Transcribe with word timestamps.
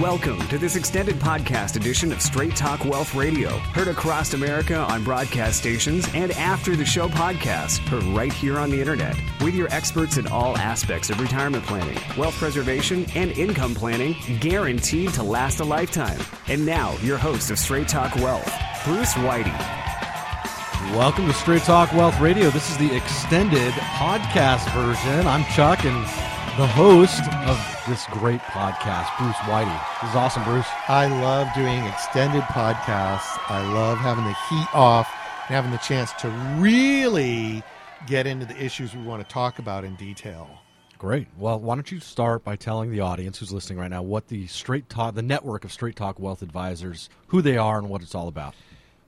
Welcome 0.00 0.38
to 0.48 0.56
this 0.56 0.74
extended 0.74 1.16
podcast 1.16 1.76
edition 1.76 2.12
of 2.12 2.22
Straight 2.22 2.56
Talk 2.56 2.82
Wealth 2.86 3.14
Radio, 3.14 3.50
heard 3.58 3.88
across 3.88 4.32
America 4.32 4.74
on 4.74 5.04
broadcast 5.04 5.58
stations 5.58 6.08
and 6.14 6.32
after 6.32 6.74
the 6.74 6.84
show 6.84 7.08
podcast, 7.08 7.86
heard 7.88 8.02
right 8.04 8.32
here 8.32 8.58
on 8.58 8.70
the 8.70 8.80
internet, 8.80 9.14
with 9.42 9.54
your 9.54 9.68
experts 9.68 10.16
in 10.16 10.26
all 10.28 10.56
aspects 10.56 11.10
of 11.10 11.20
retirement 11.20 11.66
planning, 11.66 11.98
wealth 12.16 12.34
preservation, 12.36 13.04
and 13.14 13.32
income 13.32 13.74
planning, 13.74 14.16
guaranteed 14.40 15.12
to 15.12 15.22
last 15.22 15.60
a 15.60 15.64
lifetime. 15.64 16.18
And 16.48 16.64
now, 16.64 16.96
your 17.02 17.18
host 17.18 17.50
of 17.50 17.58
Straight 17.58 17.86
Talk 17.88 18.16
Wealth, 18.16 18.50
Bruce 18.86 19.12
Whitey. 19.12 19.52
Welcome 20.96 21.26
to 21.26 21.34
Straight 21.34 21.64
Talk 21.64 21.92
Wealth 21.92 22.18
Radio. 22.18 22.48
This 22.48 22.70
is 22.70 22.78
the 22.78 22.96
extended 22.96 23.74
podcast 23.74 24.72
version. 24.72 25.26
I'm 25.26 25.44
Chuck 25.52 25.84
and 25.84 26.31
the 26.58 26.66
host 26.66 27.22
of 27.46 27.84
this 27.88 28.04
great 28.10 28.40
podcast, 28.42 29.08
Bruce 29.16 29.36
Whitey. 29.36 30.02
This 30.02 30.10
is 30.10 30.16
awesome, 30.16 30.44
Bruce. 30.44 30.66
I 30.86 31.06
love 31.06 31.48
doing 31.54 31.82
extended 31.86 32.42
podcasts. 32.42 33.38
I 33.48 33.66
love 33.72 33.96
having 33.96 34.24
the 34.24 34.36
heat 34.50 34.74
off 34.74 35.10
and 35.48 35.54
having 35.54 35.70
the 35.70 35.78
chance 35.78 36.12
to 36.20 36.28
really 36.58 37.62
get 38.06 38.26
into 38.26 38.44
the 38.44 38.62
issues 38.62 38.94
we 38.94 39.00
want 39.00 39.26
to 39.26 39.32
talk 39.32 39.60
about 39.60 39.82
in 39.82 39.94
detail. 39.94 40.46
Great. 40.98 41.26
Well, 41.38 41.58
why 41.58 41.74
don't 41.74 41.90
you 41.90 42.00
start 42.00 42.44
by 42.44 42.56
telling 42.56 42.90
the 42.90 43.00
audience 43.00 43.38
who's 43.38 43.50
listening 43.50 43.78
right 43.78 43.90
now 43.90 44.02
what 44.02 44.28
the 44.28 44.46
Straight 44.46 44.90
Talk, 44.90 45.14
the 45.14 45.22
network 45.22 45.64
of 45.64 45.72
Straight 45.72 45.96
Talk 45.96 46.20
Wealth 46.20 46.42
Advisors, 46.42 47.08
who 47.28 47.40
they 47.40 47.56
are 47.56 47.78
and 47.78 47.88
what 47.88 48.02
it's 48.02 48.14
all 48.14 48.28
about. 48.28 48.54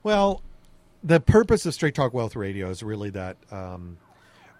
Well, 0.01 0.41
the 1.03 1.19
purpose 1.19 1.67
of 1.67 1.75
Straight 1.75 1.93
Talk 1.93 2.11
Wealth 2.11 2.35
Radio 2.35 2.71
is 2.71 2.81
really 2.81 3.11
that 3.11 3.37
um, 3.51 3.97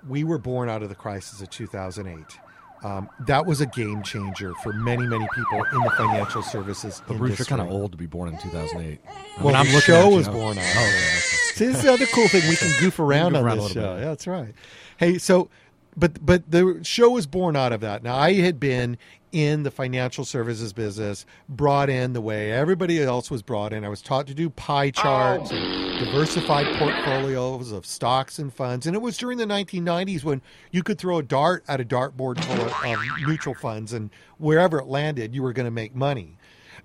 we 0.08 0.24
were 0.24 0.38
born 0.38 0.70
out 0.70 0.84
of 0.84 0.90
the 0.90 0.96
crisis 0.96 1.42
of 1.42 1.50
2008. 1.50 2.38
Um, 2.86 3.10
that 3.26 3.48
was 3.48 3.62
a 3.62 3.66
game 3.66 4.04
changer 4.04 4.54
for 4.62 4.72
many, 4.74 5.08
many 5.08 5.28
people 5.34 5.64
in 5.74 5.82
the 5.84 5.90
financial 5.98 6.44
services 6.44 7.02
But 7.08 7.18
Bruce, 7.18 7.32
industry. 7.32 7.46
you're 7.52 7.58
kind 7.58 7.68
of 7.68 7.74
old 7.76 7.92
to 7.94 7.98
be 7.98 8.06
born 8.06 8.30
in 8.30 8.38
2008. 8.38 9.00
I 9.08 9.12
Well, 9.44 9.46
mean, 9.48 9.56
I'm 9.56 9.66
the 9.74 9.82
show 9.82 10.10
you 10.10 10.16
was 10.18 10.28
now. 10.28 10.34
born 10.34 10.58
of 10.60 10.64
Oh, 10.64 10.68
yeah. 10.68 10.92
See, 11.56 11.66
this 11.66 11.78
is 11.78 11.84
the 11.84 11.94
other 11.94 12.06
cool 12.08 12.28
thing. 12.28 12.48
We 12.48 12.56
can 12.56 12.72
goof 12.80 13.00
around 13.00 13.32
goof 13.32 13.40
on 13.40 13.46
around 13.46 13.58
this 13.58 13.72
show. 13.72 13.94
bit. 13.96 14.02
Yeah, 14.02 14.06
that's 14.10 14.28
right. 14.28 14.54
Hey, 14.98 15.18
so, 15.18 15.50
but 15.98 16.26
but 16.26 16.50
the 16.50 16.80
show 16.84 17.12
was 17.12 17.28
born 17.28 17.56
out 17.56 17.72
of 17.72 17.82
that. 17.82 18.04
Now, 18.04 18.16
I 18.16 18.34
had 18.34 18.60
been 18.60 18.98
in 19.32 19.64
the 19.64 19.72
financial 19.72 20.24
services 20.24 20.72
business, 20.72 21.26
brought 21.50 21.90
in 21.90 22.14
the 22.14 22.22
way 22.22 22.54
everybody 22.54 23.04
else 23.04 23.30
was 23.30 23.42
brought 23.42 23.74
in. 23.74 23.84
I 23.84 23.90
was 23.90 24.02
taught 24.02 24.28
to 24.28 24.34
do 24.34 24.50
pie 24.50 24.92
charts 24.92 25.52
and 25.52 26.00
diversified 26.00 26.68
portfolios 26.78 27.74
of 27.74 27.86
stocks 27.86 28.40
and 28.40 28.54
funds. 28.54 28.88
And 28.88 28.96
it 28.96 29.02
was 29.02 29.18
during 29.18 29.38
the 29.38 29.46
1990s 29.46 30.24
when 30.24 30.42
you 30.72 30.84
could 30.84 30.98
throw 30.98 31.18
a 31.18 31.24
dart 31.24 31.66
at 31.68 31.82
a 31.82 31.84
dartboard 31.84 32.42
full 32.46 32.62
of 32.62 32.74
um, 32.86 33.06
mutual 33.26 33.56
funds, 33.56 33.92
and 33.92 34.10
wherever 34.38 34.80
it 34.80 34.88
landed, 34.88 35.36
you 35.36 35.44
were 35.44 35.54
going 35.54 35.66
to 35.66 35.72
make 35.72 35.94
money 35.94 36.38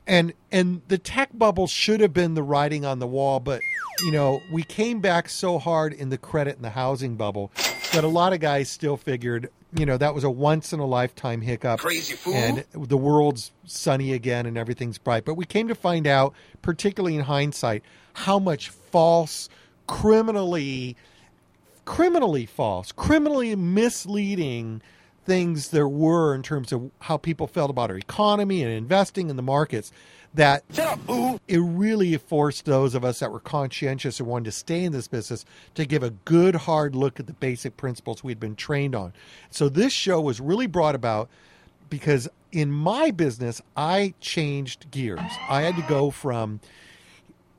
and 0.06 0.32
and 0.50 0.82
the 0.88 0.98
tech 0.98 1.30
bubble 1.32 1.66
should 1.66 2.00
have 2.00 2.12
been 2.12 2.34
the 2.34 2.42
writing 2.42 2.84
on 2.84 2.98
the 2.98 3.06
wall 3.06 3.38
but 3.40 3.60
you 4.04 4.10
know 4.10 4.40
we 4.50 4.62
came 4.62 5.00
back 5.00 5.28
so 5.28 5.58
hard 5.58 5.92
in 5.92 6.08
the 6.08 6.18
credit 6.18 6.56
and 6.56 6.64
the 6.64 6.70
housing 6.70 7.16
bubble 7.16 7.50
that 7.92 8.04
a 8.04 8.08
lot 8.08 8.32
of 8.32 8.40
guys 8.40 8.68
still 8.68 8.96
figured 8.96 9.50
you 9.72 9.86
know 9.86 9.96
that 9.96 10.14
was 10.14 10.24
a 10.24 10.30
once 10.30 10.72
in 10.72 10.80
a 10.80 10.86
lifetime 10.86 11.40
hiccup. 11.40 11.80
Crazy 11.80 12.14
fool. 12.14 12.34
and 12.34 12.64
the 12.72 12.96
world's 12.96 13.52
sunny 13.64 14.12
again 14.12 14.46
and 14.46 14.58
everything's 14.58 14.98
bright. 14.98 15.24
But 15.24 15.34
we 15.34 15.44
came 15.44 15.68
to 15.68 15.74
find 15.74 16.06
out 16.06 16.34
particularly 16.62 17.16
in 17.16 17.22
hindsight 17.22 17.82
how 18.14 18.38
much 18.38 18.68
false 18.68 19.48
criminally 19.86 20.96
criminally 21.84 22.46
false, 22.46 22.92
criminally 22.92 23.54
misleading 23.56 24.82
things 25.24 25.68
there 25.70 25.88
were 25.88 26.34
in 26.34 26.42
terms 26.42 26.72
of 26.72 26.90
how 27.00 27.16
people 27.16 27.46
felt 27.46 27.70
about 27.70 27.90
our 27.90 27.96
economy 27.96 28.62
and 28.62 28.72
investing 28.72 29.30
in 29.30 29.36
the 29.36 29.42
markets 29.42 29.92
that 30.34 30.62
it 31.48 31.58
really 31.58 32.16
forced 32.16 32.64
those 32.64 32.94
of 32.94 33.04
us 33.04 33.18
that 33.18 33.32
were 33.32 33.40
conscientious 33.40 34.20
and 34.20 34.28
wanted 34.28 34.44
to 34.44 34.52
stay 34.52 34.84
in 34.84 34.92
this 34.92 35.08
business 35.08 35.44
to 35.74 35.84
give 35.84 36.02
a 36.02 36.10
good 36.10 36.54
hard 36.54 36.94
look 36.94 37.18
at 37.18 37.26
the 37.26 37.32
basic 37.32 37.76
principles 37.76 38.22
we'd 38.22 38.38
been 38.38 38.54
trained 38.54 38.94
on. 38.94 39.12
So 39.50 39.68
this 39.68 39.92
show 39.92 40.20
was 40.20 40.40
really 40.40 40.68
brought 40.68 40.94
about 40.94 41.28
because 41.88 42.28
in 42.52 42.70
my 42.70 43.10
business 43.10 43.60
I 43.76 44.14
changed 44.20 44.90
gears. 44.92 45.20
I 45.48 45.62
had 45.62 45.76
to 45.76 45.82
go 45.82 46.10
from 46.10 46.60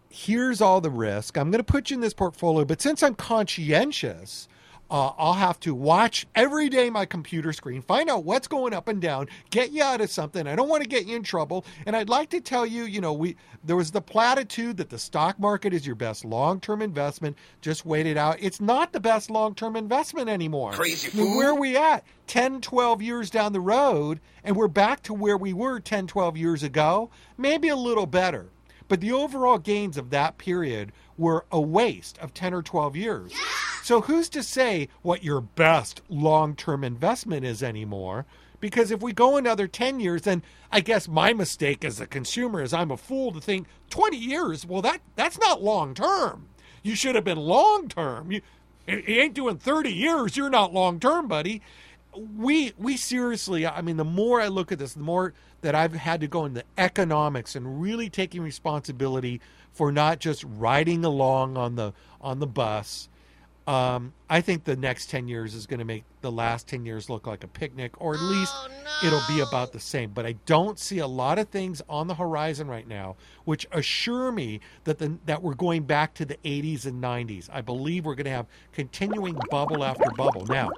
here's 0.09 0.61
all 0.61 0.81
the 0.81 0.89
risk. 0.89 1.37
I'm 1.37 1.51
going 1.51 1.63
to 1.63 1.71
put 1.71 1.89
you 1.89 1.95
in 1.95 2.01
this 2.01 2.13
portfolio, 2.13 2.65
but 2.65 2.81
since 2.81 3.01
I'm 3.01 3.15
conscientious, 3.15 4.47
uh, 4.91 5.13
I'll 5.17 5.33
have 5.33 5.57
to 5.61 5.73
watch 5.73 6.27
every 6.35 6.67
day 6.67 6.89
my 6.89 7.05
computer 7.05 7.53
screen, 7.53 7.81
find 7.81 8.09
out 8.09 8.25
what's 8.25 8.47
going 8.49 8.73
up 8.73 8.89
and 8.89 9.01
down, 9.01 9.27
get 9.49 9.71
you 9.71 9.81
out 9.81 10.01
of 10.01 10.09
something. 10.09 10.45
I 10.45 10.55
don't 10.55 10.67
want 10.67 10.83
to 10.83 10.89
get 10.89 11.05
you 11.05 11.15
in 11.15 11.23
trouble. 11.23 11.65
And 11.85 11.95
I'd 11.95 12.09
like 12.09 12.29
to 12.31 12.41
tell 12.41 12.65
you, 12.65 12.83
you 12.83 12.99
know, 12.99 13.13
we 13.13 13.37
there 13.63 13.77
was 13.77 13.91
the 13.91 14.01
platitude 14.01 14.75
that 14.77 14.89
the 14.89 14.99
stock 14.99 15.39
market 15.39 15.73
is 15.73 15.85
your 15.87 15.95
best 15.95 16.25
long-term 16.25 16.81
investment. 16.81 17.37
Just 17.61 17.85
wait 17.85 18.05
it 18.05 18.17
out. 18.17 18.35
It's 18.41 18.59
not 18.59 18.91
the 18.91 18.99
best 18.99 19.29
long-term 19.29 19.77
investment 19.77 20.27
anymore. 20.27 20.73
Crazy 20.73 21.09
I 21.13 21.23
mean, 21.23 21.37
where 21.37 21.51
are 21.51 21.59
we 21.59 21.77
at? 21.77 22.03
10, 22.27 22.59
12 22.59 23.01
years 23.01 23.29
down 23.29 23.53
the 23.53 23.61
road, 23.61 24.19
and 24.43 24.55
we're 24.55 24.67
back 24.67 25.03
to 25.03 25.13
where 25.13 25.37
we 25.37 25.53
were 25.53 25.79
10, 25.79 26.07
12 26.07 26.35
years 26.35 26.63
ago, 26.63 27.09
maybe 27.37 27.69
a 27.69 27.75
little 27.75 28.05
better. 28.05 28.47
But 28.87 28.99
the 28.99 29.13
overall 29.13 29.57
gains 29.57 29.95
of 29.97 30.09
that 30.09 30.37
period 30.37 30.91
were 31.21 31.45
a 31.51 31.61
waste 31.61 32.17
of 32.17 32.33
10 32.33 32.53
or 32.53 32.63
12 32.63 32.95
years. 32.95 33.31
So 33.83 34.01
who's 34.01 34.27
to 34.29 34.41
say 34.41 34.89
what 35.03 35.23
your 35.23 35.39
best 35.39 36.01
long-term 36.09 36.83
investment 36.83 37.45
is 37.45 37.61
anymore? 37.61 38.25
Because 38.59 38.91
if 38.91 39.01
we 39.01 39.13
go 39.13 39.37
another 39.37 39.67
10 39.67 39.99
years, 39.99 40.23
then 40.23 40.43
I 40.71 40.81
guess 40.81 41.07
my 41.07 41.31
mistake 41.33 41.85
as 41.85 41.99
a 41.99 42.07
consumer 42.07 42.61
is 42.61 42.73
I'm 42.73 42.91
a 42.91 42.97
fool 42.97 43.31
to 43.33 43.39
think 43.39 43.67
20 43.91 44.17
years, 44.17 44.65
well 44.65 44.81
that 44.81 45.01
that's 45.15 45.39
not 45.39 45.63
long 45.63 45.93
term. 45.93 46.47
You 46.83 46.95
should 46.95 47.15
have 47.15 47.23
been 47.23 47.37
long 47.37 47.87
term. 47.87 48.31
You, 48.31 48.41
you 48.87 49.21
ain't 49.21 49.35
doing 49.35 49.57
30 49.57 49.91
years, 49.91 50.35
you're 50.35 50.49
not 50.49 50.73
long 50.73 50.99
term, 50.99 51.27
buddy 51.27 51.61
we 52.17 52.73
we 52.77 52.97
seriously 52.97 53.65
i 53.65 53.81
mean 53.81 53.97
the 53.97 54.05
more 54.05 54.41
i 54.41 54.47
look 54.47 54.71
at 54.71 54.79
this 54.79 54.93
the 54.93 54.99
more 54.99 55.33
that 55.61 55.75
i've 55.75 55.93
had 55.93 56.19
to 56.21 56.27
go 56.27 56.45
into 56.45 56.63
economics 56.77 57.55
and 57.55 57.81
really 57.81 58.09
taking 58.09 58.41
responsibility 58.41 59.39
for 59.71 59.91
not 59.91 60.19
just 60.19 60.43
riding 60.43 61.05
along 61.05 61.55
on 61.57 61.75
the 61.75 61.93
on 62.19 62.39
the 62.39 62.47
bus 62.47 63.07
um, 63.67 64.13
i 64.29 64.41
think 64.41 64.63
the 64.63 64.75
next 64.75 65.09
10 65.09 65.27
years 65.27 65.53
is 65.53 65.65
going 65.65 65.79
to 65.79 65.85
make 65.85 66.03
the 66.21 66.31
last 66.31 66.67
10 66.67 66.85
years 66.85 67.09
look 67.09 67.27
like 67.27 67.43
a 67.43 67.47
picnic 67.47 67.99
or 67.99 68.13
at 68.13 68.21
least 68.21 68.53
it'll 69.03 69.21
be 69.27 69.39
about 69.39 69.71
the 69.71 69.79
same. 69.79 70.11
But 70.11 70.25
i 70.25 70.33
don't 70.45 70.79
see 70.79 70.99
a 70.99 71.07
lot 71.07 71.39
of 71.39 71.49
things 71.49 71.81
on 71.87 72.07
the 72.07 72.15
horizon 72.15 72.67
right 72.67 72.87
now 72.87 73.15
which 73.45 73.67
assure 73.71 74.31
me 74.31 74.59
that 74.83 74.97
the 74.97 75.17
that 75.25 75.41
we're 75.41 75.53
going 75.53 75.83
back 75.83 76.13
to 76.15 76.25
the 76.25 76.37
80s 76.43 76.85
and 76.85 77.01
90s 77.03 77.49
i 77.51 77.61
believe 77.61 78.05
we're 78.05 78.15
going 78.15 78.25
to 78.25 78.31
have 78.31 78.47
continuing 78.71 79.37
bubble 79.49 79.83
after 79.83 80.09
bubble. 80.17 80.45
Now 80.45 80.71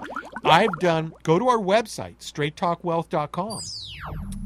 i've 0.44 0.78
done 0.80 1.14
go 1.24 1.40
to 1.40 1.48
our 1.48 1.58
website 1.58 2.18
straighttalkwealth.com 2.20 3.62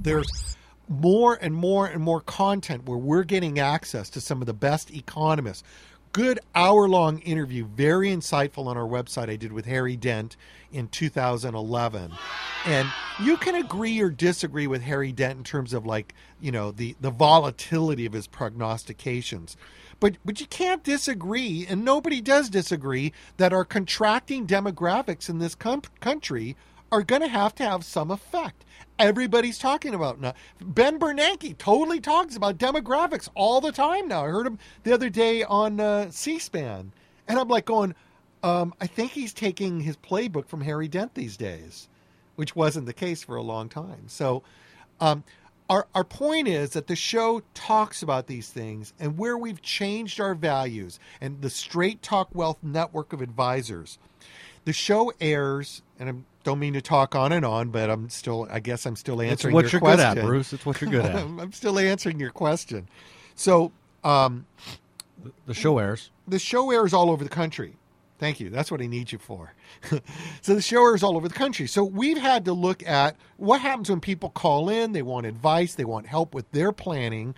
there's 0.02 0.58
more 0.90 1.38
and 1.42 1.54
more 1.54 1.86
and 1.88 2.02
more 2.02 2.22
content 2.22 2.86
where 2.86 2.98
we're 2.98 3.24
getting 3.24 3.60
access 3.60 4.10
to 4.12 4.22
some 4.22 4.42
of 4.42 4.46
the 4.46 4.54
best 4.54 4.92
economists. 4.92 5.64
Good 6.18 6.40
hour 6.56 6.90
long 6.90 7.20
interview, 7.20 7.64
very 7.64 8.10
insightful 8.10 8.66
on 8.66 8.76
our 8.76 8.88
website 8.88 9.30
I 9.30 9.36
did 9.36 9.52
with 9.52 9.68
Harry 9.68 9.96
Dent 9.96 10.36
in 10.72 10.88
2011. 10.88 12.12
And 12.66 12.88
you 13.22 13.38
can 13.38 13.54
agree 13.54 14.02
or 14.02 14.10
disagree 14.10 14.66
with 14.66 14.82
Harry 14.82 15.12
Dent 15.12 15.38
in 15.38 15.44
terms 15.44 15.76
of 15.76 15.86
like, 15.86 16.16
you 16.42 16.52
know, 16.52 16.72
the, 16.72 16.96
the 17.00 17.12
volatility 17.12 18.08
of 18.08 18.14
his 18.14 18.26
prognostications. 18.26 19.58
But 20.00 20.16
but 20.26 20.42
you 20.42 20.48
can't 20.48 20.84
disagree, 20.84 21.68
and 21.70 21.86
nobody 21.86 22.20
does 22.20 22.50
disagree, 22.50 23.14
that 23.38 23.54
our 23.54 23.64
contracting 23.64 24.48
demographics 24.48 25.30
in 25.30 25.38
this 25.38 25.54
com- 25.54 25.84
country 26.00 26.56
are 26.92 27.04
going 27.04 27.22
to 27.22 27.28
have 27.28 27.56
to 27.56 27.64
have 27.64 27.84
some 27.84 28.12
effect. 28.12 28.64
Everybody's 29.00 29.60
talking 29.60 29.94
about 29.94 30.20
now. 30.20 30.34
Ben 30.60 31.00
Bernanke 31.00 31.58
totally 31.58 32.00
talks 32.00 32.36
about 32.36 32.58
demographics 32.58 33.30
all 33.36 33.62
the 33.62 33.72
time 33.72 34.08
now. 34.08 34.26
I 34.26 34.30
heard 34.30 34.48
him 34.48 34.58
the 34.84 34.94
other 34.94 35.10
day 35.10 35.44
on 35.44 35.80
uh, 35.80 36.10
C-SPAN, 36.10 36.92
and 37.28 37.40
I'm 37.40 37.48
like 37.48 37.66
going, 37.66 37.94
um, 38.44 38.74
I 38.82 38.88
think 38.88 39.12
he's 39.12 39.34
taking 39.34 39.82
his 39.82 39.98
playbook 39.98 40.48
from 40.48 40.62
Harry 40.62 40.88
Dent 40.88 41.14
these 41.14 41.38
days, 41.38 41.90
which 42.36 42.56
wasn't 42.56 42.86
the 42.86 42.94
case 42.94 43.24
for 43.24 43.36
a 43.36 43.44
long 43.44 43.70
time. 43.70 44.08
So, 44.08 44.44
um, 45.00 45.24
our 45.70 45.88
our 45.94 46.06
point 46.06 46.48
is 46.48 46.72
that 46.72 46.88
the 46.88 46.96
show 46.96 47.42
talks 47.54 48.02
about 48.02 48.28
these 48.28 48.50
things 48.50 48.94
and 49.00 49.18
where 49.18 49.38
we've 49.38 49.62
changed 49.62 50.20
our 50.22 50.34
values 50.34 51.00
and 51.20 51.42
the 51.42 51.50
Straight 51.50 52.02
Talk 52.02 52.30
Wealth 52.34 52.60
network 52.64 53.12
of 53.12 53.22
advisors. 53.22 54.00
The 54.64 54.74
show 54.74 55.12
airs, 55.20 55.82
and 56.00 56.10
I 56.10 56.14
don't 56.48 56.60
mean 56.60 56.74
to 56.74 56.82
talk 56.82 57.14
on 57.14 57.34
and 57.34 57.44
on, 57.44 57.72
but 57.72 57.90
I'm 57.90 58.08
still, 58.10 58.48
I 58.50 58.62
guess 58.62 58.86
I'm 58.86 58.96
still 58.96 59.22
answering. 59.22 59.54
Your 59.54 59.64
question. 59.64 59.76
It's 59.76 59.82
what 59.82 59.90
your 59.90 59.92
you're 59.92 59.98
question. 59.98 60.14
good 60.16 60.24
at, 60.24 60.26
Bruce. 60.26 60.54
It's 60.54 60.66
what 60.66 60.80
you're 60.80 60.90
good 60.90 61.06
at. 61.06 61.16
I'm 61.42 61.52
still 61.52 61.78
answering 61.78 62.22
your 62.22 62.30
question. 62.30 62.88
So, 63.36 63.74
um, 64.06 64.46
the 65.46 65.54
show 65.54 65.78
airs. 65.78 66.10
the 66.26 66.40
show 66.40 66.72
airs 66.72 66.94
all 66.94 67.12
over 67.12 67.22
the 67.22 67.30
country. 67.30 67.76
Thank 68.18 68.40
you. 68.40 68.50
That's 68.50 68.72
what 68.72 68.82
I 68.82 68.88
need 68.88 69.12
you 69.12 69.18
for. 69.18 69.54
so 70.42 70.56
the 70.56 70.62
show 70.62 70.82
airs 70.86 71.04
all 71.04 71.18
over 71.18 71.28
the 71.28 71.36
country. 71.36 71.68
So 71.68 71.84
we've 71.84 72.18
had 72.18 72.46
to 72.46 72.54
look 72.54 72.82
at 72.88 73.18
what 73.36 73.60
happens 73.60 73.90
when 73.90 74.00
people 74.00 74.30
call 74.30 74.70
in, 74.70 74.94
they 74.94 75.02
want 75.02 75.26
advice, 75.26 75.76
they 75.76 75.86
want 75.86 76.08
help 76.08 76.34
with 76.34 76.50
their 76.52 76.72
planning. 76.72 77.36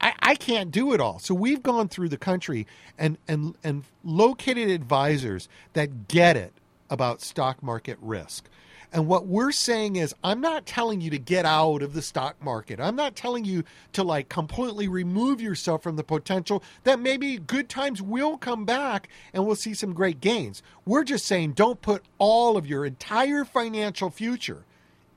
I, 0.00 0.14
I 0.20 0.34
can't 0.36 0.70
do 0.70 0.94
it 0.94 1.00
all. 1.02 1.18
So 1.18 1.34
we've 1.34 1.62
gone 1.62 1.88
through 1.88 2.08
the 2.08 2.16
country 2.16 2.66
and, 2.96 3.18
and, 3.28 3.56
and 3.62 3.84
located 4.02 4.70
advisors 4.70 5.50
that 5.74 6.08
get 6.08 6.36
it 6.36 6.54
about 6.90 7.20
stock 7.20 7.62
market 7.62 7.98
risk. 8.00 8.48
And 8.92 9.06
what 9.06 9.26
we're 9.26 9.52
saying 9.52 9.96
is, 9.96 10.14
I'm 10.24 10.40
not 10.40 10.64
telling 10.64 11.02
you 11.02 11.10
to 11.10 11.18
get 11.18 11.44
out 11.44 11.82
of 11.82 11.92
the 11.92 12.00
stock 12.00 12.42
market. 12.42 12.80
I'm 12.80 12.96
not 12.96 13.16
telling 13.16 13.44
you 13.44 13.64
to 13.92 14.02
like 14.02 14.30
completely 14.30 14.88
remove 14.88 15.42
yourself 15.42 15.82
from 15.82 15.96
the 15.96 16.04
potential 16.04 16.62
that 16.84 16.98
maybe 16.98 17.36
good 17.36 17.68
times 17.68 18.00
will 18.00 18.38
come 18.38 18.64
back 18.64 19.08
and 19.34 19.44
we'll 19.44 19.56
see 19.56 19.74
some 19.74 19.92
great 19.92 20.22
gains. 20.22 20.62
We're 20.86 21.04
just 21.04 21.26
saying 21.26 21.52
don't 21.52 21.82
put 21.82 22.02
all 22.16 22.56
of 22.56 22.66
your 22.66 22.86
entire 22.86 23.44
financial 23.44 24.08
future, 24.08 24.64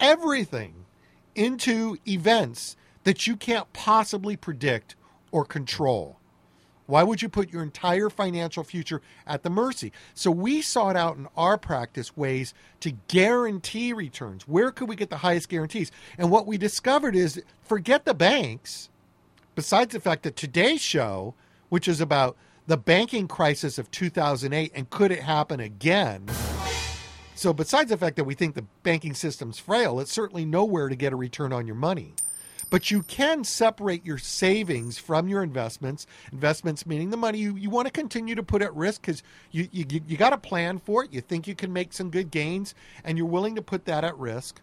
everything, 0.02 0.74
into 1.34 1.98
events 2.06 2.76
that 3.06 3.26
you 3.26 3.38
can't 3.38 3.72
possibly 3.72 4.36
predict 4.36 4.96
or 5.32 5.46
control. 5.46 6.18
Why 6.92 7.04
would 7.04 7.22
you 7.22 7.30
put 7.30 7.54
your 7.54 7.64
entire 7.64 8.10
financial 8.10 8.66
future 8.66 9.02
at 9.26 9.44
the 9.44 9.50
mercy? 9.50 9.94
So 10.14 10.30
we 10.30 10.62
sought 10.62 10.98
out 10.98 11.16
in 11.16 11.30
our 11.38 11.58
practice 11.58 12.18
ways 12.18 12.54
to 12.82 12.92
guarantee 13.08 13.94
returns. 13.94 14.46
Where 14.46 14.72
could 14.72 14.90
we 14.90 14.98
get 14.98 15.10
the 15.10 15.16
highest 15.16 15.48
guarantees? 15.48 15.90
And 16.18 16.30
what 16.30 16.46
we 16.46 16.58
discovered 16.58 17.16
is 17.16 17.42
forget 17.62 18.04
the 18.04 18.14
banks, 18.14 18.90
besides 19.56 19.94
the 19.94 20.02
fact 20.02 20.24
that 20.24 20.36
today's 20.36 20.82
show, 20.82 21.34
which 21.70 21.88
is 21.88 22.02
about 22.02 22.36
the 22.68 22.76
banking 22.76 23.26
crisis 23.26 23.78
of 23.78 23.90
2008 23.92 24.74
and 24.76 24.90
could 24.90 25.14
it 25.14 25.22
happen 25.22 25.62
again? 25.62 26.28
So, 27.36 27.54
besides 27.54 27.90
the 27.90 27.98
fact 27.98 28.18
that 28.18 28.26
we 28.26 28.36
think 28.36 28.54
the 28.54 28.66
banking 28.84 29.14
system's 29.14 29.60
frail, 29.60 30.02
it's 30.02 30.12
certainly 30.12 30.44
nowhere 30.44 30.90
to 30.90 30.96
get 30.98 31.14
a 31.14 31.16
return 31.16 31.54
on 31.54 31.68
your 31.68 31.78
money. 31.78 32.16
But 32.72 32.90
you 32.90 33.04
can 33.04 33.44
separate 33.44 34.06
your 34.06 34.18
savings 34.18 34.98
from 34.98 35.28
your 35.28 35.44
investments. 35.44 36.08
Investments 36.32 36.86
meaning 36.86 37.10
the 37.10 37.18
money 37.18 37.38
you, 37.38 37.58
you 37.58 37.70
want 37.70 37.88
to 37.88 37.92
continue 37.92 38.34
to 38.34 38.44
put 38.44 38.62
at 38.62 38.74
risk 38.74 39.02
because 39.02 39.22
you, 39.52 39.68
you, 39.74 39.86
you 40.08 40.16
got 40.16 40.32
a 40.32 40.38
plan 40.38 40.80
for 40.80 41.04
it. 41.04 41.12
You 41.14 41.20
think 41.20 41.48
you 41.48 41.54
can 41.54 41.74
make 41.74 41.92
some 41.92 42.10
good 42.10 42.32
gains 42.32 42.74
and 43.04 43.18
you're 43.18 43.28
willing 43.28 43.56
to 43.56 43.62
put 43.62 43.84
that 43.86 44.06
at 44.06 44.18
risk 44.18 44.62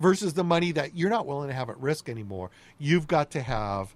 versus 0.00 0.34
the 0.34 0.42
money 0.42 0.72
that 0.72 0.96
you're 0.96 1.08
not 1.08 1.26
willing 1.26 1.48
to 1.48 1.54
have 1.54 1.70
at 1.70 1.78
risk 1.78 2.08
anymore. 2.08 2.50
You've 2.76 3.06
got 3.06 3.30
to 3.30 3.40
have 3.40 3.94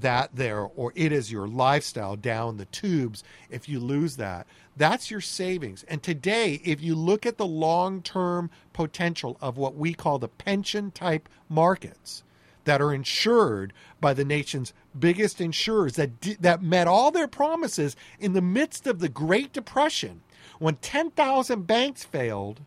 that 0.00 0.30
there 0.34 0.60
or 0.60 0.92
it 0.94 1.12
is 1.12 1.30
your 1.32 1.48
lifestyle 1.48 2.16
down 2.16 2.56
the 2.56 2.64
tubes 2.66 3.22
if 3.48 3.68
you 3.68 3.78
lose 3.78 4.16
that 4.16 4.44
that's 4.76 5.08
your 5.08 5.20
savings 5.20 5.84
and 5.84 6.02
today 6.02 6.60
if 6.64 6.82
you 6.82 6.96
look 6.96 7.24
at 7.24 7.38
the 7.38 7.46
long-term 7.46 8.50
potential 8.72 9.36
of 9.40 9.56
what 9.56 9.76
we 9.76 9.94
call 9.94 10.18
the 10.18 10.26
pension 10.26 10.90
type 10.90 11.28
markets 11.48 12.23
that 12.64 12.80
are 12.80 12.92
insured 12.92 13.72
by 14.00 14.14
the 14.14 14.24
nation's 14.24 14.72
biggest 14.98 15.40
insurers 15.40 15.94
that 15.94 16.20
that 16.40 16.62
met 16.62 16.86
all 16.86 17.10
their 17.10 17.28
promises 17.28 17.96
in 18.18 18.32
the 18.32 18.42
midst 18.42 18.86
of 18.86 18.98
the 18.98 19.08
Great 19.08 19.52
Depression. 19.52 20.22
When 20.58 20.76
10,000 20.76 21.66
banks 21.66 22.04
failed 22.04 22.60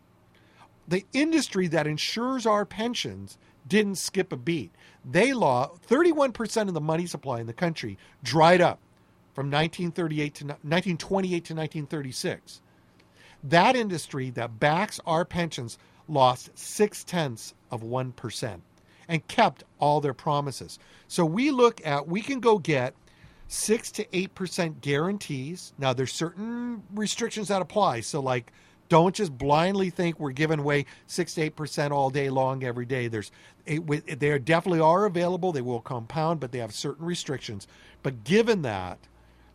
the 0.86 1.04
industry 1.12 1.68
that 1.68 1.86
insures 1.86 2.46
our 2.46 2.64
pensions 2.64 3.36
didn't 3.66 3.96
skip 3.96 4.32
a 4.32 4.36
beat. 4.36 4.72
They 5.04 5.34
lost 5.34 5.82
31% 5.86 6.68
of 6.68 6.74
the 6.74 6.80
money 6.80 7.06
supply 7.06 7.40
in 7.40 7.46
the 7.46 7.52
country 7.52 7.98
dried 8.22 8.62
up 8.62 8.78
from 9.34 9.46
1938 9.46 10.34
to 10.36 10.44
1928 10.44 11.30
to 11.30 11.54
1936 11.54 12.62
that 13.42 13.76
industry 13.76 14.30
that 14.30 14.58
backs 14.58 15.00
our 15.06 15.24
pensions 15.24 15.78
lost 16.08 16.50
six 16.58 17.04
tenths 17.04 17.54
of 17.70 17.82
1% 17.82 18.60
and 19.08 19.26
kept 19.26 19.64
all 19.78 20.00
their 20.00 20.14
promises. 20.14 20.78
So 21.08 21.24
we 21.24 21.50
look 21.50 21.84
at, 21.84 22.06
we 22.06 22.20
can 22.20 22.40
go 22.40 22.58
get 22.58 22.94
six 23.48 23.90
to 23.92 24.06
eight 24.16 24.34
percent 24.34 24.80
guarantees. 24.80 25.72
Now 25.78 25.92
there's 25.94 26.12
certain 26.12 26.82
restrictions 26.94 27.48
that 27.48 27.62
apply. 27.62 28.00
So 28.02 28.20
like 28.20 28.52
don't 28.88 29.14
just 29.14 29.36
blindly 29.36 29.90
think 29.90 30.18
we're 30.18 30.32
giving 30.32 30.60
away 30.60 30.86
six 31.06 31.34
to 31.34 31.42
eight 31.42 31.56
percent 31.56 31.92
all 31.92 32.10
day 32.10 32.30
long 32.30 32.64
every 32.64 32.86
day. 32.86 33.08
There's 33.08 33.30
they 33.66 34.38
definitely 34.38 34.80
are 34.80 35.04
available. 35.04 35.52
They 35.52 35.62
will 35.62 35.80
compound, 35.80 36.40
but 36.40 36.52
they 36.52 36.58
have 36.58 36.74
certain 36.74 37.04
restrictions. 37.04 37.66
But 38.02 38.24
given 38.24 38.62
that, 38.62 38.98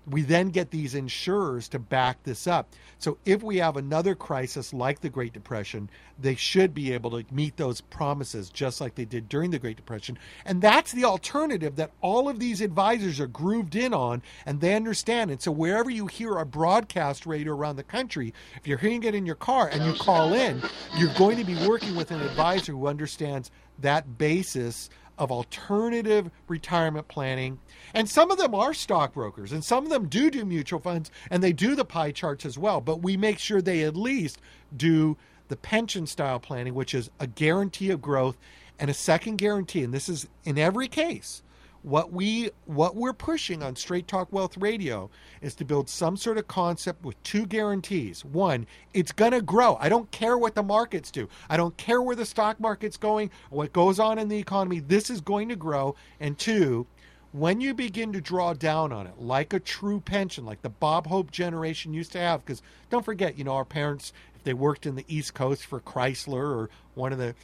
we 0.08 0.22
then 0.22 0.50
get 0.50 0.72
these 0.72 0.96
insurers 0.96 1.68
to 1.70 1.80
back 1.80 2.22
this 2.24 2.48
up. 2.48 2.70
So 3.00 3.18
if 3.26 3.42
we 3.42 3.58
have 3.58 3.78
another 3.78 4.16
crisis 4.16 4.74
like 4.74 5.00
the 5.00 5.10
Great 5.10 5.34
Depression, 5.34 5.90
they 6.20 6.36
should 6.36 6.74
be 6.74 6.94
able 6.94 7.12
to 7.12 7.26
meet 7.34 7.58
those 7.58 7.82
promises 7.82 8.50
just 8.50 8.82
like 8.82 8.96
they 8.96 9.06
did 9.06 9.30
during 9.30 9.52
the 9.52 9.60
Great 9.60 9.78
Depression. 9.78 10.18
And 10.46 10.62
that's 10.62 10.92
the 10.92 11.06
alternative 11.06 11.76
that 11.78 11.92
all 12.02 12.28
of 12.28 12.40
these 12.40 12.62
advisors 12.62 13.20
are 13.20 13.28
grooved 13.28 13.76
in 13.76 13.94
on 13.94 14.22
and 14.46 14.60
they 14.60 14.76
understand. 14.76 15.32
And 15.32 15.42
so 15.42 15.52
wherever 15.52 15.90
you 15.90 16.08
hear 16.08 16.38
a 16.38 16.46
broadcast 16.46 17.26
radio 17.26 17.54
around 17.54 17.78
the 17.78 17.84
country, 17.84 18.34
if 18.58 18.68
you're 18.68 18.78
hearing 18.78 19.04
it 19.04 19.16
in 19.16 19.26
your 19.26 19.36
car 19.36 19.70
and 19.70 19.84
you 19.86 19.94
call 19.94 20.34
in, 20.34 20.62
you're 20.98 21.14
going 21.16 21.38
to 21.38 21.46
be 21.46 21.56
working 21.68 21.96
with 21.96 22.12
an 22.12 22.22
advisor 22.22 22.74
who 22.74 22.88
understands 22.88 23.52
that 23.80 24.18
basis 24.18 24.90
of 25.24 25.32
alternative 25.32 26.30
retirement 26.48 27.08
planning. 27.08 27.60
And 27.94 28.10
some 28.10 28.30
of 28.30 28.38
them 28.38 28.54
are 28.54 28.74
stockbrokers, 28.74 29.52
and 29.52 29.64
some 29.64 29.86
of 29.86 29.90
them 29.90 30.08
do 30.08 30.30
do 30.30 30.46
mutual 30.46 30.80
funds, 30.80 31.10
and 31.32 31.42
they 31.42 31.54
do 31.54 31.76
the 31.76 31.86
pie 31.86 32.12
charts 32.12 32.46
as 32.46 32.58
well. 32.58 32.82
But 32.82 33.02
we 33.02 33.18
make 33.18 33.40
sure 33.40 33.62
they 33.62 33.84
at 33.84 33.96
least 33.96 34.40
do 34.76 35.18
the 35.48 35.56
pension 35.56 36.06
style 36.06 36.40
planning, 36.40 36.74
which 36.74 36.94
is 36.94 37.10
a 37.20 37.28
guarantee 37.28 37.90
of 37.90 38.02
growth 38.02 38.38
and 38.80 38.90
a 38.90 38.94
second 38.94 39.38
guarantee. 39.38 39.84
And 39.84 39.94
this 39.94 40.10
is 40.10 40.28
in 40.44 40.58
every 40.58 40.88
case 40.88 41.42
what 41.84 42.14
we 42.14 42.50
what 42.66 42.96
we're 42.96 43.14
pushing 43.14 43.62
on 43.62 43.76
Straight 43.76 44.08
Talk 44.08 44.32
Wealth 44.32 44.58
Radio 44.58 45.10
is 45.42 45.54
to 45.56 45.66
build 45.66 45.90
some 45.90 46.16
sort 46.16 46.38
of 46.38 46.48
concept 46.48 47.04
with 47.04 47.22
two 47.24 47.46
guarantees. 47.46 48.24
One, 48.24 48.66
it's 48.94 49.12
going 49.12 49.34
to 49.34 49.42
grow. 49.42 49.78
I 49.80 49.90
don't 49.90 50.10
care 50.10 50.38
what 50.38 50.56
the 50.56 50.64
markets 50.64 51.12
do. 51.12 51.28
I 51.50 51.58
don't 51.58 51.76
care 51.76 52.02
where 52.02 52.16
the 52.16 52.26
stock 52.26 52.60
market's 52.60 52.98
going, 52.98 53.32
what 53.50 53.74
goes 53.74 54.00
on 54.00 54.18
in 54.18 54.30
the 54.30 54.38
economy. 54.38 54.80
This 54.80 55.10
is 55.10 55.20
going 55.20 55.50
to 55.50 55.58
grow. 55.58 55.96
And 56.22 56.38
two, 56.40 56.88
when 57.34 57.60
you 57.60 57.74
begin 57.74 58.14
to 58.14 58.22
draw 58.22 58.54
down 58.54 58.94
on 58.94 59.06
it 59.06 59.20
like 59.20 59.52
a 59.52 59.60
true 59.60 60.00
pension, 60.00 60.46
like 60.46 60.62
the 60.62 60.70
Bob 60.70 61.08
Hope 61.08 61.32
generation 61.32 61.94
used 61.94 62.14
to 62.14 62.20
have, 62.20 62.46
because 62.46 62.62
don't 62.90 63.04
forget, 63.04 63.38
you 63.38 63.44
know, 63.44 63.56
our 63.56 63.66
parents, 63.66 64.14
if 64.36 64.44
they 64.44 64.54
worked 64.54 64.86
in 64.86 64.96
the 64.96 65.06
East 65.10 65.34
Coast 65.34 65.66
for 65.66 65.82
Chrysler 65.82 66.56
or 66.56 66.70
one 66.96 67.12
of 67.12 67.20
the 67.20 67.36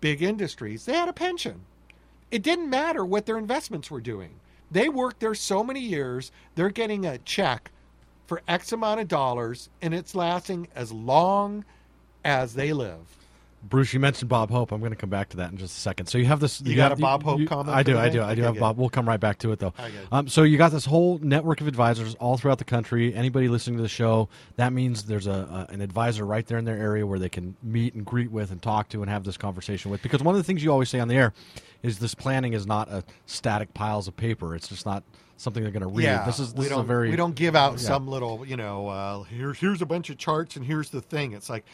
big 0.00 0.22
industries, 0.22 0.84
they 0.84 0.92
had 0.92 1.08
a 1.08 1.12
pension 1.12 1.62
it 2.30 2.42
didn't 2.42 2.70
matter 2.70 3.04
what 3.04 3.26
their 3.26 3.38
investments 3.38 3.90
were 3.90 4.00
doing. 4.00 4.30
They 4.70 4.88
worked 4.88 5.20
there 5.20 5.34
so 5.34 5.64
many 5.64 5.80
years, 5.80 6.30
they're 6.54 6.70
getting 6.70 7.04
a 7.04 7.18
check 7.18 7.72
for 8.26 8.42
X 8.46 8.72
amount 8.72 9.00
of 9.00 9.08
dollars, 9.08 9.68
and 9.82 9.92
it's 9.92 10.14
lasting 10.14 10.68
as 10.74 10.92
long 10.92 11.64
as 12.24 12.54
they 12.54 12.72
live. 12.72 13.16
Bruce, 13.62 13.92
you 13.92 14.00
mentioned 14.00 14.28
Bob 14.28 14.50
Hope. 14.50 14.72
I'm 14.72 14.80
going 14.80 14.92
to 14.92 14.96
come 14.96 15.10
back 15.10 15.28
to 15.30 15.36
that 15.38 15.50
in 15.50 15.58
just 15.58 15.76
a 15.76 15.80
second. 15.80 16.06
So 16.06 16.16
you 16.16 16.24
have 16.26 16.40
this. 16.40 16.60
You, 16.62 16.70
you 16.70 16.76
got 16.76 16.92
have, 16.92 16.98
a 16.98 17.02
Bob 17.02 17.22
Hope 17.22 17.40
you, 17.40 17.46
comment? 17.46 17.76
I 17.76 17.82
do. 17.82 17.98
I 17.98 18.08
do. 18.08 18.20
I 18.20 18.26
okay, 18.26 18.36
do 18.36 18.42
have. 18.42 18.58
Bob. 18.58 18.78
We'll 18.78 18.88
come 18.88 19.06
right 19.06 19.20
back 19.20 19.38
to 19.40 19.52
it 19.52 19.58
though. 19.58 19.74
Um, 20.10 20.28
so 20.28 20.42
you 20.44 20.56
got 20.56 20.72
this 20.72 20.86
whole 20.86 21.18
network 21.18 21.60
of 21.60 21.68
advisors 21.68 22.14
all 22.16 22.38
throughout 22.38 22.58
the 22.58 22.64
country. 22.64 23.14
Anybody 23.14 23.48
listening 23.48 23.76
to 23.76 23.82
the 23.82 23.88
show, 23.88 24.28
that 24.56 24.72
means 24.72 25.04
there's 25.04 25.26
a, 25.26 25.66
a 25.68 25.72
an 25.72 25.80
advisor 25.82 26.24
right 26.24 26.46
there 26.46 26.58
in 26.58 26.64
their 26.64 26.78
area 26.78 27.06
where 27.06 27.18
they 27.18 27.28
can 27.28 27.54
meet 27.62 27.94
and 27.94 28.04
greet 28.04 28.30
with 28.30 28.50
and 28.50 28.62
talk 28.62 28.88
to 28.90 29.02
and 29.02 29.10
have 29.10 29.24
this 29.24 29.36
conversation 29.36 29.90
with. 29.90 30.02
Because 30.02 30.22
one 30.22 30.34
of 30.34 30.38
the 30.38 30.44
things 30.44 30.64
you 30.64 30.70
always 30.70 30.88
say 30.88 30.98
on 30.98 31.08
the 31.08 31.16
air 31.16 31.34
is 31.82 31.98
this 31.98 32.14
planning 32.14 32.54
is 32.54 32.66
not 32.66 32.88
a 32.88 33.04
static 33.26 33.74
piles 33.74 34.08
of 34.08 34.16
paper. 34.16 34.54
It's 34.54 34.68
just 34.68 34.86
not 34.86 35.02
something 35.36 35.62
they're 35.62 35.72
going 35.72 35.82
to 35.82 35.88
read. 35.88 36.04
Yeah, 36.04 36.24
this 36.24 36.38
is 36.38 36.52
this 36.52 36.64
we 36.64 36.68
don't 36.68 36.80
a 36.80 36.84
very 36.84 37.10
we 37.10 37.16
don't 37.16 37.34
give 37.34 37.56
out 37.56 37.72
yeah. 37.72 37.78
some 37.78 38.08
little 38.08 38.44
you 38.46 38.56
know 38.56 38.88
uh, 38.88 39.22
here's 39.24 39.58
here's 39.58 39.82
a 39.82 39.86
bunch 39.86 40.10
of 40.10 40.18
charts 40.18 40.56
and 40.56 40.64
here's 40.64 40.90
the 40.90 41.00
thing. 41.00 41.32
It's 41.32 41.50
like 41.50 41.64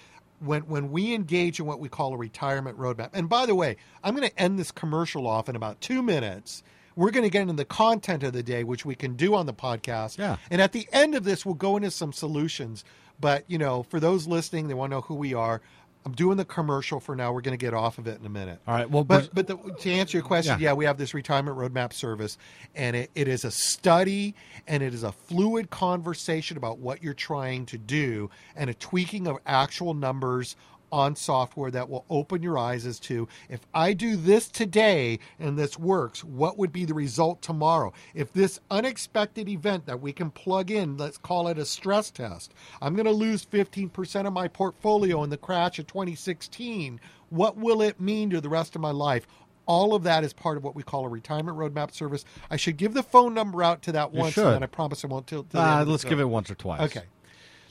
when 0.41 0.63
when 0.63 0.91
we 0.91 1.15
engage 1.15 1.61
in 1.61 1.67
what 1.67 1.81
we 1.81 1.89
call 1.89 2.13
a 2.15 2.17
retirement 2.17 2.79
roadmap. 2.79 3.11
And 3.13 3.29
by 3.29 3.47
the 3.47 3.55
way, 3.55 3.77
I'm 4.03 4.15
going 4.15 4.29
to 4.29 4.41
end 4.41 4.59
this 4.59 4.71
commercial 4.71 5.27
off 5.27 5.49
in 5.49 5.57
about 5.57 5.81
two 5.81 6.03
minutes. 6.03 6.63
We're 6.95 7.11
going 7.11 7.25
to 7.25 7.31
get 7.31 7.43
into 7.43 7.55
the 7.55 7.67
content 7.67 8.23
of 8.23 8.33
the 8.33 8.43
day, 8.43 8.65
which 8.65 8.87
we 8.87 8.95
can 8.95 9.17
do 9.17 9.35
on 9.35 9.45
the 9.45 9.53
podcast. 9.53 10.17
Yeah. 10.17 10.37
And 10.51 10.63
at 10.63 10.73
the 10.73 10.89
end 10.93 11.15
of 11.15 11.25
this, 11.25 11.45
we'll 11.45 11.55
go 11.55 11.77
into 11.77 11.91
some 11.91 12.13
solutions. 12.13 12.85
But 13.21 13.45
you 13.49 13.59
know, 13.59 13.83
for 13.83 14.01
those 14.01 14.27
listening, 14.27 14.69
they 14.69 14.75
want 14.75 14.91
to 14.91 14.97
know 14.97 15.01
who 15.03 15.15
we 15.15 15.35
are. 15.35 15.61
I'm 16.07 16.13
doing 16.13 16.37
the 16.37 16.45
commercial 16.45 17.01
for 17.01 17.17
now. 17.17 17.33
We're 17.33 17.41
going 17.41 17.59
to 17.59 17.63
get 17.63 17.75
off 17.75 17.99
of 17.99 18.07
it 18.07 18.21
in 18.21 18.25
a 18.25 18.31
minute. 18.31 18.61
All 18.69 18.75
right. 18.75 18.89
Well, 18.89 19.03
But 19.03 19.31
but 19.35 19.49
the, 19.49 19.57
to 19.57 19.91
answer 19.91 20.17
your 20.17 20.25
question, 20.25 20.61
Yeah. 20.61 20.69
yeah. 20.69 20.73
we 20.75 20.85
have 20.85 20.99
this 20.99 21.13
retirement 21.15 21.57
roadmap 21.59 21.93
service, 21.93 22.39
and 22.77 22.95
it, 22.95 23.11
it 23.17 23.27
is 23.27 23.45
a 23.45 23.51
study 23.51 24.37
and 24.69 24.85
it 24.85 24.95
is 24.95 25.03
a 25.03 25.11
fluid 25.11 25.69
conversation 25.71 26.57
about 26.57 26.79
what 26.79 27.03
you're 27.03 27.13
trying 27.13 27.67
to 27.67 27.77
do 27.79 28.31
and 28.55 28.71
a 28.71 28.75
tweaking 28.75 29.27
of 29.27 29.39
actual 29.47 29.95
numbers 29.95 30.55
on 30.93 31.17
software 31.17 31.71
that 31.71 31.89
will 31.89 32.05
open 32.11 32.43
your 32.43 32.59
eyes 32.59 32.87
as 32.87 32.99
to 33.01 33.29
if 33.49 33.61
I 33.75 33.93
do 33.93 34.17
this 34.17 34.49
today 34.49 35.19
and 35.39 35.59
this 35.59 35.79
works, 35.79 36.23
what 36.25 36.59
would 36.59 36.73
be 36.73 36.85
the 36.85 36.95
result 36.95 37.43
tomorrow? 37.43 37.93
If 38.15 38.33
this 38.33 38.61
unexpected 38.71 39.49
event 39.49 39.87
that 39.87 40.01
we 40.01 40.13
can 40.13 40.31
plug 40.31 40.71
in, 40.71 40.97
let's 40.97 41.19
call 41.19 41.49
it 41.49 41.59
a 41.59 41.65
stress 41.65 42.11
test, 42.11 42.55
I'm 42.81 42.95
going 42.95 43.07
to 43.07 43.13
lose 43.13 43.45
15% 43.45 44.27
of 44.27 44.33
my 44.33 44.49
portfolio 44.49 45.23
in 45.25 45.31
the 45.31 45.37
crash 45.37 45.79
of 45.79 45.87
2016, 45.87 47.01
what 47.31 47.57
will 47.57 47.83
it 47.83 48.01
mean 48.01 48.31
to 48.31 48.41
the 48.41 48.49
rest 48.49 48.75
of 48.77 48.81
my 48.81 48.93
life? 48.93 49.27
All 49.67 49.95
of 49.97 50.05
that 50.05 50.23
is 50.23 50.33
part 50.33 50.57
of 50.57 50.63
what 50.63 50.77
we 50.77 50.85
call 50.85 51.05
a 51.05 51.09
retirement 51.09 51.59
roadmap 51.59 51.91
service. 51.93 52.25
I 52.51 52.57
should 52.57 52.77
give 52.77 52.95
the 52.95 53.03
phone 53.03 53.35
number 53.35 53.65
out 53.65 53.83
to 53.83 53.93
that 53.93 54.15
You 54.15 54.21
once, 54.21 54.35
should. 54.35 54.45
and 54.45 54.55
then 54.55 54.63
I 54.63 54.67
promise 54.67 55.05
I 55.05 55.09
won't 55.09 55.27
till. 55.27 55.45
Uh, 55.53 55.59
end 55.59 55.81
of 55.81 55.87
the 55.87 55.91
let's 55.93 56.05
show. 56.05 56.09
give 56.11 56.21
it 56.21 56.25
once 56.29 56.49
or 56.51 56.55
twice. 56.55 56.83
Okay. 56.83 57.03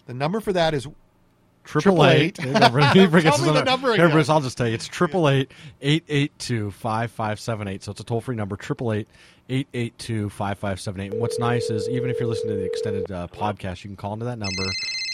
The 0.05 0.13
number 0.13 0.41
for 0.41 0.51
that 0.51 0.73
is 0.73 0.87
Triple 1.65 2.05
eight. 2.05 2.35
Triple 2.35 2.57
eight. 2.57 2.63
Hey, 2.63 2.69
Bruce, 2.69 2.93
he 2.93 3.07
forgets 3.11 3.37
Tell 3.37 3.45
me 3.47 3.59
the 3.59 3.63
number 3.65 3.87
Here, 3.93 4.05
again. 4.05 4.11
Bruce, 4.11 4.29
I'll 4.29 4.41
just 4.41 4.57
tell 4.57 4.67
you. 4.67 4.73
It's 4.75 4.87
triple 4.87 5.27
eight 5.29 5.51
eight 5.81 6.03
eight 6.07 6.37
two 6.39 6.71
five 6.71 7.11
five 7.11 7.39
seven 7.39 7.67
eight. 7.67 7.83
So 7.83 7.91
it's 7.91 7.99
a 7.99 8.03
toll 8.03 8.21
free 8.21 8.35
number. 8.35 8.55
Triple 8.55 8.93
eight 8.93 9.07
eight 9.49 9.67
eight 9.73 9.97
two 9.97 10.29
five 10.29 10.57
five 10.59 10.79
seven 10.79 11.01
eight. 11.01 11.11
And 11.11 11.21
what's 11.21 11.39
nice 11.39 11.69
is 11.69 11.89
even 11.89 12.09
if 12.09 12.19
you're 12.19 12.29
listening 12.29 12.55
to 12.55 12.59
the 12.59 12.65
extended 12.65 13.11
uh, 13.11 13.27
podcast, 13.27 13.83
you 13.83 13.89
can 13.89 13.97
call 13.97 14.13
into 14.13 14.25
that 14.25 14.37
number. 14.37 14.63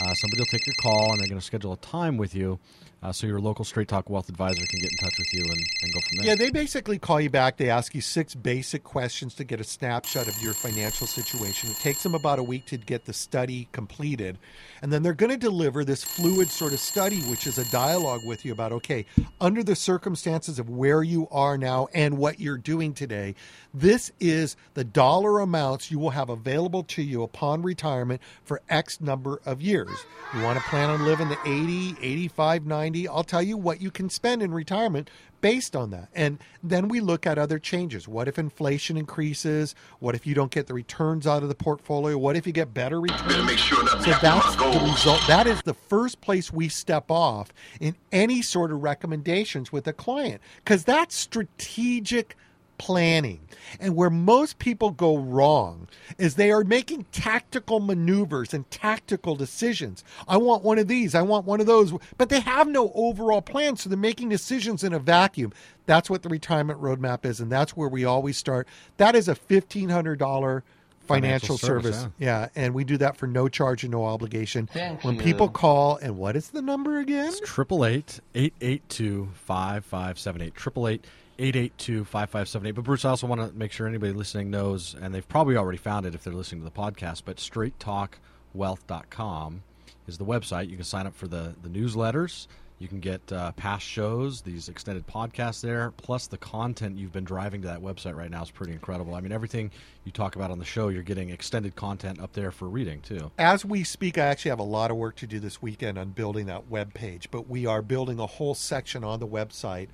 Uh, 0.01 0.13
somebody 0.13 0.39
will 0.41 0.46
take 0.51 0.65
your 0.65 0.75
call, 0.81 1.12
and 1.12 1.20
they're 1.20 1.27
going 1.27 1.39
to 1.39 1.46
schedule 1.46 1.74
a 1.74 1.77
time 1.77 2.17
with 2.17 2.36
you, 2.36 2.60
uh, 3.03 3.12
so 3.12 3.25
your 3.25 3.39
local 3.39 3.65
Straight 3.65 3.88
Talk 3.88 4.10
Wealth 4.12 4.29
advisor 4.29 4.63
can 4.63 4.79
get 4.79 4.91
in 4.91 4.98
touch 4.98 5.17
with 5.17 5.34
you 5.34 5.41
and, 5.41 5.60
and 5.81 5.93
go 5.93 6.00
from 6.01 6.17
there. 6.17 6.27
Yeah, 6.27 6.36
they 6.36 6.51
basically 6.51 7.00
call 7.00 7.20
you 7.20 7.31
back. 7.31 7.58
They 7.58 7.70
ask 7.70 7.96
you 7.96 8.01
six 8.01 8.36
basic 8.36 8.84
questions 8.84 9.34
to 9.36 9.43
get 9.43 9.60
a 9.60 9.63
snapshot 9.63 10.27
of 10.27 10.39
your 10.39 10.53
financial 10.53 11.08
situation. 11.08 11.72
It 11.72 11.77
takes 11.77 12.03
them 12.03 12.13
about 12.13 12.38
a 12.38 12.43
week 12.43 12.67
to 12.67 12.77
get 12.77 13.05
the 13.05 13.13
study 13.13 13.67
completed. 13.72 14.38
And 14.84 14.93
then 14.93 15.01
they're 15.01 15.13
going 15.13 15.31
to 15.31 15.38
deliver 15.38 15.84
this 15.84 16.03
fluid 16.03 16.50
sort 16.50 16.74
of 16.74 16.79
study, 16.79 17.22
which 17.22 17.48
is 17.48 17.58
a 17.58 17.70
dialogue 17.72 18.22
with 18.24 18.46
you 18.46 18.51
about 18.51 18.72
okay, 18.72 19.05
under 19.39 19.63
the 19.63 19.75
circumstances 19.75 20.60
of 20.60 20.70
where 20.70 21.01
you 21.01 21.27
are 21.31 21.58
now 21.58 21.88
and 21.96 22.20
what 22.20 22.39
you're 22.39 22.58
doing 22.58 22.93
today, 22.93 23.34
this 23.74 24.12
is 24.20 24.55
the 24.75 24.84
dollar 24.84 25.39
amounts 25.39 25.89
you 25.89 25.98
will 25.98 26.12
have 26.12 26.29
available 26.29 26.84
to 26.84 27.01
you 27.01 27.24
upon 27.24 27.63
retirement 27.63 28.22
for 28.43 28.62
X 28.70 29.01
number 29.01 29.41
of 29.46 29.60
years. 29.60 30.05
You 30.36 30.43
want 30.43 30.60
to 30.60 30.65
plan 30.65 30.89
on 30.89 31.03
living 31.05 31.29
to 31.29 31.38
80, 31.46 31.96
85, 32.01 32.65
90, 32.65 32.90
I'll 33.07 33.24
tell 33.24 33.41
you 33.41 33.57
what 33.57 33.81
you 33.81 33.91
can 33.91 34.10
spend 34.10 34.41
in 34.41 34.53
retirement 34.53 35.10
based 35.41 35.75
on 35.75 35.89
that. 35.89 36.10
And 36.13 36.39
then 36.63 36.88
we 36.88 37.00
look 37.00 37.25
at 37.25 37.38
other 37.38 37.60
changes. 37.60 38.07
What 38.07 38.27
if 38.27 38.38
inflation 38.38 38.98
increases? 38.98 39.75
What 40.00 40.15
if 40.15 40.25
you 40.25 40.36
don't 40.36 40.51
get 40.51 40.67
the 40.67 40.74
returns 40.74 41.25
out 41.25 41.43
of 41.43 41.50
the 41.50 41.55
portfolio? 41.55 42.17
What 42.17 42.36
if 42.36 42.45
you 42.45 42.53
get 42.53 42.74
better 42.74 43.01
returns? 43.01 43.45
make 43.45 43.57
sure 43.57 43.86
So 43.88 44.12
that's 44.21 44.55
the 44.55 44.89
result. 44.91 45.21
That 45.27 45.48
is 45.48 45.62
the 45.63 45.74
first 45.74 46.21
place 46.21 46.53
we 46.53 46.69
step 46.69 47.10
off 47.10 47.51
in 47.79 47.95
any 48.12 48.41
sort 48.41 48.71
of 48.71 48.83
recommendations 48.83 49.71
with 49.71 49.88
a 49.88 49.93
client 49.93 50.41
because 50.57 50.83
that's 50.83 51.15
strategic 51.15 52.36
planning. 52.82 53.40
And 53.80 53.96
where 53.96 54.10
most 54.10 54.58
people 54.58 54.90
go 54.90 55.16
wrong 55.16 55.88
is 56.18 56.34
they 56.34 56.52
are 56.52 56.64
making 56.64 57.06
tactical 57.12 57.80
maneuvers 57.80 58.56
and 58.56 58.70
tactical 58.72 59.36
decisions. 59.36 60.04
I 60.28 60.38
want 60.38 60.64
one 60.64 60.80
of 60.80 60.88
these, 60.88 61.14
I 61.14 61.22
want 61.22 61.46
one 61.46 61.62
of 61.62 61.68
those, 61.68 61.94
but 62.18 62.30
they 62.30 62.40
have 62.40 62.68
no 62.68 62.92
overall 62.96 63.44
plan, 63.44 63.76
so 63.76 63.88
they're 63.88 64.00
making 64.00 64.30
decisions 64.30 64.84
in 64.84 64.94
a 64.94 65.00
vacuum. 65.00 65.54
That's 65.86 66.10
what 66.10 66.24
the 66.24 66.30
retirement 66.30 66.82
roadmap 66.82 67.24
is, 67.24 67.40
and 67.40 67.52
that's 67.52 67.78
where 67.78 67.88
we 67.88 68.04
always 68.04 68.36
start. 68.36 68.68
That 68.98 69.16
is 69.16 69.30
a 69.30 69.36
$1,500 69.36 70.64
financial, 71.08 71.58
Financial 71.58 71.58
service, 71.58 71.98
service. 71.98 72.14
Yeah, 72.18 72.50
and 72.56 72.74
we 72.74 72.84
do 72.84 72.98
that 72.98 73.16
for 73.16 73.28
no 73.28 73.48
charge 73.48 73.84
and 73.84 73.92
no 73.92 74.06
obligation. 74.06 74.68
Thank 74.68 75.04
when 75.04 75.16
you. 75.16 75.22
people 75.22 75.50
call, 75.50 75.98
and 75.98 76.18
what 76.18 76.36
is 76.36 76.50
the 76.50 76.62
number 76.62 76.98
again? 77.00 77.34
Triple 77.44 77.86
eight 77.86 78.20
eight 78.34 78.54
eight 78.62 78.88
two 78.90 79.30
five 79.34 79.86
five 79.86 80.18
seven 80.18 80.42
eight. 80.42 80.56
Triple 80.56 80.88
eight 80.88 81.06
eight 81.06 81.06
eight 81.41 81.77
two 81.77 82.05
five 82.05 82.29
five 82.29 82.48
seven 82.48 82.67
eight. 82.67 82.75
But 82.75 82.83
Bruce, 82.83 83.03
I 83.05 83.10
also 83.10 83.25
want 83.27 83.41
to 83.41 83.51
make 83.57 83.71
sure 83.71 83.88
anybody 83.88 84.13
listening 84.13 84.51
knows, 84.51 84.95
and 85.00 85.13
they've 85.13 85.27
probably 85.27 85.57
already 85.57 85.77
found 85.77 86.05
it 86.05 86.15
if 86.15 86.24
they're 86.24 86.33
listening 86.33 86.62
to 86.62 86.65
the 86.65 86.71
podcast. 86.71 87.24
But 87.25 87.38
straighttalkwealth.com 87.38 89.63
is 90.07 90.17
the 90.17 90.25
website. 90.25 90.69
You 90.69 90.75
can 90.75 90.86
sign 90.86 91.07
up 91.07 91.15
for 91.15 91.27
the 91.27 91.55
the 91.62 91.69
newsletters. 91.69 92.48
You 92.81 92.88
can 92.88 93.00
get 93.00 93.31
uh, 93.31 93.51
past 93.51 93.86
shows, 93.86 94.41
these 94.41 94.67
extended 94.67 95.05
podcasts 95.05 95.62
there, 95.62 95.91
plus 95.98 96.25
the 96.25 96.39
content 96.39 96.98
you've 96.98 97.12
been 97.12 97.24
driving 97.24 97.62
to 97.62 97.67
that 97.67 97.79
website 97.79 98.15
right 98.15 98.31
now 98.31 98.41
is 98.41 98.50
pretty 98.50 98.74
incredible. 98.74 99.13
I 99.13 99.21
mean, 99.21 99.31
everything 99.31 99.69
you 100.03 100.12
talk 100.12 100.36
about 100.36 100.50
on 100.50 100.57
the 100.57 100.65
show, 100.65 100.88
you're 100.88 101.03
getting 101.03 101.29
extended 101.29 101.75
content 101.75 102.19
up 102.19 102.33
there 102.33 102.50
for 102.50 102.67
reading 102.67 103.01
too. 103.01 103.29
As 103.38 103.63
we 103.63 103.83
speak, 103.83 104.17
I 104.17 104.25
actually 104.25 104.50
have 104.50 104.57
a 104.57 104.63
lot 104.63 104.89
of 104.89 104.98
work 104.98 105.15
to 105.17 105.27
do 105.27 105.39
this 105.39 105.62
weekend 105.62 106.00
on 106.00 106.10
building 106.10 106.48
that 106.48 106.71
web 106.71 106.95
page, 106.95 107.29
but 107.29 107.48
we 107.48 107.67
are 107.67 107.83
building 107.83 108.19
a 108.19 108.25
whole 108.25 108.55
section 108.55 109.03
on 109.03 109.19
the 109.19 109.27
website 109.27 109.89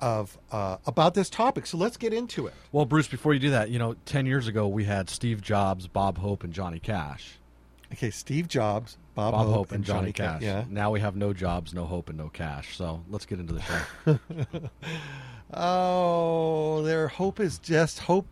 of 0.00 0.38
uh, 0.52 0.76
about 0.86 1.14
this 1.14 1.30
topic. 1.30 1.66
So 1.66 1.76
let's 1.76 1.96
get 1.96 2.12
into 2.12 2.46
it. 2.46 2.54
Well, 2.72 2.84
Bruce, 2.86 3.08
before 3.08 3.34
you 3.34 3.40
do 3.40 3.50
that, 3.50 3.70
you 3.70 3.78
know, 3.78 3.94
10 4.06 4.26
years 4.26 4.46
ago 4.48 4.66
we 4.68 4.84
had 4.84 5.08
Steve 5.10 5.40
Jobs, 5.42 5.86
Bob 5.86 6.18
Hope, 6.18 6.44
and 6.44 6.52
Johnny 6.52 6.78
Cash. 6.80 7.38
Okay, 7.92 8.10
Steve 8.10 8.46
Jobs, 8.46 8.96
Bob, 9.16 9.32
Bob 9.32 9.46
Hope, 9.46 9.54
Hope, 9.56 9.72
and 9.72 9.84
Johnny, 9.84 10.12
Ca- 10.12 10.34
Cash. 10.34 10.42
Yeah. 10.42 10.64
Now 10.68 10.92
we 10.92 11.00
have 11.00 11.16
no 11.16 11.32
jobs, 11.32 11.74
no 11.74 11.84
hope, 11.86 12.08
and 12.08 12.16
no 12.16 12.28
cash. 12.28 12.76
So 12.76 13.02
let's 13.08 13.26
get 13.26 13.40
into 13.40 13.54
the 13.54 13.62
show. 13.62 14.18
Oh, 15.52 16.82
their 16.82 17.08
hope 17.08 17.40
is 17.40 17.58
just 17.58 17.98
hope. 17.98 18.26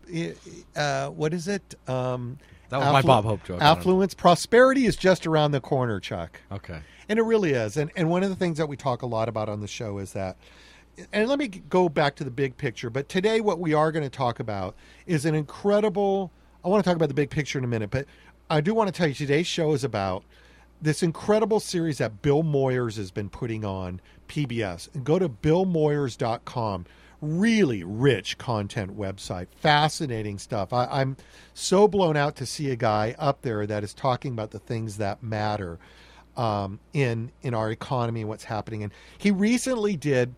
Uh, 0.75 1.09
what 1.09 1.33
is 1.33 1.49
it? 1.49 1.75
Um, 1.87 2.37
That 2.69 2.77
was 2.79 2.93
my 2.93 3.01
Bob 3.01 3.25
Hope 3.25 3.43
joke. 3.43 3.57
I 3.61 3.65
don't 3.65 3.75
know. 3.75 3.79
Affluence, 3.81 4.13
prosperity 4.13 4.85
is 4.85 4.95
just 4.95 5.27
around 5.27 5.51
the 5.51 5.59
corner, 5.59 5.99
Chuck. 5.99 6.39
okay. 6.51 6.79
And 7.09 7.17
it 7.19 7.23
really 7.23 7.51
is. 7.53 7.75
And 7.75 7.91
and 7.97 8.09
one 8.09 8.23
of 8.23 8.29
the 8.29 8.35
things 8.35 8.57
that 8.59 8.67
we 8.69 8.77
talk 8.77 9.01
a 9.01 9.07
lot 9.07 9.27
about 9.27 9.49
on 9.49 9.61
the 9.61 9.67
show 9.67 9.97
is 9.97 10.13
that 10.13 10.37
and 11.13 11.27
let 11.27 11.39
me 11.39 11.47
go 11.47 11.89
back 11.89 12.15
to 12.17 12.23
the 12.23 12.31
big 12.31 12.57
picture, 12.57 12.89
but 12.89 13.09
today 13.09 13.41
what 13.41 13.59
we 13.59 13.73
are 13.73 13.91
going 13.91 14.03
to 14.03 14.09
talk 14.09 14.39
about 14.39 14.75
is 15.05 15.25
an 15.25 15.35
incredible 15.35 16.31
I 16.63 16.67
want 16.67 16.83
to 16.83 16.89
talk 16.89 16.95
about 16.95 17.07
the 17.07 17.15
big 17.15 17.29
picture 17.29 17.57
in 17.57 17.63
a 17.63 17.67
minute, 17.67 17.89
but 17.89 18.05
I 18.49 18.61
do 18.61 18.73
want 18.73 18.87
to 18.87 18.91
tell 18.91 19.07
you 19.07 19.13
today's 19.13 19.47
show 19.47 19.71
is 19.73 19.83
about 19.83 20.23
this 20.81 21.03
incredible 21.03 21.59
series 21.59 21.99
that 21.99 22.21
Bill 22.21 22.43
Moyers 22.43 22.97
has 22.97 23.11
been 23.11 23.29
putting 23.29 23.63
on 23.63 24.01
PBS. 24.27 25.03
Go 25.03 25.19
to 25.19 25.29
billmoyers.com. 25.29 26.85
Really 27.21 27.83
rich 27.83 28.37
content 28.37 28.97
website, 28.97 29.47
fascinating 29.57 30.37
stuff. 30.37 30.71
I, 30.71 30.85
I'm 30.85 31.17
so 31.53 31.85
blown 31.85 32.15
out 32.15 32.37
to 32.37 32.45
see 32.45 32.71
a 32.71 32.77
guy 32.77 33.13
up 33.19 33.41
there 33.41 33.67
that 33.67 33.83
is 33.83 33.93
talking 33.93 34.31
about 34.31 34.51
the 34.51 34.59
things 34.59 34.97
that 34.97 35.21
matter 35.21 35.79
um, 36.37 36.79
in 36.93 37.31
in 37.41 37.53
our 37.53 37.71
economy 37.71 38.21
and 38.21 38.29
what's 38.29 38.45
happening. 38.45 38.83
And 38.83 38.93
he 39.17 39.31
recently 39.31 39.97
did. 39.97 40.33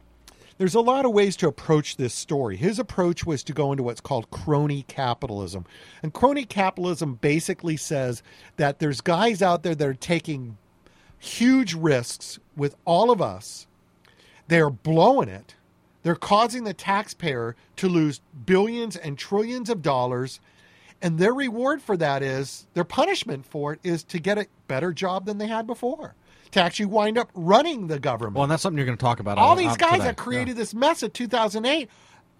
There's 0.61 0.75
a 0.75 0.79
lot 0.79 1.05
of 1.05 1.11
ways 1.11 1.35
to 1.37 1.47
approach 1.47 1.97
this 1.97 2.13
story. 2.13 2.55
His 2.55 2.77
approach 2.77 3.25
was 3.25 3.41
to 3.45 3.51
go 3.51 3.71
into 3.71 3.81
what's 3.81 3.99
called 3.99 4.29
crony 4.29 4.83
capitalism, 4.83 5.65
and 6.03 6.13
crony 6.13 6.45
capitalism 6.45 7.15
basically 7.15 7.77
says 7.77 8.21
that 8.57 8.77
there's 8.77 9.01
guys 9.01 9.41
out 9.41 9.63
there 9.63 9.73
that 9.73 9.87
are 9.87 9.95
taking 9.95 10.59
huge 11.17 11.73
risks 11.73 12.37
with 12.55 12.75
all 12.85 13.09
of 13.09 13.23
us. 13.23 13.65
They're 14.49 14.69
blowing 14.69 15.29
it. 15.29 15.55
They're 16.03 16.13
causing 16.13 16.63
the 16.63 16.75
taxpayer 16.75 17.55
to 17.77 17.89
lose 17.89 18.21
billions 18.45 18.95
and 18.95 19.17
trillions 19.17 19.67
of 19.67 19.81
dollars. 19.81 20.39
And 21.01 21.17
their 21.17 21.33
reward 21.33 21.81
for 21.81 21.97
that 21.97 22.21
is 22.21 22.67
their 22.75 22.83
punishment 22.83 23.47
for 23.47 23.73
it 23.73 23.79
is 23.83 24.03
to 24.03 24.19
get 24.19 24.37
a 24.37 24.45
better 24.67 24.93
job 24.93 25.25
than 25.25 25.39
they 25.39 25.47
had 25.47 25.65
before, 25.65 26.13
to 26.51 26.61
actually 26.61 26.87
wind 26.87 27.17
up 27.17 27.29
running 27.33 27.87
the 27.87 27.99
government. 27.99 28.35
Well, 28.35 28.43
and 28.43 28.51
that's 28.51 28.63
something 28.63 28.77
you're 28.77 28.85
going 28.85 28.97
to 28.97 29.01
talk 29.01 29.19
about. 29.19 29.37
all 29.37 29.51
on- 29.51 29.57
these 29.57 29.67
on 29.67 29.77
guys 29.77 29.91
today. 29.93 30.03
that 30.05 30.17
created 30.17 30.55
this 30.55 30.73
mess 30.73 31.03
of 31.03 31.13
2008 31.13 31.89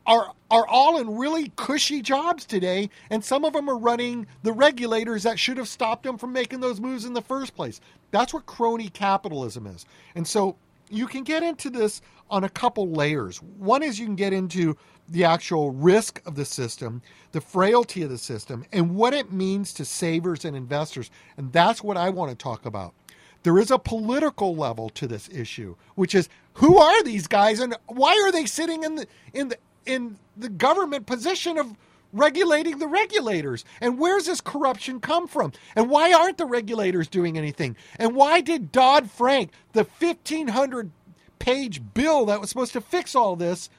are 0.08 0.34
are 0.50 0.68
all 0.68 0.98
in 1.00 1.15
really 1.15 1.51
cushy 1.56 2.01
jobs 2.01 2.46
today, 2.46 2.89
and 3.10 3.24
some 3.24 3.46
of 3.46 3.53
them 3.53 3.70
are 3.70 3.77
running 3.77 4.27
the 4.44 4.51
regulators 4.51 5.24
that 5.24 5.39
should 5.39 5.58
have 5.58 5.68
stopped 5.68 6.03
them 6.03 6.18
from 6.18 6.34
making 6.34 6.60
those 6.60 6.80
moves 6.80 7.06
in 7.06 7.13
the 7.13 7.22
first 7.22 7.56
place. 7.56 7.80
That's 8.10 8.34
what 8.34 8.46
crony 8.46 8.89
capitalism 8.89 9.68
is, 9.68 9.86
and 10.15 10.27
so 10.27 10.58
you 10.89 11.08
can 11.08 11.24
get 11.24 11.44
into 11.44 11.70
this 11.70 12.01
on 12.30 12.44
a 12.44 12.50
couple 12.50 12.89
layers. 12.91 13.41
One 13.41 13.84
is 13.84 14.00
you 14.00 14.06
can 14.06 14.15
get 14.15 14.34
into 14.34 14.75
the 15.08 15.24
actual 15.24 15.72
risk 15.72 16.22
of 16.25 16.36
the 16.36 16.46
system, 16.46 17.01
the 17.32 17.41
frailty 17.41 18.01
of 18.01 18.10
the 18.10 18.18
system, 18.18 18.65
and 18.74 18.96
what 18.96 19.13
it 19.13 19.32
means 19.32 19.72
to 19.74 19.86
savers 19.86 20.46
and 20.46 20.56
investors, 20.56 21.12
and 21.38 21.51
that's 21.53 21.84
what 21.84 21.96
I 21.96 22.10
want 22.10 22.32
to 22.32 22.36
talk 22.36 22.65
about 22.65 22.94
there 23.43 23.57
is 23.57 23.71
a 23.71 23.79
political 23.79 24.55
level 24.55 24.89
to 24.91 25.07
this 25.07 25.29
issue, 25.29 25.75
which 25.95 26.15
is 26.15 26.29
who 26.55 26.77
are 26.77 27.03
these 27.03 27.27
guys 27.27 27.60
and 27.60 27.75
why 27.88 28.13
are 28.24 28.31
they 28.31 28.45
sitting 28.45 28.83
in 28.83 28.95
the 28.95 29.07
in 29.33 29.50
the 29.50 29.57
in 29.86 30.17
the 30.38 30.50
government 30.50 31.05
position 31.05 31.57
of 31.57 31.75
regulating 32.13 32.77
the 32.77 32.88
regulators? 32.88 33.65
And 33.79 33.98
where's 33.98 34.25
this 34.25 34.41
corruption 34.41 35.00
come 35.00 35.27
from? 35.27 35.53
And 35.75 35.89
why 35.89 36.13
aren't 36.13 36.38
the 36.38 36.45
regulators 36.45 37.07
doing 37.07 37.38
anything? 37.38 37.75
And 37.98 38.15
why 38.15 38.41
did 38.41 38.71
Dodd 38.71 39.10
Frank, 39.10 39.51
the 39.74 39.86
fifteen 39.86 40.50
hundred 40.50 40.91
page 41.39 41.81
bill 41.93 42.25
that 42.25 42.39
was 42.39 42.50
supposed 42.50 42.74
to 42.74 42.81
fix 42.81 43.15
all 43.15 43.36
this, 43.36 43.69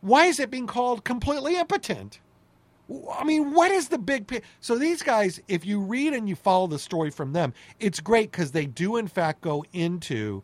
why 0.00 0.26
is 0.26 0.40
it 0.40 0.50
being 0.50 0.66
called 0.66 1.04
completely 1.04 1.56
impotent? 1.56 2.18
I 3.12 3.24
mean, 3.24 3.52
what 3.52 3.70
is 3.70 3.88
the 3.88 3.98
big 3.98 4.26
pi- 4.26 4.42
So 4.60 4.76
these 4.76 5.02
guys, 5.02 5.40
if 5.48 5.64
you 5.64 5.80
read 5.80 6.12
and 6.12 6.28
you 6.28 6.34
follow 6.34 6.66
the 6.66 6.78
story 6.78 7.10
from 7.10 7.32
them, 7.32 7.54
it's 7.80 8.00
great 8.00 8.30
because 8.30 8.52
they 8.52 8.66
do 8.66 8.96
in 8.96 9.08
fact 9.08 9.40
go 9.40 9.64
into 9.72 10.42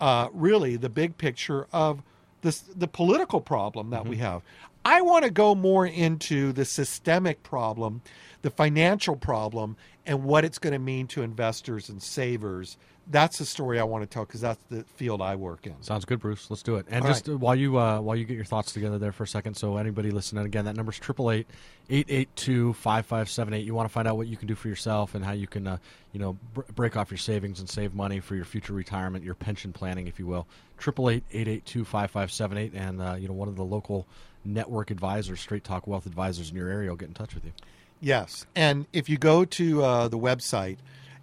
uh, 0.00 0.28
really 0.32 0.76
the 0.76 0.88
big 0.88 1.18
picture 1.18 1.66
of 1.72 2.02
this, 2.42 2.60
the 2.60 2.88
political 2.88 3.40
problem 3.40 3.90
that 3.90 4.06
we 4.06 4.16
have. 4.16 4.42
I 4.84 5.02
want 5.02 5.24
to 5.24 5.30
go 5.30 5.54
more 5.54 5.86
into 5.86 6.52
the 6.52 6.64
systemic 6.64 7.42
problem, 7.42 8.00
the 8.40 8.50
financial 8.50 9.14
problem, 9.14 9.76
and 10.06 10.24
what 10.24 10.44
it's 10.44 10.58
going 10.58 10.72
to 10.72 10.78
mean 10.78 11.06
to 11.08 11.22
investors 11.22 11.90
and 11.90 12.02
savers. 12.02 12.78
That's 13.10 13.38
the 13.38 13.44
story 13.44 13.80
I 13.80 13.82
want 13.82 14.02
to 14.02 14.06
tell 14.06 14.24
because 14.24 14.40
that's 14.40 14.62
the 14.70 14.84
field 14.84 15.20
I 15.20 15.34
work 15.34 15.66
in. 15.66 15.74
Sounds 15.82 16.04
good, 16.04 16.20
Bruce. 16.20 16.48
Let's 16.48 16.62
do 16.62 16.76
it. 16.76 16.86
And 16.88 17.04
All 17.04 17.10
just 17.10 17.28
uh, 17.28 17.36
while 17.36 17.56
you 17.56 17.76
uh, 17.76 18.00
while 18.00 18.14
you 18.14 18.24
get 18.24 18.36
your 18.36 18.44
thoughts 18.44 18.72
together 18.72 18.98
there 18.98 19.10
for 19.10 19.24
a 19.24 19.28
second, 19.28 19.54
so 19.54 19.76
anybody 19.78 20.12
listening 20.12 20.46
again, 20.46 20.64
that 20.66 20.76
number's 20.76 20.98
triple 20.98 21.30
eight 21.30 21.48
eight 21.90 22.06
eight 22.08 22.28
two 22.36 22.72
five 22.74 23.04
five 23.06 23.28
seven 23.28 23.52
eight. 23.52 23.66
You 23.66 23.74
want 23.74 23.88
to 23.88 23.92
find 23.92 24.06
out 24.06 24.16
what 24.16 24.28
you 24.28 24.36
can 24.36 24.46
do 24.46 24.54
for 24.54 24.68
yourself 24.68 25.16
and 25.16 25.24
how 25.24 25.32
you 25.32 25.48
can, 25.48 25.66
uh, 25.66 25.78
you 26.12 26.20
know, 26.20 26.38
br- 26.54 26.62
break 26.74 26.96
off 26.96 27.10
your 27.10 27.18
savings 27.18 27.58
and 27.58 27.68
save 27.68 27.94
money 27.94 28.20
for 28.20 28.36
your 28.36 28.44
future 28.44 28.72
retirement, 28.72 29.24
your 29.24 29.34
pension 29.34 29.72
planning, 29.72 30.06
if 30.06 30.20
you 30.20 30.26
will. 30.26 30.46
Triple 30.78 31.10
eight 31.10 31.24
eight 31.32 31.48
eight 31.48 31.66
two 31.66 31.84
five 31.84 32.12
five 32.12 32.30
seven 32.30 32.56
eight, 32.58 32.74
and 32.74 33.02
uh, 33.02 33.16
you 33.18 33.26
know, 33.26 33.34
one 33.34 33.48
of 33.48 33.56
the 33.56 33.64
local 33.64 34.06
network 34.44 34.90
advisors, 34.90 35.40
Straight 35.40 35.64
Talk 35.64 35.86
Wealth 35.86 36.06
advisors 36.06 36.50
in 36.50 36.56
your 36.56 36.68
area, 36.68 36.90
will 36.90 36.96
get 36.96 37.08
in 37.08 37.14
touch 37.14 37.34
with 37.34 37.44
you. 37.44 37.52
Yes. 38.00 38.46
And 38.54 38.86
if 38.92 39.08
you 39.08 39.18
go 39.18 39.44
to 39.44 39.82
uh, 39.82 40.08
the 40.08 40.18
website, 40.18 40.78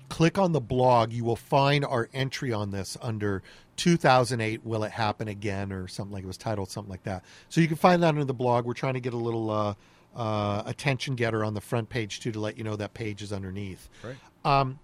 click 0.09 0.37
on 0.37 0.51
the 0.51 0.61
blog, 0.61 1.11
you 1.11 1.23
will 1.23 1.35
find 1.35 1.85
our 1.85 2.09
entry 2.13 2.53
on 2.53 2.71
this 2.71 2.97
under 3.01 3.43
2008 3.75 4.65
Will 4.65 4.83
It 4.83 4.91
Happen 4.91 5.27
Again 5.27 5.71
or 5.71 5.87
something 5.87 6.13
like 6.13 6.23
it 6.23 6.27
was 6.27 6.37
titled 6.37 6.69
something 6.69 6.89
like 6.89 7.03
that. 7.03 7.23
So 7.49 7.61
you 7.61 7.67
can 7.67 7.77
find 7.77 8.01
that 8.03 8.09
under 8.09 8.25
the 8.25 8.33
blog. 8.33 8.65
We're 8.65 8.73
trying 8.73 8.95
to 8.95 8.99
get 8.99 9.13
a 9.13 9.17
little 9.17 9.49
uh, 9.49 9.73
uh, 10.15 10.63
attention 10.65 11.15
getter 11.15 11.43
on 11.43 11.53
the 11.53 11.61
front 11.61 11.89
page 11.89 12.19
too 12.19 12.31
to 12.31 12.39
let 12.39 12.57
you 12.57 12.63
know 12.63 12.75
that 12.75 12.93
page 12.93 13.21
is 13.21 13.31
underneath. 13.33 13.89
Right. 14.03 14.15
Um, 14.43 14.79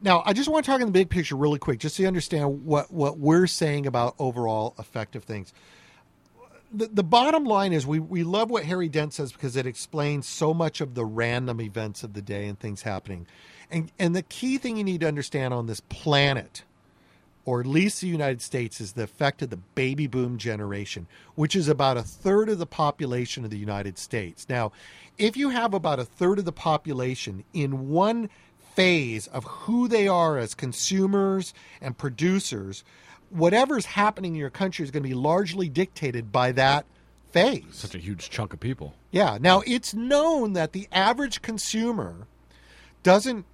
now, 0.00 0.22
I 0.26 0.32
just 0.32 0.50
want 0.50 0.64
to 0.64 0.70
talk 0.70 0.80
in 0.80 0.86
the 0.86 0.92
big 0.92 1.08
picture 1.08 1.36
really 1.36 1.58
quick, 1.58 1.78
just 1.78 1.96
so 1.96 2.02
you 2.02 2.06
understand 2.06 2.66
what, 2.66 2.92
what 2.92 3.18
we're 3.18 3.46
saying 3.46 3.86
about 3.86 4.14
overall 4.18 4.74
effective 4.78 5.24
things 5.24 5.52
the, 6.74 6.88
the 6.88 7.04
bottom 7.04 7.44
line 7.44 7.72
is 7.72 7.86
we, 7.86 8.00
we 8.00 8.24
love 8.24 8.50
what 8.50 8.64
Harry 8.64 8.88
Dent 8.88 9.14
says 9.14 9.32
because 9.32 9.56
it 9.56 9.66
explains 9.66 10.26
so 10.26 10.52
much 10.52 10.80
of 10.80 10.94
the 10.94 11.04
random 11.04 11.60
events 11.60 12.02
of 12.02 12.14
the 12.14 12.22
day 12.22 12.46
and 12.46 12.58
things 12.58 12.82
happening. 12.82 13.26
And, 13.70 13.90
and 13.98 14.14
the 14.14 14.22
key 14.22 14.58
thing 14.58 14.76
you 14.76 14.84
need 14.84 15.00
to 15.00 15.08
understand 15.08 15.54
on 15.54 15.66
this 15.66 15.80
planet, 15.80 16.64
or 17.44 17.60
at 17.60 17.66
least 17.66 18.00
the 18.00 18.06
United 18.08 18.40
States, 18.40 18.80
is 18.80 18.92
the 18.92 19.04
effect 19.04 19.42
of 19.42 19.50
the 19.50 19.56
baby 19.56 20.06
boom 20.06 20.38
generation, 20.38 21.06
which 21.34 21.56
is 21.56 21.68
about 21.68 21.96
a 21.96 22.02
third 22.02 22.48
of 22.48 22.58
the 22.58 22.66
population 22.66 23.44
of 23.44 23.50
the 23.50 23.58
United 23.58 23.98
States. 23.98 24.46
Now, 24.48 24.72
if 25.18 25.36
you 25.36 25.50
have 25.50 25.74
about 25.74 25.98
a 25.98 26.04
third 26.04 26.38
of 26.38 26.44
the 26.44 26.52
population 26.52 27.44
in 27.52 27.90
one 27.90 28.28
phase 28.74 29.26
of 29.28 29.44
who 29.44 29.88
they 29.88 30.08
are 30.08 30.38
as 30.38 30.54
consumers 30.54 31.54
and 31.80 31.96
producers, 31.96 32.84
whatever's 33.30 33.86
happening 33.86 34.34
in 34.34 34.40
your 34.40 34.50
country 34.50 34.84
is 34.84 34.90
going 34.90 35.02
to 35.02 35.08
be 35.08 35.14
largely 35.14 35.68
dictated 35.68 36.32
by 36.32 36.52
that 36.52 36.84
phase. 37.30 37.64
Such 37.72 37.94
a 37.94 37.98
huge 37.98 38.30
chunk 38.30 38.52
of 38.52 38.60
people. 38.60 38.94
Yeah. 39.10 39.38
Now, 39.40 39.62
it's 39.66 39.94
known 39.94 40.52
that 40.54 40.72
the 40.72 40.88
average 40.92 41.42
consumer 41.42 42.26
doesn't 43.02 43.44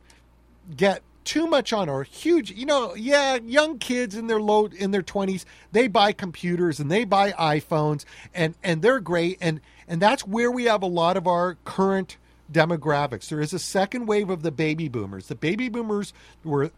get 0.76 1.02
too 1.22 1.46
much 1.46 1.72
on 1.72 1.88
or 1.88 2.02
huge 2.02 2.50
you 2.50 2.64
know 2.64 2.94
yeah 2.94 3.38
young 3.44 3.78
kids 3.78 4.16
in 4.16 4.26
their 4.26 4.40
low 4.40 4.66
in 4.66 4.90
their 4.90 5.02
20s 5.02 5.44
they 5.70 5.86
buy 5.86 6.12
computers 6.12 6.80
and 6.80 6.90
they 6.90 7.04
buy 7.04 7.32
iPhones 7.32 8.04
and 8.34 8.54
and 8.62 8.82
they're 8.82 9.00
great. 9.00 9.38
And 9.40 9.60
and 9.88 10.00
that's 10.00 10.26
where 10.26 10.50
we 10.50 10.64
have 10.64 10.82
a 10.82 10.86
lot 10.86 11.16
of 11.16 11.26
our 11.26 11.56
current 11.64 12.16
demographics. 12.50 13.28
There 13.28 13.40
is 13.40 13.52
a 13.52 13.58
second 13.58 14.06
wave 14.06 14.30
of 14.30 14.42
the 14.42 14.52
baby 14.52 14.88
boomers. 14.88 15.26
The 15.26 15.34
baby 15.34 15.68
boomers 15.68 16.12
were 16.44 16.70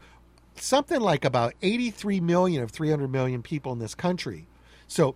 something 0.57 1.01
like 1.01 1.25
about 1.25 1.55
83 1.63 2.21
million 2.21 2.63
of 2.63 2.71
300 2.71 3.09
million 3.09 3.43
people 3.43 3.73
in 3.73 3.79
this 3.79 3.95
country. 3.95 4.47
So 4.87 5.15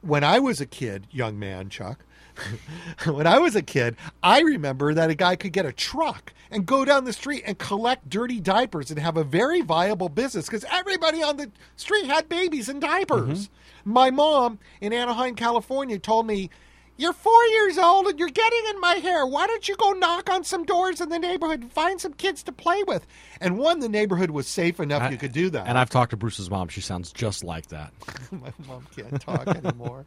when 0.00 0.24
I 0.24 0.38
was 0.38 0.60
a 0.60 0.66
kid, 0.66 1.06
young 1.10 1.38
man, 1.38 1.68
Chuck, 1.68 2.04
when 3.06 3.26
I 3.26 3.38
was 3.38 3.56
a 3.56 3.62
kid, 3.62 3.96
I 4.22 4.40
remember 4.40 4.94
that 4.94 5.10
a 5.10 5.14
guy 5.14 5.36
could 5.36 5.52
get 5.52 5.66
a 5.66 5.72
truck 5.72 6.32
and 6.50 6.66
go 6.66 6.84
down 6.84 7.04
the 7.04 7.12
street 7.12 7.42
and 7.46 7.58
collect 7.58 8.08
dirty 8.08 8.40
diapers 8.40 8.90
and 8.90 8.98
have 8.98 9.16
a 9.16 9.24
very 9.24 9.60
viable 9.60 10.08
business 10.08 10.46
because 10.46 10.64
everybody 10.70 11.22
on 11.22 11.36
the 11.36 11.50
street 11.76 12.06
had 12.06 12.28
babies 12.28 12.68
and 12.68 12.80
diapers. 12.80 13.48
Mm-hmm. 13.48 13.92
My 13.92 14.10
mom 14.10 14.58
in 14.80 14.92
Anaheim, 14.92 15.34
California 15.34 15.98
told 15.98 16.26
me, 16.26 16.50
You're 17.00 17.12
four 17.12 17.44
years 17.46 17.78
old 17.78 18.08
and 18.08 18.18
you're 18.18 18.28
getting 18.28 18.62
in 18.70 18.80
my 18.80 18.94
hair. 18.94 19.24
Why 19.24 19.46
don't 19.46 19.68
you 19.68 19.76
go 19.76 19.92
knock 19.92 20.28
on 20.28 20.42
some 20.42 20.64
doors 20.64 21.00
in 21.00 21.08
the 21.10 21.18
neighborhood 21.18 21.60
and 21.62 21.72
find 21.72 22.00
some 22.00 22.12
kids 22.12 22.42
to 22.42 22.52
play 22.52 22.82
with? 22.88 23.06
And 23.40 23.56
one, 23.56 23.78
the 23.78 23.88
neighborhood 23.88 24.30
was 24.30 24.48
safe 24.48 24.80
enough 24.80 25.10
you 25.12 25.16
could 25.16 25.30
do 25.32 25.48
that. 25.50 25.68
And 25.68 25.78
I've 25.78 25.90
talked 25.90 26.10
to 26.10 26.16
Bruce's 26.16 26.50
mom. 26.50 26.66
She 26.66 26.80
sounds 26.80 27.12
just 27.12 27.44
like 27.44 27.68
that. 27.68 27.92
my 28.32 28.52
mom 28.66 28.84
can't 28.96 29.20
talk 29.20 29.46
anymore. 29.46 30.06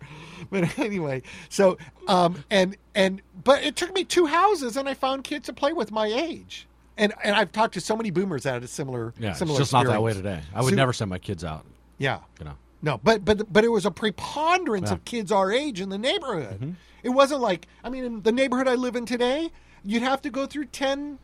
but 0.50 0.78
anyway, 0.78 1.22
so 1.48 1.78
um 2.10 2.44
and 2.52 2.76
and 2.94 3.22
but 3.42 3.64
it 3.64 3.78
took 3.78 3.94
me 3.96 4.04
two 4.04 4.26
houses 4.26 4.76
and 4.76 4.90
I 4.90 4.94
found 4.94 5.24
kids 5.24 5.46
to 5.46 5.54
play 5.54 5.72
with 5.72 5.92
my 5.94 6.08
age. 6.08 6.68
And 6.98 7.14
and 7.24 7.38
I've 7.38 7.54
talked 7.54 7.74
to 7.76 7.82
so 7.82 7.96
many 7.96 8.12
boomers 8.12 8.44
that 8.44 8.52
had 8.54 8.64
a 8.64 8.68
similar 8.68 9.14
Yeah, 9.18 9.30
it's 9.30 9.40
similar 9.40 9.58
just 9.60 9.72
not 9.72 9.86
that 9.86 10.04
way 10.04 10.12
today. 10.14 10.42
I 10.54 10.62
would 10.62 10.72
So- 10.72 10.76
never 10.76 10.92
send 10.92 11.10
my 11.10 11.20
kids 11.20 11.46
out. 11.46 11.66
Yeah. 11.98 12.20
You 12.40 12.46
know. 12.46 12.54
No, 12.82 13.00
but 13.04 13.24
but 13.24 13.52
but 13.52 13.64
it 13.64 13.70
was 13.70 13.86
a 13.86 13.92
preponderance 13.92 14.90
Yeah. 14.90 14.96
of 14.96 15.06
kids 15.06 15.32
our 15.32 15.52
age 15.52 15.80
in 15.82 15.90
the 15.90 15.98
neighborhood. 15.98 16.56
Mm-hmm. 16.60 16.72
It 17.04 17.10
wasn't 17.10 17.42
like 17.42 17.68
I 17.84 17.90
mean 17.90 18.04
in 18.04 18.22
the 18.24 18.32
neighborhood 18.32 18.68
I 18.68 18.76
live 18.76 18.96
in 18.96 19.06
today, 19.06 19.52
you'd 19.84 20.04
have 20.04 20.22
to 20.24 20.30
go 20.30 20.46
through 20.46 20.66
10 20.66 21.20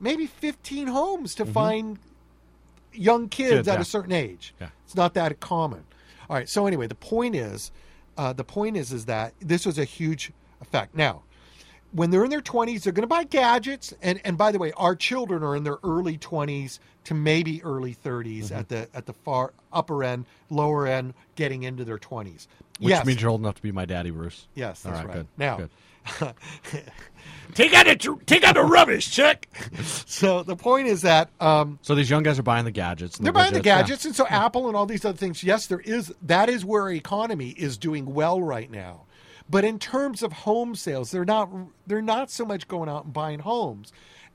maybe 0.00 0.26
15 0.26 0.86
homes 0.88 1.34
to 1.36 1.44
find 1.44 1.98
young 2.92 3.28
kids, 3.28 3.50
Mm-hmm. 3.50 3.56
Kids, 3.58 3.68
at 3.68 3.74
yeah. 3.74 3.80
a 3.80 3.84
certain 3.84 4.12
age. 4.12 4.54
Yeah. 4.60 4.68
It's 4.84 4.94
not 4.94 5.14
that 5.14 5.40
common. 5.40 5.84
All 6.30 6.36
right, 6.36 6.48
so 6.48 6.66
anyway, 6.66 6.86
the 6.86 6.94
point 6.94 7.34
is 7.34 7.70
uh, 8.16 8.32
the 8.32 8.44
point 8.44 8.76
is 8.76 8.92
is 8.92 9.06
that 9.06 9.32
this 9.40 9.64
was 9.64 9.78
a 9.78 9.84
huge 9.84 10.32
effect. 10.60 10.94
Now, 10.94 11.22
when 11.92 12.10
they're 12.10 12.24
in 12.24 12.30
their 12.30 12.40
20s, 12.42 12.82
they're 12.82 12.92
going 12.92 13.02
to 13.02 13.06
buy 13.06 13.24
gadgets. 13.24 13.94
And, 14.02 14.20
and 14.24 14.36
by 14.36 14.52
the 14.52 14.58
way, 14.58 14.72
our 14.76 14.94
children 14.94 15.42
are 15.42 15.56
in 15.56 15.64
their 15.64 15.78
early 15.82 16.18
20s 16.18 16.78
to 17.04 17.14
maybe 17.14 17.62
early 17.62 17.94
30s 17.94 18.44
Mm-hmm. 18.44 18.54
at 18.54 18.68
the 18.68 18.88
at 18.94 19.06
the 19.06 19.12
far 19.14 19.52
upper 19.72 20.04
end, 20.04 20.26
lower 20.50 20.86
end, 20.86 21.14
getting 21.36 21.62
into 21.62 21.84
their 21.84 21.98
20s. 21.98 22.46
Which 22.78 22.90
yes, 22.90 23.04
means 23.06 23.20
you're 23.20 23.30
old 23.30 23.40
enough 23.40 23.56
to 23.56 23.62
be 23.62 23.72
my 23.72 23.86
daddy, 23.86 24.10
Bruce. 24.10 24.46
yes, 24.54 24.84
All 24.86 24.92
that's 24.92 25.04
right, 25.04 25.08
right. 25.08 25.16
good. 25.18 25.26
Now, 25.36 25.56
Good. 25.56 25.70
take 27.54 27.74
out 27.74 27.86
the 27.86 28.18
take 28.26 28.44
out 28.44 28.54
the 28.54 28.62
rubbish, 28.62 29.10
Chuck. 29.10 29.46
so 30.06 30.42
the 30.42 30.56
point 30.56 30.86
is 30.88 31.02
that 31.02 31.30
um, 31.40 31.78
So 31.82 31.94
these 31.94 32.08
young 32.08 32.22
guys 32.22 32.38
are 32.38 32.42
buying 32.44 32.64
the 32.64 32.70
gadgets. 32.70 33.16
and 33.16 33.26
they're 33.26 33.32
buying 33.32 33.52
the 33.52 33.60
widgets. 33.60 33.64
Yeah. 33.66 33.80
gadgets, 33.82 34.04
and 34.04 34.14
so 34.14 34.26
Apple 34.26 34.68
and 34.68 34.76
all 34.76 34.86
these 34.86 35.04
other 35.04 35.18
things. 35.18 35.42
Yes, 35.42 35.66
there 35.66 35.80
is 35.80 36.12
that 36.22 36.48
is 36.48 36.64
where 36.64 36.82
our 36.82 36.90
economy 36.92 37.50
is 37.50 37.76
doing 37.78 38.14
well 38.14 38.40
right 38.40 38.70
now. 38.70 39.02
But 39.48 39.64
in 39.64 39.78
terms 39.78 40.22
of 40.22 40.32
home 40.32 40.74
sales, 40.74 41.10
they're 41.10 41.24
not 41.24 41.50
they're 41.86 42.02
not 42.02 42.30
so 42.30 42.44
much 42.44 42.68
going 42.68 42.88
out 42.88 43.04
and 43.04 43.12
buying 43.12 43.40
homes. 43.40 43.92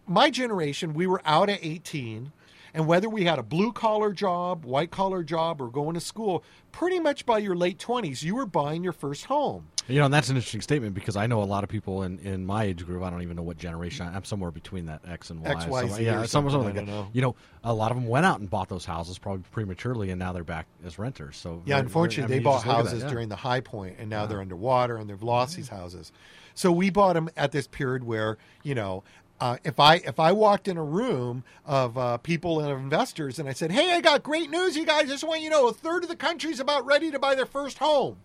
My 0.07 0.29
generation, 0.29 0.93
we 0.93 1.07
were 1.07 1.21
out 1.23 1.49
at 1.49 1.59
18, 1.61 2.31
and 2.73 2.87
whether 2.87 3.07
we 3.09 3.23
had 3.25 3.39
a 3.39 3.43
blue 3.43 3.71
collar 3.71 4.11
job, 4.11 4.65
white 4.65 4.91
collar 4.91 5.23
job, 5.23 5.61
or 5.61 5.67
going 5.69 5.93
to 5.93 5.99
school, 5.99 6.43
pretty 6.71 6.99
much 6.99 7.25
by 7.25 7.37
your 7.37 7.55
late 7.55 7.77
20s, 7.77 8.23
you 8.23 8.35
were 8.35 8.45
buying 8.45 8.83
your 8.83 8.93
first 8.93 9.25
home. 9.25 9.67
You 9.87 9.99
know, 9.99 10.05
and 10.05 10.13
that's 10.13 10.29
an 10.29 10.37
interesting 10.37 10.61
statement 10.61 10.95
because 10.95 11.17
I 11.17 11.27
know 11.27 11.43
a 11.43 11.45
lot 11.45 11.63
of 11.65 11.69
people 11.69 12.03
in, 12.03 12.17
in 12.19 12.45
my 12.45 12.63
age 12.63 12.85
group. 12.85 13.03
I 13.03 13.09
don't 13.09 13.21
even 13.21 13.35
know 13.35 13.43
what 13.43 13.57
generation. 13.57 14.07
I- 14.07 14.15
I'm 14.15 14.23
somewhere 14.23 14.49
between 14.49 14.85
that 14.85 15.01
X 15.05 15.29
and 15.29 15.41
Y. 15.41 15.49
X, 15.51 15.65
Y, 15.67 15.87
So, 15.87 15.93
Z 15.95 16.03
yeah, 16.05 16.25
somewhere- 16.25 16.51
something, 16.51 16.75
like 16.75 16.85
that. 16.85 16.87
know. 16.87 17.07
You 17.11 17.21
know, 17.21 17.35
a 17.65 17.73
lot 17.73 17.91
of 17.91 17.97
them 17.97 18.07
went 18.07 18.25
out 18.25 18.39
and 18.39 18.49
bought 18.49 18.69
those 18.69 18.85
houses 18.85 19.17
probably 19.17 19.43
prematurely, 19.51 20.09
and 20.09 20.17
now 20.17 20.31
they're 20.31 20.43
back 20.45 20.67
as 20.85 20.97
renters. 20.97 21.35
So 21.37 21.61
Yeah, 21.65 21.79
unfortunately, 21.79 22.33
I 22.35 22.37
mean, 22.37 22.43
they 22.43 22.49
bought 22.49 22.63
that, 22.63 22.71
houses 22.71 23.03
yeah. 23.03 23.09
during 23.09 23.27
the 23.29 23.35
high 23.35 23.59
point, 23.59 23.97
and 23.99 24.09
now 24.09 24.25
they're 24.25 24.39
underwater, 24.41 24.95
and 24.97 25.09
they've 25.09 25.21
lost 25.21 25.57
these 25.57 25.67
houses. 25.69 26.13
So 26.55 26.71
we 26.71 26.89
bought 26.89 27.13
them 27.13 27.29
at 27.35 27.51
this 27.51 27.67
period 27.67 28.03
where 28.03 28.37
you 28.63 28.73
know. 28.75 29.03
Uh, 29.43 29.57
if 29.65 29.77
I 29.77 29.95
if 29.95 30.21
I 30.21 30.31
walked 30.31 30.69
in 30.69 30.77
a 30.77 30.83
room 30.85 31.43
of 31.65 31.97
uh, 31.97 32.15
people 32.15 32.61
and 32.61 32.71
investors 32.71 33.39
and 33.39 33.49
I 33.49 33.51
said, 33.51 33.73
"Hey, 33.73 33.91
I 33.91 33.99
got 33.99 34.23
great 34.23 34.49
news, 34.49 34.77
you 34.77 34.85
guys! 34.85 35.09
Just 35.09 35.25
want 35.25 35.41
you 35.41 35.49
to 35.49 35.55
know, 35.57 35.67
a 35.67 35.73
third 35.73 36.03
of 36.03 36.09
the 36.09 36.15
country's 36.15 36.61
about 36.61 36.85
ready 36.85 37.11
to 37.11 37.19
buy 37.19 37.35
their 37.35 37.45
first 37.45 37.79
home," 37.79 38.19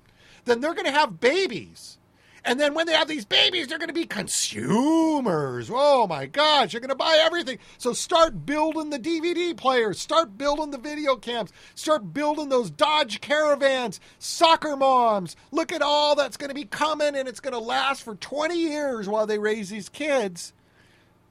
then 0.45 0.61
they're 0.61 0.75
going 0.75 0.87
to 0.87 0.93
have 0.93 1.19
babies, 1.19 1.99
and 2.45 2.61
then 2.61 2.73
when 2.73 2.87
they 2.87 2.93
have 2.93 3.09
these 3.09 3.25
babies, 3.25 3.67
they're 3.67 3.81
going 3.81 3.89
to 3.89 3.93
be 3.93 4.05
consumers. 4.05 5.69
Oh 5.73 6.07
my 6.07 6.27
gosh, 6.27 6.73
you're 6.73 6.79
going 6.79 6.89
to 6.91 6.95
buy 6.95 7.21
everything. 7.21 7.59
So 7.79 7.93
start 7.93 8.47
building 8.47 8.91
the 8.91 9.01
DVD 9.01 9.57
players, 9.57 9.99
start 9.99 10.39
building 10.39 10.71
the 10.71 10.79
video 10.79 11.17
cams, 11.17 11.53
start 11.75 12.15
building 12.15 12.49
those 12.49 12.71
Dodge 12.71 13.21
Caravans, 13.21 13.99
soccer 14.21 14.77
moms. 14.77 15.35
Look 15.51 15.73
at 15.73 15.83
all 15.83 16.15
that's 16.15 16.37
going 16.37 16.51
to 16.51 16.55
be 16.55 16.65
coming, 16.65 17.17
and 17.17 17.27
it's 17.29 17.41
going 17.41 17.55
to 17.55 17.59
last 17.59 18.05
for 18.05 18.15
20 18.15 18.57
years 18.57 19.09
while 19.09 19.27
they 19.27 19.41
raise 19.41 19.69
these 19.69 19.89
kids. 19.89 20.53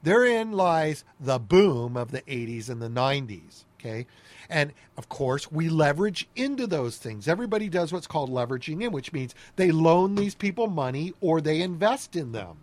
Therein 0.02 0.52
lies 0.52 1.04
the 1.18 1.38
boom 1.38 1.96
of 1.96 2.10
the 2.10 2.22
80s 2.22 2.68
and 2.68 2.80
the 2.80 2.88
90s. 2.88 3.64
Okay. 3.78 4.06
And 4.50 4.72
of 4.96 5.08
course, 5.08 5.52
we 5.52 5.68
leverage 5.68 6.28
into 6.34 6.66
those 6.66 6.96
things. 6.96 7.28
Everybody 7.28 7.68
does 7.68 7.92
what's 7.92 8.06
called 8.06 8.30
leveraging 8.30 8.82
in, 8.82 8.92
which 8.92 9.12
means 9.12 9.34
they 9.56 9.70
loan 9.70 10.14
these 10.14 10.34
people 10.34 10.68
money 10.68 11.12
or 11.20 11.40
they 11.40 11.60
invest 11.60 12.16
in 12.16 12.32
them. 12.32 12.56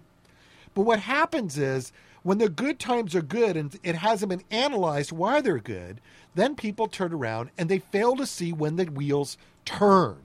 But 0.74 0.82
what 0.82 1.00
happens 1.00 1.58
is 1.58 1.94
when 2.24 2.40
the 2.40 2.50
good 2.50 2.80
times 2.80 3.16
are 3.16 3.22
good 3.22 3.56
and 3.56 3.78
it 3.84 3.96
hasn't 3.96 4.30
been 4.30 4.44
analyzed 4.50 5.12
why 5.12 5.42
they're 5.42 5.60
good, 5.60 6.02
then 6.34 6.56
people 6.56 6.88
turn 6.88 7.14
around 7.14 7.52
and 7.58 7.70
they 7.70 7.80
fail 7.80 8.16
to 8.16 8.26
see 8.26 8.52
when 8.52 8.76
the 8.76 8.86
wheels 8.86 9.38
turn, 9.64 10.18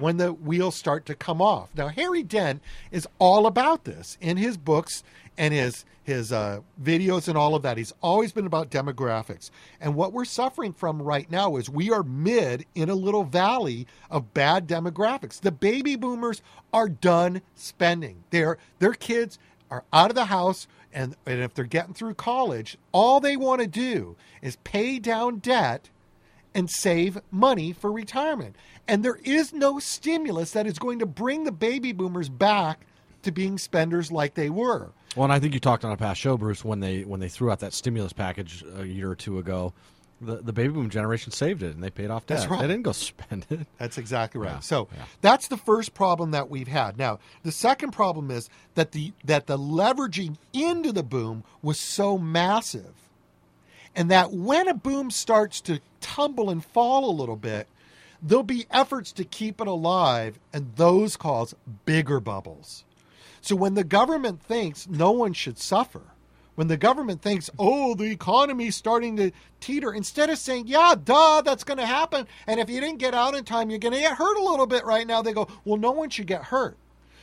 when 0.00 0.16
the 0.16 0.32
wheels 0.32 0.74
start 0.74 1.06
to 1.06 1.14
come 1.14 1.40
off. 1.40 1.68
Now, 1.76 1.88
Harry 1.88 2.22
Dent 2.22 2.62
is 2.90 3.06
all 3.18 3.46
about 3.46 3.84
this 3.84 4.16
in 4.20 4.36
his 4.36 4.56
books 4.56 5.02
and 5.38 5.54
his 5.54 5.84
his 6.02 6.32
uh, 6.32 6.60
videos 6.82 7.28
and 7.28 7.38
all 7.38 7.54
of 7.54 7.62
that. 7.62 7.76
He's 7.76 7.92
always 8.02 8.32
been 8.32 8.46
about 8.46 8.70
demographics. 8.70 9.50
And 9.80 9.94
what 9.94 10.12
we're 10.12 10.24
suffering 10.24 10.72
from 10.72 11.00
right 11.00 11.30
now 11.30 11.56
is 11.56 11.70
we 11.70 11.92
are 11.92 12.02
mid 12.02 12.66
in 12.74 12.88
a 12.88 12.94
little 12.94 13.22
valley 13.22 13.86
of 14.10 14.34
bad 14.34 14.66
demographics. 14.66 15.40
The 15.40 15.52
baby 15.52 15.94
boomers 15.94 16.42
are 16.72 16.88
done 16.88 17.42
spending. 17.54 18.24
Their 18.30 18.58
their 18.80 18.94
kids 18.94 19.38
are 19.70 19.84
out 19.92 20.10
of 20.10 20.16
the 20.16 20.24
house 20.24 20.66
and, 20.92 21.14
and 21.26 21.40
if 21.40 21.54
they're 21.54 21.64
getting 21.64 21.94
through 21.94 22.14
college, 22.14 22.76
all 22.92 23.20
they 23.20 23.36
want 23.36 23.60
to 23.60 23.66
do 23.66 24.16
is 24.42 24.56
pay 24.64 24.98
down 24.98 25.38
debt 25.38 25.88
and 26.54 26.70
save 26.70 27.18
money 27.30 27.72
for 27.72 27.92
retirement. 27.92 28.56
And 28.88 29.04
there 29.04 29.18
is 29.24 29.52
no 29.52 29.78
stimulus 29.78 30.52
that 30.52 30.66
is 30.66 30.78
going 30.78 30.98
to 30.98 31.06
bring 31.06 31.44
the 31.44 31.52
baby 31.52 31.92
boomers 31.92 32.28
back 32.28 32.86
to 33.22 33.30
being 33.30 33.58
spenders 33.58 34.10
like 34.10 34.34
they 34.34 34.50
were. 34.50 34.90
Well, 35.16 35.24
and 35.24 35.32
I 35.32 35.38
think 35.38 35.54
you 35.54 35.60
talked 35.60 35.84
on 35.84 35.92
a 35.92 35.96
past 35.96 36.20
show, 36.20 36.36
Bruce, 36.36 36.64
when 36.64 36.80
they 36.80 37.02
when 37.02 37.20
they 37.20 37.28
threw 37.28 37.50
out 37.50 37.60
that 37.60 37.72
stimulus 37.72 38.12
package 38.12 38.64
a 38.76 38.84
year 38.84 39.10
or 39.10 39.16
two 39.16 39.38
ago. 39.38 39.72
The, 40.22 40.36
the 40.36 40.52
baby 40.52 40.74
boom 40.74 40.90
generation 40.90 41.32
saved 41.32 41.62
it 41.62 41.74
and 41.74 41.82
they 41.82 41.88
paid 41.88 42.10
off 42.10 42.26
debt. 42.26 42.40
That's 42.40 42.50
right. 42.50 42.60
They 42.60 42.66
didn't 42.66 42.82
go 42.82 42.92
spend 42.92 43.46
it. 43.48 43.60
That's 43.78 43.96
exactly 43.96 44.38
right. 44.38 44.52
Yeah, 44.52 44.60
so 44.60 44.88
yeah. 44.94 45.04
that's 45.22 45.48
the 45.48 45.56
first 45.56 45.94
problem 45.94 46.32
that 46.32 46.50
we've 46.50 46.68
had. 46.68 46.98
Now, 46.98 47.20
the 47.42 47.50
second 47.50 47.92
problem 47.92 48.30
is 48.30 48.50
that 48.74 48.92
the 48.92 49.12
that 49.24 49.46
the 49.46 49.56
leveraging 49.56 50.36
into 50.52 50.92
the 50.92 51.02
boom 51.02 51.42
was 51.62 51.80
so 51.80 52.18
massive. 52.18 53.09
And 54.00 54.10
that 54.10 54.32
when 54.32 54.66
a 54.66 54.72
boom 54.72 55.10
starts 55.10 55.60
to 55.60 55.78
tumble 56.00 56.48
and 56.48 56.64
fall 56.64 57.04
a 57.04 57.12
little 57.12 57.36
bit, 57.36 57.68
there'll 58.22 58.42
be 58.42 58.64
efforts 58.70 59.12
to 59.12 59.24
keep 59.24 59.60
it 59.60 59.66
alive 59.66 60.38
and 60.54 60.74
those 60.76 61.18
cause 61.18 61.54
bigger 61.84 62.18
bubbles. 62.18 62.86
So 63.42 63.54
when 63.54 63.74
the 63.74 63.84
government 63.84 64.40
thinks 64.40 64.88
no 64.88 65.10
one 65.10 65.34
should 65.34 65.58
suffer, 65.58 66.00
when 66.54 66.68
the 66.68 66.78
government 66.78 67.20
thinks, 67.20 67.50
oh, 67.58 67.94
the 67.94 68.10
economy's 68.10 68.74
starting 68.74 69.18
to 69.18 69.32
teeter, 69.60 69.92
instead 69.92 70.30
of 70.30 70.38
saying, 70.38 70.66
yeah, 70.66 70.94
duh, 71.04 71.42
that's 71.42 71.64
going 71.64 71.76
to 71.76 71.84
happen. 71.84 72.26
And 72.46 72.58
if 72.58 72.70
you 72.70 72.80
didn't 72.80 73.00
get 73.00 73.12
out 73.12 73.34
in 73.34 73.44
time, 73.44 73.68
you're 73.68 73.78
going 73.78 73.92
to 73.92 74.00
get 74.00 74.16
hurt 74.16 74.38
a 74.38 74.42
little 74.42 74.66
bit 74.66 74.86
right 74.86 75.06
now. 75.06 75.20
They 75.20 75.34
go, 75.34 75.46
well, 75.66 75.76
no 75.76 75.90
one 75.90 76.08
should 76.08 76.26
get 76.26 76.44
hurt. 76.44 76.78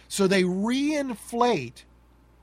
So 0.09 0.27
they 0.27 0.43
reinflate 0.43 1.85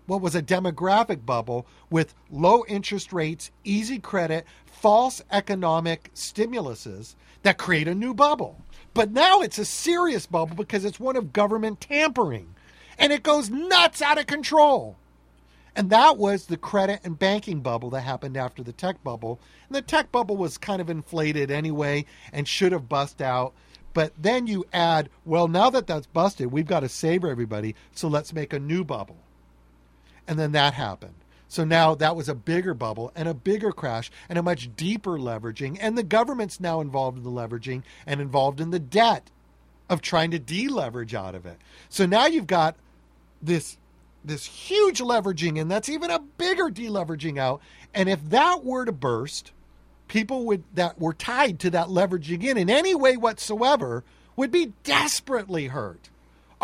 what 0.07 0.21
was 0.21 0.35
a 0.35 0.43
demographic 0.43 1.25
bubble 1.25 1.67
with 1.91 2.15
low 2.31 2.65
interest 2.69 3.13
rates, 3.13 3.51
easy 3.65 3.99
credit, 3.99 4.47
false 4.67 5.23
economic 5.31 6.13
stimuluses 6.15 7.15
that 7.43 7.59
create 7.59 7.89
a 7.89 7.95
new 7.95 8.15
bubble. 8.15 8.61
But 8.93 9.11
now 9.11 9.41
it's 9.41 9.59
a 9.59 9.65
serious 9.65 10.27
bubble 10.27 10.57
because 10.57 10.85
it's 10.85 11.01
one 11.01 11.17
of 11.17 11.33
government 11.33 11.81
tampering 11.81 12.55
and 12.99 13.13
it 13.13 13.23
goes 13.23 13.51
nuts 13.51 14.03
out 14.03 14.19
of 14.19 14.27
control. 14.27 14.97
And 15.77 15.91
that 15.91 16.17
was 16.17 16.47
the 16.47 16.57
credit 16.57 17.01
and 17.03 17.19
banking 17.19 17.61
bubble 17.61 17.91
that 17.91 18.03
happened 18.03 18.37
after 18.37 18.63
the 18.63 18.73
tech 18.73 19.03
bubble. 19.03 19.41
And 19.69 19.75
the 19.75 19.83
tech 19.83 20.13
bubble 20.13 20.37
was 20.37 20.57
kind 20.57 20.81
of 20.81 20.89
inflated 20.89 21.51
anyway 21.51 22.05
and 22.33 22.47
should 22.47 22.71
have 22.71 22.89
bust 22.89 23.21
out. 23.21 23.55
But 23.93 24.13
then 24.17 24.47
you 24.47 24.65
add, 24.73 25.09
well, 25.25 25.49
now 25.49 25.71
that 25.71 25.87
that's 25.87 26.07
busted, 26.07 26.53
we've 26.53 26.67
got 26.67 26.81
to 26.81 26.89
save 26.89 27.25
everybody, 27.25 27.75
so 27.93 28.09
let's 28.09 28.33
make 28.33 28.53
a 28.53 28.59
new 28.59 28.85
bubble. 28.85 29.17
And 30.27 30.39
then 30.39 30.53
that 30.53 30.75
happened. 30.75 31.15
So 31.49 31.65
now 31.65 31.95
that 31.95 32.17
was 32.17 32.29
a 32.29 32.35
bigger 32.35 32.75
bubble 32.75 33.13
and 33.15 33.29
a 33.29 33.35
bigger 33.35 33.71
crash 33.71 34.11
and 34.29 34.39
a 34.39 34.43
much 34.43 34.75
deeper 34.75 35.19
leveraging. 35.19 35.79
And 35.81 35.97
the 35.97 36.03
government's 36.03 36.59
now 36.59 36.81
involved 36.81 37.19
in 37.19 37.23
the 37.23 37.31
leveraging 37.31 37.83
and 38.07 38.21
involved 38.21 38.61
in 38.61 38.71
the 38.71 38.81
debt 38.81 39.31
of 39.89 40.01
trying 40.01 40.31
to 40.33 40.41
deleverage 40.41 41.15
out 41.15 41.35
of 41.35 41.47
it. 41.47 41.59
So 41.89 42.07
now 42.07 42.27
you've 42.27 42.47
got 42.47 42.77
this 43.43 43.77
this 44.25 44.47
huge 44.47 45.01
leveraging 45.01 45.61
and 45.61 45.71
that's 45.71 45.91
even 45.91 46.11
a 46.11 46.19
bigger 46.19 46.71
deleveraging 46.71 47.39
out. 47.39 47.61
And 47.93 48.09
if 48.09 48.31
that 48.31 48.65
were 48.65 48.87
to 48.87 48.93
burst, 48.93 49.53
people 50.09 50.47
would 50.47 50.65
that 50.75 50.99
were 50.99 51.13
tied 51.13 51.61
to 51.61 51.71
that 51.71 51.89
leveraging 51.89 52.43
in 52.43 52.57
in 52.57 52.71
any 52.71 52.95
way 52.95 53.17
whatsoever 53.17 54.03
would 54.35 54.51
be 54.51 54.73
desperately 54.83 55.69
hurt. 55.69 56.09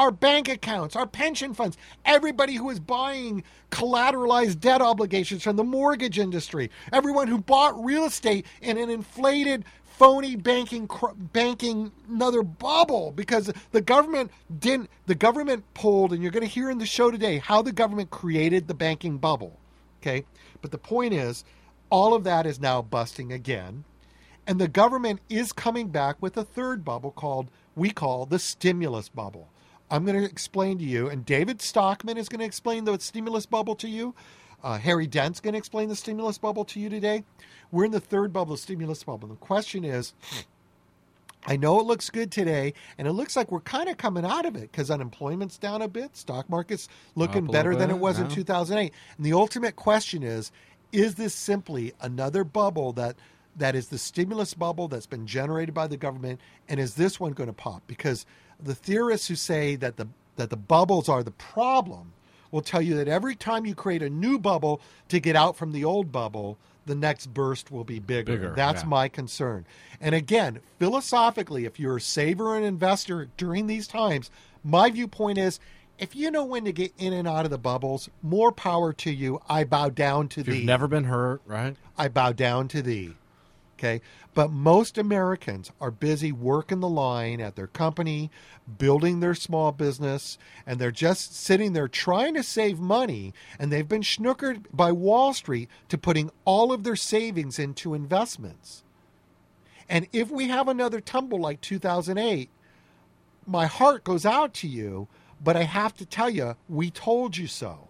Our 0.00 0.10
bank 0.10 0.48
accounts, 0.48 0.96
our 0.96 1.06
pension 1.06 1.52
funds, 1.52 1.76
everybody 2.06 2.54
who 2.54 2.70
is 2.70 2.80
buying 2.80 3.44
collateralized 3.70 4.58
debt 4.58 4.80
obligations 4.80 5.42
from 5.42 5.56
the 5.56 5.62
mortgage 5.62 6.18
industry, 6.18 6.70
everyone 6.90 7.28
who 7.28 7.36
bought 7.36 7.84
real 7.84 8.06
estate 8.06 8.46
in 8.62 8.78
an 8.78 8.88
inflated 8.88 9.66
phony 9.84 10.36
banking 10.36 10.88
banking 11.34 11.92
another 12.08 12.42
bubble 12.42 13.12
because 13.12 13.52
the 13.72 13.82
government 13.82 14.30
didn't 14.58 14.88
the 15.04 15.14
government 15.14 15.62
pulled 15.74 16.14
and 16.14 16.22
you're 16.22 16.32
going 16.32 16.46
to 16.46 16.50
hear 16.50 16.70
in 16.70 16.78
the 16.78 16.86
show 16.86 17.10
today 17.10 17.36
how 17.36 17.60
the 17.60 17.70
government 17.70 18.08
created 18.08 18.68
the 18.68 18.72
banking 18.72 19.18
bubble 19.18 19.60
okay? 20.00 20.24
But 20.62 20.70
the 20.70 20.78
point 20.78 21.12
is 21.12 21.44
all 21.90 22.14
of 22.14 22.24
that 22.24 22.46
is 22.46 22.58
now 22.58 22.80
busting 22.80 23.34
again 23.34 23.84
and 24.46 24.58
the 24.58 24.66
government 24.66 25.20
is 25.28 25.52
coming 25.52 25.88
back 25.88 26.16
with 26.22 26.38
a 26.38 26.44
third 26.44 26.86
bubble 26.86 27.10
called 27.10 27.50
we 27.76 27.90
call 27.90 28.24
the 28.24 28.38
stimulus 28.38 29.10
bubble 29.10 29.49
i'm 29.90 30.04
going 30.04 30.18
to 30.18 30.24
explain 30.24 30.78
to 30.78 30.84
you 30.84 31.08
and 31.08 31.24
david 31.24 31.60
stockman 31.60 32.16
is 32.16 32.28
going 32.28 32.40
to 32.40 32.46
explain 32.46 32.84
the 32.84 32.98
stimulus 32.98 33.46
bubble 33.46 33.74
to 33.74 33.88
you 33.88 34.14
uh, 34.62 34.78
Harry 34.78 35.06
Dent's 35.06 35.40
going 35.40 35.54
to 35.54 35.58
explain 35.58 35.88
the 35.88 35.96
stimulus 35.96 36.36
bubble 36.36 36.66
to 36.66 36.80
you 36.80 36.90
today. 36.90 37.24
We're 37.70 37.86
in 37.86 37.92
the 37.92 38.00
third 38.00 38.30
bubble, 38.30 38.56
the 38.56 38.58
stimulus 38.58 39.02
bubble. 39.02 39.28
The 39.28 39.36
question 39.36 39.84
is 39.84 40.12
I 41.46 41.56
know 41.56 41.80
it 41.80 41.86
looks 41.86 42.10
good 42.10 42.30
today, 42.30 42.74
and 42.98 43.08
it 43.08 43.12
looks 43.12 43.34
like 43.34 43.50
we're 43.50 43.60
kind 43.60 43.88
of 43.88 43.96
coming 43.96 44.24
out 44.24 44.44
of 44.44 44.56
it 44.56 44.70
because 44.70 44.90
unemployment's 44.90 45.56
down 45.56 45.80
a 45.80 45.88
bit, 45.88 46.16
stock 46.16 46.50
market's 46.50 46.88
looking 47.14 47.46
better 47.46 47.70
little 47.70 47.80
than 47.80 47.90
it 47.90 47.94
bit, 47.94 48.02
was 48.02 48.18
in 48.18 48.28
2008. 48.28 48.92
And 49.16 49.26
the 49.26 49.32
ultimate 49.32 49.76
question 49.76 50.22
is 50.22 50.52
is 50.92 51.14
this 51.14 51.32
simply 51.32 51.92
another 52.00 52.42
bubble 52.42 52.92
that 52.92 53.16
that 53.56 53.76
is 53.76 53.88
the 53.88 53.98
stimulus 53.98 54.54
bubble 54.54 54.88
that's 54.88 55.06
been 55.06 55.26
generated 55.26 55.72
by 55.72 55.86
the 55.86 55.96
government 55.96 56.40
and 56.68 56.80
is 56.80 56.94
this 56.94 57.20
one 57.20 57.32
going 57.32 57.46
to 57.46 57.52
pop 57.52 57.82
because 57.86 58.26
the 58.64 58.74
theorists 58.74 59.28
who 59.28 59.34
say 59.34 59.76
that 59.76 59.96
the 59.96 60.06
that 60.36 60.50
the 60.50 60.56
bubbles 60.56 61.08
are 61.08 61.22
the 61.22 61.30
problem 61.32 62.12
will 62.50 62.62
tell 62.62 62.82
you 62.82 62.96
that 62.96 63.08
every 63.08 63.34
time 63.34 63.66
you 63.66 63.74
create 63.74 64.02
a 64.02 64.10
new 64.10 64.38
bubble 64.38 64.80
to 65.08 65.20
get 65.20 65.36
out 65.36 65.56
from 65.56 65.72
the 65.72 65.84
old 65.84 66.10
bubble 66.10 66.56
the 66.86 66.94
next 66.94 67.26
burst 67.32 67.70
will 67.70 67.84
be 67.84 67.98
bigger, 67.98 68.32
Bigger, 68.36 68.54
that's 68.56 68.82
yeah. 68.82 68.88
my 68.88 69.08
concern 69.08 69.66
and 70.00 70.14
again 70.14 70.60
philosophically 70.78 71.64
if 71.64 71.78
you're 71.78 71.98
a 71.98 72.00
saver 72.00 72.56
and 72.56 72.64
investor 72.64 73.28
during 73.36 73.66
these 73.66 73.86
times 73.86 74.30
my 74.64 74.90
viewpoint 74.90 75.38
is 75.38 75.60
if 75.98 76.16
you 76.16 76.30
know 76.30 76.44
when 76.44 76.64
to 76.64 76.72
get 76.72 76.92
in 76.98 77.12
and 77.12 77.28
out 77.28 77.44
of 77.44 77.50
the 77.50 77.58
bubbles, 77.58 78.08
more 78.22 78.50
power 78.50 78.90
to 78.94 79.10
you. 79.12 79.42
I 79.50 79.64
bow 79.64 79.90
down 79.90 80.28
to 80.28 80.40
If 80.40 80.46
thee. 80.46 80.56
you've 80.56 80.64
never 80.64 80.88
been 80.88 81.04
hurt, 81.04 81.42
right? 81.46 81.76
I 81.98 82.08
bow 82.08 82.32
down 82.32 82.68
to 82.68 82.80
thee. 82.80 83.14
Okay. 83.80 84.02
But 84.34 84.52
most 84.52 84.98
Americans 84.98 85.72
are 85.80 85.90
busy 85.90 86.32
working 86.32 86.80
the 86.80 86.88
line 86.88 87.40
at 87.40 87.56
their 87.56 87.66
company, 87.66 88.30
building 88.78 89.20
their 89.20 89.34
small 89.34 89.72
business, 89.72 90.36
and 90.66 90.78
they're 90.78 90.90
just 90.90 91.34
sitting 91.34 91.72
there 91.72 91.88
trying 91.88 92.34
to 92.34 92.42
save 92.42 92.78
money. 92.78 93.32
And 93.58 93.72
they've 93.72 93.88
been 93.88 94.02
schnookered 94.02 94.66
by 94.70 94.92
Wall 94.92 95.32
Street 95.32 95.70
to 95.88 95.96
putting 95.96 96.30
all 96.44 96.72
of 96.72 96.84
their 96.84 96.94
savings 96.94 97.58
into 97.58 97.94
investments. 97.94 98.84
And 99.88 100.06
if 100.12 100.30
we 100.30 100.48
have 100.48 100.68
another 100.68 101.00
tumble 101.00 101.40
like 101.40 101.62
2008, 101.62 102.50
my 103.46 103.64
heart 103.64 104.04
goes 104.04 104.26
out 104.26 104.52
to 104.54 104.68
you, 104.68 105.08
but 105.42 105.56
I 105.56 105.62
have 105.62 105.96
to 105.96 106.04
tell 106.04 106.28
you, 106.28 106.54
we 106.68 106.90
told 106.90 107.38
you 107.38 107.46
so. 107.46 107.88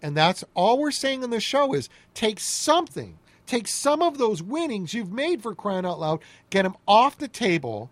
And 0.00 0.16
that's 0.16 0.44
all 0.54 0.78
we're 0.78 0.92
saying 0.92 1.24
in 1.24 1.30
the 1.30 1.40
show 1.40 1.74
is 1.74 1.88
take 2.14 2.38
something, 2.38 3.18
take 3.46 3.68
some 3.68 4.02
of 4.02 4.18
those 4.18 4.42
winnings 4.42 4.94
you've 4.94 5.12
made 5.12 5.42
for 5.42 5.54
crying 5.54 5.86
out 5.86 6.00
loud, 6.00 6.20
get 6.50 6.62
them 6.62 6.76
off 6.86 7.18
the 7.18 7.28
table, 7.28 7.90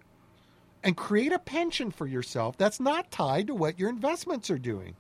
and 0.83 0.97
create 0.97 1.33
a 1.33 1.39
pension 1.39 1.91
for 1.91 2.07
yourself 2.07 2.57
that's 2.57 2.81
not 2.81 3.11
tied 3.11 3.47
to 3.47 3.55
what 3.55 3.79
your 3.79 3.89
investments 3.89 4.51
are 4.51 4.59
doing. 4.59 4.97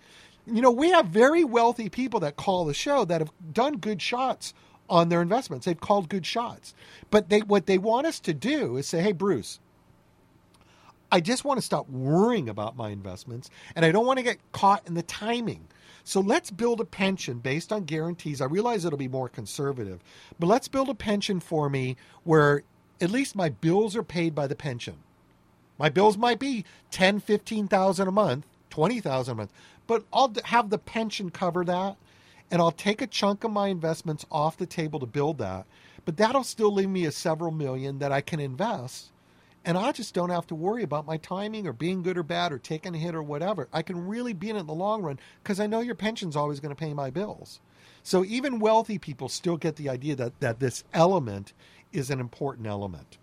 You 0.46 0.62
know, 0.62 0.70
we 0.70 0.90
have 0.90 1.06
very 1.06 1.44
wealthy 1.44 1.88
people 1.88 2.20
that 2.20 2.36
call 2.36 2.64
the 2.64 2.74
show 2.74 3.04
that 3.04 3.20
have 3.20 3.32
done 3.52 3.78
good 3.78 4.00
shots 4.00 4.54
on 4.88 5.08
their 5.08 5.22
investments. 5.22 5.66
They've 5.66 5.80
called 5.80 6.08
good 6.08 6.26
shots. 6.26 6.74
But 7.10 7.28
they 7.28 7.40
what 7.40 7.66
they 7.66 7.78
want 7.78 8.06
us 8.06 8.20
to 8.20 8.34
do 8.34 8.76
is 8.76 8.86
say, 8.86 9.02
"Hey 9.02 9.12
Bruce, 9.12 9.60
I 11.10 11.20
just 11.20 11.44
want 11.44 11.58
to 11.58 11.62
stop 11.64 11.88
worrying 11.88 12.48
about 12.48 12.76
my 12.76 12.90
investments 12.90 13.48
and 13.76 13.84
I 13.84 13.92
don't 13.92 14.06
want 14.06 14.18
to 14.18 14.22
get 14.24 14.38
caught 14.52 14.86
in 14.86 14.94
the 14.94 15.02
timing. 15.02 15.68
So 16.04 16.20
let's 16.20 16.50
build 16.50 16.80
a 16.80 16.84
pension 16.84 17.38
based 17.38 17.72
on 17.72 17.84
guarantees. 17.84 18.40
I 18.40 18.44
realize 18.44 18.84
it'll 18.84 18.98
be 18.98 19.08
more 19.08 19.28
conservative, 19.28 20.00
but 20.38 20.46
let's 20.46 20.68
build 20.68 20.90
a 20.90 20.94
pension 20.94 21.40
for 21.40 21.70
me 21.70 21.96
where 22.24 22.62
at 23.00 23.10
least 23.10 23.34
my 23.34 23.48
bills 23.48 23.96
are 23.96 24.02
paid 24.02 24.34
by 24.34 24.46
the 24.46 24.54
pension. 24.54 24.96
My 25.78 25.88
bills 25.88 26.16
might 26.18 26.38
be 26.38 26.64
10, 26.90 27.20
15,000 27.20 28.06
a 28.06 28.12
month, 28.12 28.46
20,000 28.70 29.32
a 29.32 29.34
month, 29.34 29.52
but 29.86 30.04
I'll 30.12 30.32
have 30.44 30.70
the 30.70 30.78
pension 30.78 31.30
cover 31.30 31.64
that. 31.64 31.96
and 32.50 32.60
I'll 32.60 32.70
take 32.72 33.02
a 33.02 33.06
chunk 33.06 33.44
of 33.44 33.50
my 33.50 33.68
investments 33.68 34.26
off 34.30 34.56
the 34.56 34.66
table 34.66 35.00
to 35.00 35.06
build 35.06 35.38
that. 35.38 35.66
But 36.04 36.16
that'll 36.18 36.44
still 36.44 36.72
leave 36.72 36.90
me 36.90 37.06
a 37.06 37.12
several 37.12 37.50
million 37.50 37.98
that 37.98 38.12
I 38.12 38.20
can 38.20 38.40
invest. 38.40 39.10
And 39.64 39.78
I 39.78 39.92
just 39.92 40.12
don't 40.12 40.30
have 40.30 40.46
to 40.48 40.54
worry 40.54 40.82
about 40.82 41.06
my 41.06 41.16
timing 41.16 41.66
or 41.66 41.72
being 41.72 42.02
good 42.02 42.18
or 42.18 42.22
bad 42.22 42.52
or 42.52 42.58
taking 42.58 42.94
a 42.94 42.98
hit 42.98 43.14
or 43.14 43.22
whatever. 43.22 43.68
I 43.72 43.82
can 43.82 44.06
really 44.06 44.34
be 44.34 44.50
in 44.50 44.56
it 44.56 44.60
in 44.60 44.66
the 44.66 44.74
long 44.74 45.02
run 45.02 45.18
because 45.42 45.58
I 45.58 45.66
know 45.66 45.80
your 45.80 45.94
pension's 45.94 46.36
always 46.36 46.60
going 46.60 46.74
to 46.74 46.78
pay 46.78 46.92
my 46.92 47.10
bills. 47.10 47.60
So 48.02 48.24
even 48.24 48.58
wealthy 48.58 48.98
people 48.98 49.30
still 49.30 49.56
get 49.56 49.76
the 49.76 49.88
idea 49.88 50.16
that, 50.16 50.38
that 50.40 50.60
this 50.60 50.84
element 50.92 51.54
is 51.92 52.10
an 52.10 52.20
important 52.20 52.66
element. 52.66 53.16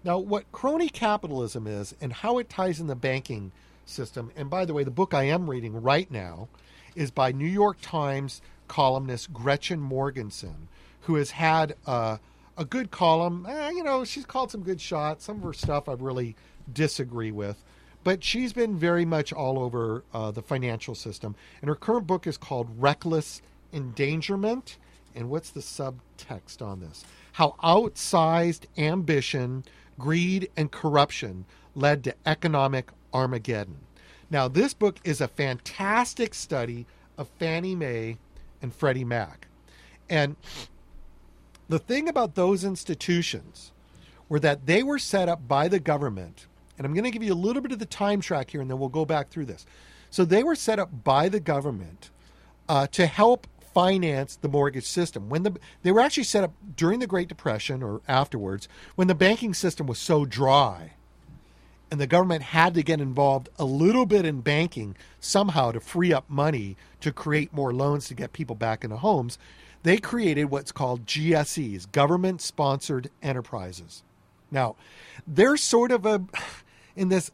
Now, 0.03 0.17
what 0.17 0.51
crony 0.51 0.89
capitalism 0.89 1.67
is 1.67 1.95
and 2.01 2.11
how 2.11 2.37
it 2.37 2.49
ties 2.49 2.79
in 2.79 2.87
the 2.87 2.95
banking 2.95 3.51
system, 3.85 4.31
and 4.35 4.49
by 4.49 4.65
the 4.65 4.73
way, 4.73 4.83
the 4.83 4.91
book 4.91 5.13
I 5.13 5.23
am 5.23 5.49
reading 5.49 5.81
right 5.81 6.09
now 6.11 6.49
is 6.95 7.11
by 7.11 7.31
New 7.31 7.47
York 7.47 7.77
Times 7.81 8.41
columnist 8.67 9.31
Gretchen 9.31 9.79
Morgenson, 9.79 10.67
who 11.01 11.15
has 11.15 11.31
had 11.31 11.75
uh, 11.85 12.17
a 12.57 12.65
good 12.65 12.91
column. 12.91 13.45
Eh, 13.47 13.69
you 13.69 13.83
know, 13.83 14.03
she's 14.03 14.25
called 14.25 14.51
some 14.51 14.63
good 14.63 14.81
shots. 14.81 15.25
Some 15.25 15.37
of 15.37 15.43
her 15.43 15.53
stuff 15.53 15.87
I 15.87 15.93
really 15.93 16.35
disagree 16.71 17.31
with. 17.31 17.63
But 18.03 18.23
she's 18.23 18.53
been 18.53 18.77
very 18.77 19.05
much 19.05 19.31
all 19.31 19.59
over 19.59 20.03
uh, 20.13 20.31
the 20.31 20.41
financial 20.41 20.95
system. 20.95 21.35
And 21.61 21.69
her 21.69 21.75
current 21.75 22.07
book 22.07 22.27
is 22.27 22.37
called 22.37 22.67
Reckless 22.77 23.41
Endangerment. 23.71 24.77
And 25.15 25.29
what's 25.29 25.49
the 25.49 25.61
subtext 25.61 26.61
on 26.61 26.81
this? 26.81 27.05
How 27.33 27.55
outsized 27.63 28.65
ambition, 28.77 29.63
greed, 29.97 30.49
and 30.57 30.71
corruption 30.71 31.45
led 31.75 32.03
to 32.03 32.15
economic 32.25 32.91
Armageddon. 33.13 33.77
Now, 34.29 34.47
this 34.47 34.73
book 34.73 34.99
is 35.03 35.21
a 35.21 35.27
fantastic 35.27 36.33
study 36.33 36.85
of 37.17 37.29
Fannie 37.39 37.75
Mae 37.75 38.17
and 38.61 38.73
Freddie 38.73 39.03
Mac. 39.03 39.47
And 40.09 40.35
the 41.69 41.79
thing 41.79 42.09
about 42.09 42.35
those 42.35 42.63
institutions 42.63 43.71
were 44.27 44.39
that 44.39 44.65
they 44.65 44.83
were 44.83 44.99
set 44.99 45.29
up 45.29 45.47
by 45.47 45.67
the 45.67 45.79
government. 45.79 46.47
And 46.77 46.85
I'm 46.87 46.93
going 46.93 47.03
to 47.03 47.11
give 47.11 47.23
you 47.23 47.33
a 47.33 47.35
little 47.35 47.61
bit 47.61 47.71
of 47.71 47.79
the 47.79 47.85
time 47.85 48.21
track 48.21 48.51
here, 48.51 48.61
and 48.61 48.69
then 48.69 48.79
we'll 48.79 48.89
go 48.89 49.05
back 49.05 49.29
through 49.29 49.45
this. 49.45 49.65
So 50.09 50.25
they 50.25 50.43
were 50.43 50.55
set 50.55 50.79
up 50.79 51.03
by 51.03 51.29
the 51.29 51.39
government 51.39 52.09
uh, 52.69 52.87
to 52.87 53.05
help 53.05 53.47
finance 53.73 54.35
the 54.35 54.47
mortgage 54.47 54.85
system. 54.85 55.29
When 55.29 55.43
the 55.43 55.57
they 55.81 55.91
were 55.91 56.01
actually 56.01 56.23
set 56.23 56.43
up 56.43 56.53
during 56.75 56.99
the 56.99 57.07
Great 57.07 57.27
Depression 57.27 57.81
or 57.81 58.01
afterwards, 58.07 58.67
when 58.95 59.07
the 59.07 59.15
banking 59.15 59.53
system 59.53 59.87
was 59.87 59.97
so 59.97 60.25
dry, 60.25 60.93
and 61.93 61.99
the 61.99 62.07
government 62.07 62.43
had 62.43 62.73
to 62.73 62.83
get 62.83 62.99
involved 62.99 63.49
a 63.59 63.65
little 63.65 64.05
bit 64.05 64.25
in 64.25 64.41
banking 64.41 64.95
somehow 65.19 65.71
to 65.71 65.79
free 65.79 66.11
up 66.11 66.27
money 66.27 66.75
to 67.01 67.11
create 67.11 67.53
more 67.53 67.73
loans 67.73 68.07
to 68.07 68.15
get 68.15 68.33
people 68.33 68.55
back 68.55 68.83
into 68.83 68.97
homes, 68.97 69.37
they 69.83 69.97
created 69.97 70.45
what's 70.45 70.71
called 70.71 71.05
GSEs, 71.05 71.91
government 71.91 72.41
sponsored 72.41 73.11
enterprises. 73.21 74.01
Now, 74.49 74.75
they're 75.27 75.57
sort 75.57 75.91
of 75.91 76.05
a 76.05 76.23
in 76.95 77.09
this 77.09 77.31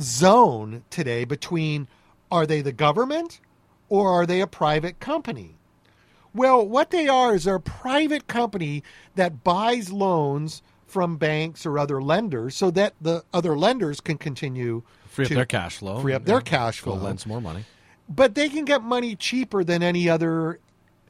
zone 0.00 0.84
today 0.90 1.24
between 1.24 1.88
are 2.30 2.46
they 2.46 2.60
the 2.62 2.72
government 2.72 3.40
or 3.88 4.10
are 4.10 4.26
they 4.26 4.40
a 4.40 4.46
private 4.46 5.00
company? 5.00 5.56
Well, 6.34 6.66
what 6.66 6.90
they 6.90 7.08
are 7.08 7.34
is 7.34 7.44
they're 7.44 7.56
a 7.56 7.60
private 7.60 8.26
company 8.26 8.82
that 9.16 9.44
buys 9.44 9.92
loans 9.92 10.62
from 10.86 11.16
banks 11.16 11.66
or 11.66 11.78
other 11.78 12.02
lenders 12.02 12.54
so 12.56 12.70
that 12.70 12.94
the 13.00 13.22
other 13.32 13.56
lenders 13.56 14.00
can 14.00 14.16
continue 14.18 14.82
Free 15.06 15.26
up 15.26 15.30
their 15.30 15.44
cash 15.44 15.76
flow. 15.76 16.00
free 16.00 16.14
up 16.14 16.22
and, 16.22 16.26
their 16.26 16.40
cash 16.40 16.80
Go 16.80 16.92
flow. 16.92 17.02
lend 17.02 17.20
some 17.20 17.28
more 17.30 17.40
money. 17.42 17.64
But 18.08 18.34
they 18.34 18.48
can 18.48 18.64
get 18.64 18.82
money 18.82 19.14
cheaper 19.14 19.62
than 19.62 19.82
any 19.82 20.08
other 20.08 20.58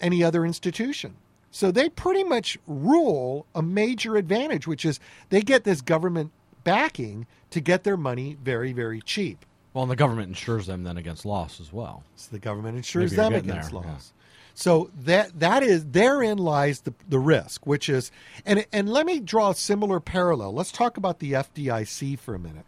any 0.00 0.24
other 0.24 0.44
institution. 0.44 1.14
So 1.52 1.70
they 1.70 1.88
pretty 1.88 2.24
much 2.24 2.58
rule 2.66 3.46
a 3.54 3.62
major 3.62 4.16
advantage, 4.16 4.66
which 4.66 4.84
is 4.84 4.98
they 5.28 5.42
get 5.42 5.62
this 5.62 5.80
government 5.80 6.32
backing 6.64 7.26
to 7.50 7.60
get 7.60 7.84
their 7.84 7.96
money 7.96 8.36
very, 8.42 8.72
very 8.72 9.00
cheap. 9.00 9.44
Well, 9.74 9.84
and 9.84 9.90
the 9.90 9.96
government 9.96 10.28
insures 10.28 10.66
them 10.66 10.84
then 10.84 10.98
against 10.98 11.24
loss 11.24 11.60
as 11.60 11.72
well. 11.72 12.04
So 12.16 12.28
the 12.32 12.38
government 12.38 12.76
insures 12.76 13.12
them 13.12 13.34
against 13.34 13.70
there, 13.70 13.80
yeah. 13.82 13.90
loss. 13.90 14.12
So 14.54 14.90
that 15.00 15.40
that 15.40 15.62
is 15.62 15.86
therein 15.86 16.36
lies 16.36 16.80
the 16.80 16.92
the 17.08 17.18
risk, 17.18 17.66
which 17.66 17.88
is 17.88 18.10
and 18.44 18.66
and 18.72 18.88
let 18.88 19.06
me 19.06 19.18
draw 19.18 19.50
a 19.50 19.54
similar 19.54 19.98
parallel. 19.98 20.52
Let's 20.52 20.72
talk 20.72 20.96
about 20.98 21.20
the 21.20 21.32
FDIC 21.32 22.18
for 22.18 22.34
a 22.34 22.38
minute. 22.38 22.66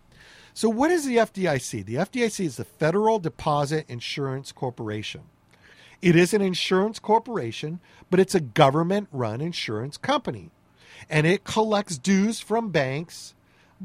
So 0.54 0.68
what 0.68 0.90
is 0.90 1.04
the 1.04 1.16
FDIC? 1.16 1.84
The 1.84 1.96
FDIC 1.96 2.44
is 2.44 2.56
the 2.56 2.64
Federal 2.64 3.18
Deposit 3.18 3.84
Insurance 3.88 4.52
Corporation. 4.52 5.22
It 6.00 6.16
is 6.16 6.32
an 6.32 6.42
insurance 6.42 6.98
corporation, 6.98 7.80
but 8.10 8.20
it's 8.20 8.34
a 8.34 8.40
government 8.40 9.08
run 9.10 9.40
insurance 9.40 9.96
company. 9.96 10.50
And 11.10 11.26
it 11.26 11.44
collects 11.44 11.98
dues 11.98 12.40
from 12.40 12.70
banks, 12.70 13.34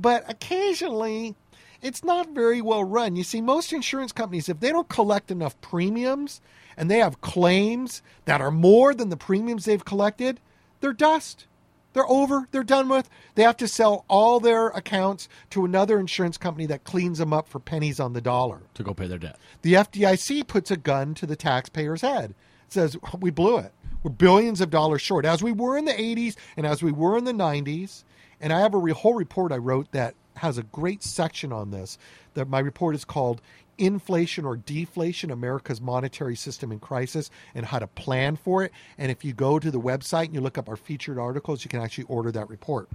but 0.01 0.29
occasionally 0.29 1.35
it's 1.81 2.03
not 2.03 2.29
very 2.29 2.61
well 2.61 2.83
run. 2.83 3.15
You 3.15 3.23
see, 3.23 3.41
most 3.41 3.71
insurance 3.71 4.11
companies, 4.11 4.49
if 4.49 4.59
they 4.59 4.69
don't 4.69 4.89
collect 4.89 5.31
enough 5.31 5.59
premiums 5.61 6.41
and 6.77 6.89
they 6.89 6.99
have 6.99 7.21
claims 7.21 8.01
that 8.25 8.41
are 8.41 8.51
more 8.51 8.93
than 8.93 9.09
the 9.09 9.17
premiums 9.17 9.65
they've 9.65 9.83
collected, 9.83 10.39
they're 10.81 10.93
dust. 10.93 11.45
They're 11.93 12.09
over. 12.09 12.47
They're 12.51 12.63
done 12.63 12.87
with. 12.87 13.09
They 13.35 13.43
have 13.43 13.57
to 13.57 13.67
sell 13.67 14.05
all 14.07 14.39
their 14.39 14.67
accounts 14.67 15.27
to 15.49 15.65
another 15.65 15.99
insurance 15.99 16.37
company 16.37 16.65
that 16.67 16.83
cleans 16.83 17.17
them 17.17 17.33
up 17.33 17.47
for 17.47 17.59
pennies 17.59 17.99
on 17.99 18.13
the 18.13 18.21
dollar. 18.21 18.61
to 18.75 18.83
go 18.83 18.93
pay 18.93 19.07
their 19.07 19.17
debt. 19.17 19.37
The 19.63 19.73
FDIC 19.73 20.47
puts 20.47 20.69
a 20.69 20.77
gun 20.77 21.15
to 21.15 21.25
the 21.25 21.35
taxpayer's 21.35 22.01
head. 22.01 22.35
It 22.67 22.73
says, 22.73 22.97
We 23.19 23.31
blew 23.31 23.57
it. 23.57 23.73
We're 24.03 24.11
billions 24.11 24.61
of 24.61 24.69
dollars 24.69 25.01
short, 25.01 25.25
as 25.25 25.41
we 25.43 25.51
were 25.51 25.77
in 25.77 25.85
the 25.85 25.91
80s 25.93 26.35
and 26.55 26.65
as 26.65 26.83
we 26.83 26.91
were 26.91 27.17
in 27.17 27.25
the 27.25 27.33
90s. 27.33 28.03
And 28.41 28.53
I 28.53 28.59
have 28.59 28.73
a 28.73 28.77
re- 28.77 28.91
whole 28.91 29.15
report 29.15 29.51
I 29.51 29.57
wrote 29.57 29.91
that 29.91 30.15
has 30.35 30.57
a 30.57 30.63
great 30.63 31.03
section 31.03 31.51
on 31.51 31.71
this. 31.71 31.97
That 32.33 32.47
my 32.47 32.59
report 32.59 32.95
is 32.95 33.05
called 33.05 33.41
Inflation 33.77 34.45
or 34.45 34.57
Deflation 34.57 35.31
America's 35.31 35.81
Monetary 35.81 36.35
System 36.35 36.71
in 36.71 36.79
Crisis 36.79 37.31
and 37.55 37.65
How 37.65 37.79
to 37.79 37.87
Plan 37.87 38.35
for 38.35 38.63
It. 38.63 38.71
And 38.97 39.11
if 39.11 39.23
you 39.23 39.33
go 39.33 39.59
to 39.59 39.71
the 39.71 39.79
website 39.79 40.25
and 40.25 40.33
you 40.33 40.41
look 40.41 40.57
up 40.57 40.69
our 40.69 40.75
featured 40.75 41.17
articles, 41.17 41.63
you 41.63 41.69
can 41.69 41.81
actually 41.81 42.03
order 42.05 42.31
that 42.31 42.49
report. 42.49 42.89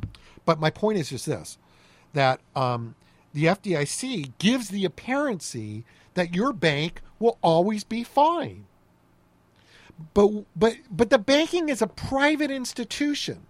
But 0.45 0.61
my 0.61 0.71
point 0.71 0.99
is 0.99 1.11
just 1.11 1.27
this 1.27 1.59
that 2.13 2.41
um, 2.55 2.95
the 3.33 3.47
FDIC 3.47 4.33
gives 4.39 4.69
the 4.69 4.85
appearance 4.85 5.57
that 6.15 6.35
your 6.35 6.53
bank 6.53 7.03
will 7.19 7.39
always 7.43 7.83
be 7.83 8.05
fine. 8.05 8.67
But 10.13 10.45
but 10.57 10.77
but 10.91 11.11
the 11.11 11.19
banking 11.19 11.69
is 11.69 11.83
a 11.83 11.87
private 11.87 12.51
institution. 12.51 13.47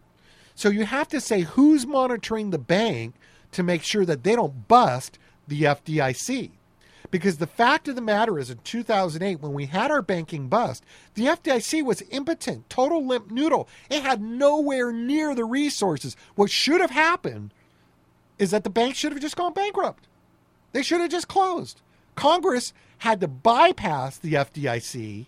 So 0.54 0.68
you 0.68 0.84
have 0.84 1.08
to 1.08 1.20
say 1.20 1.42
who's 1.42 1.86
monitoring 1.86 2.50
the 2.50 2.58
bank 2.58 3.14
to 3.52 3.62
make 3.62 3.82
sure 3.82 4.04
that 4.04 4.24
they 4.24 4.36
don't 4.36 4.68
bust 4.68 5.18
the 5.48 5.62
FDIC. 5.62 6.50
Because 7.10 7.36
the 7.36 7.46
fact 7.46 7.86
of 7.86 7.94
the 7.94 8.00
matter 8.02 8.38
is, 8.38 8.50
in 8.50 8.58
2008, 8.64 9.40
when 9.40 9.52
we 9.52 9.66
had 9.66 9.90
our 9.90 10.02
banking 10.02 10.48
bust, 10.48 10.84
the 11.14 11.26
FDIC 11.26 11.84
was 11.84 12.02
impotent, 12.10 12.68
total 12.68 13.06
limp 13.06 13.30
noodle. 13.30 13.68
It 13.88 14.02
had 14.02 14.20
nowhere 14.20 14.90
near 14.90 15.34
the 15.34 15.44
resources. 15.44 16.16
What 16.34 16.50
should 16.50 16.80
have 16.80 16.90
happened 16.90 17.52
is 18.38 18.50
that 18.50 18.64
the 18.64 18.70
bank 18.70 18.96
should 18.96 19.12
have 19.12 19.20
just 19.20 19.36
gone 19.36 19.52
bankrupt. 19.52 20.08
They 20.72 20.82
should 20.82 21.00
have 21.00 21.10
just 21.10 21.28
closed. 21.28 21.80
Congress 22.16 22.72
had 22.98 23.20
to 23.20 23.28
bypass 23.28 24.18
the 24.18 24.32
FDIC 24.32 25.26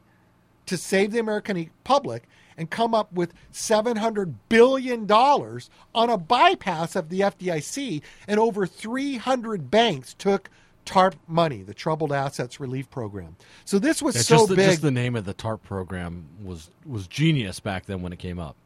to 0.67 0.77
save 0.77 1.12
the 1.12 1.21
American 1.21 1.71
public 1.85 2.25
and 2.57 2.71
come 2.71 2.95
up 2.95 3.12
with 3.12 3.33
$700 3.53 4.35
billion 4.49 5.11
on 5.11 6.11
a 6.11 6.16
bypass 6.16 6.97
of 6.97 7.09
the 7.09 7.21
FDIC, 7.21 8.03
and 8.27 8.40
over 8.40 8.66
300 8.66 9.71
banks 9.71 10.14
took 10.14 10.51
TARP 10.85 11.16
money, 11.27 11.62
the 11.62 11.75
Troubled 11.75 12.12
Assets 12.12 12.61
Relief 12.61 12.88
Program. 12.90 13.37
So 13.64 13.79
this 13.79 14.01
was 14.01 14.14
Yeah, 14.14 14.23
so 14.23 14.37
just, 14.37 14.49
the, 14.49 14.57
big. 14.57 14.71
just 14.71 14.83
the 14.83 14.90
name 14.90 15.16
of 15.16 15.25
the 15.25 15.35
TARP 15.35 15.62
program 15.62 16.27
was 16.42 16.71
was 16.87 17.07
genius 17.09 17.61
back 17.61 17.87
then 17.87 18.03
when 18.03 18.12
it 18.12 18.19
came 18.19 18.38
up. 18.38 18.57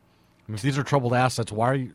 I 0.46 0.52
mean, 0.52 0.56
if 0.56 0.62
these 0.62 0.76
are 0.78 0.82
troubled 0.82 1.14
assets, 1.14 1.50
why 1.50 1.66
are 1.70 1.74
you 1.74 1.94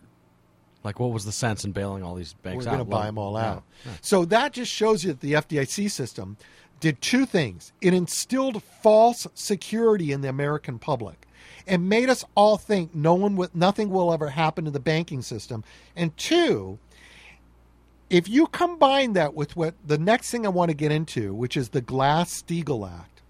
like? 0.84 1.00
What 1.00 1.12
was 1.12 1.26
the 1.26 1.32
sense 1.32 1.64
in 1.64 1.72
bailing 1.74 2.02
all 2.04 2.16
these 2.16 2.34
banks 2.34 2.66
We're 2.66 2.72
out? 2.72 2.76
going 2.78 2.86
to 2.86 2.92
buy 2.92 3.06
them 3.06 3.18
all 3.20 3.34
yeah. 3.34 3.52
out. 3.52 3.64
So 4.02 4.26
that 4.26 4.52
just 4.52 4.72
shows 4.72 5.04
you 5.04 5.14
that 5.14 5.22
the 5.22 5.34
FDIC 5.34 5.92
system 5.92 6.38
did 6.80 7.02
two 7.02 7.26
things. 7.28 7.72
It 7.82 7.94
instilled 7.94 8.64
false 8.64 9.28
security 9.36 10.12
in 10.12 10.22
the 10.22 10.30
American 10.30 10.80
public 10.80 11.25
and 11.68 11.90
made 11.90 12.10
us 12.10 12.24
all 12.36 12.58
think 12.58 12.94
no 12.94 13.14
one 13.14 13.36
with 13.36 13.56
nothing 13.56 13.90
will 13.90 14.14
ever 14.14 14.30
happen 14.30 14.66
to 14.66 14.72
the 14.72 14.80
banking 14.80 15.22
system. 15.22 15.64
And 15.96 16.16
two, 16.18 16.80
if 18.10 18.30
you 18.30 18.48
combine 18.48 19.14
that 19.14 19.34
with 19.34 19.56
what 19.56 19.74
the 19.86 19.98
next 19.98 20.30
thing 20.30 20.46
I 20.46 20.50
want 20.50 20.70
to 20.70 20.76
get 20.76 20.92
into, 20.92 21.34
which 21.34 21.58
is 21.58 21.70
the 21.70 21.82
Glass-Steagall 21.82 22.90
Act, 22.90 23.22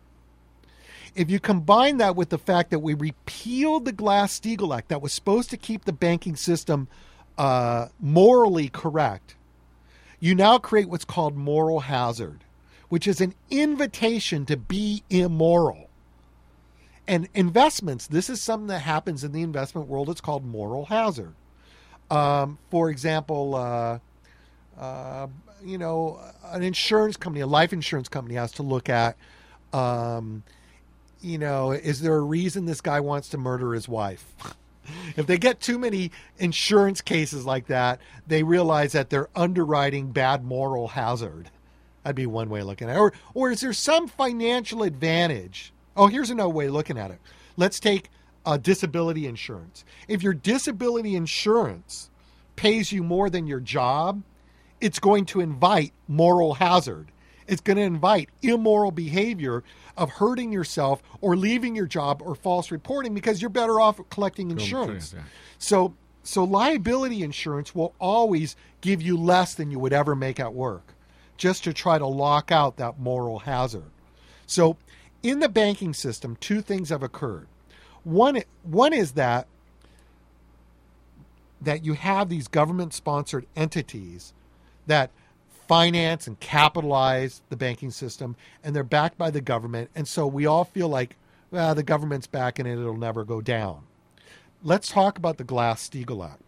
if 1.15 1.29
you 1.29 1.39
combine 1.39 1.97
that 1.97 2.15
with 2.15 2.29
the 2.29 2.37
fact 2.37 2.71
that 2.71 2.79
we 2.79 2.93
repealed 2.93 3.85
the 3.85 3.93
Glass-Steagall 3.93 4.77
Act 4.77 4.89
that 4.89 5.01
was 5.01 5.13
supposed 5.13 5.49
to 5.51 5.57
keep 5.57 5.85
the 5.85 5.93
banking 5.93 6.35
system 6.35 6.89
uh, 7.37 7.87
morally 8.01 8.67
correct, 8.67 9.35
you 10.19 10.35
now 10.35 10.57
create 10.57 10.89
what's 10.89 11.05
called 11.05 11.37
moral 11.37 11.81
hazard, 11.81 12.43
which 12.89 13.07
is 13.07 13.21
an 13.21 13.33
invitation 13.49 14.45
to 14.45 14.57
be 14.57 15.03
immoral. 15.09 15.89
And 17.07 17.29
investments, 17.33 18.07
this 18.07 18.29
is 18.29 18.41
something 18.41 18.67
that 18.67 18.79
happens 18.79 19.23
in 19.23 19.31
the 19.31 19.41
investment 19.41 19.87
world. 19.87 20.09
It's 20.09 20.21
called 20.21 20.45
moral 20.45 20.85
hazard. 20.85 21.33
Um, 22.09 22.57
for 22.69 22.89
example, 22.89 23.55
uh, 23.55 23.99
uh, 24.79 25.27
you 25.63 25.77
know, 25.77 26.19
an 26.45 26.63
insurance 26.63 27.17
company, 27.17 27.41
a 27.41 27.47
life 27.47 27.73
insurance 27.73 28.09
company 28.09 28.35
has 28.35 28.51
to 28.53 28.63
look 28.63 28.89
at, 28.89 29.17
um, 29.73 30.43
you 31.21 31.37
know, 31.37 31.71
is 31.71 32.01
there 32.01 32.15
a 32.15 32.21
reason 32.21 32.65
this 32.65 32.81
guy 32.81 32.99
wants 32.99 33.29
to 33.29 33.37
murder 33.37 33.73
his 33.73 33.87
wife? 33.87 34.25
if 35.15 35.25
they 35.25 35.37
get 35.37 35.59
too 35.59 35.79
many 35.79 36.11
insurance 36.37 37.01
cases 37.01 37.45
like 37.45 37.67
that, 37.67 37.99
they 38.27 38.43
realize 38.43 38.91
that 38.91 39.09
they're 39.09 39.29
underwriting 39.35 40.11
bad 40.11 40.43
moral 40.43 40.89
hazard. 40.89 41.49
That'd 42.03 42.15
be 42.15 42.27
one 42.27 42.49
way 42.49 42.59
of 42.59 42.67
looking 42.67 42.89
at 42.89 42.95
it. 42.95 42.99
Or, 42.99 43.13
or 43.33 43.51
is 43.51 43.61
there 43.61 43.73
some 43.73 44.07
financial 44.07 44.83
advantage? 44.83 45.73
Oh, 45.95 46.07
here's 46.07 46.29
another 46.29 46.49
way 46.49 46.67
of 46.67 46.73
looking 46.73 46.97
at 46.97 47.11
it. 47.11 47.19
Let's 47.57 47.79
take 47.79 48.09
uh, 48.45 48.57
disability 48.57 49.27
insurance. 49.27 49.85
If 50.07 50.21
your 50.21 50.33
disability 50.33 51.15
insurance 51.15 52.09
pays 52.55 52.91
you 52.91 53.03
more 53.03 53.29
than 53.29 53.47
your 53.47 53.59
job, 53.59 54.23
it's 54.81 54.99
going 54.99 55.25
to 55.25 55.39
invite 55.39 55.93
moral 56.07 56.55
hazard. 56.55 57.11
It's 57.47 57.61
going 57.61 57.77
to 57.77 57.83
invite 57.83 58.29
immoral 58.41 58.91
behavior 58.91 59.63
of 59.97 60.09
hurting 60.09 60.51
yourself 60.51 61.01
or 61.21 61.35
leaving 61.35 61.75
your 61.75 61.85
job 61.85 62.21
or 62.23 62.35
false 62.35 62.71
reporting 62.71 63.13
because 63.13 63.41
you're 63.41 63.49
better 63.49 63.79
off 63.79 63.99
collecting 64.09 64.51
insurance. 64.51 65.13
yeah. 65.13 65.23
So 65.59 65.95
so 66.23 66.43
liability 66.43 67.21
insurance 67.21 67.75
will 67.75 67.93
always 67.99 68.55
give 68.81 69.01
you 69.01 69.15
less 69.15 69.53
than 69.53 69.69
you 69.69 69.77
would 69.77 69.93
ever 69.93 70.15
make 70.15 70.39
at 70.39 70.53
work 70.53 70.95
just 71.37 71.63
to 71.65 71.73
try 71.73 71.99
to 71.99 72.07
lock 72.07 72.51
out 72.51 72.77
that 72.77 72.99
moral 72.99 73.39
hazard. 73.39 73.91
So 74.47 74.77
in 75.25 75.39
the 75.39 75.49
banking 75.49 75.93
system 75.93 76.37
two 76.39 76.61
things 76.61 76.89
have 76.89 77.01
occurred. 77.01 77.47
One 78.03 78.43
one 78.63 78.93
is 78.93 79.13
that 79.13 79.47
that 81.61 81.83
you 81.83 81.93
have 81.93 82.29
these 82.29 82.47
government 82.47 82.93
sponsored 82.93 83.47
entities 83.55 84.33
that 84.85 85.09
finance 85.67 86.27
and 86.27 86.39
capitalize 86.39 87.41
the 87.49 87.57
banking 87.57 87.89
system 87.89 88.35
and 88.63 88.75
they're 88.75 88.83
backed 88.83 89.17
by 89.17 89.31
the 89.31 89.41
government 89.41 89.89
and 89.95 90.07
so 90.07 90.27
we 90.27 90.45
all 90.45 90.63
feel 90.63 90.87
like 90.87 91.15
well 91.49 91.73
the 91.73 91.81
government's 91.81 92.27
backing 92.27 92.67
it 92.67 92.73
it'll 92.73 92.95
never 92.95 93.23
go 93.23 93.41
down 93.41 93.81
let's 94.63 94.89
talk 94.89 95.17
about 95.17 95.39
the 95.39 95.43
glass-steagall 95.43 96.29
act 96.29 96.41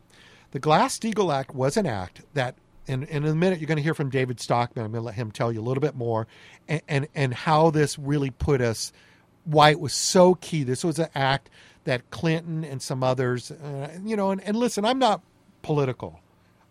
the 0.52 0.60
glass-steagall 0.60 1.34
act 1.34 1.56
was 1.56 1.78
an 1.78 1.88
act 1.88 2.22
that 2.36 2.54
and, 2.88 3.04
and 3.10 3.26
in 3.26 3.32
a 3.32 3.36
minute 3.36 3.60
you're 3.60 3.68
going 3.68 3.78
to 3.78 3.84
hear 3.84 3.94
from 3.94 4.10
david 4.10 4.40
stockman. 4.40 4.86
I'm 4.86 4.92
going 4.92 5.02
to 5.02 5.06
let 5.06 5.16
him 5.16 5.32
tell 5.32 5.52
you 5.52 5.60
a 5.60 5.64
little 5.64 5.82
bit 5.82 5.96
more 5.96 6.28
and, 6.68 6.82
and 6.88 7.08
and 7.16 7.34
how 7.34 7.70
this 7.72 7.98
really 7.98 8.32
put 8.32 8.62
us 8.62 8.92
why 9.46 9.70
it 9.70 9.80
was 9.80 9.94
so 9.94 10.36
key. 10.36 10.64
This 10.64 10.84
was 10.84 11.00
an 11.00 11.08
act 11.16 11.50
that 11.86 12.10
clinton 12.12 12.64
and 12.64 12.82
some 12.82 13.02
others 13.02 13.50
uh, 13.50 13.98
you 14.04 14.16
know 14.16 14.32
and, 14.32 14.44
and 14.44 14.58
listen 14.58 14.84
i'm 14.84 15.00
not 15.00 15.22
political 15.62 16.20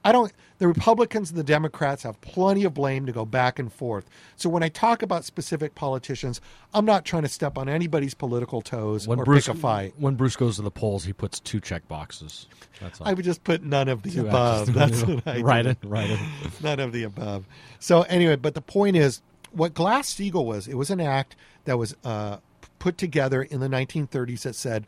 I 0.06 0.12
don't. 0.12 0.32
The 0.58 0.68
Republicans 0.68 1.30
and 1.30 1.38
the 1.38 1.44
Democrats 1.44 2.02
have 2.04 2.18
plenty 2.22 2.64
of 2.64 2.72
blame 2.72 3.04
to 3.06 3.12
go 3.12 3.24
back 3.26 3.58
and 3.58 3.70
forth. 3.72 4.08
So 4.36 4.48
when 4.48 4.62
I 4.62 4.68
talk 4.70 5.02
about 5.02 5.24
specific 5.24 5.74
politicians, 5.74 6.40
I'm 6.72 6.84
not 6.86 7.04
trying 7.04 7.22
to 7.24 7.28
step 7.28 7.58
on 7.58 7.68
anybody's 7.68 8.14
political 8.14 8.62
toes 8.62 9.06
When 9.06 9.18
or 9.18 9.24
Bruce 9.24 9.46
pick 9.46 9.54
a 9.56 9.58
fight. 9.58 9.94
when 9.98 10.14
Bruce 10.14 10.36
goes 10.36 10.56
to 10.56 10.62
the 10.62 10.70
polls, 10.70 11.04
he 11.04 11.12
puts 11.12 11.40
two 11.40 11.60
check 11.60 11.86
boxes. 11.88 12.46
That's 12.80 13.00
all. 13.00 13.08
I 13.08 13.12
would 13.12 13.24
just 13.24 13.44
put 13.44 13.62
none 13.62 13.88
of 13.88 14.02
the 14.02 14.10
Two 14.10 14.26
above. 14.28 14.72
That's 14.74 15.02
what 15.02 15.26
I 15.26 15.40
right 15.42 15.62
do. 15.62 15.70
in, 15.70 15.76
right 15.90 16.08
in. 16.10 16.18
none 16.62 16.80
of 16.80 16.92
the 16.92 17.02
above. 17.02 17.44
So 17.78 18.02
anyway, 18.02 18.36
but 18.36 18.54
the 18.54 18.62
point 18.62 18.96
is, 18.96 19.20
what 19.52 19.74
Glass 19.74 20.14
Steagall 20.14 20.44
was, 20.46 20.68
it 20.68 20.74
was 20.76 20.90
an 20.90 21.00
act 21.00 21.36
that 21.64 21.76
was 21.78 21.94
uh, 22.04 22.38
put 22.78 22.96
together 22.96 23.42
in 23.42 23.60
the 23.60 23.68
1930s 23.68 24.42
that 24.42 24.54
said, 24.54 24.86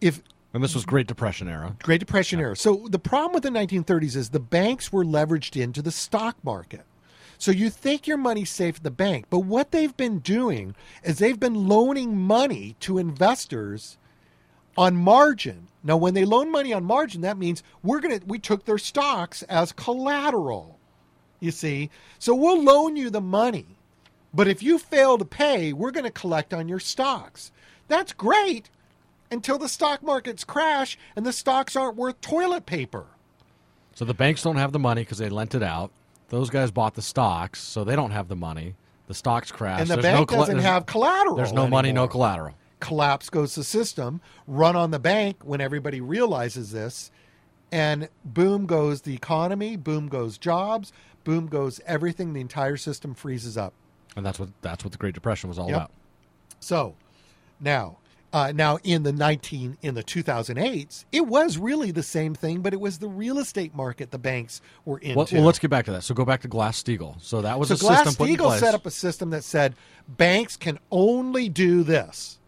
if 0.00 0.20
And 0.54 0.62
this 0.62 0.74
was 0.74 0.84
Great 0.84 1.06
Depression 1.06 1.48
era. 1.48 1.76
Great 1.82 2.00
Depression 2.00 2.38
era. 2.38 2.56
So 2.56 2.86
the 2.88 2.98
problem 2.98 3.32
with 3.32 3.42
the 3.42 3.48
1930s 3.48 4.16
is 4.16 4.30
the 4.30 4.40
banks 4.40 4.92
were 4.92 5.04
leveraged 5.04 5.60
into 5.60 5.80
the 5.80 5.90
stock 5.90 6.36
market. 6.42 6.82
So 7.38 7.50
you 7.50 7.70
think 7.70 8.06
your 8.06 8.18
money's 8.18 8.50
safe 8.50 8.76
at 8.76 8.82
the 8.84 8.90
bank, 8.90 9.26
but 9.28 9.40
what 9.40 9.72
they've 9.72 9.96
been 9.96 10.20
doing 10.20 10.76
is 11.02 11.18
they've 11.18 11.40
been 11.40 11.66
loaning 11.66 12.16
money 12.16 12.76
to 12.80 12.98
investors 12.98 13.98
on 14.76 14.96
margin. 14.96 15.66
Now 15.82 15.96
when 15.96 16.14
they 16.14 16.24
loan 16.24 16.52
money 16.52 16.72
on 16.72 16.84
margin, 16.84 17.22
that 17.22 17.38
means 17.38 17.62
we're 17.82 18.00
going 18.00 18.20
to 18.20 18.26
we 18.26 18.38
took 18.38 18.64
their 18.64 18.78
stocks 18.78 19.42
as 19.44 19.72
collateral. 19.72 20.78
You 21.40 21.50
see? 21.50 21.90
So 22.18 22.34
we'll 22.34 22.62
loan 22.62 22.94
you 22.94 23.10
the 23.10 23.20
money. 23.20 23.66
But 24.32 24.48
if 24.48 24.62
you 24.62 24.78
fail 24.78 25.18
to 25.18 25.24
pay, 25.24 25.72
we're 25.72 25.90
going 25.90 26.04
to 26.04 26.10
collect 26.10 26.54
on 26.54 26.68
your 26.68 26.78
stocks. 26.78 27.50
That's 27.88 28.12
great 28.12 28.70
until 29.32 29.58
the 29.58 29.68
stock 29.68 30.02
markets 30.02 30.44
crash 30.44 30.96
and 31.16 31.24
the 31.26 31.32
stocks 31.32 31.74
aren't 31.74 31.96
worth 31.96 32.20
toilet 32.20 32.66
paper. 32.66 33.06
So 33.94 34.04
the 34.04 34.14
banks 34.14 34.42
don't 34.42 34.56
have 34.56 34.72
the 34.72 34.78
money 34.78 35.02
because 35.02 35.18
they 35.18 35.28
lent 35.28 35.54
it 35.54 35.62
out. 35.62 35.90
Those 36.28 36.48
guys 36.50 36.70
bought 36.70 36.94
the 36.94 37.02
stocks, 37.02 37.60
so 37.60 37.84
they 37.84 37.96
don't 37.96 38.10
have 38.12 38.28
the 38.28 38.36
money. 38.36 38.74
The 39.06 39.14
stocks 39.14 39.50
crash. 39.52 39.80
And 39.80 39.90
the 39.90 39.96
There's 39.96 40.04
bank 40.04 40.18
no 40.20 40.26
colla- 40.26 40.46
doesn't 40.46 40.60
have 40.60 40.86
collateral. 40.86 41.36
There's 41.36 41.52
no 41.52 41.66
money, 41.68 41.92
no 41.92 42.08
collateral. 42.08 42.54
Collapse 42.80 43.28
goes 43.30 43.54
the 43.54 43.64
system, 43.64 44.20
run 44.46 44.74
on 44.76 44.90
the 44.90 44.98
bank 44.98 45.38
when 45.44 45.60
everybody 45.60 46.00
realizes 46.00 46.72
this, 46.72 47.10
and 47.70 48.08
boom 48.24 48.66
goes 48.66 49.02
the 49.02 49.14
economy, 49.14 49.76
boom 49.76 50.08
goes 50.08 50.38
jobs, 50.38 50.92
boom 51.24 51.46
goes 51.48 51.80
everything. 51.86 52.32
The 52.32 52.40
entire 52.40 52.76
system 52.76 53.14
freezes 53.14 53.56
up. 53.58 53.72
And 54.16 54.24
that's 54.26 54.38
what 54.38 54.48
that's 54.62 54.84
what 54.84 54.92
the 54.92 54.98
Great 54.98 55.14
Depression 55.14 55.48
was 55.48 55.58
all 55.58 55.68
Yep. 55.68 55.76
about. 55.76 55.90
So 56.60 56.94
now, 57.60 57.98
uh, 58.32 58.52
now 58.54 58.78
in 58.82 59.02
the 59.02 59.12
19 59.12 59.78
in 59.82 59.94
the 59.94 60.02
2008s, 60.02 61.04
it 61.12 61.26
was 61.26 61.58
really 61.58 61.90
the 61.90 62.02
same 62.02 62.34
thing, 62.34 62.60
but 62.60 62.72
it 62.72 62.80
was 62.80 62.98
the 62.98 63.08
real 63.08 63.38
estate 63.38 63.74
market 63.74 64.10
the 64.10 64.18
banks 64.18 64.62
were 64.84 64.98
into. 64.98 65.16
Well, 65.16 65.28
well, 65.32 65.42
let's 65.42 65.58
get 65.58 65.70
back 65.70 65.84
to 65.86 65.92
that. 65.92 66.02
So 66.02 66.14
go 66.14 66.24
back 66.24 66.40
to 66.42 66.48
Glass 66.48 66.82
Steagall. 66.82 67.20
So 67.20 67.42
that 67.42 67.58
was 67.58 67.68
So 67.68 67.74
a 67.74 67.78
system 67.78 68.14
put 68.14 68.30
in 68.30 68.36
Glass-Steagall 68.36 68.48
place. 68.48 68.60
set 68.60 68.74
up 68.74 68.86
a 68.86 68.90
system 68.90 69.30
that 69.30 69.44
said 69.44 69.74
banks 70.08 70.56
can 70.56 70.78
only 70.90 71.48
do 71.48 71.82
this. 71.82 72.38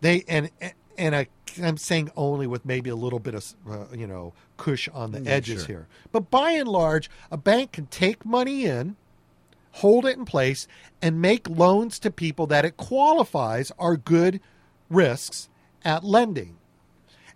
They 0.00 0.24
and 0.28 0.50
and 0.96 1.16
I, 1.16 1.28
I'm 1.62 1.76
saying 1.76 2.10
only 2.16 2.46
with 2.46 2.64
maybe 2.64 2.90
a 2.90 2.96
little 2.96 3.18
bit 3.18 3.34
of 3.34 3.54
uh, 3.68 3.86
you 3.94 4.06
know 4.06 4.32
cush 4.56 4.88
on 4.90 5.10
the 5.12 5.28
edges 5.28 5.60
sure. 5.60 5.66
here, 5.66 5.86
but 6.12 6.30
by 6.30 6.52
and 6.52 6.68
large, 6.68 7.10
a 7.30 7.36
bank 7.36 7.72
can 7.72 7.86
take 7.86 8.24
money 8.24 8.64
in, 8.64 8.96
hold 9.72 10.06
it 10.06 10.16
in 10.16 10.24
place, 10.24 10.68
and 11.02 11.20
make 11.20 11.48
loans 11.48 11.98
to 12.00 12.10
people 12.10 12.46
that 12.46 12.64
it 12.64 12.76
qualifies 12.76 13.72
are 13.78 13.96
good 13.96 14.40
risks 14.94 15.48
at 15.84 16.04
lending, 16.04 16.56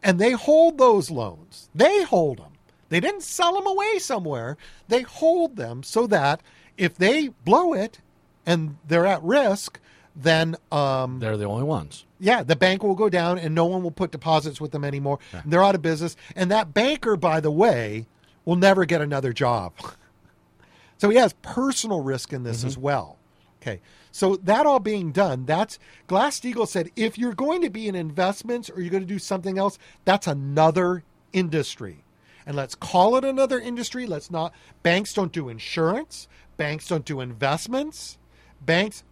and 0.02 0.18
they 0.18 0.32
hold 0.32 0.78
those 0.78 1.10
loans. 1.10 1.68
They 1.74 2.02
hold 2.04 2.38
them. 2.38 2.52
They 2.88 3.00
didn't 3.00 3.22
sell 3.22 3.54
them 3.54 3.66
away 3.66 3.98
somewhere. 3.98 4.56
They 4.88 5.02
hold 5.02 5.56
them 5.56 5.82
so 5.82 6.06
that 6.06 6.40
if 6.78 6.96
they 6.96 7.28
blow 7.44 7.74
it 7.74 7.98
and 8.46 8.76
they're 8.86 9.04
at 9.06 9.22
risk, 9.22 9.78
then 10.16 10.56
um, 10.72 11.18
They're 11.20 11.36
the 11.36 11.44
only 11.44 11.64
ones. 11.64 12.06
yeah, 12.18 12.42
the 12.42 12.56
bank 12.56 12.82
will 12.82 12.94
go 12.94 13.08
down 13.10 13.38
and 13.38 13.54
no 13.54 13.66
one 13.66 13.82
will 13.82 13.90
put 13.90 14.10
deposits 14.10 14.60
with 14.60 14.72
them 14.72 14.84
anymore. 14.84 15.18
They're 15.44 15.62
out 15.62 15.74
of 15.74 15.82
business. 15.82 16.16
And 16.34 16.50
that 16.50 16.72
banker, 16.72 17.16
by 17.16 17.40
the 17.40 17.50
way, 17.50 18.06
will 18.46 18.56
never 18.56 18.84
get 18.86 19.02
another 19.02 19.32
job. 19.34 19.74
so 20.98 21.10
he 21.10 21.18
has 21.18 21.34
personal 21.42 22.00
risk 22.02 22.32
in 22.32 22.42
this 22.42 22.64
as 22.64 22.78
well. 22.78 23.16
Okay. 23.60 23.80
So 24.10 24.36
that 24.36 24.66
all 24.66 24.80
being 24.80 25.12
done, 25.12 25.44
that's 25.44 25.78
Glass 26.06 26.40
Steagall 26.40 26.68
said 26.68 26.90
if 26.96 27.18
you're 27.18 27.34
going 27.34 27.62
to 27.62 27.70
be 27.70 27.88
in 27.88 27.94
investments 27.94 28.70
or 28.70 28.80
you're 28.80 28.90
going 28.90 29.02
to 29.02 29.06
do 29.06 29.18
something 29.18 29.58
else, 29.58 29.78
that's 30.04 30.26
another 30.26 31.04
industry. 31.32 32.04
And 32.46 32.56
let's 32.56 32.74
call 32.74 33.16
it 33.16 33.24
another 33.24 33.60
industry. 33.60 34.06
Let's 34.06 34.30
not 34.30 34.54
banks 34.82 35.12
don't 35.12 35.32
do 35.32 35.48
insurance, 35.48 36.28
banks 36.56 36.86
don't 36.86 37.04
do 37.04 37.20
investments. 37.20 38.18
Banks 38.60 39.04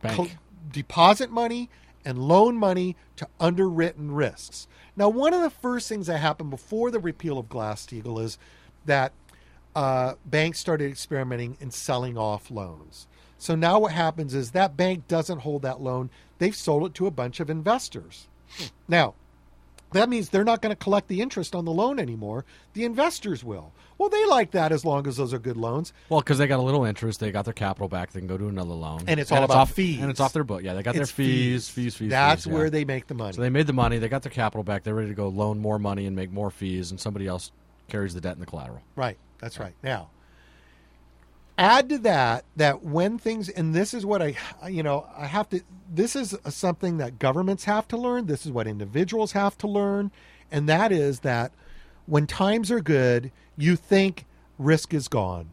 Bank. 0.00 0.36
deposit 0.70 1.30
money 1.30 1.68
and 2.04 2.18
loan 2.18 2.56
money 2.56 2.96
to 3.16 3.28
underwritten 3.40 4.12
risks. 4.12 4.66
Now, 4.96 5.08
one 5.08 5.34
of 5.34 5.42
the 5.42 5.50
first 5.50 5.88
things 5.88 6.06
that 6.06 6.18
happened 6.18 6.50
before 6.50 6.90
the 6.90 7.00
repeal 7.00 7.38
of 7.38 7.48
Glass 7.48 7.86
Steagall 7.86 8.22
is 8.22 8.38
that 8.84 9.12
uh, 9.74 10.14
banks 10.24 10.58
started 10.58 10.90
experimenting 10.90 11.56
in 11.60 11.70
selling 11.70 12.16
off 12.16 12.50
loans. 12.50 13.06
So 13.38 13.54
now 13.54 13.78
what 13.80 13.92
happens 13.92 14.34
is 14.34 14.52
that 14.52 14.76
bank 14.76 15.06
doesn't 15.08 15.40
hold 15.40 15.62
that 15.62 15.80
loan; 15.80 16.10
they've 16.38 16.54
sold 16.56 16.86
it 16.86 16.94
to 16.94 17.06
a 17.06 17.10
bunch 17.10 17.40
of 17.40 17.50
investors. 17.50 18.28
Now, 18.88 19.14
that 19.92 20.08
means 20.08 20.28
they're 20.30 20.44
not 20.44 20.60
going 20.62 20.70
to 20.74 20.76
collect 20.76 21.08
the 21.08 21.20
interest 21.20 21.54
on 21.54 21.64
the 21.64 21.72
loan 21.72 21.98
anymore. 21.98 22.44
The 22.72 22.84
investors 22.84 23.44
will. 23.44 23.72
Well, 23.96 24.08
they 24.08 24.24
like 24.26 24.50
that 24.52 24.72
as 24.72 24.84
long 24.84 25.06
as 25.06 25.16
those 25.18 25.32
are 25.32 25.38
good 25.38 25.56
loans. 25.56 25.92
Well, 26.08 26.20
because 26.20 26.38
they 26.38 26.48
got 26.48 26.58
a 26.58 26.62
little 26.62 26.84
interest, 26.84 27.20
they 27.20 27.30
got 27.30 27.44
their 27.44 27.54
capital 27.54 27.88
back. 27.88 28.10
They 28.10 28.18
can 28.20 28.26
go 28.26 28.36
to 28.36 28.48
another 28.48 28.74
loan, 28.74 29.04
And 29.06 29.20
it's 29.20 29.30
all 29.30 29.44
about 29.44 29.56
off, 29.56 29.70
fees. 29.72 30.00
and 30.00 30.10
it's 30.10 30.18
off 30.18 30.32
their 30.32 30.42
book. 30.42 30.62
Yeah, 30.64 30.74
they 30.74 30.82
got 30.82 30.96
It's 30.96 31.10
their 31.10 31.14
fees, 31.26 31.68
fees, 31.68 31.94
fees. 31.94 32.10
That's 32.10 32.44
fees, 32.44 32.52
where 32.52 32.64
yeah. 32.64 32.70
they 32.70 32.84
make 32.84 33.06
the 33.06 33.14
money. 33.14 33.34
So 33.34 33.40
they 33.42 33.50
made 33.50 33.68
the 33.68 33.72
money. 33.72 33.98
They 33.98 34.08
got 34.08 34.22
their 34.22 34.32
capital 34.32 34.64
back. 34.64 34.82
They're 34.82 34.96
ready 34.96 35.10
to 35.10 35.14
go 35.14 35.28
loan 35.28 35.60
more 35.60 35.78
money 35.78 36.06
and 36.06 36.16
make 36.16 36.32
more 36.32 36.50
fees, 36.50 36.90
and 36.90 36.98
somebody 36.98 37.28
else 37.28 37.52
carries 37.88 38.14
the 38.14 38.20
debt 38.20 38.32
and 38.32 38.42
the 38.42 38.46
collateral. 38.46 38.82
Right. 38.96 39.16
That's 39.38 39.58
right. 39.58 39.74
Now, 39.82 40.10
add 41.58 41.88
to 41.90 41.98
that 41.98 42.44
that 42.56 42.82
when 42.82 43.18
things, 43.18 43.48
and 43.48 43.74
this 43.74 43.94
is 43.94 44.04
what 44.04 44.22
I, 44.22 44.36
you 44.68 44.82
know, 44.82 45.06
I 45.16 45.26
have 45.26 45.48
to, 45.50 45.60
this 45.92 46.16
is 46.16 46.36
something 46.48 46.98
that 46.98 47.18
governments 47.18 47.64
have 47.64 47.86
to 47.88 47.96
learn. 47.96 48.26
This 48.26 48.46
is 48.46 48.52
what 48.52 48.66
individuals 48.66 49.32
have 49.32 49.56
to 49.58 49.68
learn. 49.68 50.10
And 50.50 50.68
that 50.68 50.92
is 50.92 51.20
that 51.20 51.52
when 52.06 52.26
times 52.26 52.70
are 52.70 52.80
good, 52.80 53.30
you 53.56 53.76
think 53.76 54.26
risk 54.58 54.94
is 54.94 55.08
gone. 55.08 55.50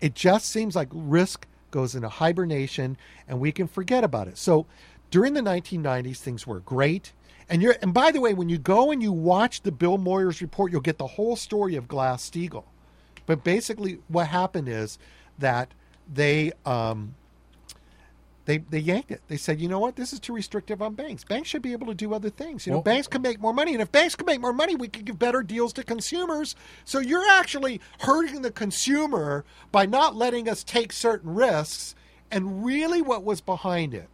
It 0.00 0.14
just 0.14 0.48
seems 0.48 0.74
like 0.74 0.88
risk 0.92 1.46
goes 1.70 1.94
into 1.94 2.08
hibernation 2.08 2.96
and 3.28 3.38
we 3.38 3.52
can 3.52 3.68
forget 3.68 4.02
about 4.02 4.28
it. 4.28 4.38
So 4.38 4.66
during 5.10 5.34
the 5.34 5.40
1990s, 5.40 6.18
things 6.18 6.46
were 6.46 6.60
great. 6.60 7.12
And 7.48 7.62
you're, 7.62 7.76
and 7.82 7.92
by 7.92 8.12
the 8.12 8.20
way, 8.20 8.32
when 8.32 8.48
you 8.48 8.58
go 8.58 8.92
and 8.92 9.02
you 9.02 9.12
watch 9.12 9.62
the 9.62 9.72
Bill 9.72 9.98
Moyers 9.98 10.40
report, 10.40 10.70
you'll 10.70 10.80
get 10.80 10.98
the 10.98 11.06
whole 11.06 11.36
story 11.36 11.74
of 11.74 11.88
Glass 11.88 12.28
Steagall. 12.28 12.64
But 13.30 13.44
basically, 13.44 14.00
what 14.08 14.26
happened 14.26 14.68
is 14.68 14.98
that 15.38 15.72
they 16.12 16.50
um, 16.66 17.14
they 18.46 18.58
they 18.58 18.80
yanked 18.80 19.12
it. 19.12 19.20
They 19.28 19.36
said, 19.36 19.60
you 19.60 19.68
know 19.68 19.78
what, 19.78 19.94
this 19.94 20.12
is 20.12 20.18
too 20.18 20.32
restrictive 20.32 20.82
on 20.82 20.94
banks. 20.94 21.22
Banks 21.22 21.48
should 21.48 21.62
be 21.62 21.70
able 21.70 21.86
to 21.86 21.94
do 21.94 22.12
other 22.12 22.28
things. 22.28 22.66
You 22.66 22.72
know, 22.72 22.78
Well- 22.78 22.82
banks 22.82 23.06
can 23.06 23.22
make 23.22 23.38
more 23.38 23.54
money, 23.54 23.72
and 23.72 23.80
if 23.80 23.92
banks 23.92 24.16
can 24.16 24.26
make 24.26 24.40
more 24.40 24.52
money, 24.52 24.74
we 24.74 24.88
can 24.88 25.04
give 25.04 25.16
better 25.16 25.44
deals 25.44 25.72
to 25.74 25.84
consumers. 25.84 26.56
So 26.84 26.98
you're 26.98 27.24
actually 27.30 27.80
hurting 28.00 28.42
the 28.42 28.50
consumer 28.50 29.44
by 29.70 29.86
not 29.86 30.16
letting 30.16 30.48
us 30.48 30.64
take 30.64 30.92
certain 30.92 31.32
risks. 31.32 31.94
And 32.32 32.64
really, 32.64 33.00
what 33.00 33.22
was 33.22 33.40
behind 33.40 33.94
it 33.94 34.08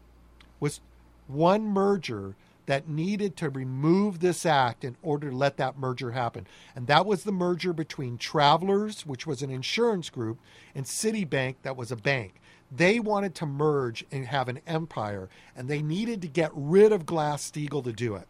was 0.61 0.83
one 1.27 1.63
merger 1.65 2.35
that 2.67 2.89
needed 2.89 3.37
to 3.37 3.49
remove 3.49 4.21
this 4.21 4.45
act 4.45 4.85
in 4.85 4.97
order 5.03 5.31
to 5.31 5.37
let 5.37 5.57
that 5.57 5.79
merger 5.79 6.13
happen. 6.13 6.47
And 6.75 6.87
that 6.89 7.07
was 7.07 7.25
the 7.25 7.33
merger 7.33 7.73
between 7.73 8.19
Travelers, 8.19 9.07
which 9.07 9.27
was 9.27 9.43
an 9.43 9.51
insurance 9.51 10.11
group, 10.11 10.39
and 10.75 10.85
Citibank, 10.85 11.57
that 11.63 11.77
was 11.77 11.91
a 11.91 11.97
bank. 11.97 12.35
They 12.71 12.99
wanted 12.99 13.35
to 13.37 13.47
merge 13.47 14.05
and 14.11 14.27
have 14.27 14.49
an 14.49 14.61
empire, 14.67 15.29
and 15.55 15.69
they 15.69 15.81
needed 15.81 16.21
to 16.23 16.29
get 16.29 16.51
rid 16.53 16.93
of 16.93 17.07
Glass 17.07 17.49
Steagall 17.51 17.85
to 17.85 17.93
do 17.93 18.17
it. 18.17 18.27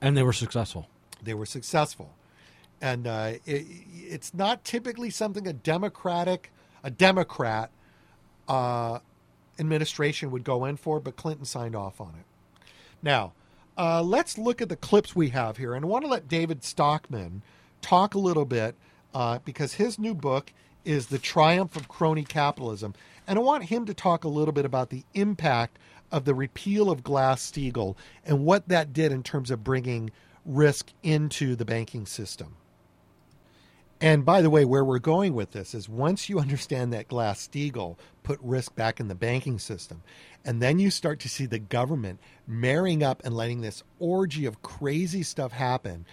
And 0.00 0.16
they 0.16 0.24
were 0.24 0.32
successful. 0.32 0.88
They 1.22 1.34
were 1.34 1.46
successful. 1.46 2.14
And 2.80 3.06
uh, 3.06 3.34
it, 3.46 3.66
it's 3.92 4.34
not 4.34 4.64
typically 4.64 5.10
something 5.10 5.46
a 5.46 5.52
Democratic, 5.52 6.50
a 6.82 6.90
Democrat 6.90 7.70
uh, 8.48 8.98
administration 9.58 10.30
would 10.32 10.42
go 10.42 10.64
in 10.64 10.76
for, 10.76 10.98
but 10.98 11.14
Clinton 11.14 11.44
signed 11.44 11.76
off 11.76 12.00
on 12.00 12.14
it. 12.18 12.24
Now, 13.02 13.32
uh, 13.76 14.02
let's 14.02 14.36
look 14.36 14.60
at 14.60 14.68
the 14.68 14.76
clips 14.76 15.16
we 15.16 15.30
have 15.30 15.56
here. 15.56 15.74
And 15.74 15.84
I 15.84 15.88
want 15.88 16.04
to 16.04 16.10
let 16.10 16.28
David 16.28 16.62
Stockman 16.64 17.42
talk 17.80 18.14
a 18.14 18.18
little 18.18 18.44
bit 18.44 18.74
uh, 19.14 19.38
because 19.44 19.74
his 19.74 19.98
new 19.98 20.14
book 20.14 20.52
is 20.84 21.06
The 21.06 21.18
Triumph 21.18 21.76
of 21.76 21.88
Crony 21.88 22.24
Capitalism. 22.24 22.94
And 23.26 23.38
I 23.38 23.42
want 23.42 23.64
him 23.64 23.86
to 23.86 23.94
talk 23.94 24.24
a 24.24 24.28
little 24.28 24.52
bit 24.52 24.64
about 24.64 24.90
the 24.90 25.04
impact 25.14 25.78
of 26.10 26.24
the 26.24 26.34
repeal 26.34 26.90
of 26.90 27.02
Glass 27.02 27.48
Steagall 27.50 27.96
and 28.24 28.44
what 28.44 28.68
that 28.68 28.92
did 28.92 29.12
in 29.12 29.22
terms 29.22 29.50
of 29.50 29.64
bringing 29.64 30.10
risk 30.44 30.92
into 31.02 31.54
the 31.54 31.64
banking 31.64 32.06
system. 32.06 32.56
And 34.00 34.24
by 34.24 34.40
the 34.40 34.48
way, 34.48 34.64
where 34.64 34.84
we're 34.84 34.98
going 34.98 35.34
with 35.34 35.52
this 35.52 35.74
is 35.74 35.88
once 35.88 36.28
you 36.28 36.38
understand 36.38 36.92
that 36.92 37.08
Glass 37.08 37.46
Steagall 37.46 37.96
put 38.22 38.40
risk 38.42 38.74
back 38.74 38.98
in 38.98 39.08
the 39.08 39.14
banking 39.14 39.58
system, 39.58 40.02
and 40.44 40.62
then 40.62 40.78
you 40.78 40.90
start 40.90 41.20
to 41.20 41.28
see 41.28 41.44
the 41.44 41.58
government 41.58 42.18
marrying 42.46 43.02
up 43.02 43.20
and 43.24 43.36
letting 43.36 43.60
this 43.60 43.82
orgy 43.98 44.46
of 44.46 44.62
crazy 44.62 45.22
stuff 45.22 45.52
happen. 45.52 46.06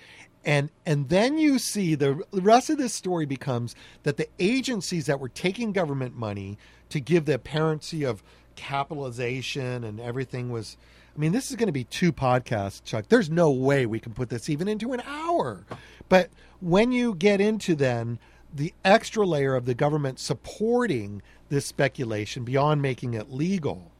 And 0.43 0.69
and 0.85 1.07
then 1.07 1.38
you 1.38 1.59
see 1.59 1.95
the 1.95 2.21
rest 2.33 2.69
of 2.69 2.77
this 2.77 2.93
story 2.93 3.25
becomes 3.25 3.73
that 4.03 4.17
the 4.17 4.27
agencies 4.38 5.05
that 5.05 5.19
were 5.19 5.29
taking 5.29 5.71
government 5.71 6.15
money 6.15 6.57
to 6.89 6.99
give 6.99 7.25
the 7.25 7.35
apparency 7.35 8.03
of 8.03 8.21
capitalization 8.55 9.83
and 9.83 9.99
everything 9.99 10.49
was 10.49 10.77
I 11.17 11.19
mean, 11.19 11.31
this 11.31 11.49
is 11.49 11.55
going 11.55 11.67
to 11.67 11.73
be 11.73 11.83
two 11.83 12.13
podcasts, 12.13 12.83
Chuck. 12.83 13.05
There's 13.09 13.29
no 13.29 13.49
way 13.49 13.88
we 13.88 13.99
can 13.99 14.13
put 14.13 14.29
this 14.29 14.49
even 14.49 14.67
into 14.67 14.93
an 14.93 15.01
hour. 15.01 15.65
But 16.10 16.30
when 16.60 16.91
you 16.91 17.14
get 17.16 17.41
into 17.41 17.76
then 17.76 18.20
the 18.53 18.74
extra 18.84 19.26
layer 19.26 19.55
of 19.55 19.66
the 19.66 19.74
government 19.76 20.20
supporting 20.20 21.22
this 21.49 21.66
speculation 21.66 22.43
beyond 22.43 22.82
making 22.82 23.14
it 23.14 23.32
legal, 23.32 23.91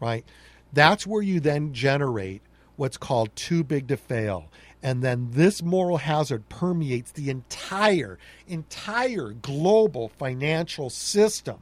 right? 0.00 0.24
That's 0.72 1.06
where 1.06 1.22
you 1.22 1.40
then 1.40 1.72
generate 1.72 2.42
what's 2.76 2.96
called 2.96 3.34
too 3.36 3.62
big 3.64 3.88
to 3.88 3.96
fail. 3.96 4.50
And 4.82 5.02
then 5.02 5.28
this 5.30 5.62
moral 5.62 5.98
hazard 5.98 6.48
permeates 6.48 7.12
the 7.12 7.30
entire, 7.30 8.18
entire 8.46 9.30
global 9.30 10.08
financial 10.08 10.90
system. 10.90 11.58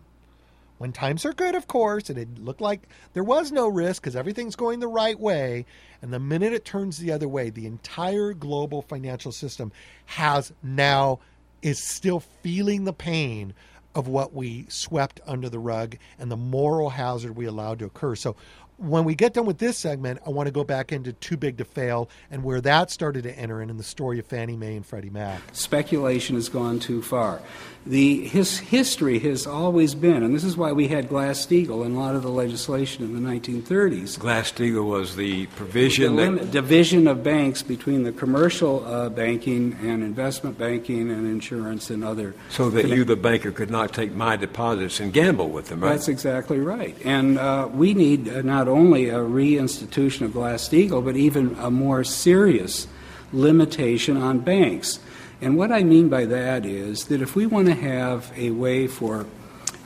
When 0.83 0.91
times 0.91 1.25
are 1.25 1.33
good, 1.33 1.55
of 1.55 1.69
course, 1.69 2.11
and 2.11 2.19
it 2.19 2.41
looked 2.41 2.61
like 2.61 2.89
there 3.13 3.23
was 3.23 3.53
no 3.53 3.69
risk 3.69 4.03
because 4.03 4.17
everything's 4.17 4.57
going 4.57 4.81
the 4.81 4.89
right 4.89 5.17
way. 5.17 5.65
And 6.03 6.13
the 6.13 6.19
minute 6.19 6.53
it 6.53 6.65
turns 6.65 6.99
the 6.99 7.13
other 7.13 7.29
way, 7.29 7.51
the 7.51 7.67
entire 7.67 8.33
global 8.33 8.83
financial 8.83 9.31
system 9.31 9.71
has 10.07 10.53
now 10.61 11.21
is 11.63 11.79
still 11.79 12.19
feeling 12.19 12.83
the 12.83 12.93
pain 12.93 13.55
of 13.95 14.09
what 14.09 14.35
we 14.35 14.67
swept 14.69 15.21
under 15.25 15.49
the 15.49 15.61
rug 15.61 15.99
and 16.19 16.33
the 16.33 16.37
moral 16.37 16.91
hazard 16.91 17.37
we 17.37 17.47
allowed 17.47 17.79
to 17.79 17.85
occur. 17.85 18.17
So 18.17 18.35
when 18.83 19.05
we 19.05 19.15
get 19.15 19.35
done 19.35 19.47
with 19.47 19.59
this 19.59 19.79
segment, 19.79 20.21
I 20.27 20.31
want 20.31 20.49
to 20.49 20.53
go 20.53 20.65
back 20.65 20.93
into 20.93 21.13
Too 21.13 21.37
Big 21.37 21.59
to 21.59 21.65
Fail 21.65 22.11
and 22.31 22.43
where 22.43 22.61
that 22.61 22.91
started 22.91 23.23
to 23.23 23.39
enter 23.39 23.63
in 23.63 23.71
in 23.71 23.77
the 23.77 23.83
story 23.83 24.19
of 24.19 24.27
Fannie 24.27 24.57
Mae 24.57 24.77
and 24.77 24.85
Freddie 24.85 25.11
Mac. 25.11 25.41
speculation 25.53 26.37
has 26.37 26.49
gone 26.49 26.81
too 26.81 27.01
far. 27.03 27.41
The 27.85 28.25
his 28.29 28.59
history 28.59 29.19
has 29.21 29.45
always 29.45 29.97
been, 29.97 30.23
and 30.23 30.33
this 30.33 30.45
is 30.45 30.57
why 30.57 30.71
we 30.71 30.87
had 30.87 31.09
Glass 31.09 31.45
Steagall 31.45 31.85
in 31.85 31.97
a 31.97 31.99
lot 31.99 32.15
of 32.15 32.23
the 32.23 32.31
legislation 32.31 33.05
in 33.05 33.13
the 33.13 33.29
1930s. 33.29 34.19
Glass-Steagall 34.21 34.85
was 34.87 35.17
the 35.17 35.47
The 35.47 35.47
provision 35.47 36.17
that 36.17 36.23
limit, 36.23 36.51
division 36.53 37.09
of 37.09 37.25
banks 37.25 37.63
between 37.63 38.05
the 38.05 38.13
commercial 38.13 38.85
uh, 38.87 39.09
banking 39.09 39.77
and 39.83 40.05
investment 40.05 40.59
banking 40.59 41.11
and 41.11 41.27
insurance 41.27 41.91
and 41.91 42.05
other. 42.05 42.35
so 42.51 42.71
that 42.71 42.89
you, 42.89 43.05
the 43.05 43.17
banker, 43.17 43.51
could 43.51 43.71
not 43.71 43.93
take 43.93 44.13
my 44.15 44.37
deposits 44.37 45.01
and 45.01 45.13
gamble 45.13 45.49
with 45.49 45.67
them, 45.67 45.81
right? 45.81 45.91
That's 45.91 46.07
exactly 46.09 46.61
right. 46.61 46.97
And 47.05 47.37
uh, 47.39 47.69
we 47.73 47.95
need 47.95 48.29
uh, 48.29 48.43
not 48.43 48.69
only 48.73 49.09
a 49.09 49.19
reinstitution 49.19 50.23
of 50.23 50.33
Glass 50.33 50.69
Steagall, 50.69 51.05
but 51.05 51.17
even 51.17 51.57
a 51.59 51.71
more 51.71 52.05
serious 52.05 52.87
limitation 53.33 54.17
on 54.17 54.41
banks. 54.41 54.99
And 55.41 55.57
what 55.57 55.73
I 55.73 55.83
mean 55.83 56.09
by 56.09 56.27
that 56.27 56.65
is 56.65 57.07
that 57.07 57.23
if 57.23 57.35
we 57.35 57.47
want 57.47 57.67
to 57.67 57.75
have 57.75 58.33
a 58.37 58.51
way 58.51 58.87
for 58.87 59.27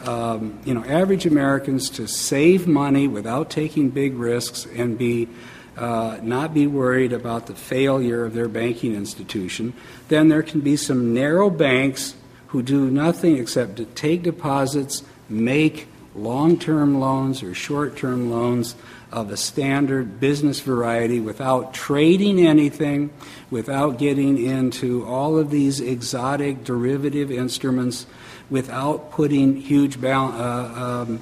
um, 0.05 0.59
you 0.65 0.75
know 0.75 0.85
average 0.85 1.27
Americans 1.27 1.89
to 1.91 2.07
save 2.07 2.67
money 2.67 3.09
without 3.09 3.51
taking 3.51 3.91
big 3.91 4.15
risks 4.15 4.67
and 4.67 4.99
be 4.99 5.29
uh, 5.77 6.19
not 6.23 6.55
be 6.55 6.67
worried 6.67 7.13
about 7.13 7.47
the 7.47 7.55
failure 7.55 8.25
of 8.25 8.35
their 8.35 8.49
banking 8.49 8.95
institution, 8.95 9.75
then 10.09 10.29
there 10.29 10.43
can 10.43 10.61
be 10.61 10.77
some 10.77 11.13
narrow 11.13 11.51
banks 11.51 12.15
who 12.49 12.63
do 12.63 12.91
nothing 12.91 13.37
except 13.37 13.77
to 13.77 13.85
take 13.85 14.23
deposits, 14.23 15.03
make 15.29 15.89
long 16.17 16.59
term 16.59 16.99
loans 16.99 17.43
or 17.43 17.55
short 17.55 17.97
term 17.97 18.31
loans 18.31 18.75
of 19.13 19.31
a 19.31 19.37
standard 19.37 20.19
business 20.19 20.61
variety 20.61 21.21
without 21.21 21.73
trading 21.73 22.45
anything, 22.45 23.11
without 23.51 23.99
getting 23.99 24.37
into 24.43 25.05
all 25.07 25.39
of 25.39 25.51
these 25.51 25.81
exotic 25.81 26.65
derivative 26.65 27.31
instruments, 27.31 28.07
without 28.51 29.11
putting 29.13 29.57
huge 29.57 30.01
bal- 30.01 30.33
uh, 30.33 31.03
um, 31.03 31.21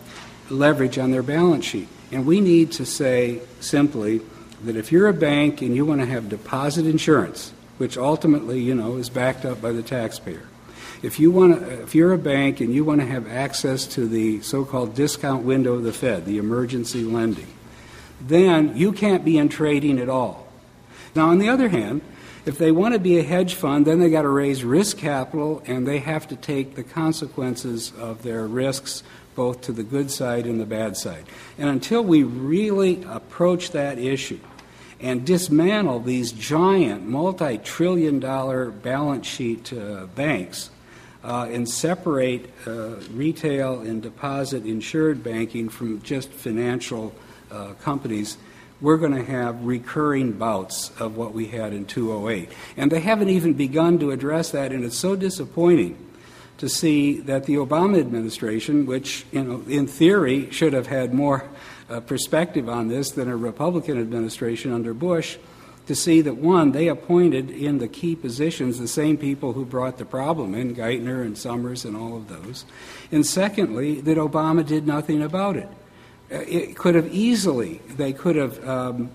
leverage 0.51 0.99
on 0.99 1.11
their 1.11 1.23
balance 1.23 1.65
sheet. 1.65 1.89
And 2.11 2.27
we 2.27 2.41
need 2.41 2.73
to 2.73 2.87
say 2.87 3.41
simply 3.61 4.21
that 4.63 4.77
if 4.77 4.91
you're 4.91 5.09
a 5.09 5.15
bank 5.15 5.61
and 5.61 5.75
you 5.77 5.85
want 5.85 6.01
to 6.01 6.07
have 6.07 6.29
deposit 6.29 6.87
insurance, 6.87 7.53
which 7.79 7.99
ultimately, 7.99 8.61
you 8.61 8.75
know, 8.75 8.97
is 8.97 9.11
backed 9.11 9.45
up 9.45 9.61
by 9.61 9.73
the 9.73 9.83
taxpayer, 9.83 10.47
if 11.05 11.21
you 11.21 11.31
want 11.31 11.63
if 11.63 11.95
you're 11.95 12.15
a 12.15 12.19
bank 12.19 12.61
and 12.61 12.73
you 12.73 12.83
want 12.83 13.01
to 13.01 13.07
have 13.07 13.29
access 13.29 13.87
to 13.89 14.09
the 14.09 14.41
so-called 14.41 14.95
discount 14.95 15.45
window 15.45 15.75
of 15.75 15.83
the 15.83 15.93
Fed, 15.93 16.25
the 16.25 16.39
emergency 16.39 17.05
lending, 17.05 17.47
then 18.21 18.75
you 18.75 18.91
can't 18.91 19.23
be 19.25 19.37
in 19.37 19.51
trading 19.51 19.99
at 19.99 20.09
all. 20.09 20.49
Now, 21.15 21.29
on 21.29 21.39
the 21.39 21.51
other 21.51 21.69
hand, 21.69 22.01
if 22.47 22.57
they 22.57 22.73
want 22.73 22.95
to 22.95 22.99
be 22.99 23.19
a 23.19 23.23
hedge 23.23 23.55
fund, 23.55 23.87
then 23.87 24.01
they 24.01 24.09
got 24.09 24.23
to 24.23 24.29
raise 24.29 24.65
risk 24.65 24.97
capital 24.97 25.63
and 25.67 25.87
they 25.87 25.99
have 25.99 26.27
to 26.29 26.37
take 26.37 26.75
the 26.75 26.83
consequences 26.83 27.93
of 27.99 28.23
their 28.23 28.47
risks 28.47 29.03
both 29.35 29.61
to 29.63 29.73
the 29.73 29.83
good 29.83 30.11
side 30.11 30.47
and 30.47 30.59
the 30.59 30.67
bad 30.67 30.97
side. 30.97 31.27
And 31.59 31.69
until 31.69 32.03
we 32.03 32.23
really 32.23 33.03
approach 33.05 33.73
that 33.73 33.99
issue 33.99 34.41
and 35.01 35.27
dismantle 35.27 36.01
these 36.01 36.33
giant 36.33 37.07
multi 37.07 37.59
trillion 37.59 38.21
dollar 38.21 38.71
balance 38.71 39.27
sheet 39.27 39.71
uh, 39.73 40.07
banks 40.15 40.71
uh, 41.25 41.49
and 41.51 41.69
separate 41.69 42.51
uh, 42.67 42.97
retail 43.13 43.81
and 43.81 44.03
deposit 44.03 44.67
insured 44.67 45.25
banking 45.25 45.71
from 45.71 46.03
just 46.03 46.29
financial 46.31 47.15
uh, 47.51 47.73
companies, 47.81 48.37
we're 48.81 48.99
going 48.99 49.15
to 49.15 49.25
have 49.25 49.65
recurring 49.65 50.33
bouts 50.33 50.91
of 51.01 51.17
what 51.17 51.33
we 51.33 51.47
had 51.47 51.73
in 51.73 51.87
2008. 51.87 52.51
And 52.77 52.93
they 52.93 53.01
haven't 53.01 53.31
even 53.31 53.55
begun 53.55 53.99
to 54.01 54.11
address 54.11 54.51
that, 54.51 54.73
and 54.73 54.85
it's 54.85 54.99
so 54.99 55.17
disappointing 55.17 55.97
to 56.59 56.69
see 56.69 57.21
that 57.21 57.45
the 57.45 57.55
Obama 57.55 57.99
administration, 57.99 58.85
which 58.85 59.25
you 59.33 59.43
know, 59.43 59.63
in 59.69 59.87
theory 59.87 60.51
should 60.51 60.75
have 60.75 60.87
had 60.87 61.15
more 61.15 61.49
uh, 61.89 62.01
perspective 62.01 62.69
on 62.69 62.89
this 62.89 63.11
than 63.13 63.29
a 63.29 63.37
Republican 63.37 63.99
administration 63.99 64.73
under 64.73 64.93
Bush, 64.93 65.39
to 65.87 65.95
see 65.95 66.21
that 66.23 66.37
one, 66.37 66.73
they 66.73 66.89
appointed 66.89 67.51
in 67.51 67.79
the 67.79 67.89
key 67.89 68.17
positions 68.17 68.79
the 68.79 68.89
same 68.89 69.17
people 69.17 69.53
who 69.53 69.65
brought 69.65 69.99
the 69.99 70.05
problem 70.05 70.55
in, 70.55 70.75
Geithner 70.75 71.23
and 71.23 71.37
Summers 71.37 71.85
and 71.85 71.97
all 71.97 72.17
of 72.17 72.29
those, 72.29 72.65
and 73.13 73.27
secondly, 73.27 74.01
that 74.01 74.17
Obama 74.17 74.67
did 74.67 74.87
nothing 74.87 75.23
about 75.23 75.57
it. 75.57 75.69
Uh, 76.33 76.37
it 76.49 76.77
could 76.77 76.95
have 76.95 77.13
easily, 77.13 77.83
they 77.97 78.13
could 78.13 78.37
have 78.37 78.67
um, 78.67 79.11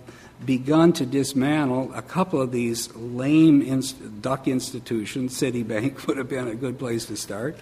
begun 0.45 0.93
to 0.93 1.05
dismantle 1.05 1.91
a 1.93 2.01
couple 2.01 2.41
of 2.41 2.51
these 2.51 2.93
lame 2.95 3.61
inst- 3.61 4.21
duck 4.21 4.47
institutions. 4.47 5.39
Citibank 5.39 6.05
would 6.07 6.17
have 6.17 6.29
been 6.29 6.47
a 6.47 6.55
good 6.55 6.77
place 6.79 7.05
to 7.05 7.17
start. 7.17 7.57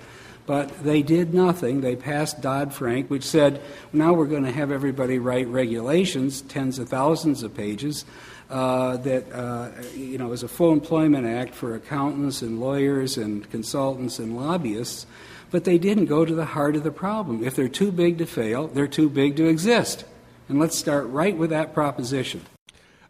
But 0.45 0.81
they 0.81 1.01
did 1.01 1.33
nothing. 1.33 1.81
They 1.81 1.97
passed 1.97 2.39
Dodd 2.39 2.73
Frank, 2.73 3.09
which 3.09 3.25
said 3.25 3.61
now 3.91 4.13
we're 4.13 4.27
going 4.27 4.45
to 4.45 4.51
have 4.51 4.71
everybody 4.71 5.19
write 5.19 5.47
regulations, 5.47 6.41
tens 6.41 6.79
of 6.79 6.87
thousands 6.87 7.43
of 7.43 7.53
pages, 7.53 8.05
uh, 8.49 8.97
that 8.97 9.31
uh, 9.31 9.69
you 9.95 10.17
know 10.17 10.31
is 10.31 10.43
a 10.43 10.47
full 10.47 10.71
employment 10.71 11.25
act 11.27 11.53
for 11.53 11.75
accountants 11.75 12.41
and 12.41 12.59
lawyers 12.59 13.17
and 13.17 13.49
consultants 13.49 14.19
and 14.19 14.37
lobbyists. 14.37 15.05
But 15.49 15.63
they 15.63 15.77
didn't 15.77 16.05
go 16.05 16.25
to 16.25 16.35
the 16.35 16.45
heart 16.45 16.75
of 16.75 16.83
the 16.83 16.91
problem. 16.91 17.43
If 17.43 17.55
they're 17.55 17.69
too 17.69 17.91
big 17.91 18.17
to 18.17 18.25
fail, 18.25 18.67
they're 18.67 18.87
too 18.87 19.09
big 19.09 19.37
to 19.37 19.45
exist. 19.45 20.03
And 20.49 20.59
let's 20.59 20.77
start 20.77 21.07
right 21.07 21.37
with 21.37 21.51
that 21.51 21.73
proposition. 21.73 22.41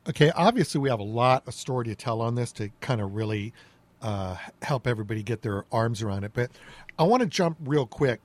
Okay, 0.08 0.32
obviously, 0.36 0.80
we 0.80 0.90
have 0.90 1.00
a 1.00 1.04
lot 1.04 1.48
of 1.48 1.54
story 1.54 1.86
to 1.86 1.96
tell 1.96 2.22
on 2.22 2.36
this 2.36 2.52
to 2.54 2.70
kind 2.80 3.02
of 3.02 3.16
really 3.16 3.54
uh, 4.02 4.38
help 4.62 4.88
everybody 4.88 5.24
get 5.24 5.42
their 5.42 5.66
arms 5.72 6.02
around 6.02 6.24
it. 6.24 6.32
But 6.34 6.52
I 6.98 7.04
want 7.04 7.22
to 7.22 7.28
jump 7.28 7.58
real 7.66 7.86
quick 7.86 8.22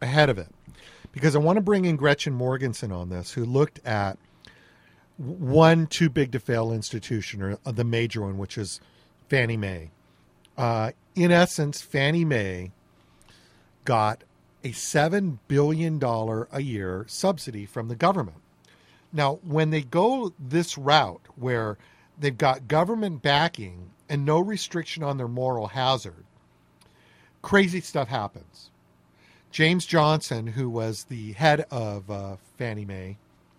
ahead 0.00 0.30
of 0.30 0.38
it 0.38 0.48
because 1.12 1.36
I 1.36 1.38
want 1.38 1.56
to 1.56 1.62
bring 1.62 1.84
in 1.84 1.96
Gretchen 1.96 2.32
Morgenson 2.32 2.92
on 2.92 3.10
this, 3.10 3.32
who 3.32 3.44
looked 3.44 3.84
at 3.86 4.18
one 5.20 5.86
too 5.86 6.08
big 6.08 6.32
to 6.32 6.40
fail 6.40 6.72
institution, 6.72 7.42
or 7.42 7.58
the 7.66 7.84
major 7.84 8.22
one, 8.22 8.38
which 8.38 8.56
is 8.56 8.80
Fannie 9.28 9.58
Mae. 9.58 9.90
Uh, 10.56 10.92
in 11.14 11.30
essence, 11.30 11.82
Fannie 11.82 12.24
Mae 12.24 12.70
got 13.84 14.24
a 14.64 14.70
$7 14.70 15.38
billion 15.46 16.02
a 16.02 16.60
year 16.60 17.04
subsidy 17.06 17.66
from 17.66 17.88
the 17.88 17.96
government. 17.96 18.38
Now, 19.12 19.40
when 19.42 19.70
they 19.70 19.82
go 19.82 20.32
this 20.38 20.78
route 20.78 21.22
where 21.36 21.76
they've 22.18 22.36
got 22.36 22.68
government 22.68 23.20
backing 23.20 23.90
and 24.08 24.24
no 24.24 24.38
restriction 24.38 25.02
on 25.02 25.18
their 25.18 25.28
moral 25.28 25.68
hazard, 25.68 26.24
crazy 27.42 27.80
stuff 27.80 28.08
happens. 28.08 28.70
James 29.50 29.84
Johnson, 29.84 30.46
who 30.46 30.70
was 30.70 31.04
the 31.04 31.32
head 31.32 31.66
of 31.70 32.10
uh, 32.10 32.36
Fannie 32.56 32.84
Mae 32.84 33.18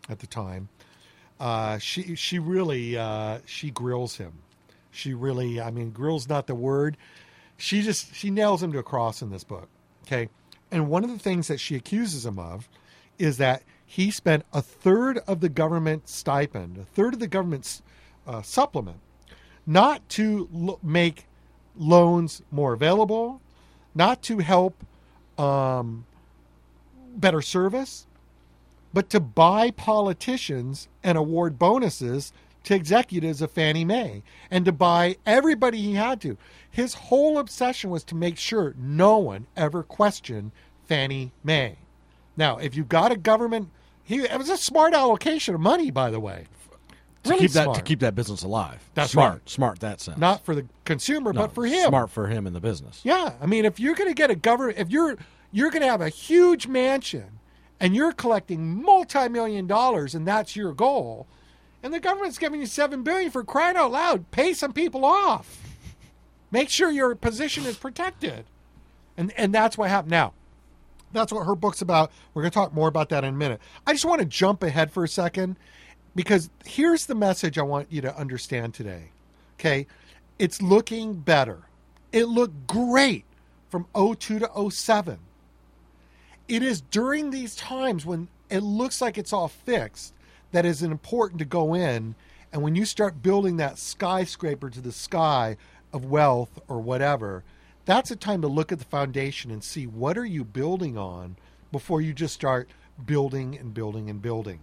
at 0.10 0.20
the 0.20 0.28
time, 0.28 0.70
uh, 1.42 1.80
she 1.80 2.14
she 2.14 2.38
really 2.38 2.96
uh, 2.96 3.40
she 3.46 3.72
grills 3.72 4.18
him. 4.18 4.32
She 4.92 5.16
really, 5.16 5.60
I 5.60 5.72
mean, 5.72 5.90
grills 5.90 6.30
not 6.30 6.46
the 6.46 6.54
word. 6.54 6.98
She 7.58 7.82
just 7.82 8.14
she 8.14 8.30
nails 8.30 8.62
him 8.62 8.72
to 8.74 8.78
a 8.78 8.84
cross 8.84 9.24
in 9.24 9.32
this 9.32 9.44
book. 9.44 9.68
Okay, 10.06 10.30
and 10.72 10.88
one 10.88 11.04
of 11.04 11.10
the 11.10 11.18
things 11.18 11.48
that 11.48 11.60
she 11.60 11.76
accuses 11.76 12.28
him 12.28 12.38
of 12.38 12.70
is 13.18 13.38
that 13.38 13.64
he 13.84 14.12
spent 14.12 14.46
a 14.54 14.62
third 14.62 15.18
of 15.28 15.40
the 15.40 15.50
government 15.50 16.08
stipend, 16.08 16.78
a 16.78 16.86
third 16.86 17.16
of 17.16 17.20
the 17.20 17.28
government's 17.28 17.82
uh, 18.28 18.44
supplement, 18.44 19.00
not 19.66 20.08
to 20.10 20.48
lo- 20.54 20.80
make 20.84 21.26
loans 21.76 22.44
more 22.52 22.74
available, 22.74 23.42
not 23.96 24.22
to 24.22 24.38
help 24.38 24.76
um, 25.40 26.06
better 27.16 27.42
service, 27.42 28.06
but 28.94 29.10
to 29.10 29.20
buy 29.20 29.72
politicians 29.72 30.88
and 31.04 31.18
award 31.18 31.58
bonuses 31.60 32.34
to 32.64 32.76
executives 32.76 33.42
of 33.42 33.52
Fannie 33.52 33.86
Mae 33.86 34.22
and 34.52 34.66
to 34.66 34.72
buy 34.72 35.18
everybody 35.26 35.80
he 35.82 35.96
had 35.96 36.22
to. 36.22 36.38
His 36.70 36.94
whole 36.94 37.40
obsession 37.40 37.90
was 37.90 38.04
to 38.06 38.16
make 38.16 38.38
sure 38.38 38.76
no 38.78 39.18
one 39.18 39.48
ever 39.58 39.82
questioned 39.84 40.52
Fannie 40.86 41.32
Mae. 41.44 41.78
Now, 42.38 42.58
if 42.58 42.76
you've 42.76 42.90
got 42.90 43.12
a 43.12 43.18
government 43.18 43.70
he 44.04 44.20
it 44.20 44.38
was 44.38 44.50
a 44.50 44.58
smart 44.58 44.94
allocation 44.94 45.56
of 45.56 45.62
money, 45.62 45.90
by 45.92 46.10
the 46.12 46.20
way. 46.20 46.46
To 47.24 47.30
Really 47.30 47.42
keep 47.42 47.52
that 47.52 47.64
smart. 47.66 47.78
to 47.78 47.84
keep 47.84 48.00
that 48.00 48.16
business 48.16 48.42
alive. 48.44 48.82
That's 48.96 49.12
smart, 49.12 49.34
right. 49.34 49.50
smart 49.50 49.80
that 49.82 50.02
sense. 50.02 50.18
Not 50.18 50.44
for 50.44 50.56
the 50.56 50.66
consumer, 50.86 51.32
No, 51.34 51.42
but 51.42 51.54
for 51.54 51.66
him. 51.66 51.88
Smart 51.88 52.10
for 52.10 52.28
him 52.28 52.48
in 52.48 52.54
the 52.54 52.60
business. 52.60 53.00
Yeah, 53.04 53.34
I 53.40 53.46
mean, 53.46 53.64
if 53.64 53.80
you're 53.80 53.94
going 53.94 54.10
to 54.10 54.16
get 54.16 54.32
a 54.32 54.36
government, 54.36 54.80
if 54.80 54.90
you're 54.90 55.18
you're 55.52 55.70
going 55.70 55.84
to 55.84 55.88
have 55.88 56.02
a 56.02 56.10
huge 56.10 56.66
mansion, 56.68 57.40
and 57.82 57.96
you're 57.96 58.14
collecting 58.14 58.82
multi-million 58.82 59.66
dollars, 59.66 60.14
and 60.14 60.26
that's 60.26 60.56
your 60.56 60.72
goal, 60.72 61.28
and 61.82 61.92
the 61.92 62.00
government's 62.00 62.38
giving 62.38 62.62
you 62.62 62.68
seven 62.68 63.02
billion 63.02 63.32
for 63.32 63.44
crying 63.44 63.76
out 63.76 63.92
loud, 63.92 64.30
pay 64.30 64.54
some 64.54 64.72
people 64.72 65.04
off. 65.04 65.58
Make 66.52 66.70
sure 66.70 66.92
your 66.92 67.16
position 67.16 67.66
is 67.66 67.78
protected, 67.78 68.46
and 69.18 69.34
and 69.36 69.54
that's 69.54 69.78
what 69.78 69.90
happened. 69.90 70.12
Now, 70.12 70.34
that's 71.12 71.34
what 71.34 71.46
her 71.46 71.56
book's 71.56 71.82
about. 71.82 72.12
We're 72.34 72.44
going 72.44 72.52
to 72.52 72.56
talk 72.56 72.74
more 72.74 72.88
about 72.88 73.10
that 73.10 73.24
in 73.24 73.34
a 73.34 73.38
minute. 73.38 73.60
I 73.88 73.94
just 73.94 74.06
want 74.06 74.20
to 74.20 74.26
jump 74.26 74.62
ahead 74.62 74.92
for 74.92 75.04
a 75.04 75.08
second 75.08 75.58
because 76.16 76.50
here's 76.66 77.08
the 77.08 77.16
message 77.16 77.58
I 77.58 77.64
want 77.64 77.92
you 77.92 78.02
to 78.02 78.16
understand 78.16 78.74
today. 78.74 79.10
Okay. 79.60 79.88
It's 80.40 80.62
looking 80.62 81.16
better. 81.16 81.68
It 82.12 82.26
looked 82.26 82.68
great 82.68 83.26
from 83.70 83.88
02 83.96 84.40
to 84.40 84.70
07. 84.72 85.20
It 86.52 86.64
is 86.64 86.82
during 86.82 87.30
these 87.30 87.56
times 87.56 88.06
when 88.06 88.28
it 88.50 88.60
looks 88.60 89.00
like 89.00 89.18
it's 89.18 89.32
all 89.32 89.48
fixed 89.48 90.14
that 90.52 90.66
is 90.66 90.84
important 90.84 91.40
to 91.40 91.46
go 91.46 91.74
in. 91.74 92.14
And 92.52 92.62
when 92.62 92.76
you 92.76 92.84
start 92.84 93.24
building 93.24 93.56
that 93.56 93.78
skyscraper 93.78 94.70
to 94.70 94.82
the 94.82 94.92
sky 94.92 95.56
of 95.94 96.04
wealth 96.04 96.60
or 96.68 96.82
whatever, 96.82 97.46
that's 97.86 98.12
a 98.12 98.18
time 98.18 98.42
to 98.42 98.50
look 98.50 98.74
at 98.74 98.80
the 98.80 98.84
foundation 98.84 99.50
and 99.50 99.64
see 99.64 99.88
what 99.88 100.18
are 100.18 100.26
you 100.26 100.44
building 100.44 100.98
on 100.98 101.38
before 101.72 102.02
you 102.02 102.12
just 102.12 102.34
start 102.34 102.70
building 103.06 103.58
and 103.58 103.74
building 103.74 104.10
and 104.10 104.22
building. 104.22 104.60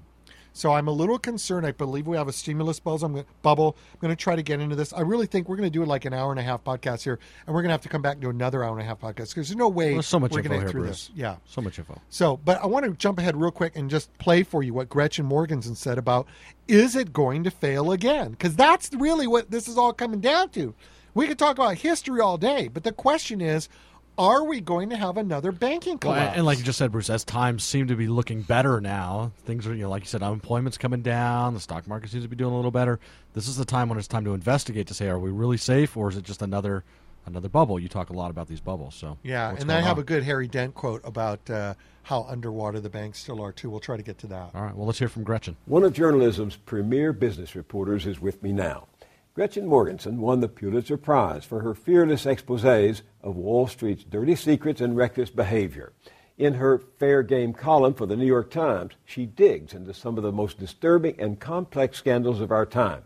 So 0.53 0.73
I'm 0.73 0.89
a 0.89 0.93
little 0.93 1.19
concerned. 1.19 1.67
I 1.67 1.73
believe 1.73 2.07
we 2.07 2.17
have 2.17 2.29
a 2.29 2.33
stimulus 2.33 2.81
buzz. 2.81 3.03
I'm 3.03 3.13
gonna, 3.13 3.25
bubble. 3.43 3.77
I'm 3.93 3.99
going 4.01 4.17
to 4.17 4.21
try 4.21 4.35
to 4.37 4.43
get 4.43 4.61
into 4.61 4.75
this. 4.77 4.93
I 4.93 5.01
really 5.01 5.27
think 5.27 5.49
we're 5.49 5.57
going 5.57 5.71
to 5.71 5.73
do 5.73 5.83
it 5.83 5.89
like 5.89 6.05
an 6.05 6.13
hour 6.13 6.31
and 6.31 6.41
a 6.41 6.43
half 6.43 6.65
podcast 6.65 7.03
here, 7.03 7.19
and 7.47 7.55
we're 7.55 7.63
going 7.63 7.69
to 7.69 7.75
have 7.75 7.83
to 7.83 7.89
come 7.89 8.03
back 8.03 8.15
and 8.15 8.23
do 8.23 8.31
another 8.31 8.65
hour 8.65 8.73
and 8.73 8.81
a 8.81 8.85
half 8.85 9.01
podcast 9.01 9.31
because 9.31 9.49
there's 9.49 9.57
no 9.57 9.69
way 9.69 9.93
There's 9.93 10.07
so 10.07 10.19
much 10.19 10.33
we're 10.33 10.41
info 10.41 10.51
going 10.51 10.63
to 10.63 10.69
through 10.71 10.83
Bruce. 10.83 11.09
this. 11.09 11.17
Yeah. 11.17 11.37
So 11.47 11.61
much 11.61 11.79
info. 11.79 12.01
So, 12.09 12.39
but 12.39 12.63
I 12.63 12.67
want 12.67 12.85
to 12.87 12.93
jump 12.93 13.19
ahead 13.19 13.37
real 13.37 13.51
quick 13.51 13.77
and 13.77 13.89
just 13.89 14.17
play 14.19 14.43
for 14.43 14.63
you 14.63 14.75
what 14.75 14.89
Gretchen 14.89 15.27
Morgenson 15.27 15.75
said 15.75 15.99
about 15.99 16.27
is 16.67 16.97
it 16.97 17.13
going 17.13 17.45
to 17.45 17.51
fail 17.51 17.93
again? 17.93 18.33
Because 18.33 18.55
that's 18.55 18.91
really 18.95 19.27
what 19.27 19.51
this 19.51 19.69
is 19.69 19.79
all 19.79 19.93
coming 19.93 20.21
down 20.21 20.51
to. 20.51 20.75
We 21.15 21.27
could 21.27 21.39
talk 21.39 21.57
about 21.57 21.77
history 21.79 22.21
all 22.21 22.37
day, 22.39 22.69
but 22.69 22.85
the 22.85 22.93
question 22.93 23.41
is, 23.41 23.69
are 24.19 24.45
we 24.45 24.61
going 24.61 24.91
to 24.91 24.97
have 24.97 25.16
another 25.16 25.53
banking 25.53 25.99
collapse? 25.99 26.29
and, 26.31 26.37
and 26.39 26.47
like 26.47 26.59
you 26.59 26.64
just 26.64 26.79
said, 26.79 26.91
Bruce, 26.93 27.09
as 27.09 27.25
times 27.25 27.62
seem 27.62 27.87
to 27.89 27.97
be 27.97 28.09
looking 28.09 28.43
better 28.43 28.81
now, 28.81 29.33
things 29.45 29.66
are, 29.66 29.75
you 29.75 29.83
know, 29.83 29.91
like 29.91 30.03
you 30.03 30.09
said, 30.09 30.23
unemployment's 30.23 30.77
coming 30.77 31.03
down, 31.03 31.55
the 31.55 31.61
stock 31.61 31.87
market 31.87 32.11
seems 32.11 32.25
to 32.25 32.29
be 32.29 32.37
doing 32.37 32.53
a 32.53 32.57
little 32.57 32.71
better. 32.71 32.99
This 33.35 33.49
is 33.49 33.57
the 33.57 33.64
time 33.64 33.89
when 33.89 33.99
it's 33.99 34.09
time 34.09 34.25
to 34.25 34.35
investigate 34.35 34.89
to 34.89 34.95
say, 34.95 35.09
are 35.09 35.19
we 35.19 35.31
really 35.31 35.57
safe, 35.57 35.97
or 35.97 36.09
is 36.11 36.16
it 36.16 36.25
just 36.25 36.43
another 36.43 36.85
another 37.29 37.49
bubble. 37.49 37.79
You 37.79 37.89
talk 37.89 38.11
a 38.11 38.14
lot 38.14 38.31
about 38.31 38.49
these 38.49 38.61
bubbles, 38.61 38.95
so 38.95 39.19
Yeah, 39.23 39.55
and 39.57 39.71
I 39.71 39.81
have 39.81 39.99
on? 39.99 40.03
a 40.03 40.05
good 40.05 40.25
Harry 40.25 40.49
Dent 40.49 40.75
quote 40.75 41.03
about 41.05 41.49
uh, 41.49 41.75
how 42.03 42.25
underwater 42.29 42.81
the 42.81 42.89
banks 42.91 43.19
still 43.21 43.41
are 43.43 43.53
too. 43.53 43.71
We'll 43.71 43.81
try 43.81 43.97
to 43.97 44.03
get 44.03 44.19
to 44.19 44.27
that. 44.29 44.51
All 44.55 44.62
right, 44.62 44.75
well, 44.75 44.87
let's 44.87 44.99
hear 44.99 45.09
from 45.09 45.23
Gretchen. 45.25 45.57
One 45.66 45.85
of 45.85 45.93
journalism's 45.93 46.57
premier 46.57 47.12
business 47.12 47.55
reporters 47.55 48.07
is 48.07 48.21
with 48.21 48.43
me 48.43 48.53
now. 48.53 48.89
Gretchen 49.35 49.66
Morgenson 49.66 50.21
won 50.21 50.41
the 50.41 50.49
Pulitzer 50.49 50.97
Prize 50.97 51.45
for 51.45 51.61
her 51.61 51.75
fearless 51.75 52.25
exposés 52.25 53.03
of 53.29 53.37
Wall 53.37 53.66
Street's 53.66 54.05
dirty 54.05 54.35
secrets 54.35 54.81
and 54.81 54.97
reckless 54.97 55.31
behavior. 55.31 55.93
In 56.39 56.55
her 56.55 56.79
Fair 56.99 57.22
Game 57.22 57.53
column 57.53 57.95
for 57.95 58.07
the 58.07 58.16
New 58.16 58.26
York 58.26 58.51
Times, 58.51 58.95
she 59.05 59.26
digs 59.26 59.74
into 59.74 59.93
some 59.93 60.16
of 60.16 60.22
the 60.22 60.33
most 60.33 60.59
disturbing 60.59 61.20
and 61.20 61.39
complex 61.39 61.99
scandals 61.99 62.41
of 62.41 62.51
our 62.51 62.64
time. 62.64 63.03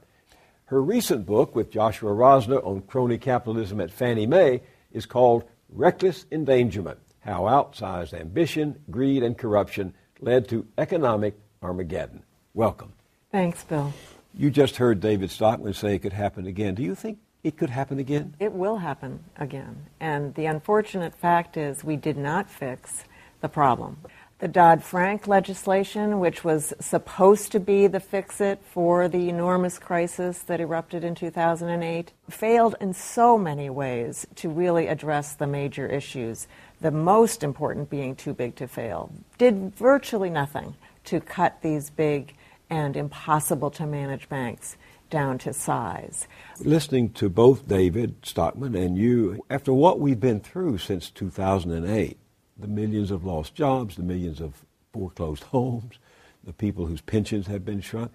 Her 0.66 0.80
recent 0.80 1.26
book 1.26 1.54
with 1.54 1.70
Joshua 1.70 2.12
Rosner 2.12 2.64
on 2.64 2.82
crony 2.82 3.18
capitalism 3.18 3.80
at 3.80 3.90
Fannie 3.90 4.26
Mae 4.26 4.62
is 4.92 5.06
called 5.06 5.44
Reckless 5.68 6.24
Endangerment 6.30 6.98
How 7.20 7.42
Outsized 7.42 8.14
Ambition, 8.14 8.78
Greed, 8.90 9.22
and 9.22 9.36
Corruption 9.36 9.94
Led 10.20 10.48
to 10.50 10.66
Economic 10.78 11.34
Armageddon. 11.62 12.22
Welcome. 12.54 12.92
Thanks, 13.32 13.64
Bill. 13.64 13.92
You 14.34 14.50
just 14.50 14.76
heard 14.76 15.00
David 15.00 15.30
Stockman 15.30 15.74
say 15.74 15.96
it 15.96 15.98
could 15.98 16.12
happen 16.12 16.46
again. 16.46 16.74
Do 16.74 16.82
you 16.82 16.94
think 16.94 17.18
it 17.44 17.56
could 17.56 17.70
happen 17.70 17.98
again? 17.98 18.34
It 18.38 18.52
will 18.52 18.78
happen 18.78 19.24
again. 19.36 19.86
And 20.00 20.34
the 20.34 20.46
unfortunate 20.46 21.14
fact 21.14 21.56
is 21.56 21.82
we 21.82 21.96
did 21.96 22.16
not 22.16 22.50
fix 22.50 23.04
the 23.40 23.48
problem. 23.48 23.98
The 24.38 24.48
Dodd 24.48 24.82
Frank 24.82 25.28
legislation, 25.28 26.18
which 26.18 26.42
was 26.42 26.72
supposed 26.80 27.52
to 27.52 27.60
be 27.60 27.86
the 27.86 28.00
fix 28.00 28.40
it 28.40 28.60
for 28.64 29.06
the 29.06 29.28
enormous 29.28 29.78
crisis 29.78 30.40
that 30.40 30.60
erupted 30.60 31.04
in 31.04 31.14
2008, 31.14 32.10
failed 32.28 32.74
in 32.80 32.92
so 32.92 33.38
many 33.38 33.70
ways 33.70 34.26
to 34.36 34.48
really 34.48 34.88
address 34.88 35.34
the 35.34 35.46
major 35.46 35.86
issues, 35.86 36.48
the 36.80 36.90
most 36.90 37.44
important 37.44 37.88
being 37.88 38.16
too 38.16 38.34
big 38.34 38.56
to 38.56 38.66
fail. 38.66 39.12
Did 39.38 39.76
virtually 39.76 40.30
nothing 40.30 40.74
to 41.04 41.20
cut 41.20 41.62
these 41.62 41.90
big 41.90 42.34
and 42.68 42.96
impossible 42.96 43.70
to 43.70 43.86
manage 43.86 44.28
banks 44.28 44.76
down 45.12 45.38
to 45.38 45.52
size. 45.52 46.26
Listening 46.58 47.10
to 47.10 47.28
both 47.28 47.68
David 47.68 48.16
Stockman 48.24 48.74
and 48.74 48.96
you, 48.96 49.44
after 49.50 49.72
what 49.72 50.00
we've 50.00 50.18
been 50.18 50.40
through 50.40 50.78
since 50.78 51.10
2008, 51.10 52.18
the 52.58 52.66
millions 52.66 53.10
of 53.10 53.24
lost 53.24 53.54
jobs, 53.54 53.96
the 53.96 54.02
millions 54.02 54.40
of 54.40 54.64
foreclosed 54.92 55.44
homes, 55.44 55.98
the 56.42 56.52
people 56.54 56.86
whose 56.86 57.02
pensions 57.02 57.46
have 57.46 57.64
been 57.64 57.82
shrunk, 57.82 58.10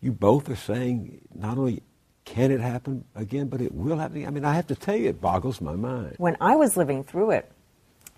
you 0.00 0.12
both 0.12 0.50
are 0.50 0.56
saying 0.56 1.22
not 1.34 1.56
only 1.56 1.82
can 2.26 2.50
it 2.50 2.60
happen 2.60 3.04
again, 3.14 3.48
but 3.48 3.62
it 3.62 3.74
will 3.74 3.96
happen. 3.96 4.18
again. 4.18 4.28
I 4.28 4.30
mean, 4.30 4.44
I 4.44 4.52
have 4.52 4.66
to 4.66 4.74
tell 4.74 4.96
you, 4.96 5.08
it 5.08 5.20
boggles 5.20 5.62
my 5.62 5.74
mind. 5.74 6.16
When 6.18 6.36
I 6.40 6.56
was 6.56 6.76
living 6.76 7.04
through 7.04 7.32
it, 7.32 7.50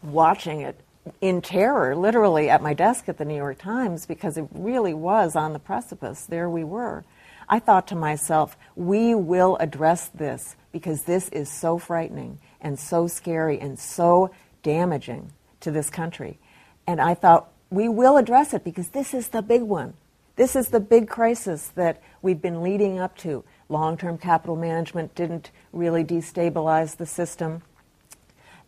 watching 0.02 0.60
it 0.60 0.80
in 1.20 1.40
terror, 1.40 1.94
literally 1.94 2.50
at 2.50 2.60
my 2.60 2.74
desk 2.74 3.08
at 3.08 3.18
the 3.18 3.24
New 3.24 3.36
York 3.36 3.58
Times, 3.58 4.04
because 4.04 4.36
it 4.36 4.48
really 4.52 4.94
was 4.94 5.36
on 5.36 5.52
the 5.52 5.58
precipice, 5.60 6.26
there 6.26 6.50
we 6.50 6.64
were. 6.64 7.04
I 7.48 7.58
thought 7.58 7.86
to 7.88 7.96
myself, 7.96 8.56
we 8.74 9.14
will 9.14 9.56
address 9.58 10.08
this 10.08 10.56
because 10.72 11.04
this 11.04 11.28
is 11.28 11.50
so 11.50 11.78
frightening 11.78 12.38
and 12.60 12.78
so 12.78 13.06
scary 13.06 13.58
and 13.60 13.78
so 13.78 14.30
damaging 14.62 15.32
to 15.60 15.70
this 15.70 15.90
country. 15.90 16.38
And 16.86 17.00
I 17.00 17.14
thought, 17.14 17.48
we 17.70 17.88
will 17.88 18.16
address 18.16 18.54
it 18.54 18.64
because 18.64 18.88
this 18.88 19.14
is 19.14 19.28
the 19.28 19.42
big 19.42 19.62
one. 19.62 19.94
This 20.36 20.54
is 20.54 20.68
the 20.68 20.80
big 20.80 21.08
crisis 21.08 21.68
that 21.76 22.02
we've 22.20 22.40
been 22.40 22.62
leading 22.62 22.98
up 22.98 23.16
to. 23.18 23.44
Long 23.68 23.96
term 23.96 24.18
capital 24.18 24.56
management 24.56 25.14
didn't 25.14 25.50
really 25.72 26.04
destabilize 26.04 26.96
the 26.96 27.06
system. 27.06 27.62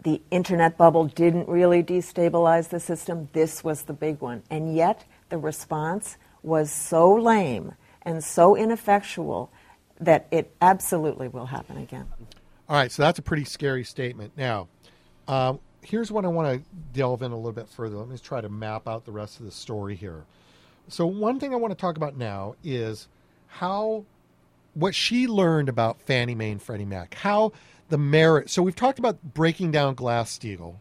The 0.03 0.23
internet 0.31 0.79
bubble 0.79 1.05
didn't 1.07 1.49
really 1.49 1.83
destabilize 1.83 2.71
the 2.71 2.81
system. 2.81 3.29
This 3.33 3.63
was 3.63 3.83
the 3.83 3.93
big 3.93 4.21
one. 4.21 4.43
And 4.51 4.75
yet, 4.75 5.05
the 5.29 5.39
response 5.39 6.17
was 6.43 6.73
so 6.73 7.13
lame 7.15 7.75
and 8.09 8.25
so 8.25 8.57
ineffectual 8.57 9.51
that 10.01 10.27
it 10.31 10.51
absolutely 10.63 11.29
will 11.29 11.45
happen 11.45 11.77
again. 11.77 12.07
All 12.67 12.75
right, 12.77 12.91
so 12.91 13.03
that's 13.03 13.19
a 13.19 13.23
pretty 13.23 13.45
scary 13.45 13.85
statement. 13.85 14.33
Now, 14.35 14.69
um, 15.29 15.61
here's 15.83 16.11
what 16.11 16.25
I 16.25 16.29
want 16.29 16.55
to 16.55 16.71
delve 16.95 17.21
in 17.21 17.33
a 17.33 17.37
little 17.37 17.53
bit 17.53 17.69
further. 17.69 17.97
Let 17.97 18.09
me 18.09 18.17
try 18.17 18.41
to 18.41 18.49
map 18.49 18.89
out 18.89 19.05
the 19.05 19.13
rest 19.13 19.41
of 19.41 19.45
the 19.45 19.53
story 19.53 19.95
here. 19.95 20.25
So, 20.89 21.05
one 21.05 21.39
thing 21.39 21.53
I 21.53 21.57
want 21.57 21.71
to 21.73 21.77
talk 21.79 21.99
about 21.99 22.17
now 22.17 22.55
is 22.65 23.09
how 23.47 24.07
what 24.73 24.95
she 24.95 25.27
learned 25.27 25.69
about 25.69 26.01
Fannie 26.01 26.35
Mae 26.35 26.53
and 26.53 26.63
Freddie 26.63 26.87
Mac, 26.87 27.13
how 27.13 27.53
the 27.91 27.99
merit. 27.99 28.49
So, 28.49 28.63
we've 28.63 28.75
talked 28.75 28.99
about 28.99 29.23
breaking 29.35 29.71
down 29.71 29.95
Glass 29.95 30.39
Steagall. 30.39 30.77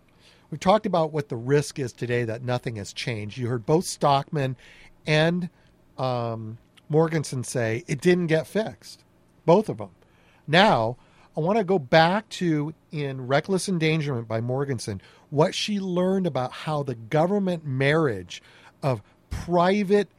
We've 0.50 0.62
talked 0.62 0.86
about 0.86 1.12
what 1.12 1.28
the 1.28 1.36
risk 1.36 1.78
is 1.78 1.92
today 1.92 2.24
that 2.24 2.42
nothing 2.42 2.78
has 2.78 2.94
changed. 2.94 3.38
You 3.38 3.48
heard 3.48 3.66
both 3.66 3.84
Stockman 3.84 4.56
and 5.06 5.50
um, 5.98 6.58
Morgenson 6.90 7.44
say 7.44 7.84
it 7.88 8.02
didn't 8.02 8.28
get 8.28 8.48
fixed, 8.48 9.04
both 9.46 9.70
of 9.70 9.78
them. 9.78 9.92
Now, 10.48 10.98
I 11.36 11.40
want 11.40 11.58
to 11.58 11.64
go 11.64 11.78
back 11.78 12.28
to 12.30 12.74
in 12.92 13.28
Reckless 13.28 13.68
Endangerment 13.68 14.28
by 14.28 14.42
Morgenson, 14.42 15.02
what 15.30 15.54
she 15.54 15.80
learned 15.80 16.26
about 16.26 16.52
how 16.52 16.84
the 16.84 16.96
government 16.96 17.66
marriage 17.66 18.42
of 18.82 19.02
private, 19.30 20.10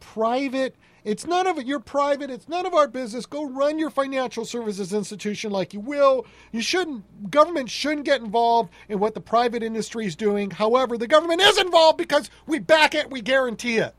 private, 0.00 0.74
it's 1.04 1.26
none 1.26 1.46
of 1.46 1.58
it, 1.58 1.66
you're 1.66 1.80
private, 1.80 2.30
it's 2.30 2.48
none 2.48 2.66
of 2.66 2.74
our 2.74 2.88
business. 2.88 3.26
Go 3.26 3.44
run 3.44 3.78
your 3.78 3.90
financial 3.90 4.44
services 4.44 4.92
institution 4.92 5.50
like 5.50 5.72
you 5.72 5.80
will. 5.80 6.26
You 6.50 6.62
shouldn't, 6.62 7.30
government 7.30 7.70
shouldn't 7.70 8.06
get 8.06 8.20
involved 8.20 8.70
in 8.88 8.98
what 8.98 9.14
the 9.14 9.20
private 9.20 9.62
industry 9.62 10.06
is 10.06 10.16
doing. 10.16 10.50
However, 10.50 10.98
the 10.98 11.06
government 11.06 11.42
is 11.42 11.58
involved 11.58 11.98
because 11.98 12.30
we 12.46 12.58
back 12.58 12.94
it, 12.94 13.10
we 13.10 13.20
guarantee 13.20 13.78
it. 13.78 13.94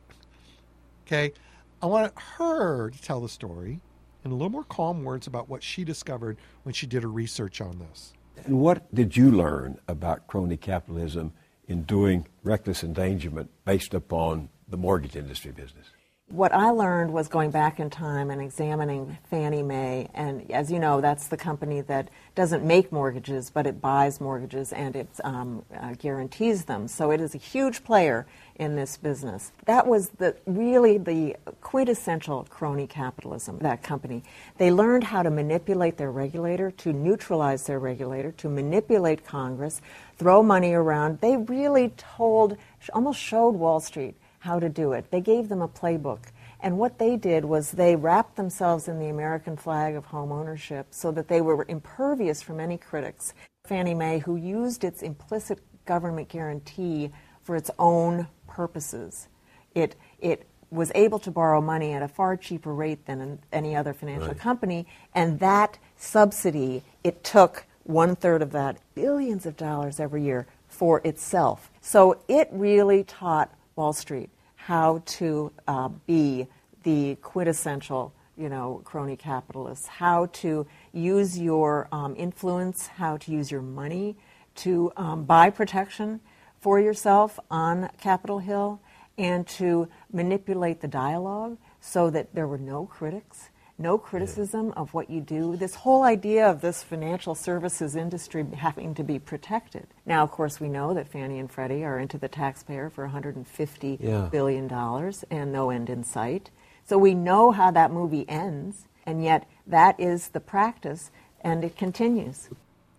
Okay? 1.06 1.34
I 1.82 1.88
want 1.88 2.14
her 2.38 2.90
to 2.90 3.02
tell 3.02 3.22
the 3.22 3.30
story 3.30 3.80
in 4.24 4.32
a 4.32 4.34
little 4.34 4.50
more 4.50 4.64
calm 4.64 5.04
words 5.04 5.28
about 5.28 5.50
what 5.50 5.64
she 5.64 5.84
discovered 5.84 6.38
when 6.64 6.74
she 6.74 6.88
did 6.88 7.04
her 7.04 7.10
research 7.10 7.62
on 7.62 7.80
this. 7.80 8.14
And 8.46 8.60
what 8.60 8.94
did 8.94 9.16
you 9.16 9.32
learn 9.32 9.80
about 9.88 10.28
crony 10.28 10.58
capitalism 10.58 11.34
in 11.68 11.84
doing 11.84 12.28
reckless 12.44 12.84
endangerment 12.84 13.50
based 13.66 13.94
upon 13.94 14.50
the 14.68 14.78
mortgage 14.78 15.16
industry 15.16 15.52
business? 15.52 15.86
What 16.28 16.54
I 16.54 16.72
learned 16.72 17.14
was 17.14 17.28
going 17.28 17.52
back 17.52 17.80
in 17.80 17.92
time 17.92 18.32
and 18.32 18.42
examining 18.42 19.16
Fannie 19.30 19.62
Mae, 19.62 20.10
and 20.16 20.50
as 20.52 20.72
you 20.72 20.80
know, 20.80 21.00
that's 21.00 21.28
the 21.28 21.38
company 21.38 21.82
that 21.82 22.10
doesn't 22.34 22.64
make 22.66 22.92
mortgages, 22.92 23.52
but 23.52 23.68
it 23.68 23.80
buys 23.80 24.20
mortgages 24.20 24.74
and 24.74 24.96
it 24.96 25.08
um, 25.24 25.64
uh, 25.80 25.94
guarantees 25.94 26.66
them. 26.66 26.88
So 26.88 27.12
it 27.12 27.22
is 27.22 27.36
a 27.36 27.38
huge 27.38 27.84
player 27.84 28.26
in 28.56 28.76
this 28.76 28.98
business. 28.98 29.52
That 29.66 29.88
was 29.88 30.10
the 30.10 30.36
really 30.46 30.98
the 30.98 31.36
quintessential 31.62 32.46
crony 32.50 32.88
capitalism. 32.88 33.60
That 33.60 33.84
company, 33.84 34.24
they 34.58 34.72
learned 34.72 35.06
how 35.06 35.24
to 35.24 35.30
manipulate 35.30 35.98
their 35.98 36.12
regulator, 36.12 36.72
to 36.72 36.94
neutralize 36.94 37.66
their 37.68 37.80
regulator, 37.80 38.32
to 38.34 38.50
manipulate 38.50 39.26
Congress, 39.26 39.82
throw 40.18 40.42
money 40.42 40.74
around. 40.74 41.20
They 41.20 41.38
really 41.38 41.90
told, 41.98 42.58
almost 42.94 43.20
showed 43.20 43.56
Wall 43.56 43.80
Street 43.80 44.16
how 44.40 44.60
to 44.60 44.70
do 44.70 44.94
it. 44.94 45.12
They 45.12 45.22
gave 45.22 45.50
them 45.50 45.62
a 45.62 45.68
playbook. 45.68 46.20
And 46.62 46.78
what 46.78 46.98
they 46.98 47.18
did 47.18 47.46
was 47.46 47.72
they 47.72 47.96
wrapped 47.96 48.38
themselves 48.38 48.88
in 48.88 49.00
the 49.00 49.10
American 49.10 49.58
flag 49.58 49.96
of 49.96 50.06
home 50.06 50.32
ownership 50.32 50.88
so 50.92 51.12
that 51.12 51.28
they 51.28 51.42
were 51.42 51.66
impervious 51.68 52.42
from 52.42 52.60
any 52.60 52.78
critics. 52.78 53.34
Fannie 53.66 53.94
Mae, 53.94 54.20
who 54.20 54.36
used 54.36 54.84
its 54.84 55.02
implicit 55.02 55.60
government 55.86 56.30
guarantee 56.30 57.12
for 57.44 57.56
its 57.56 57.70
own 57.78 58.28
purposes, 58.56 59.28
it, 59.74 59.96
it 60.20 60.48
was 60.72 60.92
able 60.96 61.20
to 61.20 61.32
borrow 61.32 61.62
money 61.62 61.92
at 61.94 62.02
a 62.02 62.08
far 62.08 62.38
cheaper 62.38 62.74
rate 62.74 63.06
than 63.06 63.40
any 63.52 63.76
other 63.76 63.94
financial 63.94 64.30
Right. 64.30 64.40
company, 64.40 64.86
and 65.14 65.40
that 65.40 65.78
subsidy, 65.98 66.84
it 67.04 67.24
took 67.24 67.66
one 67.84 68.16
third 68.16 68.42
of 68.42 68.52
that, 68.52 68.78
billions 68.96 69.46
of 69.46 69.56
dollars 69.58 70.00
every 70.00 70.24
year 70.24 70.48
for 70.68 71.02
itself. 71.04 71.70
So 71.82 72.18
it 72.28 72.48
really 72.52 73.04
taught 73.04 73.50
Wall 73.76 73.94
Street 73.94 74.30
how 74.56 75.04
to 75.06 75.52
uh, 75.68 75.90
be 76.08 76.48
the 76.84 77.16
quintessential, 77.22 78.12
you 78.38 78.50
know, 78.50 78.82
crony 78.84 79.16
capitalists, 79.16 79.88
how 79.88 80.28
to 80.42 80.66
use 80.94 81.38
your 81.38 81.88
um, 81.92 82.16
influence, 82.18 82.88
how 82.88 83.18
to 83.18 83.32
use 83.32 83.52
your 83.52 83.62
money 83.62 84.16
to 84.56 84.92
um, 84.98 85.24
buy 85.26 85.50
protection 85.50 86.20
for 86.66 86.80
yourself 86.80 87.40
on 87.52 87.88
Capitol 88.02 88.40
Hill, 88.40 88.82
and 89.20 89.46
to 89.46 89.88
manipulate 90.12 90.82
the 90.82 90.88
dialogue 90.88 91.60
so 91.80 92.10
that 92.10 92.34
there 92.34 92.48
were 92.48 92.58
no 92.58 92.88
critics, 92.88 93.50
no 93.78 94.00
criticism 94.00 94.74
of 94.76 94.92
what 94.92 95.08
you 95.08 95.22
do. 95.22 95.56
This 95.56 95.76
whole 95.76 96.02
idea 96.02 96.50
of 96.50 96.62
this 96.62 96.82
financial 96.82 97.36
services 97.36 97.96
industry 97.96 98.44
having 98.56 98.96
to 98.96 99.04
be 99.04 99.20
protected. 99.20 99.86
Now, 100.08 100.24
of 100.24 100.32
course, 100.32 100.60
we 100.60 100.68
know 100.68 100.96
that 100.96 101.08
Fannie 101.08 101.38
and 101.38 101.52
Freddie 101.52 101.84
are 101.86 102.00
into 102.00 102.18
the 102.18 102.28
taxpayer 102.28 102.90
for 102.90 103.04
150 103.04 104.00
Yeah. 104.02 104.30
billion 104.32 104.68
dollars 104.68 105.24
and 105.30 105.52
no 105.52 105.70
end 105.70 105.88
in 105.88 106.04
sight. 106.04 106.50
So 106.84 106.98
we 106.98 107.14
know 107.14 107.52
how 107.52 107.70
that 107.70 107.92
movie 107.92 108.26
ends, 108.28 108.88
and 109.06 109.24
yet 109.24 109.48
that 109.68 110.00
is 110.00 110.30
the 110.30 110.40
practice, 110.40 111.12
and 111.42 111.64
it 111.64 111.78
continues. 111.78 112.50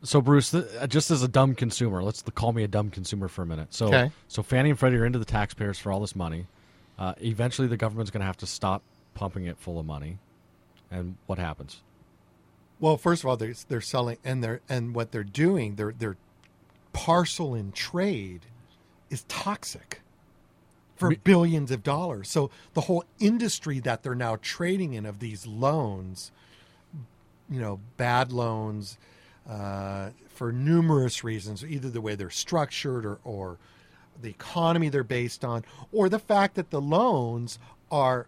So 0.02 0.20
Bruce, 0.20 0.50
th- 0.50 0.64
uh, 0.78 0.86
just 0.86 1.10
as 1.10 1.22
a 1.22 1.28
dumb 1.28 1.54
consumer, 1.54 2.02
let's 2.02 2.22
call 2.34 2.52
me 2.52 2.62
a 2.62 2.68
dumb 2.68 2.90
consumer 2.90 3.28
for 3.28 3.42
a 3.42 3.46
minute. 3.46 3.72
So, 3.74 3.86
Okay. 3.88 4.10
so 4.28 4.42
Fannie 4.42 4.70
and 4.70 4.78
Freddie 4.78 4.96
are 4.98 5.04
into 5.06 5.18
the 5.18 5.24
taxpayers 5.24 5.78
for 5.78 5.90
all 5.90 6.00
this 6.00 6.14
money. 6.14 6.46
Uh, 6.98 7.14
eventually, 7.20 7.66
the 7.68 7.76
government's 7.76 8.10
going 8.10 8.20
to 8.20 8.26
have 8.26 8.36
to 8.38 8.46
stop 8.46 8.82
pumping 9.14 9.46
it 9.46 9.58
full 9.58 9.78
of 9.80 9.86
money, 9.86 10.18
and 10.90 11.16
what 11.26 11.38
happens? 11.38 11.82
Well, 12.78 12.96
first 12.98 13.22
of 13.24 13.28
all, 13.30 13.36
they're, 13.36 13.54
they're 13.68 13.80
selling, 13.80 14.18
and 14.24 14.44
they're 14.44 14.60
and 14.68 14.94
what 14.94 15.12
they're 15.12 15.24
doing, 15.24 15.74
their 15.76 15.92
their 15.92 16.16
parcel 16.92 17.54
in 17.54 17.72
trade 17.72 18.42
is 19.10 19.24
toxic 19.28 20.00
for 20.96 21.10
Me- 21.10 21.18
billions 21.24 21.70
of 21.70 21.82
dollars. 21.82 22.28
So 22.28 22.50
the 22.74 22.82
whole 22.82 23.04
industry 23.18 23.80
that 23.80 24.02
they're 24.02 24.14
now 24.14 24.36
trading 24.40 24.92
in 24.94 25.04
of 25.06 25.18
these 25.20 25.46
loans, 25.46 26.32
you 27.50 27.60
know, 27.60 27.80
bad 27.96 28.32
loans, 28.32 28.96
uh, 29.48 30.10
for 30.28 30.52
numerous 30.52 31.24
reasons, 31.24 31.64
either 31.64 31.88
the 31.90 32.00
way 32.00 32.14
they're 32.14 32.30
structured 32.30 33.06
or, 33.06 33.18
or 33.24 33.58
the 34.20 34.28
economy 34.28 34.88
they're 34.88 35.04
based 35.04 35.44
on, 35.44 35.64
or 35.92 36.08
the 36.08 36.18
fact 36.18 36.54
that 36.54 36.70
the 36.70 36.80
loans 36.80 37.58
are 37.90 38.26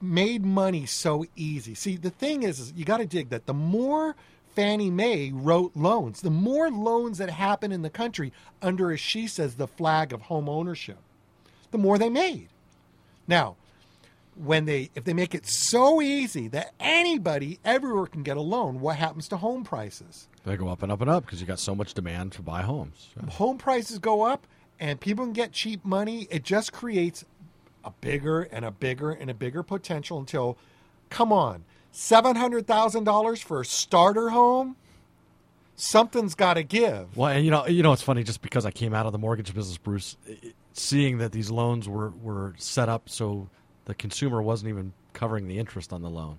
made 0.00 0.44
money 0.44 0.86
so 0.86 1.24
easy. 1.34 1.74
See, 1.74 1.96
the 1.96 2.10
thing 2.10 2.42
is, 2.42 2.60
is 2.60 2.72
you 2.76 2.84
got 2.84 2.98
to 2.98 3.06
dig 3.06 3.30
that 3.30 3.46
the 3.46 3.54
more 3.54 4.14
Fannie 4.54 4.90
Mae 4.90 5.32
wrote 5.34 5.72
loans, 5.74 6.22
the 6.22 6.30
more 6.30 6.70
loans 6.70 7.18
that 7.18 7.30
happen 7.30 7.72
in 7.72 7.82
the 7.82 7.90
country 7.90 8.32
under, 8.62 8.90
as 8.90 9.00
she 9.00 9.26
says, 9.26 9.56
the 9.56 9.66
flag 9.66 10.12
of 10.12 10.22
home 10.22 10.48
ownership, 10.48 10.98
the 11.70 11.78
more 11.78 11.98
they 11.98 12.08
made. 12.08 12.48
Now, 13.28 13.56
when 14.36 14.66
they 14.66 14.90
if 14.94 15.04
they 15.04 15.14
make 15.14 15.34
it 15.34 15.46
so 15.46 16.00
easy 16.02 16.48
that 16.48 16.74
anybody 16.78 17.58
everywhere 17.64 18.06
can 18.06 18.22
get 18.22 18.36
a 18.36 18.40
loan, 18.42 18.80
what 18.80 18.96
happens 18.96 19.28
to 19.28 19.36
home 19.38 19.64
prices? 19.64 20.28
They 20.44 20.56
go 20.56 20.68
up 20.68 20.82
and 20.82 20.92
up 20.92 21.00
and 21.00 21.10
up 21.10 21.24
because 21.24 21.40
you 21.40 21.46
got 21.46 21.58
so 21.58 21.74
much 21.74 21.94
demand 21.94 22.32
to 22.32 22.42
buy 22.42 22.62
homes. 22.62 23.08
So- 23.14 23.30
home 23.32 23.58
prices 23.58 23.98
go 23.98 24.22
up 24.22 24.46
and 24.78 25.00
people 25.00 25.24
can 25.24 25.32
get 25.32 25.52
cheap 25.52 25.84
money, 25.84 26.28
it 26.30 26.44
just 26.44 26.72
creates 26.72 27.24
a 27.84 27.90
bigger 28.00 28.42
and 28.42 28.64
a 28.64 28.70
bigger 28.70 29.10
and 29.10 29.30
a 29.30 29.34
bigger 29.34 29.62
potential 29.62 30.18
until, 30.18 30.58
come 31.08 31.32
on, 31.32 31.64
$700,000 31.94 33.42
for 33.42 33.60
a 33.60 33.64
starter 33.64 34.30
home? 34.30 34.76
Something's 35.76 36.34
got 36.34 36.54
to 36.54 36.62
give. 36.62 37.16
Well, 37.16 37.30
and 37.30 37.44
you 37.44 37.50
know, 37.50 37.66
you 37.66 37.82
know, 37.82 37.92
it's 37.92 38.02
funny 38.02 38.22
just 38.22 38.40
because 38.42 38.64
I 38.64 38.70
came 38.70 38.94
out 38.94 39.06
of 39.06 39.12
the 39.12 39.18
mortgage 39.18 39.54
business, 39.54 39.76
Bruce, 39.76 40.16
seeing 40.72 41.18
that 41.18 41.32
these 41.32 41.50
loans 41.50 41.86
were 41.88 42.10
were 42.22 42.54
set 42.56 42.88
up 42.88 43.08
so 43.10 43.48
the 43.86 43.94
consumer 43.94 44.42
wasn't 44.42 44.68
even 44.68 44.92
covering 45.14 45.48
the 45.48 45.58
interest 45.58 45.92
on 45.92 46.02
the 46.02 46.10
loan. 46.10 46.36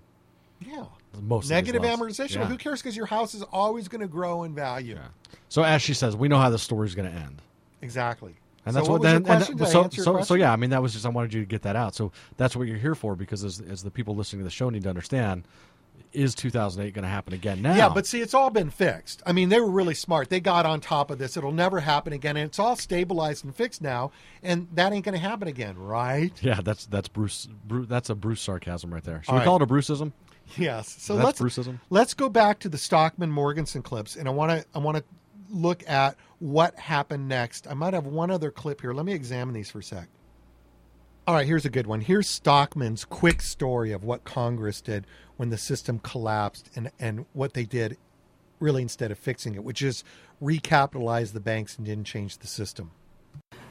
Yeah. 0.66 0.86
Most 1.22 1.50
Negative 1.50 1.82
amortization. 1.82 2.36
Yeah. 2.36 2.46
Who 2.46 2.58
cares? 2.58 2.82
Because 2.82 2.96
your 2.96 3.06
house 3.08 3.34
is 3.34 3.44
always 3.52 3.88
going 3.88 4.02
to 4.02 4.08
grow 4.08 4.44
in 4.44 4.54
value. 4.54 4.96
Yeah. 4.96 5.08
So 5.50 5.64
as 5.64 5.82
she 5.82 5.94
says, 5.94 6.16
we 6.16 6.28
know 6.28 6.38
how 6.38 6.50
the 6.50 6.60
story's 6.60 6.96
going 6.96 7.12
to 7.12 7.18
end. 7.18 7.42
Exactly. 7.82 8.36
And 8.66 8.74
So 8.74 8.80
that's 8.80 8.90
what 8.90 9.00
what, 9.00 9.02
was 9.02 9.12
your 9.12 9.20
then. 9.22 9.32
and 9.52 9.60
that- 9.60 9.68
so, 9.70 9.90
so, 9.90 10.22
so 10.22 10.34
yeah, 10.34 10.52
I 10.52 10.56
mean, 10.56 10.72
that 10.72 10.82
was 10.82 10.94
just 10.94 11.06
I 11.06 11.10
wanted 11.10 11.34
you 11.34 11.40
to 11.42 11.46
get 11.46 11.62
that 11.64 11.76
out. 11.76 11.96
So 11.96 12.12
that's 12.38 12.56
what 12.56 12.68
you're 12.68 12.78
here 12.78 12.96
for, 12.96 13.16
because 13.16 13.44
as, 13.44 13.62
as 13.62 13.82
the 13.84 13.92
people 13.92 14.16
listening 14.16 14.42
to 14.42 14.44
the 14.44 14.50
show 14.50 14.70
need 14.70 14.84
to 14.84 14.90
understand, 14.90 15.44
is 16.14 16.36
2008 16.36 16.94
going 16.94 17.04
to 17.04 17.10
happen 17.10 17.34
again 17.34 17.62
now? 17.62 17.76
Yeah, 17.76 17.90
but 17.90 18.06
see, 18.06 18.22
it's 18.22 18.34
all 18.34 18.50
been 18.50 18.70
fixed. 18.70 19.22
I 19.26 19.32
mean, 19.32 19.50
they 19.50 19.60
were 19.60 19.70
really 19.70 19.94
smart. 19.94 20.30
They 20.30 20.40
got 20.40 20.66
on 20.66 20.82
top 20.82 21.12
of 21.12 21.18
this. 21.18 21.38
It'll 21.38 21.52
never 21.52 21.80
happen 21.80 22.14
again, 22.14 22.38
and 22.38 22.46
it's 22.48 22.60
all 22.60 22.76
stabilized 22.76 23.46
and 23.46 23.56
fixed 23.56 23.82
now. 23.82 24.12
And 24.44 24.68
that 24.74 24.94
ain't 24.94 25.06
going 25.06 25.14
to 25.14 25.20
happen 25.22 25.48
again, 25.48 25.78
right? 25.78 26.32
yeah, 26.42 26.62
that's 26.64 26.86
that's 26.86 27.08
Bruce. 27.08 27.48
Bruce 27.66 27.88
that's 27.88 28.10
a 28.10 28.16
Bruce 28.16 28.42
sarcasm 28.42 28.94
right 28.94 29.04
there. 29.04 29.22
Should 29.24 29.30
All 29.30 29.36
we 29.36 29.40
right. 29.40 29.46
call 29.46 29.56
it 29.58 29.62
a 29.62 29.68
Bruceism? 29.68 30.12
Yes. 30.56 30.96
So 31.02 31.18
That's 31.18 31.42
let's 31.42 31.58
Bruceism? 31.58 31.80
let's 31.90 32.14
go 32.14 32.30
back 32.30 32.60
to 32.60 32.70
the 32.70 32.78
Stockman 32.78 33.30
Morgenson 33.32 33.82
clips, 33.82 34.16
and 34.16 34.28
I 34.28 34.32
want 34.32 34.52
to 34.52 34.66
I 34.74 34.80
want 34.80 34.98
to 34.98 35.04
look 35.50 35.88
at 35.90 36.16
what 36.40 36.76
happened 36.76 37.28
next. 37.28 37.68
I 37.68 37.74
might 37.74 37.94
have 37.94 38.06
one 38.06 38.32
other 38.32 38.52
clip 38.52 38.82
here. 38.82 38.94
Let 38.94 39.06
me 39.06 39.14
examine 39.14 39.54
these 39.54 39.70
for 39.70 39.80
a 39.80 39.84
sec. 39.84 40.08
All 41.28 41.34
right, 41.34 41.46
here's 41.46 41.66
a 41.66 41.70
good 41.70 41.88
one. 41.88 42.00
Here's 42.00 42.30
Stockman's 42.30 43.04
quick 43.04 43.42
story 43.42 43.92
of 43.92 44.02
what 44.02 44.24
Congress 44.24 44.80
did 44.80 45.06
when 45.36 45.50
the 45.50 45.58
system 45.58 46.00
collapsed 46.00 46.70
and, 46.74 46.90
and 47.02 47.26
what 47.34 47.54
they 47.54 47.66
did 47.66 47.98
really 48.62 48.82
instead 48.82 49.12
of 49.12 49.18
fixing 49.18 49.54
it, 49.54 49.66
which 49.66 49.82
is 49.82 50.06
recapitalize 50.42 51.34
the 51.34 51.42
banks 51.42 51.76
and 51.76 51.86
didn't 51.86 52.06
change 52.06 52.38
the 52.38 52.48
system. 52.48 52.92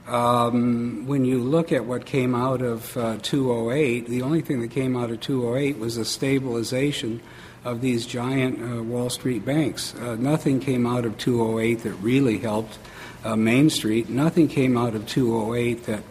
Um, 0.06 1.06
when 1.06 1.24
you 1.24 1.38
look 1.38 1.72
at 1.72 1.86
what 1.86 2.04
came 2.04 2.34
out 2.34 2.60
of 2.60 2.94
uh, 2.94 3.16
208, 3.22 4.06
the 4.06 4.20
only 4.20 4.42
thing 4.42 4.60
that 4.60 4.70
came 4.70 4.94
out 4.94 5.10
of 5.10 5.20
208 5.20 5.78
was 5.78 5.96
a 5.96 6.04
stabilization 6.04 7.22
of 7.64 7.80
these 7.80 8.04
giant 8.04 8.60
uh, 8.60 8.82
Wall 8.82 9.08
Street 9.08 9.46
banks. 9.46 9.94
Uh, 9.94 10.14
nothing 10.16 10.60
came 10.60 10.86
out 10.86 11.06
of 11.06 11.16
208 11.16 11.76
that 11.84 11.94
really 11.94 12.36
helped 12.36 12.78
uh, 13.24 13.34
Main 13.34 13.70
Street. 13.70 14.10
Nothing 14.10 14.46
came 14.46 14.76
out 14.76 14.94
of 14.94 15.06
208 15.06 15.84
that 15.86 16.02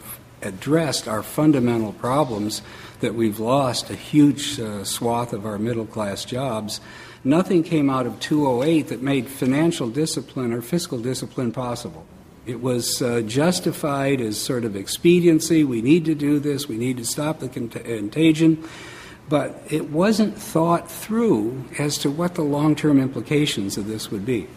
addressed 0.46 1.08
our 1.08 1.24
fundamental 1.24 1.94
problems 1.94 2.62
that 3.00 3.16
we've 3.16 3.40
lost 3.40 3.90
a 3.90 3.96
huge 3.96 4.60
uh, 4.60 4.84
swath 4.84 5.34
of 5.34 5.46
our 5.46 5.58
middle 5.58 5.86
class 5.86 6.24
jobs. 6.24 6.80
Nothing 7.24 7.64
came 7.64 7.90
out 7.90 8.06
of 8.06 8.20
208 8.20 8.88
that 8.90 9.02
made 9.02 9.28
financial 9.28 9.90
discipline 9.90 10.54
or 10.54 10.62
fiscal 10.62 11.00
discipline 11.00 11.52
possible. 11.52 12.06
It 12.46 12.62
was 12.62 13.02
uh, 13.02 13.22
justified 13.22 14.22
as 14.22 14.40
sort 14.40 14.66
of 14.66 14.76
expediency. 14.76 15.64
We 15.64 15.82
need 15.82 16.06
to 16.06 16.14
do 16.14 16.40
this. 16.40 16.68
We 16.68 16.78
need 16.78 16.98
to 16.98 17.06
stop 17.06 17.40
the 17.40 17.50
cont- 17.50 17.84
contagion. 17.84 18.64
But 19.28 19.60
it 19.70 19.90
wasn't 19.90 20.38
thought 20.38 20.90
through 20.90 21.66
as 21.80 21.98
to 22.00 22.12
what 22.12 22.36
the 22.36 22.44
long 22.44 22.76
term 22.76 23.00
implications 23.00 23.78
of 23.78 23.88
this 23.88 24.12
would 24.12 24.26
be. 24.26 24.48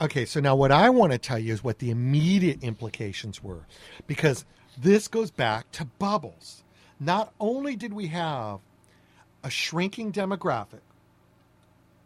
Okay, 0.00 0.24
so 0.24 0.40
now 0.40 0.56
what 0.56 0.72
I 0.72 0.90
want 0.90 1.12
to 1.12 1.18
tell 1.18 1.38
you 1.38 1.52
is 1.52 1.64
what 1.64 1.78
the 1.78 1.90
immediate 1.90 2.62
implications 2.62 3.42
were, 3.42 3.66
because 4.06 4.44
this 4.78 5.08
goes 5.08 5.30
back 5.30 5.70
to 5.72 5.84
bubbles. 5.84 6.62
Not 6.98 7.32
only 7.40 7.76
did 7.76 7.92
we 7.92 8.08
have 8.08 8.60
a 9.42 9.50
shrinking 9.50 10.12
demographic, 10.12 10.80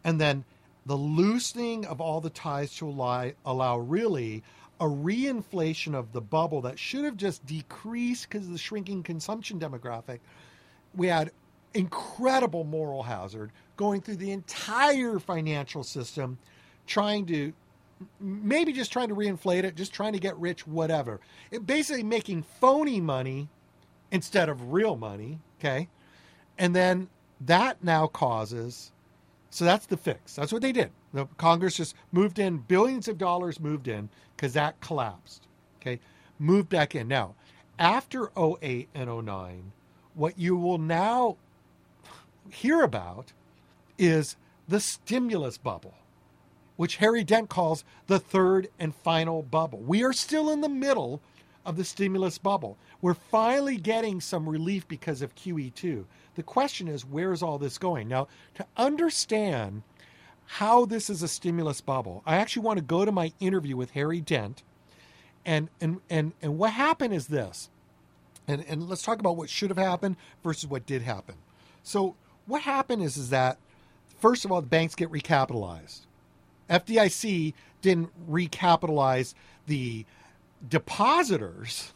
and 0.04 0.20
then 0.20 0.44
the 0.86 0.96
loosening 0.96 1.84
of 1.84 2.00
all 2.00 2.20
the 2.20 2.30
ties 2.30 2.74
to 2.76 2.88
allow, 2.88 3.30
allow 3.44 3.78
really 3.78 4.42
a 4.80 4.84
reinflation 4.84 5.94
of 5.94 6.12
the 6.12 6.20
bubble 6.20 6.62
that 6.62 6.78
should 6.78 7.04
have 7.04 7.16
just 7.16 7.44
decreased 7.46 8.28
because 8.28 8.46
of 8.46 8.52
the 8.52 8.58
shrinking 8.58 9.02
consumption 9.02 9.60
demographic. 9.60 10.20
We 10.94 11.08
had 11.08 11.30
incredible 11.74 12.64
moral 12.64 13.02
hazard 13.02 13.52
going 13.76 14.00
through 14.00 14.16
the 14.16 14.32
entire 14.32 15.18
financial 15.18 15.84
system, 15.84 16.38
trying 16.86 17.26
to 17.26 17.52
maybe 18.18 18.72
just 18.72 18.92
trying 18.92 19.08
to 19.08 19.14
reinflate 19.14 19.64
it, 19.64 19.76
just 19.76 19.92
trying 19.92 20.12
to 20.12 20.18
get 20.18 20.36
rich, 20.38 20.66
whatever. 20.66 21.20
It 21.50 21.66
basically 21.66 22.02
making 22.02 22.44
phony 22.60 23.00
money 23.00 23.48
instead 24.10 24.48
of 24.48 24.72
real 24.72 24.96
money. 24.96 25.38
Okay. 25.58 25.88
And 26.58 26.74
then 26.74 27.08
that 27.40 27.82
now 27.82 28.06
causes, 28.06 28.92
so 29.50 29.64
that's 29.64 29.86
the 29.86 29.96
fix. 29.96 30.34
That's 30.36 30.52
what 30.52 30.62
they 30.62 30.72
did. 30.72 30.90
The 31.12 31.26
Congress 31.36 31.76
just 31.76 31.94
moved 32.12 32.38
in, 32.38 32.58
billions 32.58 33.08
of 33.08 33.18
dollars 33.18 33.60
moved 33.60 33.88
in 33.88 34.08
because 34.36 34.52
that 34.54 34.80
collapsed. 34.80 35.46
Okay. 35.80 36.00
Moved 36.38 36.68
back 36.68 36.94
in. 36.94 37.08
Now, 37.08 37.34
after 37.78 38.30
08 38.36 38.88
and 38.94 39.26
09, 39.26 39.72
what 40.14 40.38
you 40.38 40.56
will 40.56 40.78
now 40.78 41.36
hear 42.50 42.82
about 42.82 43.32
is 43.98 44.36
the 44.68 44.80
stimulus 44.80 45.58
bubble 45.58 45.94
which 46.80 46.96
Harry 46.96 47.22
Dent 47.22 47.50
calls 47.50 47.84
the 48.06 48.18
third 48.18 48.66
and 48.78 48.94
final 48.94 49.42
bubble. 49.42 49.80
We 49.80 50.02
are 50.02 50.14
still 50.14 50.48
in 50.48 50.62
the 50.62 50.68
middle 50.70 51.20
of 51.66 51.76
the 51.76 51.84
stimulus 51.84 52.38
bubble. 52.38 52.78
We're 53.02 53.12
finally 53.12 53.76
getting 53.76 54.18
some 54.18 54.48
relief 54.48 54.88
because 54.88 55.20
of 55.20 55.34
QE2. 55.34 56.06
The 56.36 56.42
question 56.42 56.88
is, 56.88 57.04
where 57.04 57.34
is 57.34 57.42
all 57.42 57.58
this 57.58 57.76
going? 57.76 58.08
Now, 58.08 58.28
to 58.54 58.64
understand 58.78 59.82
how 60.46 60.86
this 60.86 61.10
is 61.10 61.22
a 61.22 61.28
stimulus 61.28 61.82
bubble, 61.82 62.22
I 62.24 62.36
actually 62.36 62.62
want 62.62 62.78
to 62.78 62.82
go 62.82 63.04
to 63.04 63.12
my 63.12 63.34
interview 63.40 63.76
with 63.76 63.90
Harry 63.90 64.22
Dent. 64.22 64.62
And, 65.44 65.68
and, 65.82 66.00
and, 66.08 66.32
and 66.40 66.56
what 66.56 66.72
happened 66.72 67.12
is 67.12 67.26
this. 67.26 67.68
And, 68.48 68.64
and 68.66 68.88
let's 68.88 69.02
talk 69.02 69.20
about 69.20 69.36
what 69.36 69.50
should 69.50 69.68
have 69.68 69.76
happened 69.76 70.16
versus 70.42 70.66
what 70.66 70.86
did 70.86 71.02
happen. 71.02 71.34
So, 71.82 72.16
what 72.46 72.62
happened 72.62 73.02
is, 73.02 73.18
is 73.18 73.28
that, 73.28 73.58
first 74.18 74.46
of 74.46 74.50
all, 74.50 74.62
the 74.62 74.66
banks 74.66 74.94
get 74.94 75.12
recapitalized. 75.12 76.06
FDIC 76.70 77.52
didn't 77.82 78.10
recapitalize 78.30 79.34
the 79.66 80.04
depositors. 80.68 81.92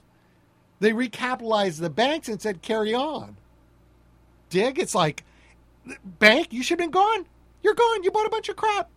They 0.81 0.93
recapitalized 0.93 1.81
the 1.81 1.91
banks 1.91 2.29
and 2.29 2.41
said, 2.41 2.63
carry 2.63 2.95
on. 2.95 3.37
Dig? 4.51 4.79
It's 4.79 4.95
like, 4.95 5.25
bank, 6.19 6.53
you 6.53 6.63
should 6.63 6.81
have 6.81 6.87
been 6.87 6.91
gone. 6.91 7.27
You're 7.63 7.75
gone. 7.75 8.03
You 8.03 8.11
bought 8.11 8.27
a 8.27 8.31
bunch 8.31 8.49
of 8.49 8.57
crap. 8.57 8.91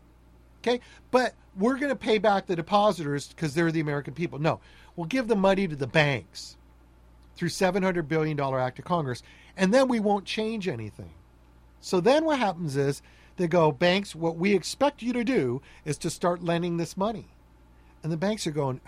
Okay. 0.62 0.82
But 1.12 1.34
we're 1.58 1.78
going 1.78 1.90
to 1.90 1.96
pay 1.96 2.18
back 2.18 2.46
the 2.46 2.56
depositors 2.56 3.28
because 3.30 3.54
they're 3.54 3.72
the 3.72 3.80
American 3.80 4.14
people. 4.14 4.40
No, 4.40 4.60
we'll 4.96 5.08
give 5.08 5.28
the 5.28 5.36
money 5.36 5.68
to 5.68 5.76
the 5.76 5.88
banks 5.88 6.58
through 7.36 7.50
$700 7.50 8.08
billion 8.08 8.40
act 8.40 8.80
of 8.80 8.86
Congress, 8.86 9.24
and 9.56 9.74
then 9.74 9.88
we 9.88 10.00
won't 10.00 10.26
change 10.26 10.68
anything. 10.68 11.14
So 11.80 12.00
then 12.02 12.26
what 12.26 12.40
happens 12.40 12.76
is 12.76 13.02
They 13.38 13.48
go, 13.48 13.72
banks, 13.72 14.16
what 14.16 14.36
we 14.36 14.54
expect 14.54 15.02
you 15.02 15.14
to 15.14 15.24
do 15.24 15.62
is 15.86 15.98
to 16.00 16.10
start 16.10 16.44
lending 16.44 16.78
this 16.78 16.98
money. 16.98 17.28
And 18.04 18.12
the 18.12 18.18
banks 18.18 18.46
are 18.48 18.52
going, 18.52 18.82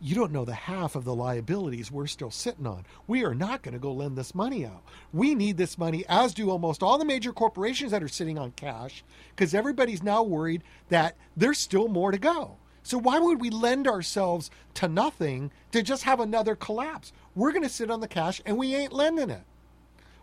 you 0.00 0.14
don't 0.14 0.30
know 0.30 0.44
the 0.44 0.54
half 0.54 0.94
of 0.94 1.04
the 1.04 1.14
liabilities 1.14 1.90
we're 1.90 2.06
still 2.06 2.30
sitting 2.30 2.66
on. 2.66 2.84
We 3.06 3.24
are 3.24 3.34
not 3.34 3.62
going 3.62 3.72
to 3.72 3.80
go 3.80 3.92
lend 3.92 4.16
this 4.16 4.34
money 4.34 4.64
out. 4.64 4.82
We 5.12 5.34
need 5.34 5.56
this 5.56 5.76
money, 5.76 6.04
as 6.08 6.34
do 6.34 6.50
almost 6.50 6.82
all 6.82 6.98
the 6.98 7.04
major 7.04 7.32
corporations 7.32 7.90
that 7.90 8.02
are 8.02 8.08
sitting 8.08 8.38
on 8.38 8.52
cash, 8.52 9.02
because 9.34 9.54
everybody's 9.54 10.02
now 10.02 10.22
worried 10.22 10.62
that 10.88 11.16
there's 11.36 11.58
still 11.58 11.88
more 11.88 12.12
to 12.12 12.18
go. 12.18 12.58
So 12.84 12.96
why 12.96 13.18
would 13.18 13.40
we 13.40 13.50
lend 13.50 13.88
ourselves 13.88 14.50
to 14.74 14.86
nothing 14.86 15.50
to 15.72 15.82
just 15.82 16.04
have 16.04 16.20
another 16.20 16.54
collapse? 16.54 17.12
We're 17.34 17.52
going 17.52 17.64
to 17.64 17.68
sit 17.68 17.90
on 17.90 18.00
the 18.00 18.08
cash 18.08 18.40
and 18.46 18.56
we 18.56 18.76
ain't 18.76 18.92
lending 18.92 19.30
it. 19.30 19.42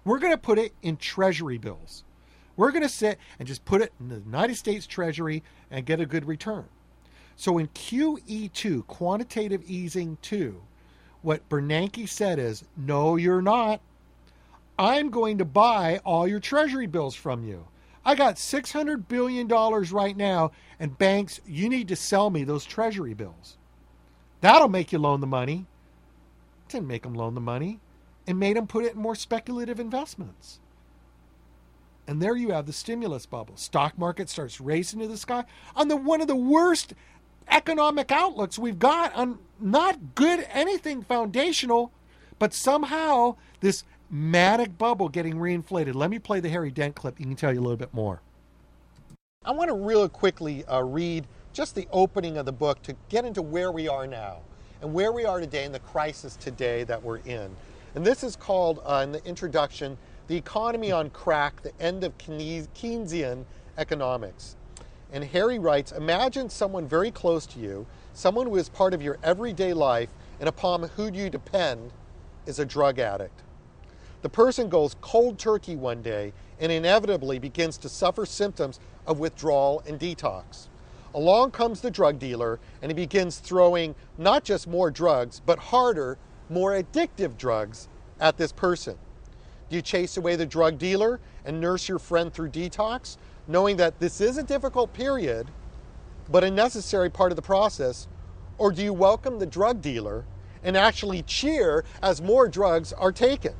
We're 0.06 0.20
going 0.20 0.34
to 0.34 0.38
put 0.38 0.58
it 0.58 0.74
in 0.82 0.98
treasury 0.98 1.58
bills. 1.58 2.05
We're 2.58 2.72
going 2.72 2.84
to 2.84 2.90
sit 2.90 3.20
and 3.38 3.48
just 3.48 3.66
put 3.66 3.82
it 3.82 3.94
in 4.00 4.10
the 4.10 4.20
United 4.20 4.56
States 4.56 4.88
Treasury 4.88 5.44
and 5.70 5.86
get 5.86 6.00
a 6.00 6.06
good 6.06 6.26
return. 6.26 6.66
So 7.36 7.58
in 7.58 7.68
QE2, 7.70 8.88
quantitative 8.88 9.64
easing 9.66 10.18
2, 10.22 10.62
what 11.22 11.48
Bernanke 11.50 12.08
said 12.08 12.40
is, 12.40 12.64
no, 12.78 13.16
you're 13.18 13.42
not. 13.42 13.82
I'm 14.78 15.10
going 15.10 15.38
to 15.40 15.46
buy 15.46 16.00
all 16.06 16.28
your 16.28 16.40
treasury 16.40 16.88
bills 16.88 17.16
from 17.16 17.44
you. 17.44 17.68
I 18.06 18.14
got 18.14 18.36
$600 18.36 19.08
billion 19.08 19.48
right 19.48 20.16
now, 20.16 20.52
and 20.80 20.98
banks, 20.98 21.42
you 21.48 21.68
need 21.70 21.88
to 21.88 21.96
sell 21.96 22.30
me 22.30 22.44
those 22.44 22.64
treasury 22.64 23.16
bills. 23.16 23.58
That'll 24.42 24.70
make 24.70 24.92
you 24.92 25.00
loan 25.00 25.22
the 25.22 25.28
money. 25.28 25.66
Didn't 26.70 26.88
make 26.88 27.04
them 27.04 27.16
loan 27.16 27.34
the 27.34 27.42
money. 27.42 27.80
It 28.28 28.36
made 28.36 28.56
them 28.56 28.68
put 28.68 28.86
it 28.86 28.94
in 28.94 29.02
more 29.02 29.16
speculative 29.16 29.80
investments. 29.80 30.60
And 32.08 32.22
there 32.22 32.36
you 32.36 32.52
have 32.52 32.66
the 32.66 32.74
stimulus 32.74 33.26
bubble. 33.26 33.58
Stock 33.58 33.98
market 33.98 34.30
starts 34.30 34.62
racing 34.62 35.00
to 35.00 35.08
the 35.08 35.18
sky 35.18 35.44
on 35.76 35.88
the 35.88 35.98
one 35.98 36.22
of 36.22 36.28
the 36.28 36.36
worst 36.36 36.94
economic 37.50 38.12
outlooks 38.12 38.58
we've 38.60 38.80
got 38.80 39.14
on 39.16 39.40
not 39.60 40.16
good 40.16 40.46
anything 40.52 41.02
foundational, 41.02 41.92
but 42.40 42.54
somehow 42.54 43.36
this 43.60 43.84
manic 44.10 44.78
bubble 44.78 45.10
getting 45.10 45.36
reinflated. 45.36 45.96
Let 45.96 46.10
me 46.10 46.20
play 46.20 46.40
the 46.40 46.50
Harry 46.50 46.72
Dent 46.72 46.96
clip. 46.96 47.20
You 47.20 47.26
can 47.26 47.36
tell 47.36 47.54
you 47.54 47.60
a 47.60 47.62
little 47.62 47.78
bit 47.78 47.94
more. 47.94 48.22
I 49.44 49.52
want 49.52 49.70
to 49.70 49.76
really 49.76 50.10
quickly 50.10 50.66
uh, 50.66 50.82
read 50.82 51.28
just 51.54 51.76
the 51.76 51.88
opening 51.92 52.38
of 52.38 52.46
the 52.46 52.52
book 52.52 52.82
to 52.84 52.96
get 53.10 53.26
into 53.26 53.42
where 53.42 53.72
we 53.72 53.88
are 53.88 54.06
now 54.06 54.40
and 54.82 54.94
where 54.94 55.12
we 55.12 55.26
are 55.26 55.40
today 55.40 55.66
and 55.66 55.74
the 55.74 55.80
crisis 55.80 56.36
today 56.36 56.84
that 56.84 57.02
we're 57.02 57.20
in. 57.20 57.56
And 57.96 58.06
this 58.06 58.24
is 58.24 58.36
called, 58.36 58.82
uh, 58.86 59.02
in 59.04 59.12
the 59.12 59.24
introduction, 59.26 59.98
The 60.28 60.36
Economy 60.36 60.92
on 60.92 61.12
Crack, 61.12 61.62
the 61.62 61.72
End 61.80 62.04
of 62.04 62.18
Keynesian 62.18 63.46
Economics. 63.78 64.56
And 65.14 65.24
Harry 65.24 65.60
writes 65.60 65.92
Imagine 65.92 66.50
someone 66.50 66.88
very 66.88 67.12
close 67.12 67.46
to 67.46 67.60
you, 67.60 67.86
someone 68.14 68.48
who 68.48 68.56
is 68.56 68.68
part 68.68 68.96
of 68.96 69.04
your 69.04 69.20
everyday 69.22 69.72
life, 69.72 70.10
and 70.40 70.50
upon 70.50 70.82
whom 70.82 71.14
you 71.14 71.30
depend 71.30 71.92
is 72.48 72.58
a 72.58 72.66
drug 72.66 72.98
addict. 72.98 73.44
The 74.24 74.30
person 74.30 74.68
goes 74.68 74.96
cold 75.00 75.38
turkey 75.38 75.76
one 75.76 76.02
day 76.02 76.34
and 76.60 76.72
inevitably 76.72 77.38
begins 77.38 77.78
to 77.78 77.90
suffer 77.90 78.26
symptoms 78.26 78.80
of 79.06 79.20
withdrawal 79.20 79.84
and 79.86 80.00
detox. 80.00 80.70
Along 81.14 81.52
comes 81.52 81.82
the 81.82 81.92
drug 81.92 82.18
dealer 82.18 82.60
and 82.82 82.90
he 82.90 82.96
begins 82.96 83.38
throwing 83.38 83.94
not 84.18 84.44
just 84.44 84.68
more 84.68 84.90
drugs, 84.90 85.40
but 85.46 85.60
harder, 85.60 86.18
more 86.50 86.72
addictive 86.72 87.38
drugs 87.38 87.88
at 88.20 88.38
this 88.38 88.52
person. 88.52 88.98
Do 89.70 89.76
you 89.76 89.82
chase 89.82 90.18
away 90.18 90.36
the 90.36 90.46
drug 90.46 90.78
dealer 90.78 91.20
and 91.44 91.60
nurse 91.60 91.90
your 91.90 92.00
friend 92.00 92.34
through 92.34 92.50
detox? 92.50 93.18
knowing 93.48 93.78
that 93.78 94.00
this 94.00 94.22
is 94.22 94.38
a 94.38 94.44
difficult 94.44 94.94
period, 94.94 95.48
but 96.30 96.44
a 96.44 96.52
necessary 96.52 97.10
part 97.10 97.32
of 97.32 97.36
the 97.36 97.42
process? 97.42 98.08
Or 98.58 98.72
do 98.72 98.84
you 98.84 98.94
welcome 98.94 99.40
the 99.40 99.46
drug 99.46 99.82
dealer 99.82 100.26
and 100.64 100.76
actually 100.76 101.22
cheer 101.24 101.84
as 102.02 102.22
more 102.22 102.48
drugs 102.48 102.94
are 102.94 103.12
taken? 103.12 103.54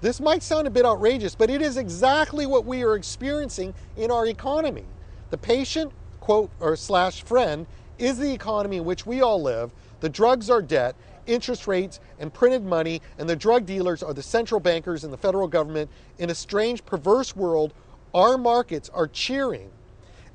This 0.00 0.20
might 0.20 0.42
sound 0.42 0.66
a 0.66 0.70
bit 0.70 0.86
outrageous, 0.86 1.34
but 1.34 1.50
it 1.50 1.60
is 1.60 1.76
exactly 1.76 2.46
what 2.46 2.64
we 2.64 2.82
are 2.82 2.94
experiencing 2.94 3.74
in 3.96 4.10
our 4.10 4.26
economy. 4.26 4.84
The 5.30 5.38
patient, 5.38 5.92
quote, 6.20 6.50
or 6.60 6.76
slash 6.76 7.22
friend, 7.22 7.66
is 7.98 8.18
the 8.18 8.32
economy 8.32 8.76
in 8.76 8.84
which 8.84 9.06
we 9.06 9.20
all 9.20 9.42
live. 9.42 9.72
The 10.00 10.08
drugs 10.08 10.48
are 10.50 10.62
debt, 10.62 10.94
interest 11.28 11.66
rates, 11.66 12.00
and 12.18 12.32
printed 12.32 12.64
money, 12.64 13.00
and 13.18 13.28
the 13.28 13.36
drug 13.36 13.66
dealers 13.66 14.02
are 14.02 14.14
the 14.14 14.22
central 14.22 14.60
bankers 14.60 15.04
and 15.04 15.12
the 15.12 15.18
federal 15.18 15.46
government 15.46 15.90
in 16.18 16.30
a 16.30 16.34
strange, 16.34 16.84
perverse 16.84 17.36
world 17.36 17.72
our 18.14 18.38
markets 18.38 18.88
are 18.94 19.06
cheering 19.06 19.70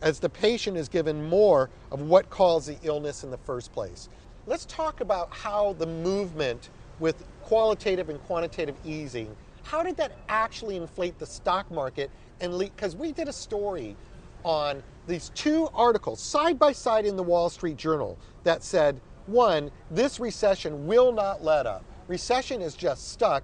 as 0.02 0.20
the 0.20 0.30
patient 0.30 0.78
is 0.78 0.88
given 0.88 1.28
more 1.28 1.70
of 1.92 2.02
what 2.02 2.30
caused 2.30 2.68
the 2.68 2.78
illness 2.84 3.24
in 3.24 3.32
the 3.32 3.38
first 3.38 3.74
place. 3.74 4.10
Let's 4.46 4.66
talk 4.66 5.02
about 5.02 5.34
how 5.34 5.74
the 5.74 5.88
movement 5.88 6.70
with 7.00 7.24
qualitative 7.42 8.10
and 8.10 8.22
quantitative 8.24 8.76
easing, 8.86 9.36
how 9.64 9.82
did 9.84 9.98
that 9.98 10.12
actually 10.30 10.76
inflate 10.76 11.18
the 11.20 11.26
stock 11.26 11.70
market? 11.72 12.12
And 12.42 12.58
because 12.60 12.96
we 12.96 13.12
did 13.12 13.28
a 13.28 13.34
story 13.34 13.96
on 14.44 14.84
these 15.08 15.30
two 15.36 15.70
articles 15.74 16.20
side 16.20 16.60
by 16.60 16.74
side 16.74 17.06
in 17.06 17.16
the 17.16 17.24
Wall 17.24 17.50
Street 17.50 17.78
Journal 17.78 18.18
that 18.44 18.64
said, 18.64 19.00
one, 19.28 19.72
this 19.92 20.20
recession 20.20 20.88
will 20.88 21.12
not 21.12 21.44
let 21.44 21.66
up. 21.66 21.84
Recession 22.08 22.62
is 22.62 22.76
just 22.76 23.12
stuck. 23.12 23.44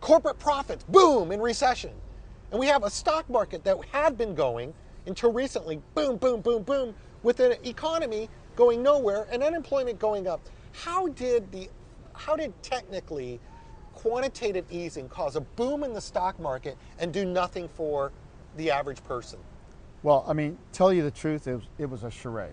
Corporate 0.00 0.38
profits, 0.38 0.84
boom, 0.84 1.32
in 1.32 1.40
recession. 1.40 1.92
And 2.50 2.60
we 2.60 2.66
have 2.66 2.84
a 2.84 2.90
stock 2.90 3.28
market 3.28 3.64
that 3.64 3.78
had 3.90 4.18
been 4.18 4.34
going 4.34 4.74
until 5.06 5.32
recently, 5.32 5.80
boom, 5.94 6.16
boom, 6.16 6.40
boom, 6.40 6.62
boom, 6.62 6.94
with 7.22 7.40
an 7.40 7.54
economy 7.64 8.28
going 8.56 8.82
nowhere 8.82 9.26
and 9.30 9.42
unemployment 9.42 9.98
going 9.98 10.26
up. 10.26 10.40
How 10.72 11.08
did 11.08 11.50
the 11.50 11.68
how 12.14 12.36
did 12.36 12.52
technically 12.62 13.40
quantitative 13.94 14.64
easing 14.70 15.08
cause 15.08 15.34
a 15.34 15.40
boom 15.40 15.82
in 15.82 15.92
the 15.92 16.00
stock 16.00 16.38
market 16.38 16.76
and 16.98 17.12
do 17.12 17.24
nothing 17.24 17.68
for 17.68 18.12
the 18.56 18.70
average 18.70 19.02
person? 19.04 19.38
Well, 20.02 20.24
I 20.28 20.32
mean, 20.32 20.58
tell 20.72 20.92
you 20.92 21.02
the 21.02 21.10
truth, 21.10 21.48
it 21.48 21.54
was, 21.54 21.64
it 21.78 21.90
was 21.90 22.04
a 22.04 22.10
charade. 22.10 22.52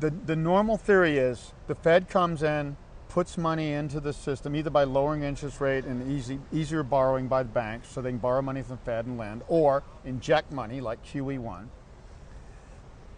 The, 0.00 0.10
the 0.10 0.36
normal 0.36 0.78
theory 0.78 1.18
is 1.18 1.52
the 1.66 1.74
Fed 1.74 2.08
comes 2.08 2.42
in, 2.42 2.76
puts 3.10 3.36
money 3.36 3.72
into 3.72 4.00
the 4.00 4.12
system 4.12 4.56
either 4.56 4.70
by 4.70 4.84
lowering 4.84 5.22
interest 5.24 5.60
rate 5.60 5.84
and 5.84 6.10
easy, 6.10 6.38
easier 6.52 6.82
borrowing 6.82 7.28
by 7.28 7.42
the 7.42 7.50
banks 7.50 7.88
so 7.88 8.00
they 8.00 8.10
can 8.10 8.18
borrow 8.18 8.40
money 8.40 8.62
from 8.62 8.76
the 8.76 8.82
Fed 8.82 9.04
and 9.04 9.18
lend, 9.18 9.42
or 9.48 9.82
inject 10.04 10.52
money 10.52 10.80
like 10.80 11.04
QE1. 11.04 11.66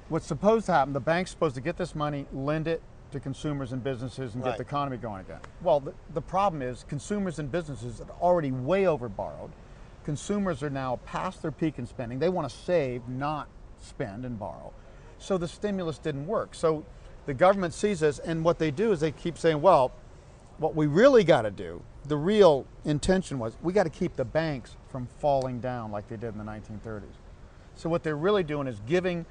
What's 0.09 0.27
supposed 0.27 0.67
to 0.67 0.73
happen, 0.73 0.93
the 0.93 1.01
bank's 1.01 1.31
supposed 1.31 1.55
to 1.55 1.61
get 1.61 1.77
this 1.77 1.95
money, 1.95 2.27
lend 2.33 2.67
it 2.67 2.83
to 3.13 3.21
consumers 3.21 3.73
and 3.73 3.85
businesses 3.85 4.35
and 4.35 4.43
right. 4.43 4.51
get 4.51 4.59
the 4.59 4.65
economy 4.65 4.97
going 4.97 5.21
again. 5.21 5.41
Well, 5.63 5.81
the, 5.81 5.95
the 6.15 6.21
problem 6.21 6.63
is 6.63 6.85
consumers 6.89 7.39
and 7.39 7.53
businesses 7.53 8.01
are 8.01 8.11
already 8.21 8.51
way 8.51 8.87
over 8.87 9.09
borrowed. 9.09 9.53
Consumers 10.05 10.63
are 10.63 10.71
now 10.71 10.99
past 11.07 11.43
their 11.43 11.53
peak 11.53 11.79
in 11.79 11.87
spending. 11.87 12.19
They 12.19 12.29
want 12.29 12.51
to 12.51 12.55
save, 12.55 13.09
not 13.09 13.49
spend 13.79 14.25
and 14.25 14.39
borrow. 14.39 14.73
So 15.23 15.39
the 15.39 15.49
stimulus 15.49 15.99
didn't 15.99 16.27
work. 16.27 16.55
So 16.55 16.85
the 17.27 17.35
government 17.35 17.75
sees 17.75 18.01
this, 18.01 18.19
and 18.19 18.45
what 18.45 18.59
they 18.59 18.71
do 18.71 18.93
is 18.93 19.01
they 19.01 19.13
keep 19.13 19.39
saying, 19.39 19.63
well, 19.63 19.93
what 20.59 20.75
we 20.75 20.87
really 20.87 21.23
got 21.25 21.43
to 21.43 21.51
do, 21.51 21.83
the 22.09 22.17
real 22.17 22.67
intention 22.85 23.39
was, 23.39 23.57
we 23.63 23.73
got 23.73 23.85
to 23.85 23.91
keep 23.91 24.17
the 24.17 24.25
banks 24.25 24.77
from 24.91 25.07
falling 25.19 25.61
down 25.61 25.93
like 25.93 26.09
they 26.09 26.17
did 26.17 26.35
in 26.35 26.39
the 26.39 26.45
1930s. 26.45 27.05
So 27.77 27.89
what 27.89 28.03
they're 28.03 28.17
really 28.17 28.43
doing 28.43 28.67
is 28.67 28.81
giving 28.87 29.25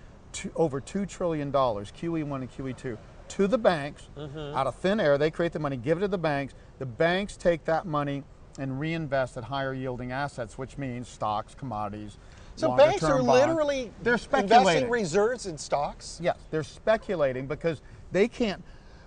over 0.55 0.79
$2 0.79 1.07
trillion, 1.07 1.51
QE1 1.51 2.35
and 2.35 2.51
QE2, 2.51 2.97
to 3.27 3.47
the 3.47 3.57
banks 3.57 4.07
mm-hmm. 4.17 4.55
out 4.55 4.67
of 4.67 4.75
thin 4.75 4.99
air. 4.99 5.17
They 5.17 5.29
create 5.29 5.51
the 5.51 5.59
money, 5.59 5.77
give 5.77 5.97
it 5.97 6.01
to 6.01 6.07
the 6.07 6.17
banks. 6.17 6.53
The 6.79 6.85
banks 6.85 7.35
take 7.35 7.65
that 7.65 7.85
money 7.85 8.23
and 8.57 8.79
reinvest 8.79 9.37
at 9.37 9.45
higher 9.45 9.73
yielding 9.73 10.11
assets, 10.11 10.57
which 10.57 10.77
means 10.77 11.07
stocks, 11.07 11.53
commodities, 11.55 12.17
so 12.62 12.76
banks 12.76 13.03
are 13.03 13.22
literally 13.22 13.91
they're 14.03 14.18
speculating. 14.18 14.57
investing 14.59 14.89
reserves 14.89 15.45
in 15.45 15.57
stocks. 15.57 16.20
Yes, 16.22 16.38
they're 16.49 16.64
speculating 16.64 17.47
because 17.47 17.82
they 18.12 18.28
can't. 18.28 18.64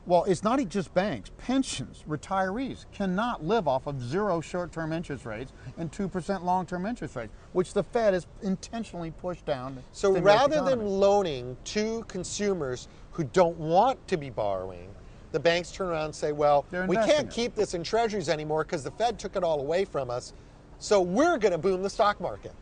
Well, 0.06 0.24
it's 0.24 0.42
not 0.42 0.66
just 0.68 0.92
banks. 0.92 1.30
Pensions, 1.38 2.04
retirees 2.06 2.84
cannot 2.92 3.42
live 3.42 3.66
off 3.66 3.86
of 3.86 4.02
zero 4.02 4.42
short-term 4.42 4.92
interest 4.92 5.24
rates 5.24 5.52
and 5.78 5.90
two 5.90 6.08
percent 6.08 6.44
long-term 6.44 6.84
interest 6.84 7.16
rates, 7.16 7.32
which 7.52 7.72
the 7.72 7.82
Fed 7.82 8.12
has 8.12 8.26
intentionally 8.42 9.12
pushed 9.12 9.46
down. 9.46 9.82
So 9.92 10.18
rather 10.18 10.62
than 10.62 10.84
loaning 10.84 11.56
to 11.64 12.04
consumers 12.06 12.88
who 13.12 13.24
don't 13.24 13.56
want 13.56 14.06
to 14.08 14.18
be 14.18 14.28
borrowing, 14.28 14.90
the 15.32 15.40
banks 15.40 15.72
turn 15.72 15.88
around 15.88 16.06
and 16.06 16.14
say, 16.14 16.32
"Well, 16.32 16.66
we 16.86 16.96
can't 16.96 17.28
it. 17.28 17.30
keep 17.30 17.54
this 17.54 17.72
in 17.72 17.82
treasuries 17.82 18.28
anymore 18.28 18.64
because 18.64 18.84
the 18.84 18.90
Fed 18.90 19.18
took 19.18 19.36
it 19.36 19.42
all 19.42 19.60
away 19.60 19.86
from 19.86 20.10
us, 20.10 20.34
so 20.78 21.00
we're 21.00 21.38
going 21.38 21.52
to 21.52 21.58
boom 21.58 21.82
the 21.82 21.90
stock 21.90 22.20
market." 22.20 22.52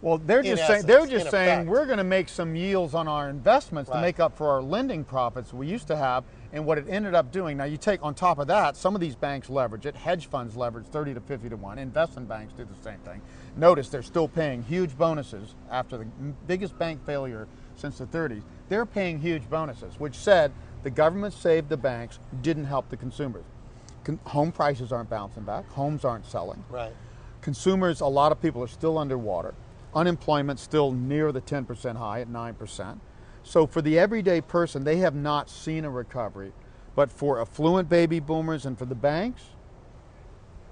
Well, 0.00 0.18
they're 0.18 0.42
just 0.42 0.66
saying 0.66 0.86
they're 0.86 1.06
just 1.06 1.30
saying 1.30 1.48
effect. 1.60 1.68
we're 1.68 1.86
going 1.86 1.98
to 1.98 2.04
make 2.04 2.28
some 2.28 2.54
yields 2.54 2.94
on 2.94 3.08
our 3.08 3.28
investments 3.28 3.90
to 3.90 4.00
make 4.00 4.20
up 4.20 4.36
for 4.36 4.48
our 4.50 4.62
lending 4.62 5.02
profits 5.04 5.52
we 5.52 5.66
used 5.66 5.88
to 5.88 5.96
have. 5.96 6.24
And 6.52 6.64
what 6.64 6.78
it 6.78 6.86
ended 6.88 7.14
up 7.14 7.30
doing, 7.32 7.56
now 7.58 7.64
you 7.64 7.76
take 7.76 8.02
on 8.02 8.14
top 8.14 8.38
of 8.38 8.46
that, 8.46 8.76
some 8.76 8.94
of 8.94 9.00
these 9.00 9.16
banks 9.16 9.50
leverage 9.50 9.84
it. 9.86 9.94
Hedge 9.96 10.28
funds 10.28 10.56
leverage 10.56 10.86
30 10.86 11.14
to 11.14 11.20
50 11.20 11.50
to 11.50 11.56
1. 11.56 11.78
Investment 11.78 12.28
banks 12.28 12.54
do 12.54 12.64
the 12.64 12.82
same 12.82 12.98
thing. 13.00 13.20
Notice 13.56 13.88
they're 13.88 14.02
still 14.02 14.28
paying 14.28 14.62
huge 14.62 14.96
bonuses 14.96 15.54
after 15.70 15.98
the 15.98 16.06
biggest 16.46 16.78
bank 16.78 17.04
failure 17.04 17.48
since 17.76 17.98
the 17.98 18.06
30s. 18.06 18.42
They're 18.68 18.86
paying 18.86 19.18
huge 19.18 19.48
bonuses, 19.50 19.98
which 19.98 20.14
said 20.14 20.52
the 20.84 20.90
government 20.90 21.34
saved 21.34 21.68
the 21.68 21.76
banks, 21.76 22.18
didn't 22.40 22.64
help 22.64 22.88
the 22.88 22.96
consumers. 22.96 23.44
Con- 24.04 24.20
home 24.24 24.52
prices 24.52 24.90
aren't 24.92 25.10
bouncing 25.10 25.42
back, 25.42 25.68
homes 25.72 26.04
aren't 26.04 26.24
selling 26.24 26.64
Right. 26.70 26.92
consumers, 27.42 28.00
a 28.00 28.06
lot 28.06 28.32
of 28.32 28.40
people 28.40 28.62
are 28.62 28.68
still 28.68 28.96
underwater. 28.96 29.54
Unemployment 29.94 30.58
still 30.58 30.92
near 30.92 31.32
the 31.32 31.40
10% 31.40 31.96
high 31.96 32.20
at 32.20 32.28
9%. 32.28 32.98
So 33.42 33.66
for 33.66 33.80
the 33.80 33.98
everyday 33.98 34.40
person, 34.40 34.84
they 34.84 34.98
have 34.98 35.14
not 35.14 35.48
seen 35.48 35.84
a 35.84 35.90
recovery. 35.90 36.52
But 36.94 37.10
for 37.10 37.40
affluent 37.40 37.88
baby 37.88 38.20
boomers 38.20 38.66
and 38.66 38.76
for 38.78 38.84
the 38.84 38.94
banks, 38.94 39.42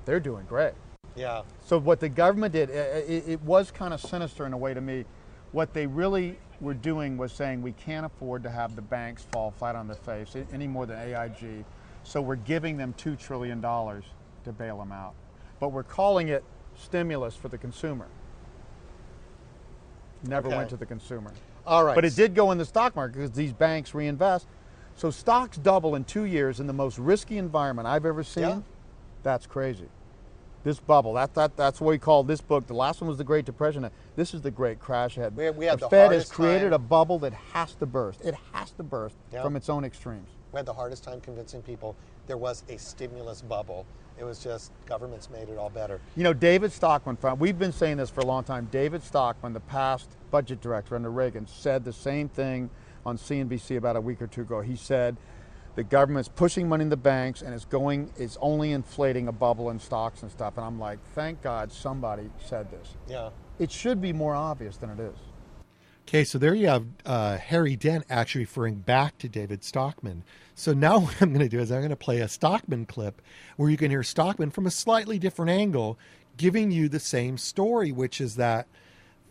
they're 0.04 0.20
doing 0.20 0.44
great. 0.46 0.74
Yeah. 1.14 1.42
So 1.64 1.78
what 1.78 2.00
the 2.00 2.08
government 2.08 2.52
did, 2.52 2.70
i- 2.70 2.74
i- 2.74 3.22
it, 3.32 3.42
was 3.42 3.70
kind 3.70 3.94
of 3.94 4.00
sinister 4.00 4.44
in 4.44 4.52
a 4.52 4.56
way 4.58 4.74
to 4.74 4.80
me. 4.80 5.04
What 5.52 5.72
they 5.72 5.86
really 5.86 6.38
were 6.60 6.74
doing 6.74 7.16
was 7.16 7.32
saying 7.32 7.62
we 7.62 7.72
can't 7.72 8.04
afford 8.04 8.42
to 8.42 8.50
have 8.50 8.76
the 8.76 8.82
banks 8.82 9.22
fall 9.32 9.50
flat 9.50 9.76
on 9.76 9.86
their 9.86 9.96
face 9.96 10.36
any 10.52 10.66
more 10.66 10.84
than 10.84 10.98
AIG. 10.98 11.64
So 12.02 12.20
we're 12.20 12.36
giving 12.36 12.76
them 12.76 12.92
two 12.96 13.16
trillion 13.16 13.60
dollars 13.60 14.04
to 14.44 14.52
bail 14.52 14.78
them 14.78 14.92
out, 14.92 15.14
but 15.58 15.70
we're 15.70 15.82
calling 15.82 16.28
it 16.28 16.44
stimulus 16.76 17.34
for 17.34 17.48
the 17.48 17.58
consumer. 17.58 18.06
Never 20.24 20.48
Okay. 20.48 20.56
went 20.56 20.70
to 20.70 20.76
the 20.76 20.86
consumer. 20.86 21.32
All 21.66 21.84
right. 21.84 21.94
But 21.94 22.04
it 22.04 22.14
did 22.16 22.34
go 22.34 22.50
in 22.52 22.58
the 22.58 22.64
stock 22.64 22.94
market 22.96 23.16
because 23.16 23.32
these 23.32 23.52
banks 23.52 23.94
reinvest. 23.94 24.46
So 24.96 25.10
stocks 25.10 25.58
double 25.58 25.94
in 25.94 26.04
two 26.04 26.24
years 26.24 26.58
in 26.60 26.66
the 26.66 26.72
most 26.72 26.98
risky 26.98 27.38
environment 27.38 27.86
I've 27.86 28.06
ever 28.06 28.22
seen. 28.24 28.44
Yeah. 28.44 28.60
That's 29.22 29.46
crazy. 29.46 29.88
This 30.64 30.80
bubble, 30.80 31.12
that, 31.14 31.34
that, 31.34 31.56
that's 31.56 31.80
what 31.80 31.90
we 31.90 31.98
call 31.98 32.24
this 32.24 32.40
book. 32.40 32.66
The 32.66 32.74
last 32.74 33.00
one 33.00 33.06
was 33.08 33.18
the 33.18 33.24
Great 33.24 33.44
Depression. 33.44 33.88
This 34.16 34.34
is 34.34 34.40
the 34.42 34.50
Great 34.50 34.80
Crash 34.80 35.16
ahead. 35.16 35.36
We- 35.36 35.50
we 35.50 35.66
had 35.66 35.78
the 35.78 35.86
the 35.86 35.90
Fed 35.90 36.12
has 36.12 36.28
created 36.30 36.66
time- 36.70 36.72
a 36.72 36.78
bubble 36.78 37.18
that 37.20 37.34
has 37.52 37.74
to 37.76 37.86
burst. 37.86 38.24
It 38.24 38.34
has 38.52 38.70
to 38.72 38.82
burst 38.82 39.14
Yeah. 39.32 39.42
from 39.42 39.54
its 39.54 39.68
own 39.68 39.84
extremes. 39.84 40.28
We 40.52 40.56
had 40.58 40.66
the 40.66 40.72
hardest 40.72 41.04
time 41.04 41.20
convincing 41.20 41.62
people 41.62 41.94
there 42.26 42.36
was 42.36 42.64
a 42.68 42.78
stimulus 42.78 43.42
bubble. 43.42 43.86
It 44.18 44.24
was 44.24 44.38
just 44.42 44.72
governments 44.86 45.28
made 45.30 45.48
it 45.48 45.58
all 45.58 45.68
better. 45.70 46.00
You 46.16 46.24
know, 46.24 46.32
David 46.32 46.72
Stockman, 46.72 47.16
found- 47.16 47.38
we've 47.38 47.58
been 47.58 47.72
saying 47.72 47.98
this 47.98 48.08
for 48.08 48.20
a 48.20 48.26
long 48.26 48.44
time. 48.44 48.68
David 48.70 49.02
Stockman, 49.02 49.52
the 49.52 49.60
past 49.60 50.08
budget 50.30 50.60
director 50.60 50.96
under 50.96 51.10
Reagan, 51.10 51.46
said 51.46 51.84
the 51.84 51.92
same 51.92 52.28
thing 52.28 52.70
on 53.04 53.18
CNBC 53.18 53.76
about 53.76 53.96
a 53.96 54.00
week 54.00 54.22
or 54.22 54.26
two 54.26 54.42
ago. 54.42 54.62
He 54.62 54.74
said 54.76 55.16
the 55.74 55.84
government's 55.84 56.28
pushing 56.28 56.68
money 56.68 56.82
in 56.82 56.88
the 56.88 56.96
banks 56.96 57.42
and 57.42 57.54
it's 57.54 57.66
going, 57.66 58.10
it's 58.16 58.38
only 58.40 58.72
inflating 58.72 59.28
a 59.28 59.32
bubble 59.32 59.68
in 59.70 59.78
stocks 59.78 60.22
and 60.22 60.30
stuff. 60.30 60.56
And 60.56 60.64
I'm 60.64 60.80
like, 60.80 60.98
thank 61.14 61.42
God 61.42 61.70
somebody 61.70 62.30
said 62.44 62.70
this. 62.70 62.96
Yeah. 63.06 63.30
It 63.58 63.70
should 63.70 64.00
be 64.00 64.12
more 64.12 64.34
obvious 64.34 64.78
than 64.78 64.90
it 64.90 65.00
is. 65.00 65.16
Okay, 66.08 66.24
so 66.24 66.38
there 66.38 66.54
you 66.54 66.68
have 66.68 66.86
uh, 67.04 67.36
Harry 67.36 67.74
Dent 67.74 68.04
actually 68.08 68.42
referring 68.42 68.76
back 68.76 69.18
to 69.18 69.28
David 69.28 69.64
Stockman. 69.64 70.22
So 70.56 70.72
now 70.72 70.98
what 71.00 71.22
I'm 71.22 71.28
going 71.28 71.48
to 71.48 71.48
do 71.48 71.60
is 71.60 71.70
I'm 71.70 71.80
going 71.80 71.90
to 71.90 71.96
play 71.96 72.18
a 72.18 72.28
Stockman 72.28 72.86
clip 72.86 73.22
where 73.56 73.70
you 73.70 73.76
can 73.76 73.92
hear 73.92 74.02
Stockman 74.02 74.50
from 74.50 74.66
a 74.66 74.70
slightly 74.72 75.20
different 75.20 75.52
angle 75.52 75.96
giving 76.36 76.72
you 76.72 76.88
the 76.88 76.98
same 76.98 77.38
story, 77.38 77.92
which 77.92 78.20
is 78.20 78.34
that 78.36 78.66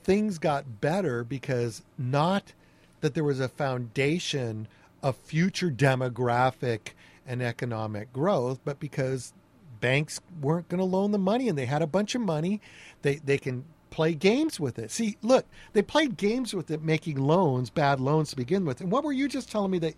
things 0.04 0.38
got 0.38 0.80
better 0.80 1.24
because 1.24 1.82
not 1.98 2.54
that 3.02 3.14
there 3.14 3.24
was 3.24 3.40
a 3.40 3.50
foundation 3.50 4.68
of 5.04 5.18
future 5.18 5.70
demographic 5.70 6.94
and 7.28 7.42
economic 7.42 8.14
growth, 8.14 8.60
but 8.64 8.80
because 8.80 9.34
banks 9.80 10.22
weren't 10.42 10.70
going 10.70 10.80
to 10.80 10.86
loan 10.86 11.12
the 11.12 11.18
money 11.18 11.50
and 11.50 11.58
they 11.58 11.66
had 11.66 11.82
a 11.82 11.88
bunch 11.88 12.16
of 12.16 12.22
money, 12.22 12.62
they 13.02 13.16
they 13.16 13.38
can 13.38 13.66
play 13.92 14.14
games 14.14 14.60
with 14.60 14.80
it. 14.80 14.92
See, 14.92 15.18
look, 15.22 15.46
they 15.74 15.82
played 15.82 16.18
games 16.18 16.54
with 16.54 16.72
it, 16.72 16.82
making 16.82 17.18
loans, 17.18 17.70
bad 17.70 18.00
loans 18.00 18.32
to 18.32 18.36
begin 18.36 18.66
with. 18.66 18.82
And 18.82 18.92
what 18.92 19.04
were 19.04 19.12
you 19.12 19.28
just 19.28 19.52
telling 19.52 19.72
me 19.72 19.80
that? 19.80 19.96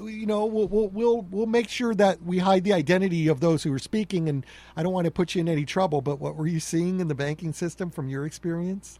You 0.00 0.26
know, 0.26 0.46
we'll, 0.46 0.68
we'll 0.68 0.88
we'll 0.88 1.22
we'll 1.22 1.46
make 1.46 1.68
sure 1.68 1.94
that 1.94 2.22
we 2.22 2.38
hide 2.38 2.64
the 2.64 2.72
identity 2.72 3.28
of 3.28 3.40
those 3.40 3.62
who 3.62 3.72
are 3.72 3.78
speaking. 3.78 4.28
And 4.28 4.44
I 4.76 4.82
don't 4.82 4.92
want 4.92 5.06
to 5.06 5.10
put 5.10 5.34
you 5.34 5.40
in 5.40 5.48
any 5.48 5.64
trouble, 5.64 6.00
but 6.00 6.20
what 6.20 6.36
were 6.36 6.46
you 6.46 6.60
seeing 6.60 7.00
in 7.00 7.08
the 7.08 7.14
banking 7.14 7.52
system 7.52 7.90
from 7.90 8.08
your 8.08 8.26
experience? 8.26 8.98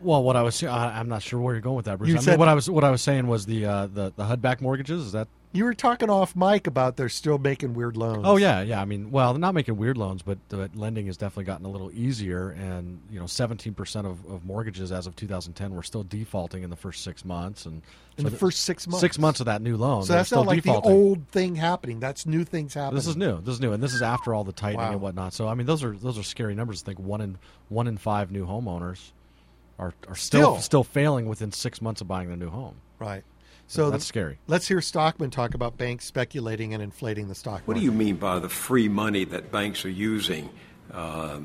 Well, 0.00 0.22
what 0.22 0.36
I 0.36 0.42
was, 0.42 0.62
I'm 0.62 1.08
not 1.08 1.22
sure 1.22 1.40
where 1.40 1.54
you're 1.54 1.62
going 1.62 1.76
with 1.76 1.86
that, 1.86 1.96
Bruce. 1.96 2.08
You 2.08 2.16
I 2.16 2.18
mean, 2.18 2.22
said- 2.24 2.38
what 2.38 2.48
I 2.48 2.54
was, 2.54 2.68
what 2.68 2.84
I 2.84 2.90
was 2.90 3.00
saying 3.00 3.26
was 3.26 3.46
the 3.46 3.64
uh, 3.64 3.86
the 3.86 4.12
the 4.14 4.24
HUD 4.26 4.42
back 4.42 4.60
mortgages. 4.60 5.02
Is 5.06 5.12
that? 5.12 5.28
You 5.56 5.64
were 5.64 5.74
talking 5.74 6.10
off 6.10 6.36
mic 6.36 6.66
about 6.66 6.96
they're 6.96 7.08
still 7.08 7.38
making 7.38 7.72
weird 7.74 7.96
loans. 7.96 8.22
Oh 8.24 8.36
yeah, 8.36 8.60
yeah. 8.60 8.80
I 8.80 8.84
mean, 8.84 9.10
well, 9.10 9.32
not 9.34 9.54
making 9.54 9.76
weird 9.76 9.96
loans, 9.96 10.20
but, 10.22 10.38
but 10.48 10.76
lending 10.76 11.06
has 11.06 11.16
definitely 11.16 11.44
gotten 11.44 11.64
a 11.64 11.70
little 11.70 11.90
easier. 11.92 12.50
And 12.50 13.00
you 13.10 13.18
know, 13.18 13.26
17 13.26 13.72
percent 13.72 14.06
of, 14.06 14.24
of 14.30 14.44
mortgages 14.44 14.92
as 14.92 15.06
of 15.06 15.16
2010 15.16 15.74
were 15.74 15.82
still 15.82 16.02
defaulting 16.02 16.62
in 16.62 16.68
the 16.70 16.76
first 16.76 17.02
six 17.02 17.24
months, 17.24 17.64
and 17.64 17.80
in 18.18 18.24
so 18.24 18.30
the 18.30 18.36
first 18.36 18.60
six 18.64 18.86
months. 18.86 19.00
six 19.00 19.18
months 19.18 19.40
of 19.40 19.46
that 19.46 19.62
new 19.62 19.76
loan. 19.76 20.02
So 20.02 20.12
that's 20.12 20.28
still 20.28 20.44
not 20.44 20.48
like 20.48 20.62
defaulting. 20.62 20.90
the 20.90 20.96
old 20.96 21.28
thing 21.28 21.54
happening. 21.54 22.00
That's 22.00 22.26
new 22.26 22.44
things 22.44 22.74
happening. 22.74 22.96
This 22.96 23.06
is 23.06 23.16
new. 23.16 23.40
This 23.40 23.54
is 23.54 23.60
new, 23.60 23.72
and 23.72 23.82
this 23.82 23.94
is 23.94 24.02
after 24.02 24.34
all 24.34 24.44
the 24.44 24.52
tightening 24.52 24.86
Wow. 24.86 24.92
and 24.92 25.00
whatnot. 25.00 25.32
So 25.32 25.48
I 25.48 25.54
mean, 25.54 25.66
those 25.66 25.82
are 25.82 25.96
those 25.96 26.18
are 26.18 26.22
scary 26.22 26.54
numbers. 26.54 26.82
I 26.82 26.86
think 26.86 26.98
one 26.98 27.20
in 27.22 27.38
one 27.70 27.86
in 27.86 27.96
five 27.96 28.30
new 28.30 28.46
homeowners 28.46 29.12
are 29.78 29.94
are 30.08 30.14
still 30.16 30.52
Still. 30.56 30.58
still, 30.60 30.84
failing 30.84 31.26
within 31.26 31.50
six 31.50 31.80
months 31.80 32.00
of 32.00 32.08
buying 32.08 32.28
their 32.28 32.36
new 32.36 32.50
home. 32.50 32.74
Right. 32.98 33.24
So 33.68 33.90
That's 33.90 34.04
the- 34.04 34.08
scary. 34.08 34.38
Let's 34.46 34.68
hear 34.68 34.80
Stockman 34.80 35.30
talk 35.30 35.54
about 35.54 35.76
banks 35.76 36.04
speculating 36.04 36.72
and 36.72 36.82
inflating 36.82 37.28
the 37.28 37.34
stock 37.34 37.62
What 37.64 37.76
do 37.76 37.82
you 37.82 37.92
mean 37.92 38.16
by 38.16 38.38
the 38.38 38.48
free 38.48 38.88
money 38.88 39.24
that 39.24 39.50
banks 39.50 39.84
are 39.84 39.90
using 39.90 40.50
uh, 40.92 41.40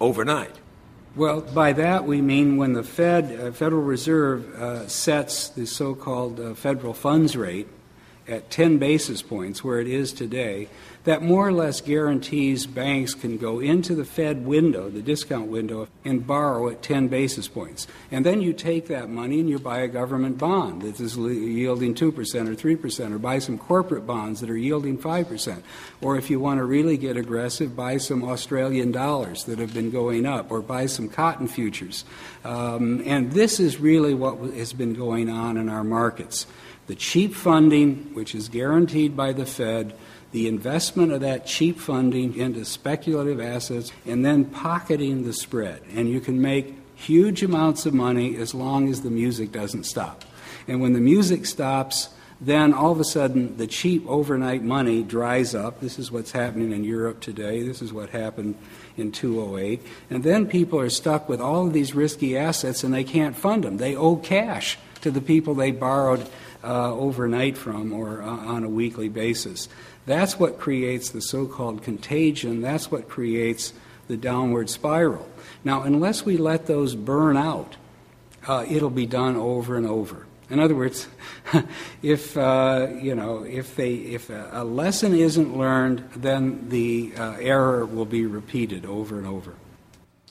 overnight? 0.00 0.54
Well, 1.16 1.40
by 1.40 1.72
that 1.72 2.04
we 2.04 2.20
mean 2.20 2.56
when 2.56 2.74
the 2.74 2.82
Fed, 2.82 3.40
uh, 3.40 3.50
Federal 3.52 3.82
Reserve, 3.82 4.54
uh, 4.54 4.86
sets 4.86 5.48
the 5.48 5.66
so-called 5.66 6.38
uh, 6.38 6.54
federal 6.54 6.92
funds 6.92 7.36
rate 7.36 7.68
at 8.28 8.50
10 8.50 8.78
basis 8.78 9.22
points, 9.22 9.64
where 9.64 9.80
it 9.80 9.86
is 9.86 10.12
today, 10.12 10.68
that 11.06 11.22
more 11.22 11.46
or 11.46 11.52
less 11.52 11.80
guarantees 11.80 12.66
banks 12.66 13.14
can 13.14 13.38
go 13.38 13.60
into 13.60 13.94
the 13.94 14.04
Fed 14.04 14.44
window, 14.44 14.90
the 14.90 15.00
discount 15.00 15.46
window, 15.46 15.86
and 16.04 16.26
borrow 16.26 16.68
at 16.68 16.82
10 16.82 17.06
basis 17.06 17.46
points. 17.46 17.86
And 18.10 18.26
then 18.26 18.42
you 18.42 18.52
take 18.52 18.88
that 18.88 19.08
money 19.08 19.38
and 19.38 19.48
you 19.48 19.60
buy 19.60 19.78
a 19.78 19.88
government 19.88 20.36
bond 20.36 20.82
that 20.82 20.98
is 20.98 21.16
yielding 21.16 21.94
2% 21.94 22.02
or 22.08 22.16
3%, 22.16 23.14
or 23.14 23.18
buy 23.18 23.38
some 23.38 23.56
corporate 23.56 24.04
bonds 24.04 24.40
that 24.40 24.50
are 24.50 24.56
yielding 24.56 24.98
5%. 24.98 25.62
Or 26.00 26.16
if 26.16 26.28
you 26.28 26.40
want 26.40 26.58
to 26.58 26.64
really 26.64 26.96
get 26.96 27.16
aggressive, 27.16 27.76
buy 27.76 27.98
some 27.98 28.24
Australian 28.24 28.90
dollars 28.90 29.44
that 29.44 29.60
have 29.60 29.72
been 29.72 29.92
going 29.92 30.26
up, 30.26 30.50
or 30.50 30.60
buy 30.60 30.86
some 30.86 31.08
cotton 31.08 31.46
futures. 31.46 32.04
Um, 32.44 33.00
and 33.06 33.30
this 33.30 33.60
is 33.60 33.78
really 33.78 34.12
what 34.12 34.38
has 34.54 34.72
been 34.72 34.94
going 34.94 35.30
on 35.30 35.56
in 35.56 35.68
our 35.68 35.84
markets. 35.84 36.48
The 36.88 36.96
cheap 36.96 37.32
funding, 37.32 38.12
which 38.14 38.34
is 38.34 38.48
guaranteed 38.48 39.16
by 39.16 39.32
the 39.32 39.46
Fed, 39.46 39.94
the 40.36 40.48
investment 40.48 41.12
of 41.12 41.22
that 41.22 41.46
cheap 41.46 41.78
funding 41.78 42.36
into 42.36 42.62
speculative 42.62 43.40
assets, 43.40 43.90
and 44.04 44.22
then 44.22 44.44
pocketing 44.44 45.24
the 45.24 45.32
spread. 45.32 45.80
And 45.94 46.10
you 46.10 46.20
can 46.20 46.42
make 46.42 46.76
huge 46.94 47.42
amounts 47.42 47.86
of 47.86 47.94
money 47.94 48.36
as 48.36 48.52
long 48.52 48.90
as 48.90 49.00
the 49.00 49.08
music 49.08 49.50
doesn't 49.50 49.84
stop. 49.84 50.26
And 50.68 50.82
when 50.82 50.92
the 50.92 51.00
music 51.00 51.46
stops, 51.46 52.10
then 52.38 52.74
all 52.74 52.92
of 52.92 53.00
a 53.00 53.04
sudden 53.04 53.56
the 53.56 53.66
cheap 53.66 54.04
overnight 54.06 54.62
money 54.62 55.02
dries 55.02 55.54
up. 55.54 55.80
This 55.80 55.98
is 55.98 56.12
what's 56.12 56.32
happening 56.32 56.70
in 56.70 56.84
Europe 56.84 57.20
today. 57.20 57.62
This 57.62 57.80
is 57.80 57.90
what 57.90 58.10
happened 58.10 58.56
in 58.98 59.12
2008. 59.12 59.80
And 60.10 60.22
then 60.22 60.46
people 60.46 60.78
are 60.78 60.90
stuck 60.90 61.30
with 61.30 61.40
all 61.40 61.66
of 61.66 61.72
these 61.72 61.94
risky 61.94 62.36
assets 62.36 62.84
and 62.84 62.92
they 62.92 63.04
can't 63.04 63.34
fund 63.34 63.64
them. 63.64 63.78
They 63.78 63.96
owe 63.96 64.16
cash 64.16 64.76
to 65.00 65.10
the 65.10 65.22
people 65.22 65.54
they 65.54 65.70
borrowed 65.70 66.28
uh, 66.62 66.92
overnight 66.92 67.56
from 67.56 67.92
or 67.92 68.22
uh, 68.22 68.26
on 68.26 68.64
a 68.64 68.68
weekly 68.68 69.08
basis. 69.08 69.68
That's 70.06 70.38
what 70.38 70.58
creates 70.58 71.10
the 71.10 71.20
so 71.20 71.46
called 71.46 71.82
contagion. 71.82 72.62
That's 72.62 72.90
what 72.90 73.08
creates 73.08 73.72
the 74.08 74.16
downward 74.16 74.70
spiral. 74.70 75.28
Now, 75.64 75.82
unless 75.82 76.24
we 76.24 76.36
let 76.36 76.66
those 76.66 76.94
burn 76.94 77.36
out, 77.36 77.76
uh, 78.46 78.64
it'll 78.68 78.90
be 78.90 79.06
done 79.06 79.36
over 79.36 79.76
and 79.76 79.86
over. 79.86 80.26
In 80.48 80.60
other 80.60 80.76
words, 80.76 81.08
if 82.02 82.36
uh, 82.36 82.88
you 83.00 83.16
know, 83.16 83.42
if 83.42 83.74
they, 83.74 83.94
if 83.94 84.30
a 84.30 84.64
lesson 84.64 85.12
isn't 85.12 85.58
learned, 85.58 86.08
then 86.14 86.68
the 86.68 87.12
uh, 87.16 87.36
error 87.40 87.84
will 87.84 88.04
be 88.04 88.26
repeated 88.26 88.86
over 88.86 89.18
and 89.18 89.26
over. 89.26 89.54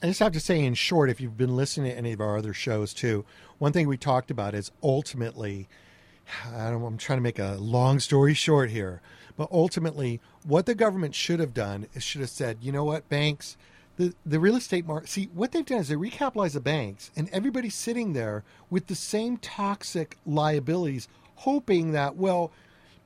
I 0.01 0.07
just 0.07 0.19
have 0.19 0.33
to 0.33 0.39
say, 0.39 0.63
in 0.63 0.73
short, 0.73 1.09
if 1.09 1.19
you've 1.19 1.37
been 1.37 1.55
listening 1.55 1.91
to 1.91 1.97
any 1.97 2.13
of 2.13 2.21
our 2.21 2.37
other 2.37 2.53
shows 2.53 2.93
too, 2.93 3.25
one 3.57 3.73
thing 3.73 3.87
we 3.87 3.97
talked 3.97 4.31
about 4.31 4.53
is 4.53 4.71
ultimately, 4.81 5.67
I 6.53 6.67
I'm 6.67 6.97
trying 6.97 7.17
to 7.17 7.23
make 7.23 7.39
a 7.39 7.55
long 7.59 7.99
story 7.99 8.33
short 8.33 8.69
here, 8.69 9.01
but 9.37 9.51
ultimately, 9.51 10.21
what 10.43 10.65
the 10.65 10.75
government 10.75 11.15
should 11.15 11.39
have 11.39 11.53
done 11.53 11.87
is 11.93 12.03
should 12.03 12.21
have 12.21 12.29
said, 12.29 12.59
you 12.61 12.71
know 12.71 12.85
what, 12.85 13.09
banks, 13.09 13.57
the 13.97 14.13
the 14.25 14.39
real 14.39 14.55
estate 14.55 14.85
market. 14.85 15.09
See, 15.09 15.29
what 15.33 15.51
they've 15.51 15.65
done 15.65 15.79
is 15.79 15.89
they 15.89 15.95
recapitalize 15.95 16.53
the 16.53 16.61
banks, 16.61 17.11
and 17.15 17.29
everybody's 17.31 17.75
sitting 17.75 18.13
there 18.13 18.43
with 18.69 18.87
the 18.87 18.95
same 18.95 19.37
toxic 19.37 20.17
liabilities, 20.25 21.07
hoping 21.35 21.91
that 21.91 22.15
well, 22.15 22.51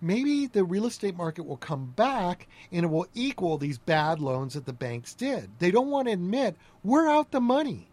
maybe 0.02 0.48
the 0.48 0.64
real 0.64 0.86
estate 0.86 1.16
market 1.16 1.44
will 1.44 1.58
come 1.58 1.94
back 1.96 2.48
and 2.72 2.86
it 2.86 2.90
will 2.90 3.08
equal 3.14 3.58
these 3.58 3.78
bad 3.78 4.20
loans 4.20 4.54
that 4.54 4.66
the 4.66 4.74
banks 4.74 5.14
did. 5.14 5.50
They 5.60 5.72
don't 5.72 5.90
want 5.90 6.08
to 6.08 6.14
admit 6.14 6.56
we're 6.84 7.10
out 7.10 7.32
the 7.32 7.42
money. 7.42 7.88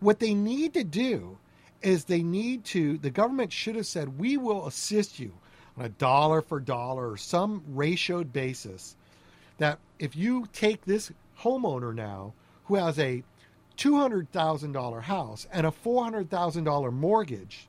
What 0.00 0.20
they 0.20 0.34
need 0.34 0.74
to 0.74 0.84
do 0.84 1.38
is 1.80 2.04
they 2.04 2.22
need 2.22 2.64
to. 2.66 2.98
The 2.98 3.10
government 3.10 3.52
should 3.52 3.76
have 3.76 3.86
said 3.86 4.18
we 4.18 4.36
will 4.36 4.66
assist 4.66 5.18
you 5.18 5.32
on 5.76 5.84
a 5.84 5.88
dollar 5.88 6.42
for 6.42 6.60
dollar 6.60 7.10
or 7.10 7.16
some 7.16 7.62
ratioed 7.74 8.32
basis. 8.32 8.96
That 9.58 9.78
if 9.98 10.16
you 10.16 10.46
take 10.52 10.84
this 10.84 11.12
homeowner 11.40 11.94
now 11.94 12.34
who 12.64 12.76
has 12.76 12.98
a 12.98 13.22
$200,000 13.76 15.02
house 15.02 15.46
and 15.52 15.66
a 15.66 15.70
$400,000 15.70 16.92
mortgage, 16.92 17.68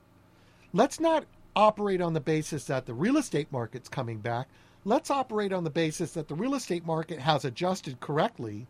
let's 0.72 1.00
not 1.00 1.24
operate 1.56 2.00
on 2.00 2.12
the 2.12 2.20
basis 2.20 2.64
that 2.64 2.86
the 2.86 2.94
real 2.94 3.16
estate 3.16 3.50
market's 3.50 3.88
coming 3.88 4.18
back. 4.18 4.48
Let's 4.84 5.10
operate 5.10 5.52
on 5.52 5.64
the 5.64 5.70
basis 5.70 6.12
that 6.12 6.28
the 6.28 6.34
real 6.34 6.54
estate 6.54 6.84
market 6.84 7.18
has 7.18 7.44
adjusted 7.44 8.00
correctly 8.00 8.66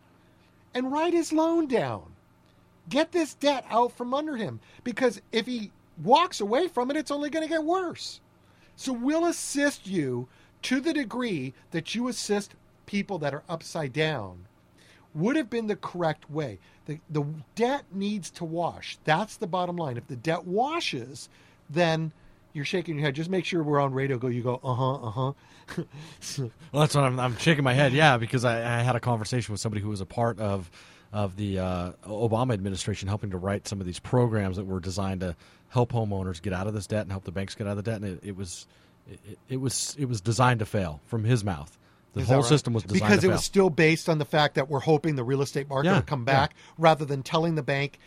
and 0.75 0.93
write 0.93 1.13
his 1.13 1.33
loan 1.33 1.67
down. 1.67 2.13
Get 2.89 3.13
this 3.13 3.35
debt 3.35 3.65
out 3.71 3.93
from 3.93 4.13
under 4.13 4.37
him 4.37 4.61
because 4.85 5.21
if 5.33 5.47
he 5.47 5.73
walks 6.03 6.41
away 6.41 6.69
from 6.69 6.91
it, 6.91 6.97
it's 6.97 7.11
only 7.11 7.31
going 7.31 7.45
to 7.45 7.49
get 7.49 7.65
worse. 7.65 8.21
So 8.77 8.93
we'll 8.93 9.27
assist 9.27 9.87
you 9.87 10.29
to 10.63 10.81
the 10.81 10.93
degree 10.93 11.55
that 11.71 11.95
you 11.95 12.09
assist 12.09 12.55
people 12.87 13.19
that 13.19 13.35
are 13.35 13.43
upside 13.49 13.93
down 13.93 14.47
would 15.15 15.37
have 15.37 15.49
been 15.49 15.67
the 15.67 15.77
correct 15.77 16.31
way. 16.31 16.59
The, 16.87 16.99
the 17.09 17.25
debt 17.55 17.85
needs 17.93 18.31
to 18.33 18.45
wash. 18.45 18.99
That's 19.05 19.37
the 19.37 19.47
bottom 19.47 19.77
line. 19.77 19.97
If 19.97 20.09
the 20.09 20.17
debt 20.17 20.45
washes, 20.45 21.29
then 21.71 22.13
you're 22.53 22.65
shaking 22.65 22.97
your 22.97 23.05
head. 23.05 23.15
Just 23.15 23.31
make 23.31 23.45
sure 23.45 23.63
we're 23.63 23.81
on 23.81 23.95
radio. 23.95 24.19
Go, 24.19 24.29
you 24.29 24.43
go, 24.43 24.61
uh 24.63 24.75
huh, 24.75 24.95
uh 24.95 25.11
huh. 25.11 25.33
well, 26.39 26.83
that's 26.83 26.95
what 26.95 27.05
I'm, 27.05 27.19
I'm 27.19 27.37
shaking 27.39 27.65
my 27.65 27.73
head. 27.73 27.93
Yeah, 27.93 28.17
because 28.17 28.45
I, 28.45 28.79
I, 28.79 28.83
had 28.83 28.97
a 28.97 29.01
conversation 29.01 29.53
with 29.53 29.61
somebody 29.61 29.81
who 29.81 29.89
was 29.89 30.01
a 30.01 30.07
part 30.07 30.39
of 30.39 30.71
of 31.15 31.37
the 31.37 31.61
uh, 31.61 31.93
Obama 32.07 32.53
administration, 32.53 33.09
helping 33.09 33.31
to 33.31 33.39
write 33.39 33.69
some 33.69 33.81
of 33.81 33.87
these 33.87 34.01
programs 34.01 34.57
that 34.57 34.67
were 34.67 34.81
designed 34.81 35.21
to 35.21 35.37
help 35.69 35.93
homeowners 35.93 36.43
get 36.43 36.53
out 36.53 36.67
of 36.67 36.75
this 36.75 36.89
debt 36.89 37.03
and 37.03 37.13
help 37.13 37.23
the 37.25 37.31
banks 37.33 37.55
get 37.55 37.69
out 37.69 37.79
of 37.79 37.85
the 37.85 37.91
debt. 37.91 38.03
And 38.03 38.19
it, 38.19 38.21
it 38.29 38.37
was 38.37 38.67
it, 39.09 39.39
it 39.49 39.57
was 39.59 39.95
it 39.99 40.07
was 40.07 40.21
designed 40.21 40.59
to 40.59 40.67
fail 40.67 41.01
from 41.07 41.23
his 41.25 41.45
mouth. 41.45 41.79
The 42.15 42.21
Is 42.23 42.29
whole 42.29 42.39
right? 42.39 42.45
system 42.45 42.73
was 42.75 42.83
designed 42.83 43.01
because 43.01 43.19
it 43.25 43.29
fail. 43.29 43.31
was 43.37 43.45
still 43.45 43.71
based 43.71 44.09
on 44.09 44.19
the 44.19 44.25
fact 44.25 44.57
that 44.57 44.69
we're 44.69 44.81
hoping 44.81 45.15
the 45.15 45.25
real 45.25 45.41
estate 45.41 45.69
market 45.69 45.89
Yeah, 45.89 45.95
will 45.95 46.03
come 46.03 46.21
yeah. 46.27 46.35
back 46.35 46.55
rather 46.79 47.05
than 47.05 47.23
telling 47.23 47.55
the 47.55 47.63
bank, 47.63 47.99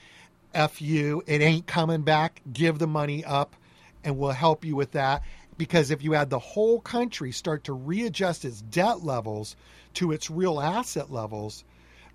"F 0.53 0.81
you, 0.81 1.23
it 1.27 1.41
ain't 1.41 1.65
coming 1.65 2.01
back. 2.01 2.41
Give 2.51 2.77
the 2.77 2.87
money 2.87 3.23
up, 3.23 3.55
and 4.03 4.17
we'll 4.17 4.31
help 4.31 4.65
you 4.65 4.75
with 4.75 4.91
that." 4.91 5.23
Because 5.57 5.91
if 5.91 6.03
you 6.03 6.11
had 6.11 6.29
the 6.29 6.39
whole 6.39 6.81
country 6.81 7.31
start 7.31 7.63
to 7.63 7.73
readjust 7.73 8.43
its 8.45 8.61
debt 8.61 9.03
levels 9.03 9.55
to 9.95 10.11
its 10.11 10.29
real 10.29 10.59
asset 10.59 11.09
levels, 11.11 11.63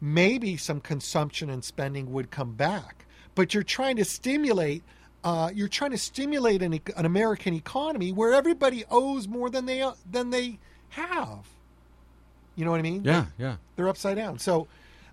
maybe 0.03 0.57
some 0.59 0.81
consumption 0.81 1.49
and 1.49 1.65
spending 1.65 2.13
would 2.13 2.31
come 2.31 2.53
back. 2.53 3.07
But 3.35 3.55
you're 3.55 3.63
trying 3.63 3.97
to 3.97 4.05
stimulate. 4.05 4.83
Uh, 5.25 5.51
you're 5.55 5.69
trying 5.69 5.93
to 5.93 5.99
stimulate 5.99 6.61
an, 6.63 6.79
an 6.97 7.07
American 7.07 7.55
economy 7.55 8.13
where 8.13 8.35
everybody 8.35 8.85
owes 8.91 9.29
more 9.29 9.49
than 9.49 9.65
they 9.65 9.89
than 10.11 10.31
they 10.31 10.59
have. 10.91 11.49
You 12.57 12.65
know 12.67 12.71
what 12.73 12.81
I 12.81 12.83
mean? 12.83 13.03
yeah, 13.05 13.27
yeah. 13.39 13.57
they're 13.77 13.89
upside 13.89 14.17
down. 14.17 14.39
So 14.39 14.67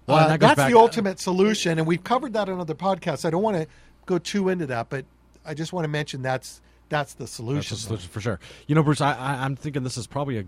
Well, 0.08 0.18
uh, 0.18 0.28
that 0.30 0.40
that's 0.42 0.56
back- 0.58 0.72
the 0.72 0.78
ultimate 0.78 1.20
solution, 1.20 1.78
and 1.78 1.88
we've 1.88 2.04
covered 2.04 2.34
that 2.34 2.50
on 2.50 2.60
other 2.60 2.76
podcasts. 2.76 3.24
I 3.24 3.30
don't 3.30 3.44
want 3.44 3.56
to 3.58 3.68
go 4.08 4.18
too 4.18 4.50
into 4.50 4.66
that, 4.66 4.90
but 4.90 5.06
I 5.46 5.54
just 5.54 5.72
want 5.72 5.86
to 5.86 5.90
mention 5.90 6.22
that's 6.24 6.60
that's 6.90 7.14
the 7.14 7.20
That's 7.26 7.32
solution. 7.32 7.76
the 7.76 7.80
solution 7.82 8.10
for 8.10 8.20
sure. 8.20 8.40
You 8.66 8.74
know, 8.74 8.82
Bruce, 8.84 9.00
I, 9.00 9.14
I, 9.14 9.46
I'm 9.46 9.56
thinking 9.56 9.84
this 9.84 9.96
is 9.98 10.08
probably 10.08 10.40
a 10.40 10.46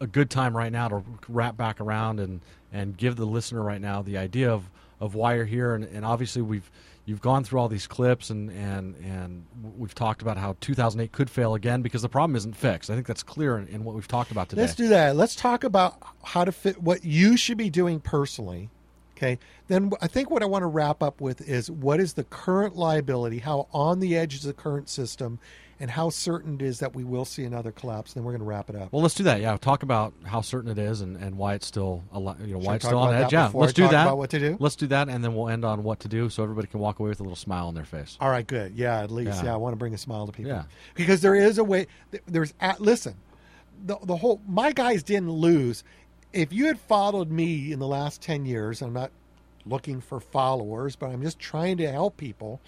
a 0.00 0.06
good 0.06 0.30
time 0.30 0.56
right 0.56 0.70
now 0.70 0.88
to 0.88 1.02
wrap 1.28 1.56
back 1.56 1.80
around 1.80 2.20
and 2.20 2.40
and 2.72 2.96
give 2.96 3.16
the 3.16 3.24
listener 3.24 3.62
right 3.62 3.80
now 3.80 4.02
the 4.02 4.18
idea 4.18 4.50
of 4.50 4.68
of 5.00 5.14
why 5.14 5.36
you're 5.36 5.44
here. 5.44 5.74
And, 5.74 5.84
and 5.84 6.04
obviously, 6.04 6.42
we've 6.42 6.70
you've 7.04 7.20
gone 7.22 7.42
through 7.42 7.58
all 7.58 7.68
these 7.68 7.86
clips 7.86 8.30
and 8.30 8.50
and 8.50 8.94
and 8.96 9.46
we've 9.76 9.94
talked 9.94 10.22
about 10.22 10.36
how 10.36 10.56
2008 10.60 11.10
could 11.10 11.30
fail 11.30 11.54
again 11.54 11.82
because 11.82 12.02
the 12.02 12.08
problem 12.08 12.36
isn't 12.36 12.56
fixed. 12.56 12.90
I 12.90 12.94
think 12.94 13.06
that's 13.06 13.22
clear 13.22 13.58
in, 13.58 13.66
in 13.68 13.84
what 13.84 13.94
we've 13.94 14.08
talked 14.08 14.30
about 14.30 14.48
today. 14.48 14.62
Let's 14.62 14.74
do 14.74 14.88
that. 14.88 15.16
Let's 15.16 15.34
talk 15.34 15.64
about 15.64 16.02
how 16.22 16.44
to 16.44 16.52
fit 16.52 16.82
what 16.82 17.04
you 17.04 17.36
should 17.36 17.58
be 17.58 17.70
doing 17.70 18.00
personally. 18.00 18.70
Okay. 19.16 19.38
Then 19.66 19.90
I 20.00 20.06
think 20.06 20.30
what 20.30 20.44
I 20.44 20.46
want 20.46 20.62
to 20.62 20.68
wrap 20.68 21.02
up 21.02 21.20
with 21.20 21.40
is 21.48 21.68
what 21.70 21.98
is 21.98 22.12
the 22.12 22.22
current 22.24 22.76
liability, 22.76 23.38
how 23.38 23.66
on 23.72 23.98
the 23.98 24.16
edge 24.16 24.34
is 24.34 24.42
the 24.42 24.52
current 24.52 24.88
system, 24.88 25.40
and 25.80 25.90
how 25.90 26.10
certain 26.10 26.54
it 26.54 26.62
is 26.62 26.80
that 26.80 26.94
we 26.94 27.04
will 27.04 27.24
see 27.24 27.44
another 27.44 27.70
collapse. 27.70 28.12
Then 28.12 28.24
we're 28.24 28.32
going 28.32 28.40
to 28.40 28.46
wrap 28.46 28.68
it 28.68 28.76
up. 28.76 28.92
Well, 28.92 29.02
let's 29.02 29.14
do 29.14 29.24
that. 29.24 29.40
Yeah, 29.40 29.56
talk 29.56 29.82
about 29.82 30.12
how 30.24 30.40
certain 30.40 30.70
it 30.70 30.78
is 30.78 31.00
and, 31.00 31.16
and 31.16 31.36
why 31.38 31.54
it's 31.54 31.66
still 31.66 32.04
a 32.12 32.18
lot, 32.18 32.40
you 32.40 32.54
know 32.54 32.60
Should 32.60 32.66
why 32.66 32.74
it's 32.76 32.84
still 32.84 32.98
on 32.98 33.14
edge. 33.14 33.32
Yeah, 33.32 33.50
let's 33.54 33.70
I 33.70 33.74
do 33.74 33.82
talk 33.82 33.90
that. 33.92 34.02
about 34.02 34.18
what 34.18 34.30
to 34.30 34.38
do? 34.38 34.56
Let's 34.58 34.76
do 34.76 34.86
that, 34.88 35.08
and 35.08 35.22
then 35.22 35.34
we'll 35.34 35.48
end 35.48 35.64
on 35.64 35.82
what 35.82 36.00
to 36.00 36.08
do, 36.08 36.28
so 36.28 36.42
everybody 36.42 36.66
can 36.66 36.80
walk 36.80 36.98
away 36.98 37.10
with 37.10 37.20
a 37.20 37.22
little 37.22 37.36
smile 37.36 37.68
on 37.68 37.74
their 37.74 37.84
face. 37.84 38.16
All 38.20 38.30
right, 38.30 38.46
good. 38.46 38.74
Yeah, 38.74 39.00
at 39.02 39.10
least. 39.10 39.38
Yeah. 39.38 39.44
Yeah, 39.44 39.54
I 39.54 39.56
want 39.56 39.72
to 39.72 39.76
bring 39.76 39.94
a 39.94 39.98
smile 39.98 40.26
to 40.26 40.32
people. 40.32 40.52
Yeah. 40.52 40.64
Because 40.94 41.20
there 41.20 41.34
is 41.34 41.58
a 41.58 41.64
way. 41.64 41.86
There's 42.26 42.52
at 42.60 42.80
listen, 42.80 43.14
the 43.84 43.96
the 44.02 44.16
whole 44.16 44.40
my 44.48 44.72
guys 44.72 45.02
didn't 45.02 45.30
lose. 45.30 45.84
If 46.32 46.52
you 46.52 46.66
had 46.66 46.78
followed 46.78 47.30
me 47.30 47.72
in 47.72 47.78
the 47.78 47.86
last 47.86 48.20
ten 48.20 48.44
years, 48.44 48.82
I'm 48.82 48.92
not 48.92 49.10
looking 49.64 50.00
for 50.00 50.20
followers, 50.20 50.96
but 50.96 51.10
I'm 51.10 51.22
just 51.22 51.38
trying 51.38 51.76
to 51.78 51.90
help 51.90 52.16
people. 52.16 52.60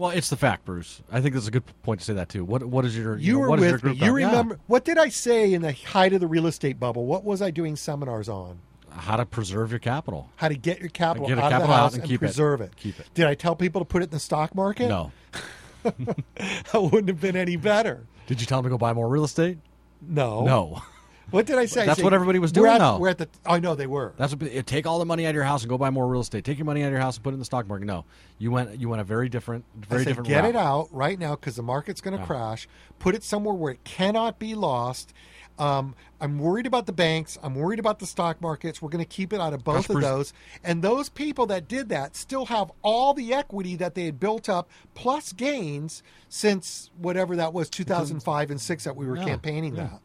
Well, 0.00 0.12
it's 0.12 0.30
the 0.30 0.36
fact, 0.38 0.64
Bruce. 0.64 1.02
I 1.12 1.20
think 1.20 1.34
that's 1.34 1.46
a 1.46 1.50
good 1.50 1.62
point 1.82 2.00
to 2.00 2.06
say 2.06 2.14
that 2.14 2.30
too. 2.30 2.42
What 2.42 2.64
what 2.64 2.86
is 2.86 2.96
your 2.96 3.18
You 3.18 3.34
know, 3.34 3.38
were 3.40 3.48
what 3.50 3.58
is 3.60 3.64
your 3.66 3.72
with 3.74 3.84
me. 3.84 3.90
You 3.92 3.98
done? 3.98 4.18
Yeah. 4.20 4.26
remember 4.28 4.60
what 4.66 4.86
did 4.86 4.96
I 4.96 5.10
say 5.10 5.52
in 5.52 5.60
the 5.60 5.72
height 5.72 6.14
of 6.14 6.20
the 6.20 6.26
real 6.26 6.46
estate 6.46 6.80
bubble? 6.80 7.04
What 7.04 7.22
was 7.22 7.42
I 7.42 7.50
doing 7.50 7.76
seminars 7.76 8.26
on? 8.28 8.60
how 8.90 9.16
to 9.16 9.26
preserve 9.26 9.70
your 9.70 9.78
capital? 9.78 10.30
How 10.36 10.48
to 10.48 10.56
get 10.56 10.80
your 10.80 10.88
capital 10.88 11.28
Get 11.28 11.38
out 11.38 11.50
capital 11.50 11.62
of 11.64 11.68
the 11.68 11.74
out 11.74 11.80
house 11.80 11.92
and 11.92 12.02
and, 12.02 12.10
keep 12.10 12.16
it. 12.22 12.26
preserve 12.26 12.60
it. 12.62 12.74
Keep 12.76 12.98
it. 12.98 13.06
Did 13.12 13.26
I 13.26 13.34
tell 13.34 13.54
people 13.54 13.82
to 13.82 13.84
put 13.84 14.00
it 14.02 14.06
in 14.06 14.10
the 14.10 14.18
stock 14.18 14.54
market? 14.54 14.88
No. 14.88 15.12
that 15.84 16.72
wouldn't 16.74 17.08
have 17.08 17.20
been 17.20 17.36
any 17.36 17.56
better. 17.56 18.06
Did 18.26 18.40
you 18.40 18.46
tell 18.46 18.58
them 18.58 18.64
to 18.64 18.70
go 18.70 18.78
buy 18.78 18.92
more 18.94 19.08
real 19.08 19.24
estate? 19.24 19.58
No. 20.00 20.44
No. 20.44 20.82
What 21.30 21.46
did 21.46 21.56
I 21.58 21.66
say? 21.66 21.82
I 21.82 21.86
That's 21.86 22.02
what 22.02 22.12
everybody 22.12 22.38
was 22.38 22.50
we're 22.52 22.62
doing, 22.62 22.72
at- 22.72 22.78
though. 22.78 22.98
We're 22.98 23.08
at 23.08 23.18
the. 23.18 23.28
I 23.46 23.58
know 23.60 23.74
they 23.74 23.86
were. 23.86 24.12
That's 24.16 24.34
what, 24.34 24.42
it, 24.42 24.66
take 24.66 24.86
all 24.86 24.98
the 24.98 25.04
money 25.04 25.26
out 25.26 25.30
of 25.30 25.34
your 25.34 25.44
house 25.44 25.62
and 25.62 25.70
go 25.70 25.78
buy 25.78 25.90
more 25.90 26.06
real 26.08 26.20
estate. 26.20 26.44
Take 26.44 26.58
your 26.58 26.64
money 26.66 26.82
out 26.82 26.86
of 26.86 26.92
your 26.92 27.00
house 27.00 27.16
and 27.16 27.24
put 27.24 27.30
it 27.30 27.34
in 27.34 27.38
the 27.38 27.44
stock 27.44 27.66
market. 27.68 27.84
No, 27.86 28.04
you 28.38 28.50
went 28.50 28.78
you 28.80 28.88
went 28.88 29.00
a 29.00 29.04
very 29.04 29.28
different 29.28 29.64
very 29.88 30.02
said, 30.04 30.10
different 30.10 30.28
get 30.28 30.40
route. 30.44 30.50
it 30.50 30.56
out 30.56 30.88
right 30.92 31.18
now 31.18 31.30
because 31.36 31.56
the 31.56 31.62
market's 31.62 32.00
going 32.00 32.14
to 32.14 32.20
Yeah. 32.20 32.26
crash. 32.26 32.68
Put 32.98 33.14
it 33.14 33.22
somewhere 33.22 33.54
where 33.54 33.72
it 33.72 33.84
cannot 33.84 34.38
be 34.38 34.54
lost. 34.54 35.12
Um, 35.58 35.94
I'm 36.22 36.38
worried 36.38 36.66
about 36.66 36.86
the 36.86 36.92
banks. 36.92 37.36
I'm 37.42 37.54
worried 37.54 37.78
about 37.78 37.98
the 37.98 38.06
stock 38.06 38.40
markets. 38.40 38.80
We're 38.80 38.88
going 38.88 39.04
to 39.04 39.08
keep 39.08 39.34
it 39.34 39.40
out 39.42 39.52
of 39.52 39.62
both 39.62 39.88
That's 39.88 39.90
of 39.96 40.00
those. 40.00 40.32
And 40.64 40.80
those 40.82 41.10
people 41.10 41.44
that 41.46 41.68
did 41.68 41.90
that 41.90 42.16
still 42.16 42.46
have 42.46 42.72
all 42.80 43.12
the 43.12 43.34
equity 43.34 43.76
that 43.76 43.94
they 43.94 44.06
had 44.06 44.18
built 44.18 44.48
up 44.48 44.70
plus 44.94 45.34
gains 45.34 46.02
since 46.30 46.90
whatever 46.96 47.36
that 47.36 47.52
was 47.52 47.68
2005 47.68 48.50
and 48.50 48.58
six 48.58 48.84
that 48.84 48.96
we 48.96 49.06
were 49.06 49.18
Yeah, 49.18 49.24
campaigning 49.26 49.76
yeah. 49.76 49.82
that. 49.84 50.00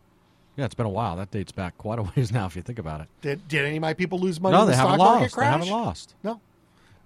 Yeah, 0.56 0.66
it's 0.66 0.74
been 0.76 0.86
a 0.86 0.90
while. 0.90 1.16
That 1.18 1.32
dates 1.32 1.52
back 1.52 1.78
quite 1.78 2.00
a 2.00 2.04
ways 2.16 2.32
now, 2.32 2.46
if 2.46 2.56
you 2.56 2.62
think 2.62 2.80
about 2.80 3.02
it. 3.02 3.08
Did, 3.22 3.48
did 3.48 3.66
any 3.66 3.78
of 3.78 3.82
my 3.82 3.94
people 3.94 4.20
lose 4.20 4.40
money? 4.40 4.56
no, 4.56 4.66
they 4.66 4.72
the 4.72 4.78
haven't 4.78 5.00
lost. 5.00 5.36
They 5.36 5.46
haven't 5.46 5.70
lost. 5.70 6.16
No. 6.24 6.40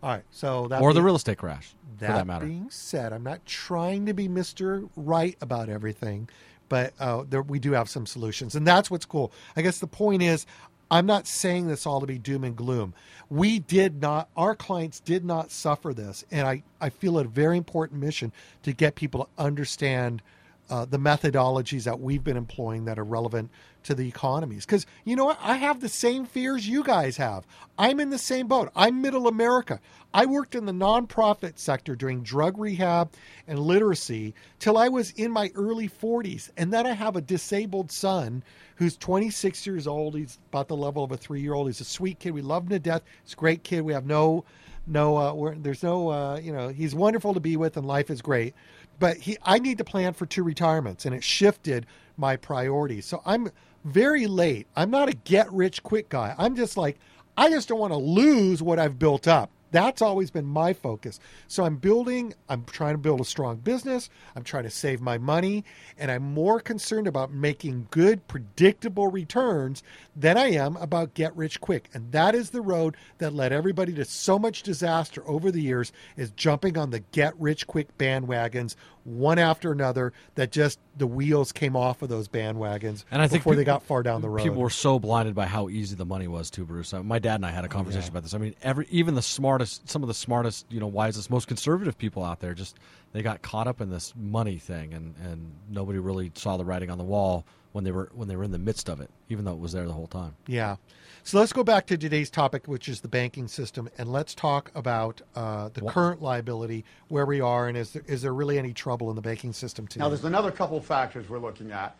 All 0.02 0.10
right. 0.12 0.24
So 0.32 0.68
that 0.70 0.82
Or 0.82 0.94
the 0.94 1.02
real 1.02 1.16
estate 1.16 1.38
crash, 1.38 1.70
for 1.98 2.06
That 2.06 2.14
that 2.16 2.28
matter. 2.28 2.46
being 2.46 2.70
said, 2.70 3.12
I'm 3.12 3.24
not 3.24 3.46
trying 3.46 4.06
to 4.06 4.14
be 4.14 4.28
Mr. 4.28 4.90
Right 4.96 5.36
about 5.42 5.68
everything, 5.70 6.30
but 6.70 6.94
uh, 7.00 7.24
there, 7.30 7.42
we 7.42 7.60
do 7.60 7.72
have 7.74 7.90
some 7.90 8.06
solutions. 8.06 8.56
And 8.56 8.66
that's 8.66 8.90
what's 8.92 9.06
cool. 9.06 9.32
I 9.58 9.62
guess 9.62 9.80
the 9.80 9.88
point 9.88 10.22
is, 10.22 10.46
I'm 10.92 11.06
not 11.06 11.28
saying 11.28 11.68
this 11.68 11.86
all 11.86 12.00
to 12.00 12.08
be 12.08 12.18
doom 12.18 12.44
and 12.44 12.56
gloom. 12.56 12.94
We 13.30 13.60
did 13.60 14.02
not, 14.02 14.30
our 14.36 14.56
clients 14.56 15.00
did 15.00 15.24
not 15.24 15.52
suffer 15.52 15.94
this. 15.94 16.24
And 16.32 16.48
I, 16.48 16.64
I 16.82 16.90
feel 16.90 17.20
it 17.20 17.26
a 17.26 17.30
very 17.30 17.58
important 17.58 18.02
mission 18.02 18.32
to 18.64 18.74
get 18.74 18.96
people 18.96 19.26
to 19.26 19.44
understand 19.44 20.22
uh, 20.70 20.86
the 20.86 21.00
methodologies 21.00 21.84
that 21.84 22.00
we've 22.00 22.24
been 22.24 22.38
employing 22.38 22.86
that 22.86 23.00
are 23.00 23.04
relevant 23.04 23.50
to 23.84 23.96
the 23.96 24.08
economies. 24.08 24.66
Because 24.66 24.86
you 25.04 25.16
know 25.16 25.26
what? 25.26 25.40
I 25.42 25.56
have 25.56 25.80
the 25.80 25.90
same 25.90 26.26
fears 26.26 26.68
you 26.68 26.84
guys 26.84 27.18
have. 27.18 27.46
I'm 27.78 28.00
in 28.00 28.10
the 28.10 28.18
same 28.18 28.48
boat. 28.48 28.70
I'm 28.76 29.02
middle 29.02 29.28
America. 29.28 29.80
I 30.14 30.26
worked 30.26 30.56
in 30.56 30.66
the 30.66 30.72
nonprofit 30.72 31.58
sector 31.58 31.96
doing 31.96 32.24
drug 32.24 32.58
rehab 32.58 33.12
and 33.48 33.60
literacy 33.60 34.34
till 34.60 34.78
I 34.78 34.90
was 34.90 35.12
in 35.12 35.32
my 35.32 35.52
early 35.56 35.88
40s. 35.88 36.50
And 36.58 36.74
then 36.74 36.86
I 36.86 36.94
have 36.94 37.16
a 37.16 37.22
disabled 37.22 37.92
son 37.92 38.44
who's 38.76 38.98
26 38.98 39.66
years 39.66 39.88
old. 39.88 40.16
He's 40.16 40.40
about 40.50 40.68
the 40.68 40.78
level 40.78 41.04
of 41.04 41.12
a 41.12 41.18
three 41.18 41.42
year 41.42 41.54
old. 41.54 41.68
He's 41.68 41.82
a 41.82 41.86
sweet 41.86 42.20
kid. 42.20 42.32
We 42.32 42.42
love 42.42 42.64
him 42.64 42.70
to 42.70 42.80
death. 42.80 43.04
He's 43.24 43.34
a 43.34 43.38
great 43.38 43.64
kid. 43.64 43.82
We 43.82 43.94
have 43.94 44.06
no, 44.06 44.46
no, 44.88 45.18
uh, 45.18 45.54
there's 45.58 45.84
no, 45.84 46.10
uh, 46.10 46.40
you 46.40 46.52
know, 46.52 46.70
he's 46.70 46.96
wonderful 46.96 47.34
to 47.34 47.40
be 47.40 47.56
with 47.56 47.78
and 47.78 47.88
life 47.88 48.10
is 48.10 48.22
great 48.22 48.56
but 49.00 49.18
he 49.18 49.38
I 49.44 49.60
need 49.60 49.78
to 49.80 49.84
plan 49.84 50.14
for 50.14 50.26
two 50.26 50.44
retirements 50.44 51.06
and 51.06 51.16
it 51.16 51.24
shifted 51.24 51.86
my 52.18 52.36
priorities. 52.36 53.06
So 53.06 53.22
I'm 53.26 53.50
very 53.86 54.28
late. 54.28 54.68
I'm 54.76 54.92
not 54.92 55.10
a 55.10 55.14
get 55.14 55.52
rich 55.52 55.82
quick 55.84 56.10
guy. 56.10 56.36
I'm 56.38 56.56
just 56.56 56.78
like 56.78 57.00
I 57.38 57.50
just 57.50 57.70
don't 57.70 57.80
want 57.80 57.94
to 57.94 57.98
lose 57.98 58.62
what 58.62 58.80
I've 58.80 59.00
built 59.00 59.28
up. 59.28 59.50
That's 59.72 60.02
always 60.02 60.32
been 60.32 60.46
my 60.46 60.74
focus. 60.74 61.20
So 61.48 61.64
I'm 61.64 61.78
building, 61.78 62.34
I'm 62.48 62.64
trying 62.66 62.96
to 62.96 63.00
build 63.00 63.22
a 63.22 63.26
strong 63.26 63.58
business. 63.58 64.10
I'm 64.36 64.44
trying 64.44 64.64
to 64.64 64.70
save 64.70 65.02
my 65.02 65.18
money. 65.18 65.64
And 65.98 66.10
I'm 66.10 66.24
more 66.24 66.60
concerned 66.60 67.08
about 67.08 67.32
making 67.32 67.88
good, 67.92 68.28
predictable 68.28 69.08
returns 69.08 69.84
than 70.16 70.38
I 70.38 70.52
am 70.52 70.76
about 70.78 71.14
get 71.14 71.36
rich 71.36 71.62
quick. 71.62 71.90
And 71.94 72.12
that 72.12 72.36
is 72.36 72.50
the 72.50 72.62
road 72.62 72.98
that 73.20 73.34
led 73.34 73.54
everybody 73.54 73.94
to 73.94 74.06
so 74.06 74.40
much 74.40 74.64
disaster 74.64 75.28
over 75.28 75.52
the 75.52 75.62
years 75.62 75.92
is 76.18 76.32
jumping 76.32 76.78
on 76.78 76.90
the 76.90 77.00
get 77.00 77.40
rich 77.40 77.68
quick 77.68 77.98
bandwagons 77.98 78.76
one 79.04 79.40
after 79.40 79.72
another 79.72 80.14
that 80.36 80.52
just 80.52 80.80
the 80.98 81.08
wheels 81.08 81.52
came 81.52 81.76
off 81.76 82.02
of 82.02 82.10
those 82.10 82.28
bandwagons 82.28 83.06
And 83.12 83.22
I 83.22 83.28
think 83.28 83.42
before 83.44 83.56
they 83.56 83.64
got 83.64 83.84
far 83.84 84.04
down 84.04 84.22
the 84.22 84.30
road. 84.30 84.44
People 84.44 84.62
were 84.62 84.70
so 84.70 85.00
blinded 85.00 85.34
by 85.36 85.46
how 85.46 85.70
easy 85.70 85.96
the 85.96 86.06
money 86.06 86.28
was 86.28 86.50
too, 86.50 86.66
Bruce. 86.66 86.94
Uh, 86.94 87.02
My 87.04 87.20
dad 87.20 87.36
and 87.36 87.46
I 87.46 87.52
had 87.52 87.66
a 87.66 87.70
conversation 87.70 88.10
about 88.10 88.24
this. 88.24 88.34
I 88.34 88.38
mean, 88.38 88.56
every 88.62 88.88
even 88.90 89.16
the 89.16 89.22
smartest, 89.22 89.90
some 89.90 90.04
of 90.04 90.08
the 90.08 90.14
smartest, 90.14 90.66
you 90.70 90.80
know, 90.80 90.88
wisest, 90.88 91.30
most 91.30 91.48
conservative 91.48 91.98
people 91.98 92.24
out 92.24 92.40
there, 92.40 92.54
just 92.54 92.78
they 93.14 93.22
got 93.22 93.42
caught 93.42 93.68
up 93.68 93.82
in 93.82 93.90
this 93.90 94.14
money 94.16 94.58
thing, 94.58 94.94
and 94.94 95.16
and 95.24 95.52
nobody 95.70 96.00
really 96.00 96.32
saw 96.36 96.58
the 96.58 96.66
writing 96.66 96.90
on 96.90 96.98
the 96.98 97.04
wall 97.04 97.46
when 97.72 97.84
they 97.84 97.92
were 97.92 98.10
when 98.14 98.28
they 98.28 98.36
were 98.36 98.44
in 98.44 98.52
the 98.52 98.60
midst 98.60 98.90
of 98.90 99.02
it, 99.02 99.10
even 99.30 99.46
though 99.46 99.54
it 99.54 99.60
was 99.60 99.72
there 99.72 99.86
the 99.86 99.94
whole 99.94 100.08
time. 100.08 100.36
Yeah. 100.48 100.78
So 101.24 101.38
let's 101.38 101.54
go 101.54 101.64
back 101.64 101.86
to 101.88 101.98
today's 101.98 102.30
topic, 102.30 102.68
which 102.68 102.88
is 102.88 103.02
the 103.02 103.08
banking 103.08 103.48
system, 103.48 103.90
and 103.98 104.12
let's 104.12 104.34
talk 104.34 104.72
about 104.74 105.22
uh, 105.36 105.70
the 105.74 105.82
current 105.82 106.22
liability, 106.22 106.86
where 107.10 107.26
we 107.26 107.42
are, 107.42 107.68
and 107.68 107.78
is 107.78 107.92
there, 107.92 108.04
is 108.08 108.22
there 108.22 108.34
really 108.34 108.58
any 108.58 108.74
trouble 108.74 109.10
in 109.10 109.16
the 109.16 109.22
banking 109.22 109.54
system 109.54 109.86
today? 109.86 110.04
Now, 110.04 110.10
there's 110.10 110.24
another 110.26 110.52
couple 110.52 110.78
of 110.78 110.86
factors 110.86 111.30
we're 111.30 111.40
looking 111.40 111.72
at. 111.72 111.96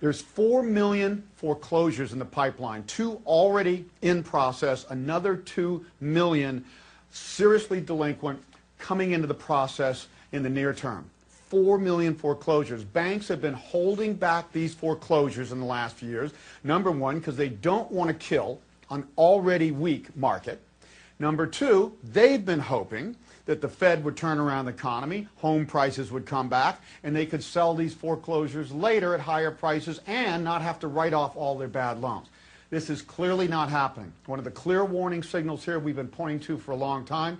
There's 0.00 0.20
4 0.20 0.62
million 0.62 1.22
foreclosures 1.36 2.12
in 2.12 2.18
the 2.18 2.24
pipeline, 2.24 2.84
two 2.84 3.20
already 3.26 3.84
in 4.00 4.22
process, 4.22 4.86
another 4.88 5.36
2 5.36 5.84
million 6.00 6.64
seriously 7.10 7.80
delinquent 7.80 8.42
coming 8.78 9.12
into 9.12 9.26
the 9.26 9.34
process 9.34 10.08
in 10.32 10.42
the 10.42 10.50
near 10.50 10.72
term. 10.72 11.08
4 11.52 11.76
million 11.76 12.14
foreclosures. 12.14 12.82
Banks 12.82 13.28
have 13.28 13.42
been 13.42 13.52
holding 13.52 14.14
back 14.14 14.50
these 14.52 14.72
foreclosures 14.72 15.52
in 15.52 15.60
the 15.60 15.66
last 15.66 15.96
few 15.96 16.08
years. 16.08 16.32
Number 16.64 16.90
one, 16.90 17.18
because 17.18 17.36
they 17.36 17.50
don't 17.50 17.92
want 17.92 18.08
to 18.08 18.14
kill 18.14 18.58
an 18.88 19.06
already 19.18 19.70
weak 19.70 20.16
market. 20.16 20.62
Number 21.18 21.46
two, 21.46 21.92
they've 22.02 22.42
been 22.42 22.58
hoping 22.58 23.16
that 23.44 23.60
the 23.60 23.68
Fed 23.68 24.02
would 24.02 24.16
turn 24.16 24.38
around 24.38 24.64
the 24.64 24.70
economy, 24.70 25.28
home 25.36 25.66
prices 25.66 26.10
would 26.10 26.24
come 26.24 26.48
back, 26.48 26.80
and 27.04 27.14
they 27.14 27.26
could 27.26 27.44
sell 27.44 27.74
these 27.74 27.92
foreclosures 27.92 28.72
later 28.72 29.12
at 29.12 29.20
higher 29.20 29.50
prices 29.50 30.00
and 30.06 30.42
not 30.42 30.62
have 30.62 30.80
to 30.80 30.88
write 30.88 31.12
off 31.12 31.36
all 31.36 31.58
their 31.58 31.68
bad 31.68 32.00
loans. 32.00 32.28
This 32.70 32.88
is 32.88 33.02
clearly 33.02 33.46
not 33.46 33.68
happening. 33.68 34.10
One 34.24 34.38
of 34.38 34.46
the 34.46 34.50
clear 34.50 34.86
warning 34.86 35.22
signals 35.22 35.66
here 35.66 35.78
we've 35.78 35.96
been 35.96 36.08
pointing 36.08 36.40
to 36.46 36.56
for 36.56 36.72
a 36.72 36.76
long 36.76 37.04
time. 37.04 37.38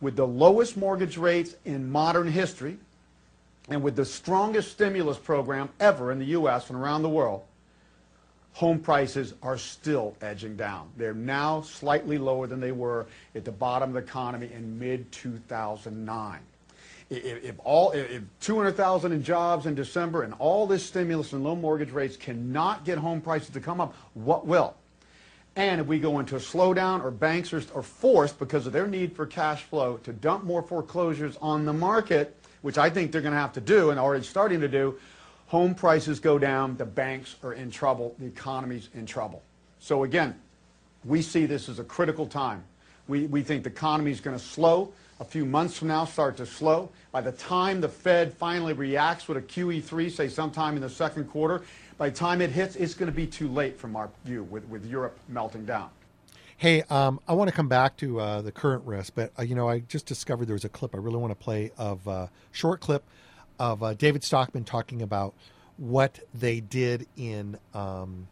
With 0.00 0.16
the 0.16 0.26
lowest 0.26 0.76
mortgage 0.76 1.16
rates 1.16 1.54
in 1.64 1.88
modern 1.88 2.26
history, 2.26 2.78
and 3.68 3.82
with 3.82 3.96
the 3.96 4.04
strongest 4.04 4.72
stimulus 4.72 5.18
program 5.18 5.68
ever 5.80 6.12
in 6.12 6.18
the 6.18 6.26
U.S. 6.26 6.68
and 6.70 6.78
around 6.78 7.02
the 7.02 7.08
world, 7.08 7.42
home 8.52 8.78
prices 8.78 9.34
are 9.42 9.58
still 9.58 10.16
edging 10.20 10.56
down. 10.56 10.88
They're 10.96 11.14
now 11.14 11.62
slightly 11.62 12.18
lower 12.18 12.46
than 12.46 12.60
they 12.60 12.72
were 12.72 13.06
at 13.34 13.44
the 13.44 13.52
bottom 13.52 13.90
of 13.90 13.94
the 13.94 14.08
economy 14.08 14.50
in 14.52 14.78
mid 14.78 15.10
2009. 15.12 16.38
If, 17.10 17.44
if 17.44 17.54
all 17.64 17.90
if 17.92 18.22
200,000 18.40 19.12
in 19.12 19.22
jobs 19.22 19.66
in 19.66 19.74
December 19.74 20.22
and 20.22 20.34
all 20.38 20.66
this 20.66 20.84
stimulus 20.84 21.32
and 21.32 21.42
low 21.42 21.56
mortgage 21.56 21.90
rates 21.90 22.16
cannot 22.16 22.84
get 22.84 22.98
home 22.98 23.20
prices 23.20 23.50
to 23.50 23.60
come 23.60 23.80
up, 23.80 23.94
what 24.14 24.46
will? 24.46 24.74
And 25.56 25.80
if 25.80 25.86
we 25.86 26.00
go 26.00 26.18
into 26.18 26.36
a 26.36 26.40
slowdown 26.40 27.02
or 27.02 27.10
banks 27.10 27.52
are, 27.52 27.62
are 27.74 27.82
forced 27.82 28.38
because 28.38 28.66
of 28.66 28.72
their 28.72 28.88
need 28.88 29.14
for 29.14 29.24
cash 29.24 29.62
flow 29.62 29.98
to 29.98 30.12
dump 30.12 30.44
more 30.44 30.62
foreclosures 30.62 31.36
on 31.40 31.64
the 31.64 31.72
market, 31.72 32.36
which 32.64 32.78
I 32.78 32.88
think 32.88 33.12
they're 33.12 33.20
going 33.20 33.34
to 33.34 33.40
have 33.40 33.52
to 33.52 33.60
do 33.60 33.90
and 33.90 34.00
already 34.00 34.24
starting 34.24 34.62
to 34.62 34.68
do, 34.68 34.98
home 35.48 35.74
prices 35.74 36.18
go 36.18 36.38
down, 36.38 36.78
the 36.78 36.86
banks 36.86 37.36
are 37.42 37.52
in 37.52 37.70
trouble, 37.70 38.14
the 38.18 38.24
economy's 38.24 38.88
in 38.94 39.04
trouble. 39.04 39.42
So 39.80 40.04
again, 40.04 40.34
we 41.04 41.20
see 41.20 41.44
this 41.44 41.68
as 41.68 41.78
a 41.78 41.84
critical 41.84 42.26
time. 42.26 42.64
We, 43.06 43.26
we 43.26 43.42
think 43.42 43.64
the 43.64 43.68
economy 43.68 44.12
is 44.12 44.22
going 44.22 44.38
to 44.38 44.42
slow. 44.42 44.94
A 45.20 45.26
few 45.26 45.44
months 45.44 45.76
from 45.76 45.88
now, 45.88 46.06
start 46.06 46.38
to 46.38 46.46
slow. 46.46 46.88
By 47.12 47.20
the 47.20 47.32
time 47.32 47.82
the 47.82 47.88
Fed 47.90 48.32
finally 48.32 48.72
reacts 48.72 49.28
with 49.28 49.36
a 49.36 49.42
QE3, 49.42 50.10
say 50.10 50.28
sometime 50.28 50.74
in 50.74 50.80
the 50.80 50.88
second 50.88 51.24
quarter, 51.26 51.60
by 51.98 52.08
the 52.08 52.16
time 52.16 52.40
it 52.40 52.48
hits, 52.48 52.76
it's 52.76 52.94
going 52.94 53.12
to 53.12 53.16
be 53.16 53.26
too 53.26 53.48
late 53.48 53.78
from 53.78 53.94
our 53.94 54.08
view 54.24 54.44
with, 54.44 54.64
with 54.70 54.86
Europe 54.86 55.18
melting 55.28 55.66
down. 55.66 55.90
Hey, 56.56 56.82
um, 56.82 57.20
I 57.26 57.32
want 57.34 57.50
to 57.50 57.56
come 57.56 57.68
back 57.68 57.96
to 57.98 58.20
uh, 58.20 58.42
the 58.42 58.52
current 58.52 58.84
risk, 58.84 59.12
but 59.14 59.32
uh, 59.38 59.42
you 59.42 59.54
know, 59.54 59.68
I 59.68 59.80
just 59.80 60.06
discovered 60.06 60.46
there 60.46 60.54
was 60.54 60.64
a 60.64 60.68
clip 60.68 60.94
I 60.94 60.98
really 60.98 61.16
want 61.16 61.32
to 61.32 61.42
play 61.42 61.72
of 61.76 62.06
uh, 62.06 62.26
short 62.52 62.80
clip 62.80 63.04
of 63.58 63.82
uh, 63.82 63.94
David 63.94 64.22
Stockman 64.24 64.64
talking 64.64 65.02
about 65.02 65.34
what 65.76 66.20
they 66.32 66.60
did 66.60 67.06
in 67.16 67.58
um, 67.74 68.28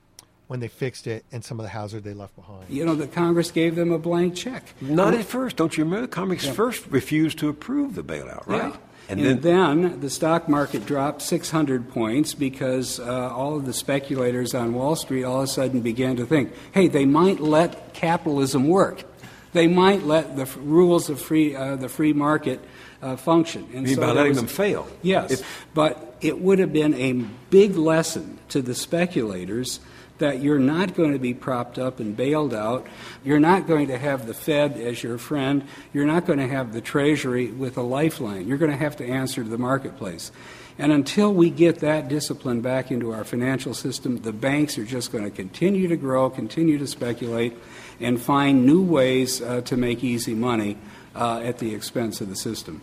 when 0.46 0.60
they 0.60 0.68
fixed 0.68 1.06
it 1.06 1.24
and 1.32 1.44
some 1.44 1.58
of 1.58 1.64
the 1.64 1.70
hazard 1.70 2.04
they 2.04 2.14
left 2.14 2.36
behind. 2.36 2.68
You 2.68 2.84
know, 2.84 2.94
the 2.94 3.06
Congress 3.06 3.50
gave 3.50 3.74
them 3.74 3.90
a 3.90 3.98
blank 3.98 4.36
check. 4.36 4.74
Not 4.80 5.14
at 5.14 5.24
first. 5.24 5.56
Don't 5.56 5.76
you 5.76 5.84
remember? 5.84 6.06
Comics 6.06 6.46
first 6.46 6.86
refused 6.88 7.38
to 7.38 7.48
approve 7.48 7.94
the 7.94 8.04
bailout, 8.04 8.46
right? 8.46 8.72
Yeah. 8.72 8.76
And, 9.08 9.42
then, 9.42 10.00
the 10.00 10.08
stock 10.08 10.48
market 10.48 10.86
dropped 10.86 11.22
600 11.22 11.90
points 11.90 12.32
because 12.34 12.98
uh, 12.98 13.30
all 13.34 13.56
of 13.56 13.66
the 13.66 13.72
speculators 13.72 14.54
on 14.54 14.72
Wall 14.72 14.96
Street 14.96 15.24
all 15.24 15.38
of 15.38 15.44
a 15.44 15.46
sudden 15.48 15.80
began 15.80 16.16
to 16.16 16.24
think, 16.24 16.52
hey, 16.72 16.88
they 16.88 17.04
might 17.04 17.40
let 17.40 17.92
capitalism 17.92 18.68
work. 18.68 19.04
They 19.52 19.66
might 19.66 20.04
let 20.04 20.36
the 20.36 20.42
f- 20.42 20.56
rules 20.58 21.10
of 21.10 21.20
free, 21.20 21.54
uh, 21.54 21.76
the 21.76 21.90
free 21.90 22.14
market 22.14 22.60
uh, 23.02 23.16
function. 23.16 23.68
And 23.74 23.86
You 23.86 23.96
mean 23.96 24.06
by 24.06 24.12
letting 24.12 24.30
was- 24.30 24.38
them 24.38 24.46
fail? 24.46 24.88
Yes. 25.02 25.32
If- 25.32 25.66
but 25.74 26.16
it 26.22 26.40
would 26.40 26.58
have 26.58 26.72
been 26.72 26.94
a 26.94 27.12
big 27.50 27.76
lesson 27.76 28.38
to 28.48 28.62
the 28.62 28.74
speculators 28.74 29.80
that 30.22 30.40
you're 30.40 30.58
not 30.58 30.94
going 30.94 31.12
to 31.12 31.18
be 31.18 31.34
propped 31.34 31.80
up 31.80 31.98
and 31.98 32.16
bailed 32.16 32.54
out. 32.54 32.86
You're 33.24 33.40
not 33.40 33.66
going 33.66 33.88
to 33.88 33.98
have 33.98 34.26
the 34.26 34.34
Fed 34.34 34.76
as 34.76 35.02
your 35.02 35.18
friend. 35.18 35.66
You're 35.92 36.06
not 36.06 36.26
going 36.26 36.38
to 36.38 36.46
have 36.46 36.72
the 36.72 36.80
Treasury 36.80 37.50
with 37.50 37.76
a 37.76 37.82
lifeline. 37.82 38.46
You're 38.46 38.56
going 38.56 38.70
to 38.70 38.76
have 38.76 38.96
to 38.98 39.04
answer 39.04 39.42
to 39.42 39.50
the 39.50 39.58
marketplace. 39.58 40.30
And 40.78 40.92
until 40.92 41.34
we 41.34 41.50
get 41.50 41.80
that 41.80 42.06
discipline 42.06 42.60
back 42.60 42.92
into 42.92 43.12
our 43.12 43.24
financial 43.24 43.74
system, 43.74 44.18
the 44.22 44.32
banks 44.32 44.78
are 44.78 44.84
just 44.84 45.10
going 45.10 45.24
to 45.24 45.30
continue 45.30 45.88
to 45.88 45.96
grow, 45.96 46.30
continue 46.30 46.78
to 46.78 46.86
speculate, 46.86 47.56
and 47.98 48.20
find 48.20 48.64
new 48.64 48.82
ways 48.82 49.42
uh, 49.42 49.60
to 49.62 49.76
make 49.76 50.04
easy 50.04 50.34
money 50.34 50.78
uh, 51.16 51.40
at 51.40 51.58
the 51.58 51.74
expense 51.74 52.20
of 52.20 52.28
the 52.28 52.36
system. 52.36 52.80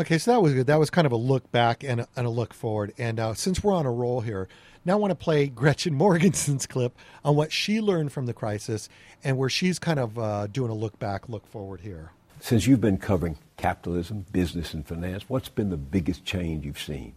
Okay, 0.00 0.16
so 0.16 0.30
that 0.30 0.40
was 0.40 0.54
good. 0.54 0.66
That 0.66 0.78
was 0.78 0.88
kind 0.88 1.04
of 1.06 1.12
a 1.12 1.16
look 1.16 1.52
back 1.52 1.84
and 1.84 2.00
a, 2.00 2.08
and 2.16 2.26
a 2.26 2.30
look 2.30 2.54
forward. 2.54 2.94
And 2.96 3.20
uh, 3.20 3.34
since 3.34 3.62
we're 3.62 3.74
on 3.74 3.84
a 3.84 3.92
roll 3.92 4.22
here, 4.22 4.48
now 4.86 4.94
I 4.94 4.96
want 4.96 5.10
to 5.10 5.14
play 5.14 5.46
Gretchen 5.54 5.94
Morgenson's 5.94 6.66
clip 6.66 6.96
on 7.22 7.36
what 7.36 7.52
she 7.52 7.82
learned 7.82 8.10
from 8.10 8.24
the 8.24 8.32
crisis 8.32 8.88
and 9.22 9.36
where 9.36 9.50
she's 9.50 9.78
kind 9.78 9.98
of 9.98 10.18
uh, 10.18 10.46
doing 10.46 10.70
a 10.70 10.74
look 10.74 10.98
back, 10.98 11.28
look 11.28 11.46
forward 11.46 11.82
here. 11.82 12.12
Since 12.40 12.66
you've 12.66 12.80
been 12.80 12.96
covering 12.96 13.36
capitalism, 13.58 14.24
business, 14.32 14.72
and 14.72 14.86
finance, 14.86 15.24
what's 15.28 15.50
been 15.50 15.68
the 15.68 15.76
biggest 15.76 16.24
change 16.24 16.64
you've 16.64 16.80
seen? 16.80 17.12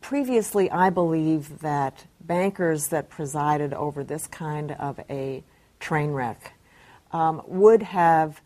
Previously, 0.00 0.68
I 0.72 0.90
believe 0.90 1.60
that 1.60 2.04
bankers 2.20 2.88
that 2.88 3.10
presided 3.10 3.72
over 3.72 4.02
this 4.02 4.26
kind 4.26 4.72
of 4.72 4.98
a 5.08 5.44
train 5.78 6.10
wreck 6.10 6.54
um, 7.12 7.42
would 7.46 7.84
have 7.84 8.40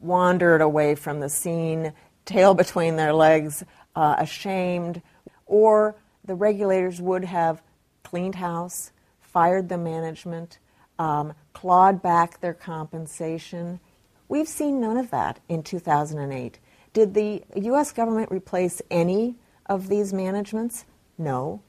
wandered 0.00 0.60
away 0.60 0.94
from 0.94 1.20
the 1.20 1.28
scene, 1.28 1.92
tail 2.24 2.54
between 2.54 2.96
their 2.96 3.12
legs, 3.12 3.64
uh, 3.94 4.16
ashamed, 4.18 5.02
or 5.46 5.94
the 6.24 6.34
regulators 6.34 7.00
would 7.00 7.24
have 7.24 7.62
cleaned 8.02 8.36
house, 8.36 8.92
fired 9.20 9.68
the 9.68 9.78
management, 9.78 10.58
um, 10.98 11.34
clawed 11.52 12.00
back 12.02 12.40
their 12.40 12.54
compensation. 12.54 13.80
We've 14.28 14.48
seen 14.48 14.80
none 14.80 14.96
of 14.96 15.10
that 15.10 15.40
in 15.48 15.62
2008. 15.62 16.58
Did 16.92 17.14
the 17.14 17.42
U.S. 17.56 17.92
government 17.92 18.30
replace 18.30 18.80
any 18.90 19.36
of 19.66 19.88
these 19.88 20.12
managements? 20.12 20.84
No. 21.18 21.60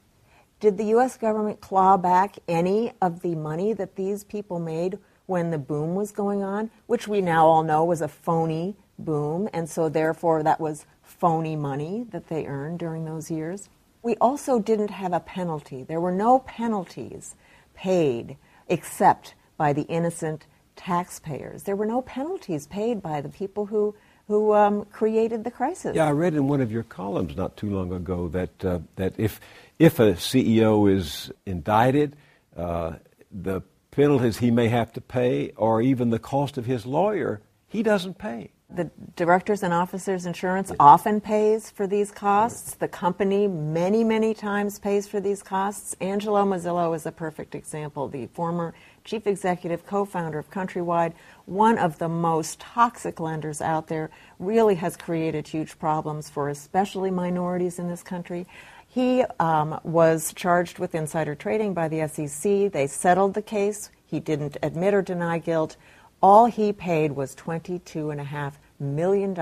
Did 0.60 0.78
the 0.78 0.84
U.S. 0.84 1.16
government 1.16 1.60
claw 1.60 1.96
back 1.96 2.36
any 2.48 2.92
of 3.02 3.20
the 3.20 3.34
money 3.34 3.72
that 3.72 3.96
these 3.96 4.24
people 4.24 4.58
made 4.58 4.98
when 5.26 5.50
the 5.50 5.58
boom 5.58 5.94
was 5.94 6.12
going 6.12 6.42
on, 6.42 6.70
which 6.86 7.08
we 7.08 7.20
now 7.20 7.46
all 7.46 7.62
know 7.62 7.84
was 7.84 8.00
a 8.00 8.08
phony 8.08 8.76
boom, 8.98 9.48
and 9.52 9.68
so 9.68 9.88
therefore 9.88 10.42
that 10.42 10.60
was 10.60 10.86
phony 11.02 11.56
money 11.56 12.06
that 12.10 12.28
they 12.28 12.46
earned 12.46 12.78
during 12.78 13.04
those 13.04 13.30
years? 13.30 13.68
We 14.02 14.16
also 14.16 14.58
didn't 14.58 14.90
have 14.90 15.12
a 15.12 15.20
penalty. 15.20 15.82
There 15.82 16.00
were 16.00 16.12
no 16.12 16.40
penalties 16.40 17.34
paid 17.74 18.36
except 18.68 19.34
by 19.56 19.72
the 19.72 19.82
innocent 19.82 20.46
taxpayers. 20.76 21.64
There 21.64 21.76
were 21.76 21.86
no 21.86 22.02
penalties 22.02 22.66
paid 22.66 23.02
by 23.02 23.20
the 23.20 23.28
people 23.28 23.66
who, 23.66 23.94
who 24.28 24.52
um, 24.52 24.84
created 24.86 25.44
the 25.44 25.50
crisis. 25.50 25.96
Yeah, 25.96 26.06
I 26.06 26.12
read 26.12 26.34
in 26.34 26.46
one 26.46 26.60
of 26.60 26.70
your 26.70 26.82
columns 26.82 27.36
not 27.36 27.56
too 27.56 27.70
long 27.70 27.92
ago 27.92 28.28
that 28.28 28.64
uh, 28.64 28.80
that 28.96 29.14
if 29.16 29.40
if 29.78 29.98
a 29.98 30.12
CEO 30.12 30.90
is 30.90 31.30
indicted, 31.44 32.16
uh, 32.56 32.94
the 33.30 33.62
penalties 33.90 34.38
he 34.38 34.50
may 34.50 34.68
have 34.68 34.92
to 34.92 35.00
pay 35.00 35.52
or 35.56 35.80
even 35.80 36.10
the 36.10 36.18
cost 36.18 36.58
of 36.58 36.66
his 36.66 36.84
lawyer, 36.84 37.40
he 37.66 37.82
doesn't 37.82 38.18
pay. 38.18 38.50
The 38.68 38.90
directors 39.14 39.62
and 39.62 39.72
officers 39.72 40.26
insurance 40.26 40.72
often 40.80 41.20
pays 41.20 41.70
for 41.70 41.86
these 41.86 42.10
costs. 42.10 42.74
The 42.74 42.88
company 42.88 43.46
many, 43.46 44.02
many 44.02 44.34
times 44.34 44.80
pays 44.80 45.06
for 45.06 45.20
these 45.20 45.40
costs. 45.40 45.94
Angelo 46.00 46.44
Mozilo 46.44 46.94
is 46.94 47.06
a 47.06 47.12
perfect 47.12 47.54
example. 47.54 48.08
The 48.08 48.26
former 48.26 48.74
chief 49.04 49.28
executive, 49.28 49.86
co-founder 49.86 50.40
of 50.40 50.50
Countrywide, 50.50 51.12
one 51.44 51.78
of 51.78 51.98
the 51.98 52.08
most 52.08 52.58
toxic 52.58 53.20
lenders 53.20 53.60
out 53.60 53.86
there, 53.86 54.10
really 54.40 54.74
has 54.74 54.96
created 54.96 55.46
huge 55.46 55.78
problems 55.78 56.28
for 56.28 56.48
especially 56.48 57.12
minorities 57.12 57.78
in 57.78 57.86
this 57.88 58.02
country. 58.02 58.48
He 58.88 59.22
um, 59.38 59.78
was 59.84 60.32
charged 60.34 60.80
with 60.80 60.92
insider 60.94 61.36
trading 61.36 61.72
by 61.72 61.86
the 61.86 62.08
SEC. 62.08 62.72
They 62.72 62.88
settled 62.88 63.34
the 63.34 63.42
case. 63.42 63.90
He 64.06 64.18
didn't 64.18 64.56
admit 64.60 64.92
or 64.92 65.02
deny 65.02 65.38
guilt. 65.38 65.76
All 66.22 66.46
he 66.46 66.72
paid 66.72 67.12
was 67.12 67.36
$22.5 67.36 68.52
million 68.80 69.34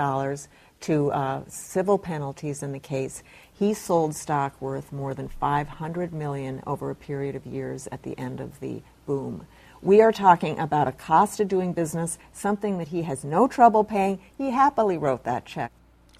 to 0.81 1.13
uh, 1.13 1.43
civil 1.47 1.99
penalties 1.99 2.63
in 2.63 2.73
the 2.73 2.79
case. 2.79 3.23
He 3.53 3.73
sold 3.75 4.15
stock 4.15 4.61
worth 4.61 4.93
more 4.93 5.15
than 5.15 5.29
500 5.29 6.13
million 6.13 6.63
over 6.67 6.91
a 6.91 6.95
period 6.95 7.37
of 7.37 7.47
years 7.47 7.89
at 7.93 8.03
the 8.03 8.19
end 8.19 8.41
of 8.41 8.59
the 8.61 8.83
boom. 9.07 9.47
We 9.83 10.01
are 10.01 10.13
talking 10.13 10.59
about 10.59 10.89
a 10.89 10.93
cost 10.93 11.39
of 11.41 11.49
doing 11.49 11.73
business, 11.73 12.19
something 12.33 12.79
that 12.79 12.89
he 12.89 13.03
has 13.03 13.23
no 13.23 13.47
trouble 13.47 13.85
paying. 13.85 14.19
He 14.37 14.51
happily 14.51 14.99
wrote 14.99 15.25
that 15.25 15.45
check. 15.45 15.71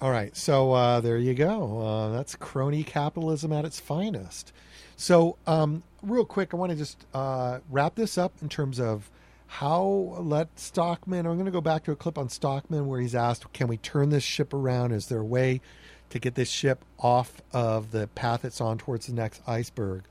All 0.01 0.11
right, 0.11 0.35
so 0.35 0.71
uh, 0.71 0.99
there 1.01 1.17
you 1.17 1.33
go. 1.33 1.81
Uh, 1.81 2.09
that's 2.09 2.35
crony 2.35 2.83
capitalism 2.83 3.51
at 3.51 3.65
its 3.65 3.79
finest. 3.79 4.53
So, 4.97 5.37
um, 5.47 5.83
real 6.01 6.25
quick, 6.25 6.53
I 6.53 6.57
want 6.57 6.71
to 6.71 6.77
just 6.77 7.05
uh, 7.13 7.59
wrap 7.69 7.95
this 7.95 8.17
up 8.17 8.33
in 8.41 8.49
terms 8.49 8.79
of 8.79 9.09
how 9.47 10.15
let 10.19 10.59
Stockman. 10.59 11.25
I'm 11.25 11.35
going 11.35 11.45
to 11.45 11.51
go 11.51 11.61
back 11.61 11.83
to 11.85 11.91
a 11.91 11.95
clip 11.95 12.17
on 12.17 12.29
Stockman 12.29 12.87
where 12.87 12.99
he's 12.99 13.15
asked, 13.15 13.51
"Can 13.53 13.67
we 13.67 13.77
turn 13.77 14.09
this 14.09 14.23
ship 14.23 14.53
around? 14.53 14.91
Is 14.91 15.07
there 15.07 15.19
a 15.19 15.25
way 15.25 15.61
to 16.09 16.19
get 16.19 16.35
this 16.35 16.49
ship 16.49 16.83
off 16.99 17.41
of 17.51 17.91
the 17.91 18.07
path 18.07 18.45
it's 18.45 18.61
on 18.61 18.77
towards 18.77 19.07
the 19.07 19.13
next 19.13 19.41
iceberg?" 19.47 20.03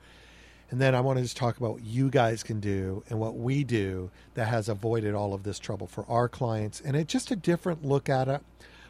And 0.71 0.81
then 0.81 0.95
I 0.95 1.01
want 1.01 1.17
to 1.17 1.23
just 1.23 1.37
talk 1.37 1.57
about 1.57 1.73
what 1.73 1.85
you 1.85 2.09
guys 2.09 2.41
can 2.41 2.59
do 2.59 3.03
and 3.09 3.19
what 3.19 3.37
we 3.37 3.63
do 3.63 4.09
that 4.33 4.47
has 4.47 4.67
avoided 4.67 5.13
all 5.13 5.33
of 5.33 5.43
this 5.43 5.59
trouble 5.59 5.85
for 5.85 6.05
our 6.09 6.27
clients. 6.27 6.81
And 6.81 6.95
it's 6.95 7.13
just 7.13 7.29
a 7.29 7.35
different 7.35 7.85
look 7.85 8.09
at 8.09 8.27
it. 8.27 8.41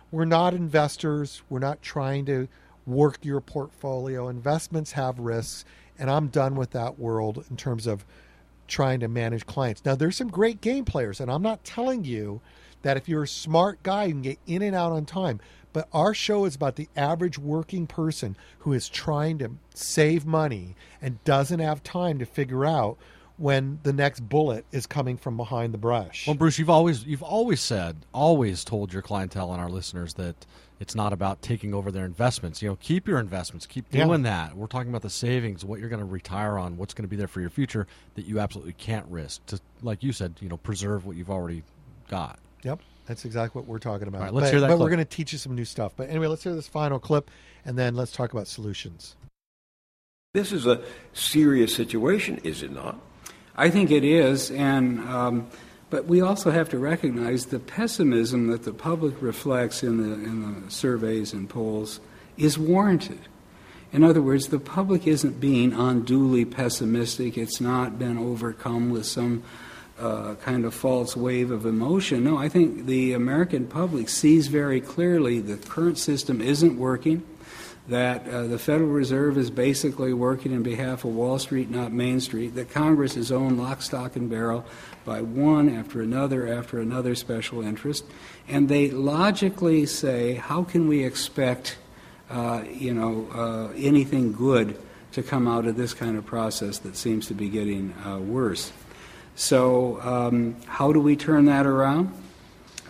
We're 0.10 0.26
not 0.26 0.54
investors. 0.54 1.42
We're 1.50 1.60
not 1.60 1.82
trying 1.82 2.26
to 2.28 2.48
work 2.86 3.20
your 3.24 3.42
portfolio. 3.42 4.30
Investments 4.30 4.94
have 4.94 5.20
risks, 5.20 5.66
and 6.00 6.10
I'm 6.10 6.28
done 6.28 6.56
with 6.56 6.72
that 6.72 6.98
world 6.98 7.44
in 7.50 7.58
terms 7.58 7.88
of 7.88 8.06
trying 8.68 9.00
to 9.02 9.08
manage 9.08 9.46
clients. 9.46 9.84
Now, 9.86 9.96
there's 9.96 10.18
some 10.18 10.30
great 10.30 10.62
game 10.62 10.86
players, 10.86 11.20
and 11.20 11.32
I'm 11.32 11.42
not 11.42 11.64
telling 11.64 12.04
you 12.04 12.42
that 12.82 12.98
if 12.98 13.10
you're 13.10 13.24
a 13.24 13.28
smart 13.28 13.82
guy, 13.84 14.06
you 14.06 14.14
can 14.14 14.22
get 14.22 14.40
in 14.46 14.62
and 14.62 14.76
out 14.76 14.92
on 14.92 15.06
time. 15.06 15.40
But 15.74 15.90
our 15.92 16.14
show 16.14 16.46
is 16.46 16.56
about 16.56 16.78
the 16.78 16.88
average 16.96 17.38
working 17.38 17.86
person 17.86 18.38
who 18.60 18.72
is 18.72 18.88
trying 18.88 19.40
to 19.40 19.52
save 19.74 20.26
money 20.26 20.76
and 21.02 21.22
doesn't 21.26 21.60
have 21.60 21.84
time 21.84 22.20
to 22.20 22.26
figure 22.26 22.66
out 22.66 22.98
when 23.38 23.80
the 23.84 23.92
next 23.92 24.22
bullet 24.22 24.66
is 24.72 24.86
coming 24.86 25.18
from 25.18 25.36
behind 25.36 25.74
the 25.74 25.78
brush. 25.78 26.28
Well, 26.28 26.36
Bruce, 26.36 26.58
you've 26.58 26.70
always 26.70 27.06
you've 27.06 27.24
always 27.24 27.60
said, 27.60 28.06
always 28.14 28.64
told 28.64 28.94
your 28.94 29.02
clientele 29.02 29.52
and 29.52 29.62
our 29.62 29.70
listeners 29.70 30.14
that 30.14 30.46
it's 30.80 30.96
not 30.96 31.14
about 31.14 31.42
taking 31.42 31.74
over 31.74 31.92
their 31.92 32.06
investments. 32.06 32.62
You 32.62 32.70
know, 32.70 32.78
keep 32.78 33.08
your 33.08 33.20
investments, 33.20 33.66
keep 33.66 33.86
Yeah. 33.92 34.06
doing 34.06 34.24
that. 34.24 34.56
We're 34.56 34.68
talking 34.68 34.90
about 34.90 35.02
the 35.02 35.10
savings, 35.10 35.64
what 35.64 35.80
you're 35.80 35.90
going 35.90 36.00
to 36.00 36.06
retire 36.06 36.58
on, 36.58 36.78
what's 36.78 36.94
going 36.94 37.04
to 37.04 37.10
be 37.10 37.16
there 37.16 37.28
for 37.28 37.42
your 37.42 37.50
future 37.50 37.88
that 38.16 38.26
you 38.26 38.40
absolutely 38.40 38.74
can't 38.74 39.06
risk 39.10 39.46
to, 39.48 39.60
like 39.82 40.04
you 40.04 40.12
said, 40.12 40.34
you 40.42 40.50
know, 40.50 40.58
preserve 40.58 41.06
what 41.06 41.16
you've 41.16 41.32
already 41.32 41.64
got. 42.10 42.40
Yep, 42.64 42.82
that's 43.06 43.26
exactly 43.26 43.62
what 43.62 43.68
we're 43.70 43.80
talking 43.80 44.08
about. 44.08 44.20
All 44.20 44.26
right, 44.26 44.34
let's 44.34 44.48
but, 44.48 44.52
hear 44.52 44.62
that 44.62 44.68
But 44.70 44.80
we're 44.80 44.90
going 44.90 45.00
to 45.00 45.06
teach 45.06 45.32
you 45.32 45.38
some 45.38 45.56
new 45.56 45.66
stuff. 45.66 45.94
But 45.96 46.10
anyway, 46.10 46.28
let's 46.28 46.44
hear 46.44 46.56
this 46.56 46.68
final 46.68 47.00
clip, 47.00 47.32
and 47.64 47.78
then 47.78 47.96
let's 47.96 48.12
talk 48.12 48.34
about 48.34 48.48
solutions. 48.48 49.16
This 50.34 50.52
is 50.52 50.66
a 50.66 50.82
serious 51.14 51.74
situation, 51.74 52.42
is 52.44 52.62
it 52.62 52.72
not? 52.72 53.00
I 53.56 53.70
think 53.70 53.90
it 53.90 54.04
is, 54.04 54.52
and 54.52 55.00
um, 55.08 55.48
but 55.96 56.08
we 56.08 56.20
also 56.20 56.52
have 56.52 56.68
to 56.68 56.78
recognize 56.78 57.46
the 57.46 57.58
pessimism 57.58 58.48
that 58.48 58.64
the 58.64 58.74
public 58.74 59.22
reflects 59.22 59.82
in 59.82 59.96
the 59.96 60.14
in 60.14 60.66
the 60.66 60.70
surveys 60.70 61.32
and 61.32 61.48
polls 61.50 62.02
is 62.36 62.60
warranted. 62.60 63.22
In 63.94 64.04
other 64.04 64.22
words, 64.22 64.50
the 64.50 64.60
public 64.60 65.08
isn't 65.08 65.40
being 65.40 65.72
unduly 65.72 66.44
pessimistic. 66.44 67.38
It's 67.38 67.62
not 67.62 67.98
been 67.98 68.18
overcome 68.18 68.90
with 68.90 69.06
some 69.06 69.44
uh, 69.98 70.36
kind 70.36 70.66
of 70.66 70.74
false 70.74 71.16
wave 71.16 71.50
of 71.50 71.66
emotion. 71.66 72.26
No, 72.26 72.38
I 72.38 72.50
think 72.50 72.88
the 72.88 73.14
American 73.14 73.66
public 73.66 74.10
sees 74.10 74.48
very 74.48 74.82
clearly 74.82 75.40
the 75.40 75.56
current 75.56 75.98
system 75.98 76.42
isn't 76.42 76.78
working 76.78 77.24
that 77.88 78.28
uh, 78.28 78.48
the 78.48 78.60
Federal 78.60 78.90
Reserve 78.90 79.38
is 79.38 79.50
basically 79.50 80.12
working 80.12 80.52
in 80.52 80.64
behalf 80.64 81.06
of 81.06 81.16
Wall 81.16 81.38
Street, 81.38 81.70
not 81.70 81.94
Main 81.94 82.20
Street, 82.20 82.56
that 82.56 82.72
Congress 82.72 83.16
is 83.16 83.32
owned 83.32 83.60
lock, 83.60 83.82
stock, 83.82 84.16
and 84.16 84.30
barrel 84.30 84.66
by 85.06 85.22
one 85.22 85.70
after 85.70 86.02
another 86.02 86.52
after 86.52 86.80
another 86.80 87.16
special 87.16 87.62
interest, 87.62 88.04
and 88.48 88.68
they 88.68 88.90
logically 88.90 89.86
say, 89.86 90.34
how 90.34 90.64
can 90.64 90.88
we 90.88 91.04
expect, 91.04 91.78
uh, 92.30 92.64
you 92.70 92.94
know, 92.94 93.28
uh, 93.34 93.74
anything 93.78 94.34
good 94.34 94.78
to 95.12 95.24
come 95.24 95.48
out 95.48 95.66
of 95.66 95.78
this 95.78 95.94
kind 95.94 96.18
of 96.18 96.26
process 96.26 96.80
that 96.80 96.98
seems 96.98 97.28
to 97.28 97.34
be 97.34 97.48
getting 97.48 97.94
uh, 98.06 98.18
worse? 98.20 98.74
So, 99.36 100.02
um, 100.02 100.56
how 100.66 100.92
do 100.92 101.00
we 101.00 101.16
turn 101.16 101.46
that 101.46 101.66
around? 101.66 102.12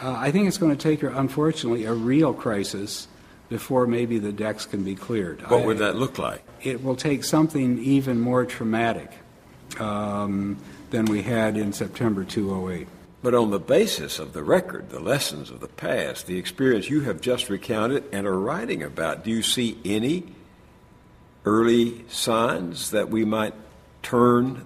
Uh, 0.01 0.11
I 0.11 0.31
think 0.31 0.47
it's 0.47 0.57
going 0.57 0.75
to 0.75 0.81
take, 0.81 1.03
unfortunately, 1.03 1.85
a 1.85 1.93
real 1.93 2.33
crisis 2.33 3.07
before 3.49 3.87
maybe 3.87 4.19
the 4.19 4.31
decks 4.31 4.65
can 4.65 4.83
be 4.83 4.95
cleared. 4.95 5.41
What 5.49 5.63
I- 5.63 5.65
would 5.65 5.77
that 5.79 5.95
look 5.95 6.17
like? 6.17 6.43
It 6.61 6.83
will 6.83 6.95
take 6.95 7.23
something 7.23 7.77
even 7.79 8.19
more 8.19 8.45
traumatic 8.45 9.11
um, 9.79 10.57
than 10.91 11.05
we 11.05 11.23
had 11.23 11.57
in 11.57 11.73
September 11.73 12.23
2008. 12.23 12.87
But 13.21 13.33
on 13.33 13.49
the 13.49 13.59
basis 13.59 14.19
of 14.19 14.33
the 14.33 14.43
record, 14.43 14.89
the 14.89 14.99
lessons 14.99 15.49
of 15.49 15.59
the 15.59 15.67
past, 15.67 16.27
the 16.27 16.37
experience 16.37 16.89
you 16.89 17.01
have 17.01 17.21
just 17.21 17.49
recounted 17.49 18.03
and 18.11 18.27
are 18.27 18.39
writing 18.39 18.83
about, 18.83 19.23
do 19.23 19.31
you 19.31 19.41
see 19.41 19.79
any 19.83 20.25
early 21.43 22.05
signs 22.07 22.91
that 22.91 23.09
we 23.09 23.25
might 23.25 23.53
turn 24.03 24.65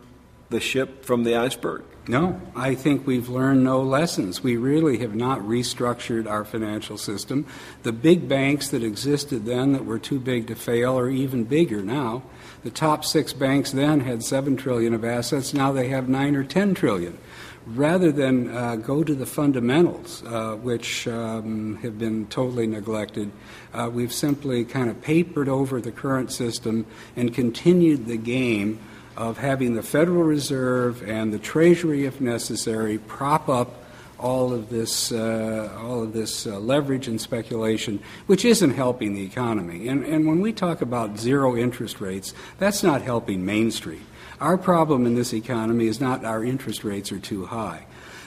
the 0.49 0.59
ship 0.59 1.05
from 1.05 1.23
the 1.23 1.35
iceberg? 1.35 1.83
No, 2.09 2.41
I 2.55 2.73
think 2.73 3.05
we've 3.05 3.29
learned 3.29 3.63
no 3.63 3.81
lessons. 3.81 4.41
We 4.41 4.57
really 4.57 4.97
have 4.97 5.13
not 5.13 5.39
restructured 5.41 6.27
our 6.27 6.43
financial 6.43 6.97
system. 6.97 7.45
The 7.83 7.91
big 7.91 8.27
banks 8.27 8.69
that 8.69 8.83
existed 8.83 9.45
then 9.45 9.73
that 9.73 9.85
were 9.85 9.99
too 9.99 10.19
big 10.19 10.47
to 10.47 10.55
fail 10.55 10.97
are 10.97 11.09
even 11.09 11.43
bigger 11.43 11.83
now. 11.83 12.23
The 12.63 12.69
top 12.69 13.05
six 13.05 13.31
banks 13.31 13.71
then 13.71 14.01
had 14.01 14.21
seven 14.23 14.57
trillion 14.57 14.93
of 14.93 15.05
assets. 15.05 15.53
Now 15.53 15.71
they 15.71 15.87
have 15.89 16.09
nine 16.09 16.35
or 16.35 16.43
ten 16.43 16.73
trillion. 16.73 17.17
Rather 17.65 18.11
than 18.11 18.49
uh, 18.49 18.75
go 18.77 19.03
to 19.03 19.13
the 19.13 19.25
fundamentals, 19.25 20.23
uh, 20.25 20.55
which 20.55 21.07
um, 21.07 21.77
have 21.77 21.99
been 21.99 22.25
totally 22.27 22.67
neglected, 22.67 23.31
uh, 23.73 23.89
we've 23.91 24.13
simply 24.13 24.65
kind 24.65 24.89
of 24.89 25.01
papered 25.01 25.47
over 25.47 25.79
the 25.79 25.91
current 25.91 26.31
system 26.31 26.85
and 27.15 27.33
continued 27.33 28.07
the 28.07 28.17
game 28.17 28.79
of 29.15 29.37
having 29.37 29.75
the 29.75 29.83
Federal 29.83 30.23
Reserve 30.23 31.07
and 31.07 31.33
the 31.33 31.39
Treasury, 31.39 32.05
if 32.05 32.19
necessary, 32.19 32.97
prop 32.97 33.47
up 33.49 33.83
all 34.19 34.53
of 34.53 34.69
this, 34.69 35.11
uh, 35.11 35.75
all 35.81 36.03
of 36.03 36.13
this 36.13 36.45
uh, 36.45 36.59
leverage 36.59 37.07
and 37.07 37.19
speculation, 37.19 37.99
which 38.27 38.45
isn't 38.45 38.71
helping 38.71 39.13
the 39.13 39.23
economy. 39.23 39.87
And, 39.87 40.03
and 40.03 40.27
when 40.27 40.41
we 40.41 40.51
talk 40.53 40.81
about 40.81 41.17
zero 41.17 41.55
interest 41.55 42.01
rates, 42.01 42.33
that's 42.57 42.83
not 42.83 43.01
helping 43.01 43.45
Main 43.45 43.71
Street. 43.71 44.01
Our 44.41 44.57
problem 44.57 45.05
in 45.05 45.15
this 45.15 45.33
economy 45.33 45.87
is 45.87 45.99
not 45.99 46.23
our 46.23 46.43
interest 46.43 46.83
rates 46.83 47.11
are 47.11 47.19
too 47.19 47.45
high. 47.45 47.85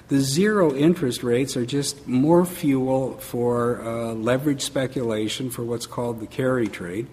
The 0.09 0.21
zero 0.21 0.75
interest 0.75 1.23
rates 1.23 1.57
are 1.57 1.65
just 1.65 2.07
more 2.07 2.45
fuel 2.45 3.15
for 3.19 3.81
uh, 3.81 4.13
leverage 4.13 4.61
speculation 4.61 5.49
for 5.49 5.63
what's 5.63 5.87
called 5.87 6.21
the 6.21 6.27
carry 6.27 6.69
trade. 6.69 7.07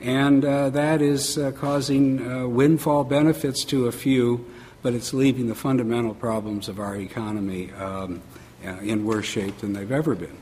And 0.00 0.44
uh, 0.44 0.70
that 0.70 1.02
is 1.02 1.38
uh, 1.38 1.52
causing 1.52 2.24
uh, 2.24 2.46
windfall 2.46 3.04
benefits 3.04 3.64
to 3.64 3.86
a 3.86 3.92
few, 3.92 4.44
but 4.86 4.94
it's 4.94 5.12
leaving 5.12 5.48
the 5.48 5.54
fundamental 5.56 6.14
problems 6.14 6.68
of 6.68 6.78
our 6.78 6.94
economy 6.94 7.72
um, 7.72 8.22
uh, 8.64 8.68
in 8.82 9.04
worse 9.04 9.24
shape 9.26 9.58
than 9.58 9.72
they've 9.72 9.90
ever 9.90 10.14
been. 10.14 10.36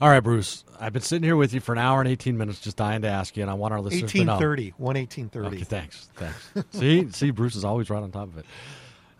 All 0.00 0.08
right, 0.08 0.20
Bruce. 0.20 0.62
I've 0.78 0.92
been 0.92 1.02
sitting 1.02 1.24
here 1.24 1.34
with 1.34 1.52
you 1.52 1.58
for 1.58 1.72
an 1.72 1.78
hour 1.78 2.00
and 2.00 2.08
18 2.08 2.38
minutes 2.38 2.60
just 2.60 2.76
dying 2.76 3.02
to 3.02 3.08
ask 3.08 3.36
you, 3.36 3.42
and 3.42 3.50
I 3.50 3.54
want 3.54 3.74
our 3.74 3.80
listeners 3.80 4.12
to 4.12 4.18
know. 4.24 4.34
1830, 4.34 4.74
one 4.76 4.94
1830. 4.96 5.56
Okay, 5.56 5.64
thanks. 5.64 6.08
Thanks. 6.14 6.68
see, 6.78 7.10
see, 7.10 7.32
Bruce 7.32 7.56
is 7.56 7.64
always 7.64 7.90
right 7.90 8.00
on 8.00 8.12
top 8.12 8.28
of 8.28 8.38
it. 8.38 8.46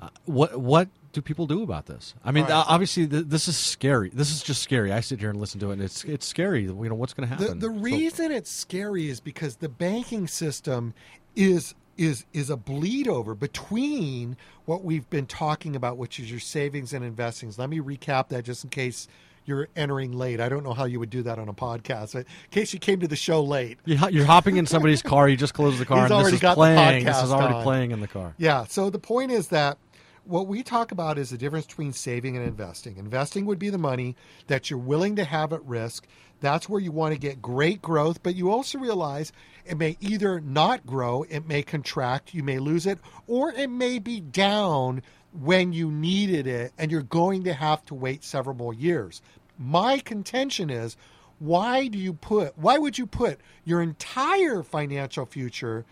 Uh, 0.01 0.11
what 0.27 0.57
what 0.61 0.89
do 1.13 1.21
people 1.21 1.49
do 1.49 1.65
about 1.65 1.87
this? 1.87 2.15
I 2.25 2.31
mean, 2.31 2.45
All 2.45 2.51
right. 2.51 2.57
uh, 2.59 2.65
obviously, 2.69 3.09
th- 3.09 3.25
this 3.27 3.49
is 3.49 3.57
scary. 3.57 4.11
This 4.11 4.31
is 4.31 4.41
just 4.41 4.63
scary. 4.63 4.93
I 4.93 5.01
sit 5.01 5.19
here 5.19 5.31
and 5.31 5.41
listen 5.41 5.59
to 5.59 5.71
it, 5.71 5.73
and 5.73 5.83
it's 5.83 6.05
it's 6.05 6.27
scary. 6.27 6.63
You 6.63 6.75
know 6.75 6.95
what's 6.95 7.13
going 7.13 7.29
to 7.29 7.35
The, 7.35 7.43
happen. 7.43 7.59
the 7.59 7.67
So- 7.67 7.73
reason 7.73 8.31
it's 8.31 8.53
scary 8.53 9.09
is 9.11 9.19
because 9.19 9.57
the 9.57 9.69
banking 9.69 10.29
system 10.29 10.95
is 11.35 11.75
is 11.97 12.25
is 12.33 12.51
a 12.51 12.57
bleed 12.57 13.09
over 13.09 13.35
between 13.35 14.37
what 14.65 14.85
we've 14.85 15.09
been 15.11 15.27
talking 15.27 15.77
about, 15.77 15.97
which 15.97 16.19
is 16.19 16.31
your 16.31 16.41
savings 16.41 16.93
and 16.93 17.05
investings. 17.05 17.59
Let 17.59 17.71
me 17.71 17.79
recap 17.81 18.29
that 18.29 18.45
just 18.45 18.65
in 18.65 18.71
case 18.71 19.09
you're 19.47 19.69
entering 19.77 20.13
late. 20.13 20.41
I 20.41 20.49
don't 20.49 20.65
know 20.65 20.73
how 20.73 20.85
you 20.85 20.99
would 21.01 21.11
do 21.11 21.23
that 21.23 21.39
on 21.39 21.49
a 21.49 21.55
podcast. 21.55 22.15
In 22.15 22.25
case 22.51 22.73
you 22.73 22.79
came 22.79 23.01
to 23.01 23.09
the 23.09 23.17
show 23.17 23.43
late. 23.43 23.79
You're 23.85 24.25
hopping 24.25 24.57
in 24.57 24.67
somebody's 24.67 25.03
car. 25.13 25.29
You 25.29 25.37
just 25.37 25.55
closed 25.55 25.79
the 25.79 25.85
car, 25.85 25.99
He's 25.99 26.05
and 26.05 26.13
this 26.13 26.23
already 26.23 26.35
is 26.37 26.41
got 26.41 26.51
the 26.51 26.57
playing. 26.57 27.05
This 27.05 27.23
is 27.23 27.31
already 27.31 27.55
on. 27.55 27.63
playing 27.63 27.91
in 27.91 28.01
the 28.01 28.09
car. 28.09 28.35
Yeah. 28.39 28.65
So 28.65 28.89
the 28.91 28.99
point 28.99 29.33
is 29.33 29.49
that 29.49 29.77
what 30.25 30.47
we 30.47 30.63
talk 30.63 30.93
about 30.93 31.19
is 31.19 31.31
the 31.31 31.37
difference 31.37 31.67
between 31.67 31.93
saving 31.93 32.37
and 32.37 32.47
investing. 32.47 32.97
Investing 32.97 33.45
would 33.47 33.59
be 33.59 33.69
the 33.69 33.79
money 33.79 34.17
that 34.47 34.71
you're 34.71 34.79
willing 34.79 35.17
to 35.17 35.25
have 35.25 35.53
at 35.53 35.63
risk. 35.65 36.07
That's 36.41 36.69
where 36.69 36.81
you 36.81 36.93
want 36.93 37.15
to 37.15 37.21
get 37.21 37.41
great 37.41 37.81
growth, 37.81 38.23
but 38.23 38.35
you 38.35 38.51
also 38.51 38.79
realize 38.79 39.33
it 39.65 39.79
may 39.79 39.97
either 40.01 40.41
not 40.41 40.85
grow, 40.87 41.25
it 41.29 41.47
may 41.47 41.63
contract, 41.63 42.35
you 42.35 42.43
may 42.43 42.59
lose 42.59 42.87
it, 42.87 42.99
or 43.27 43.51
it 43.53 43.71
may 43.71 43.99
be 43.99 44.21
down 44.21 45.03
when 45.33 45.73
you 45.73 45.91
needed 45.91 46.47
it 46.47 46.73
and 46.79 46.91
you're 46.91 47.03
going 47.03 47.45
to 47.45 47.55
have 47.55 47.85
to 47.87 47.95
wait 47.95 48.23
several 48.23 48.55
more 48.55 48.75
years. 48.75 49.21
My 49.59 49.99
contention 49.99 50.71
is 50.71 50.97
why 51.39 51.89
do 51.89 51.99
you 51.99 52.13
put 52.13 52.57
why 52.57 52.79
would 52.79 52.97
you 52.97 53.07
put 53.07 53.41
your 53.65 53.83
entire 53.83 54.63
financial 54.63 55.27
future 55.27 55.85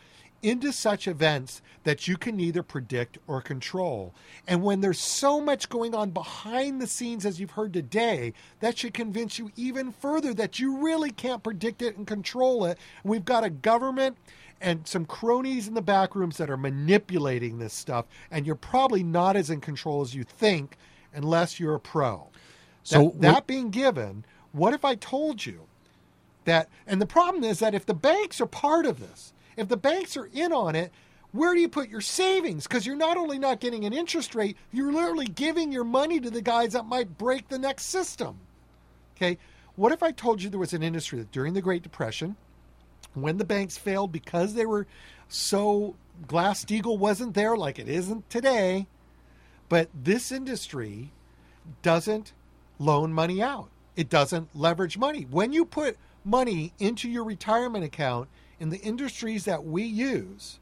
into 0.42 0.72
such 0.72 1.06
events 1.06 1.62
that 1.84 2.06
you 2.06 2.16
can 2.16 2.36
neither 2.36 2.62
predict 2.62 3.18
or 3.26 3.40
control. 3.40 4.14
And 4.46 4.62
when 4.62 4.80
there's 4.80 4.98
so 4.98 5.40
much 5.40 5.68
going 5.68 5.94
on 5.94 6.10
behind 6.10 6.80
the 6.80 6.86
scenes, 6.86 7.24
as 7.24 7.40
you've 7.40 7.52
heard 7.52 7.72
today, 7.72 8.34
that 8.60 8.78
should 8.78 8.94
convince 8.94 9.38
you 9.38 9.50
even 9.56 9.92
further 9.92 10.34
that 10.34 10.58
you 10.58 10.78
really 10.78 11.10
can't 11.10 11.42
predict 11.42 11.82
it 11.82 11.96
and 11.96 12.06
control 12.06 12.64
it. 12.64 12.78
We've 13.04 13.24
got 13.24 13.44
a 13.44 13.50
government 13.50 14.16
and 14.60 14.86
some 14.86 15.04
cronies 15.04 15.66
in 15.66 15.74
the 15.74 15.82
back 15.82 16.14
rooms 16.14 16.36
that 16.36 16.50
are 16.50 16.56
manipulating 16.56 17.58
this 17.58 17.74
stuff, 17.74 18.06
and 18.30 18.46
you're 18.46 18.54
probably 18.54 19.02
not 19.02 19.36
as 19.36 19.50
in 19.50 19.60
control 19.60 20.02
as 20.02 20.14
you 20.14 20.22
think 20.24 20.76
unless 21.12 21.58
you're 21.58 21.74
a 21.74 21.80
pro. 21.80 22.28
So 22.84 23.10
that, 23.16 23.20
that 23.20 23.46
being 23.46 23.70
given, 23.70 24.24
what 24.52 24.72
if 24.72 24.84
I 24.84 24.94
told 24.94 25.44
you 25.44 25.62
that? 26.44 26.68
And 26.86 27.00
the 27.00 27.06
problem 27.06 27.44
is 27.44 27.58
that 27.58 27.74
if 27.74 27.86
the 27.86 27.94
banks 27.94 28.40
are 28.40 28.46
part 28.46 28.86
of 28.86 29.00
this, 29.00 29.32
if 29.56 29.68
the 29.68 29.76
banks 29.76 30.16
are 30.16 30.28
in 30.32 30.52
on 30.52 30.74
it, 30.74 30.92
where 31.32 31.54
do 31.54 31.60
you 31.60 31.68
put 31.68 31.88
your 31.88 32.00
savings? 32.00 32.66
Because 32.66 32.86
you're 32.86 32.96
not 32.96 33.16
only 33.16 33.38
not 33.38 33.60
getting 33.60 33.84
an 33.84 33.92
interest 33.92 34.34
rate, 34.34 34.56
you're 34.70 34.92
literally 34.92 35.26
giving 35.26 35.72
your 35.72 35.84
money 35.84 36.20
to 36.20 36.30
the 36.30 36.42
guys 36.42 36.74
that 36.74 36.84
might 36.84 37.16
break 37.16 37.48
the 37.48 37.58
next 37.58 37.84
system. 37.84 38.38
Okay, 39.16 39.38
what 39.76 39.92
if 39.92 40.02
I 40.02 40.12
told 40.12 40.42
you 40.42 40.50
there 40.50 40.58
was 40.58 40.74
an 40.74 40.82
industry 40.82 41.18
that 41.18 41.32
during 41.32 41.54
the 41.54 41.62
Great 41.62 41.82
Depression, 41.82 42.36
when 43.14 43.38
the 43.38 43.44
banks 43.44 43.78
failed 43.78 44.12
because 44.12 44.54
they 44.54 44.66
were 44.66 44.86
so 45.28 45.94
Glass 46.26 46.64
Steagall 46.64 46.98
wasn't 46.98 47.34
there 47.34 47.56
like 47.56 47.78
it 47.78 47.88
isn't 47.88 48.28
today, 48.28 48.86
but 49.68 49.88
this 49.94 50.30
industry 50.30 51.12
doesn't 51.80 52.32
loan 52.78 53.12
money 53.12 53.42
out. 53.42 53.68
It 53.96 54.08
doesn't 54.08 54.54
leverage 54.54 54.98
money. 54.98 55.26
When 55.30 55.52
you 55.52 55.64
put 55.64 55.96
money 56.24 56.72
into 56.78 57.08
your 57.08 57.24
retirement 57.24 57.84
account 57.84 58.28
in 58.62 58.70
the 58.70 58.78
industries 58.78 59.44
that 59.44 59.64
we 59.64 59.82
use, 59.82 60.60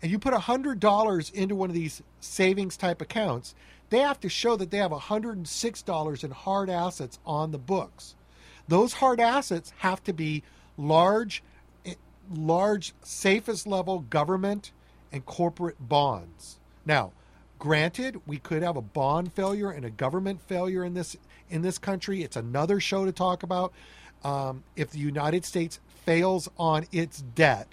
and 0.00 0.10
you 0.10 0.18
put 0.18 0.32
$100 0.32 1.32
into 1.34 1.54
one 1.54 1.68
of 1.68 1.74
these 1.74 2.02
savings 2.20 2.74
type 2.74 3.02
accounts, 3.02 3.54
they 3.90 3.98
have 3.98 4.18
to 4.20 4.30
show 4.30 4.56
that 4.56 4.70
they 4.70 4.78
have 4.78 4.92
$106 4.92 6.24
in 6.24 6.30
hard 6.30 6.70
assets 6.70 7.18
on 7.26 7.50
the 7.50 7.58
books. 7.58 8.14
Those 8.66 8.94
hard 8.94 9.20
assets 9.20 9.74
have 9.78 10.02
to 10.04 10.14
be 10.14 10.42
large, 10.78 11.42
eh, 11.84 11.96
large, 12.30 12.94
safest 13.02 13.66
level 13.66 13.98
government 13.98 14.72
and 15.12 15.26
corporate 15.26 15.76
bonds. 15.86 16.58
Now, 16.86 17.12
granted, 17.58 18.22
we 18.26 18.38
could 18.38 18.62
have 18.62 18.78
a 18.78 18.82
bond 18.82 19.34
failure 19.34 19.70
and 19.70 19.84
a 19.84 19.90
government 19.90 20.40
failure 20.40 20.82
in 20.82 20.94
this 20.94 21.14
in 21.50 21.60
this 21.60 21.76
country. 21.76 22.22
It's 22.22 22.36
another 22.36 22.80
show 22.80 23.04
to 23.04 23.12
talk 23.12 23.42
about. 23.42 23.74
Um, 24.24 24.64
if 24.76 24.90
the 24.90 24.98
United 24.98 25.44
States 25.44 25.78
fails 26.08 26.48
on 26.56 26.86
its 26.90 27.20
debt 27.34 27.68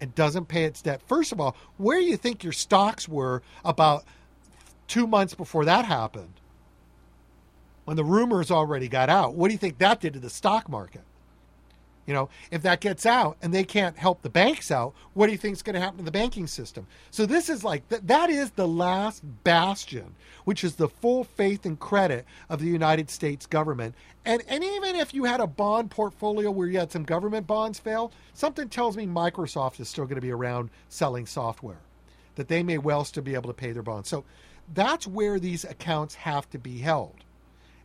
and 0.00 0.12
doesn't 0.16 0.48
pay 0.48 0.64
its 0.64 0.82
debt, 0.82 1.00
first 1.06 1.30
of 1.30 1.40
all, 1.40 1.54
where 1.76 2.00
do 2.00 2.04
you 2.04 2.16
think 2.16 2.42
your 2.42 2.52
stocks 2.52 3.08
were 3.08 3.40
about 3.64 4.04
two 4.88 5.06
months 5.06 5.32
before 5.32 5.64
that 5.64 5.84
happened? 5.84 6.32
When 7.84 7.96
the 7.96 8.02
rumors 8.02 8.50
already 8.50 8.88
got 8.88 9.08
out, 9.08 9.34
what 9.36 9.46
do 9.46 9.52
you 9.52 9.58
think 9.58 9.78
that 9.78 10.00
did 10.00 10.14
to 10.14 10.18
the 10.18 10.28
stock 10.28 10.68
market? 10.68 11.02
You 12.06 12.14
know, 12.14 12.28
if 12.50 12.62
that 12.62 12.80
gets 12.80 13.06
out 13.06 13.36
and 13.42 13.54
they 13.54 13.62
can't 13.62 13.96
help 13.96 14.22
the 14.22 14.30
banks 14.30 14.70
out, 14.70 14.92
what 15.14 15.26
do 15.26 15.32
you 15.32 15.38
think 15.38 15.54
is 15.54 15.62
going 15.62 15.74
to 15.74 15.80
happen 15.80 15.98
to 15.98 16.04
the 16.04 16.10
banking 16.10 16.48
system? 16.48 16.86
So 17.10 17.26
this 17.26 17.48
is 17.48 17.62
like 17.62 17.88
th- 17.88 18.02
that 18.06 18.28
is 18.28 18.50
the 18.50 18.66
last 18.66 19.22
bastion, 19.44 20.14
which 20.44 20.64
is 20.64 20.74
the 20.74 20.88
full 20.88 21.22
faith 21.22 21.64
and 21.64 21.78
credit 21.78 22.24
of 22.48 22.58
the 22.58 22.66
United 22.66 23.08
States 23.08 23.46
government. 23.46 23.94
And 24.24 24.42
and 24.48 24.64
even 24.64 24.96
if 24.96 25.14
you 25.14 25.24
had 25.24 25.40
a 25.40 25.46
bond 25.46 25.90
portfolio 25.90 26.50
where 26.50 26.66
you 26.66 26.78
had 26.78 26.90
some 26.90 27.04
government 27.04 27.46
bonds 27.46 27.78
fail, 27.78 28.12
something 28.34 28.68
tells 28.68 28.96
me 28.96 29.06
Microsoft 29.06 29.78
is 29.78 29.88
still 29.88 30.04
going 30.04 30.16
to 30.16 30.20
be 30.20 30.32
around 30.32 30.70
selling 30.88 31.26
software, 31.26 31.80
that 32.34 32.48
they 32.48 32.64
may 32.64 32.78
well 32.78 33.04
still 33.04 33.22
be 33.22 33.34
able 33.34 33.48
to 33.50 33.54
pay 33.54 33.70
their 33.70 33.82
bonds. 33.82 34.08
So 34.08 34.24
that's 34.74 35.06
where 35.06 35.38
these 35.38 35.64
accounts 35.64 36.16
have 36.16 36.50
to 36.50 36.58
be 36.58 36.78
held. 36.78 37.14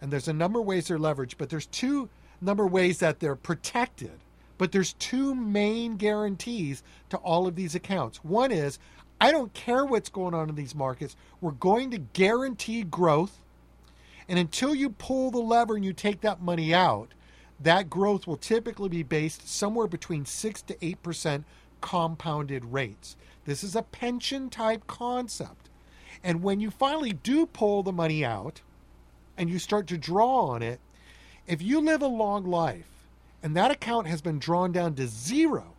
And 0.02 0.11
there's 0.11 0.27
a 0.27 0.34
number 0.34 0.60
of 0.60 0.65
ways 0.65 0.88
they're 0.88 0.99
leveraged, 0.99 1.35
but 1.38 1.49
there's 1.49 1.65
two 1.68 2.10
number 2.41 2.65
of 2.65 2.72
ways 2.72 2.99
that 2.99 3.19
they're 3.19 3.35
protected. 3.35 4.19
But 4.57 4.72
there's 4.72 4.93
two 4.93 5.35
main 5.35 5.97
guarantees 5.97 6.84
to 7.09 7.18
all 7.18 7.47
of 7.47 7.55
these 7.55 7.76
accounts. 7.76 8.23
One 8.23 8.51
is 8.51 8.80
I 9.19 9.31
don't 9.31 9.53
care 9.53 9.85
what's 9.85 10.09
going 10.09 10.34
on 10.34 10.49
in 10.49 10.55
these 10.55 10.76
markets, 10.76 11.15
we're 11.41 11.51
going 11.51 11.91
to 11.91 11.97
guarantee 11.97 12.84
growth. 12.84 13.39
And 14.30 14.38
until 14.38 14.76
you 14.76 14.89
pull 14.89 15.31
the 15.31 15.39
lever 15.39 15.76
and 15.76 15.85
you 15.85 15.93
take 15.93 16.22
that 16.22 16.41
money 16.41 16.73
out, 16.73 17.14
that 17.59 17.89
growth 17.89 18.27
will 18.27 18.38
typically 18.38 18.89
be 18.89 19.03
based 19.03 19.47
somewhere 19.47 19.88
between 19.88 20.26
6 20.26 20.61
to 20.64 20.76
8% 20.76 21.43
compounded 21.81 22.65
rates. 22.65 23.15
This 23.45 23.64
is 23.64 23.76
a 23.76 23.81
pension 23.81 24.49
type 24.49 24.85
concept. 24.88 25.69
And 26.23 26.43
when 26.43 26.59
you 26.59 26.69
finally 26.69 27.14
do 27.14 27.45
pull 27.45 27.84
the 27.84 27.91
money 27.91 28.26
out 28.26 28.61
and 29.38 29.49
you 29.49 29.59
start 29.59 29.88
to 29.88 29.97
draw 29.97 30.47
on 30.47 30.61
it, 30.61 30.80
if 31.48 31.61
you 31.61 31.80
live 31.80 32.02
a 32.02 32.07
long 32.07 32.45
life 32.45 32.90
and 33.41 33.56
that 33.56 33.72
account 33.72 34.07
has 34.07 34.22
been 34.22 34.38
drawn 34.38 34.72
down 34.72 34.94
to 34.95 35.07
zero 35.07 35.74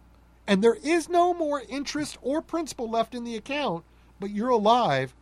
and 0.46 0.64
there 0.64 0.78
is 0.82 1.08
no 1.08 1.34
more 1.34 1.62
interest 1.68 2.16
or 2.22 2.40
principal 2.40 2.88
left 2.88 3.14
in 3.14 3.24
the 3.24 3.36
account, 3.36 3.84
but 4.18 4.30
you're 4.30 4.48
alive, 4.48 5.14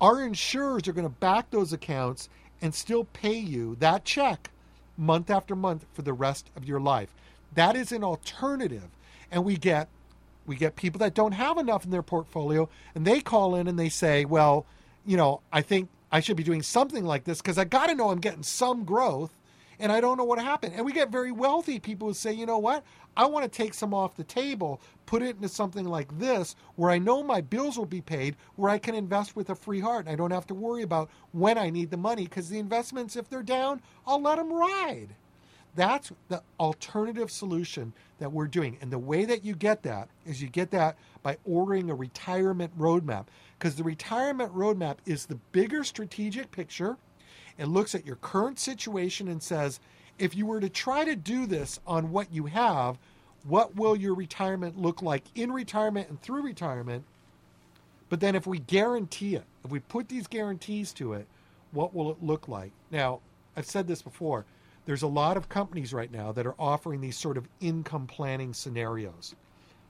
our 0.00 0.22
insurers 0.22 0.86
are 0.86 0.92
going 0.92 1.04
to 1.04 1.08
back 1.08 1.50
those 1.50 1.72
accounts 1.72 2.28
and 2.62 2.72
still 2.72 3.04
pay 3.04 3.36
you 3.36 3.76
that 3.80 4.04
check 4.04 4.50
month 4.96 5.28
after 5.28 5.56
month 5.56 5.86
for 5.92 6.02
the 6.02 6.12
rest 6.12 6.50
of 6.56 6.64
your 6.64 6.80
life. 6.80 7.12
That 7.54 7.74
is 7.74 7.90
an 7.90 8.04
alternative. 8.04 8.88
And 9.30 9.44
we 9.44 9.56
get 9.56 9.88
we 10.46 10.56
get 10.56 10.76
people 10.76 10.98
that 11.00 11.12
don't 11.12 11.32
have 11.32 11.58
enough 11.58 11.84
in 11.84 11.90
their 11.90 12.02
portfolio 12.02 12.70
and 12.94 13.06
they 13.06 13.20
call 13.20 13.54
in 13.54 13.66
and 13.66 13.78
they 13.78 13.90
say, 13.90 14.24
"Well, 14.24 14.64
you 15.04 15.16
know, 15.16 15.40
I 15.52 15.60
think 15.62 15.88
I 16.10 16.20
should 16.20 16.36
be 16.36 16.42
doing 16.42 16.62
something 16.62 17.04
like 17.04 17.24
this 17.24 17.42
because 17.42 17.58
I 17.58 17.64
got 17.64 17.88
to 17.88 17.94
know 17.94 18.10
I'm 18.10 18.20
getting 18.20 18.42
some 18.42 18.84
growth 18.84 19.32
and 19.80 19.92
I 19.92 20.00
don't 20.00 20.16
know 20.16 20.24
what 20.24 20.38
happened. 20.38 20.74
And 20.76 20.84
we 20.84 20.92
get 20.92 21.10
very 21.10 21.32
wealthy 21.32 21.78
people 21.78 22.08
who 22.08 22.14
say, 22.14 22.32
you 22.32 22.46
know 22.46 22.58
what? 22.58 22.84
I 23.16 23.26
want 23.26 23.44
to 23.44 23.48
take 23.48 23.74
some 23.74 23.94
off 23.94 24.16
the 24.16 24.24
table, 24.24 24.80
put 25.06 25.22
it 25.22 25.36
into 25.36 25.48
something 25.48 25.84
like 25.84 26.18
this 26.18 26.54
where 26.76 26.90
I 26.90 26.98
know 26.98 27.22
my 27.22 27.40
bills 27.40 27.76
will 27.76 27.86
be 27.86 28.00
paid, 28.00 28.36
where 28.56 28.70
I 28.70 28.78
can 28.78 28.94
invest 28.94 29.36
with 29.36 29.50
a 29.50 29.54
free 29.54 29.80
heart 29.80 30.06
and 30.06 30.12
I 30.12 30.16
don't 30.16 30.30
have 30.30 30.46
to 30.48 30.54
worry 30.54 30.82
about 30.82 31.10
when 31.32 31.58
I 31.58 31.70
need 31.70 31.90
the 31.90 31.96
money 31.96 32.24
because 32.24 32.48
the 32.48 32.58
investments, 32.58 33.16
if 33.16 33.28
they're 33.28 33.42
down, 33.42 33.80
I'll 34.06 34.22
let 34.22 34.36
them 34.36 34.52
ride. 34.52 35.08
That's 35.74 36.10
the 36.28 36.42
alternative 36.58 37.30
solution 37.30 37.92
that 38.18 38.32
we're 38.32 38.48
doing. 38.48 38.78
And 38.80 38.90
the 38.90 38.98
way 38.98 39.24
that 39.24 39.44
you 39.44 39.54
get 39.54 39.82
that 39.84 40.08
is 40.26 40.42
you 40.42 40.48
get 40.48 40.70
that 40.72 40.96
by 41.22 41.36
ordering 41.44 41.90
a 41.90 41.94
retirement 41.94 42.76
roadmap 42.78 43.26
because 43.58 43.76
the 43.76 43.84
retirement 43.84 44.52
roadmap 44.54 44.96
is 45.06 45.26
the 45.26 45.36
bigger 45.52 45.84
strategic 45.84 46.50
picture. 46.50 46.96
It 47.58 47.66
looks 47.66 47.94
at 47.94 48.06
your 48.06 48.16
current 48.16 48.58
situation 48.58 49.28
and 49.28 49.42
says, 49.42 49.80
if 50.18 50.34
you 50.34 50.46
were 50.46 50.60
to 50.60 50.68
try 50.68 51.04
to 51.04 51.16
do 51.16 51.46
this 51.46 51.78
on 51.86 52.10
what 52.10 52.32
you 52.32 52.46
have, 52.46 52.98
what 53.44 53.76
will 53.76 53.96
your 53.96 54.14
retirement 54.14 54.78
look 54.78 55.02
like 55.02 55.24
in 55.34 55.52
retirement 55.52 56.08
and 56.08 56.20
through 56.22 56.42
retirement? 56.42 57.04
But 58.08 58.20
then 58.20 58.34
if 58.34 58.46
we 58.46 58.58
guarantee 58.58 59.34
it, 59.34 59.44
if 59.64 59.70
we 59.70 59.80
put 59.80 60.08
these 60.08 60.26
guarantees 60.26 60.92
to 60.94 61.12
it, 61.12 61.26
what 61.72 61.94
will 61.94 62.10
it 62.10 62.22
look 62.22 62.48
like? 62.48 62.72
Now, 62.90 63.20
I've 63.56 63.66
said 63.66 63.86
this 63.86 64.02
before. 64.02 64.44
There's 64.86 65.02
a 65.02 65.08
lot 65.08 65.36
of 65.36 65.48
companies 65.48 65.92
right 65.92 66.10
now 66.10 66.32
that 66.32 66.46
are 66.46 66.54
offering 66.58 67.00
these 67.00 67.16
sort 67.16 67.36
of 67.36 67.46
income 67.60 68.06
planning 68.06 68.54
scenarios. 68.54 69.34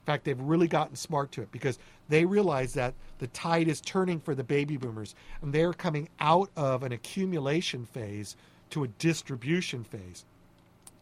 Fact, 0.09 0.25
they've 0.25 0.41
really 0.41 0.67
gotten 0.67 0.95
smart 0.95 1.31
to 1.33 1.43
it 1.43 1.51
because 1.51 1.77
they 2.07 2.25
realize 2.25 2.73
that 2.73 2.95
the 3.19 3.27
tide 3.27 3.67
is 3.67 3.79
turning 3.79 4.19
for 4.19 4.33
the 4.33 4.43
baby 4.43 4.75
boomers 4.75 5.13
and 5.43 5.53
they're 5.53 5.71
coming 5.71 6.09
out 6.19 6.49
of 6.57 6.81
an 6.81 6.91
accumulation 6.91 7.85
phase 7.85 8.35
to 8.71 8.83
a 8.83 8.87
distribution 8.87 9.83
phase. 9.83 10.25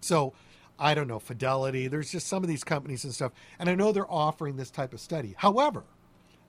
So 0.01 0.33
I 0.77 0.93
don't 0.93 1.07
know, 1.07 1.19
Fidelity. 1.19 1.87
There's 1.87 2.11
just 2.11 2.27
some 2.27 2.43
of 2.43 2.49
these 2.49 2.65
companies 2.65 3.05
and 3.05 3.13
stuff. 3.13 3.31
And 3.59 3.69
I 3.69 3.75
know 3.75 3.93
they're 3.93 4.11
offering 4.11 4.57
this 4.57 4.69
type 4.69 4.93
of 4.93 4.99
study. 4.99 5.35
However, 5.37 5.83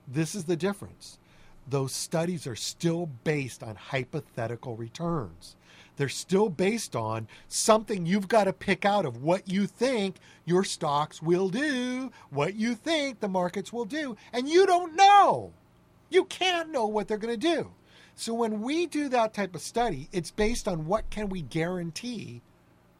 this 0.05 0.35
is 0.35 0.43
the 0.43 0.57
difference. 0.57 1.17
Those 1.69 1.93
studies 1.93 2.45
are 2.45 2.57
still 2.57 3.05
based 3.23 3.63
on 3.63 3.75
hypothetical 3.75 4.75
returns. 4.75 5.55
They're 5.99 6.07
still 6.07 6.47
based 6.47 6.95
on 6.95 7.27
something 7.49 8.05
you've 8.05 8.29
got 8.29 8.45
to 8.45 8.53
pick 8.53 8.85
out 8.85 9.05
of 9.05 9.21
what 9.21 9.49
you 9.49 9.67
think 9.67 10.15
your 10.45 10.63
stocks 10.63 11.21
will 11.21 11.49
do, 11.49 12.09
what 12.29 12.55
you 12.55 12.73
think 12.73 13.19
the 13.19 13.27
markets 13.27 13.73
will 13.73 13.83
do, 13.83 14.15
and 14.31 14.47
you 14.47 14.65
don't 14.65 14.95
know. 14.95 15.51
You 16.09 16.23
can't 16.23 16.71
know 16.71 16.85
what 16.85 17.09
they're 17.09 17.17
going 17.17 17.37
to 17.37 17.55
do. 17.55 17.71
So 18.15 18.33
when 18.33 18.61
we 18.61 18.85
do 18.85 19.09
that 19.09 19.33
type 19.33 19.53
of 19.53 19.59
study, 19.59 20.07
it's 20.13 20.31
based 20.31 20.69
on 20.69 20.85
what 20.85 21.09
can 21.09 21.27
we 21.27 21.41
guarantee 21.41 22.43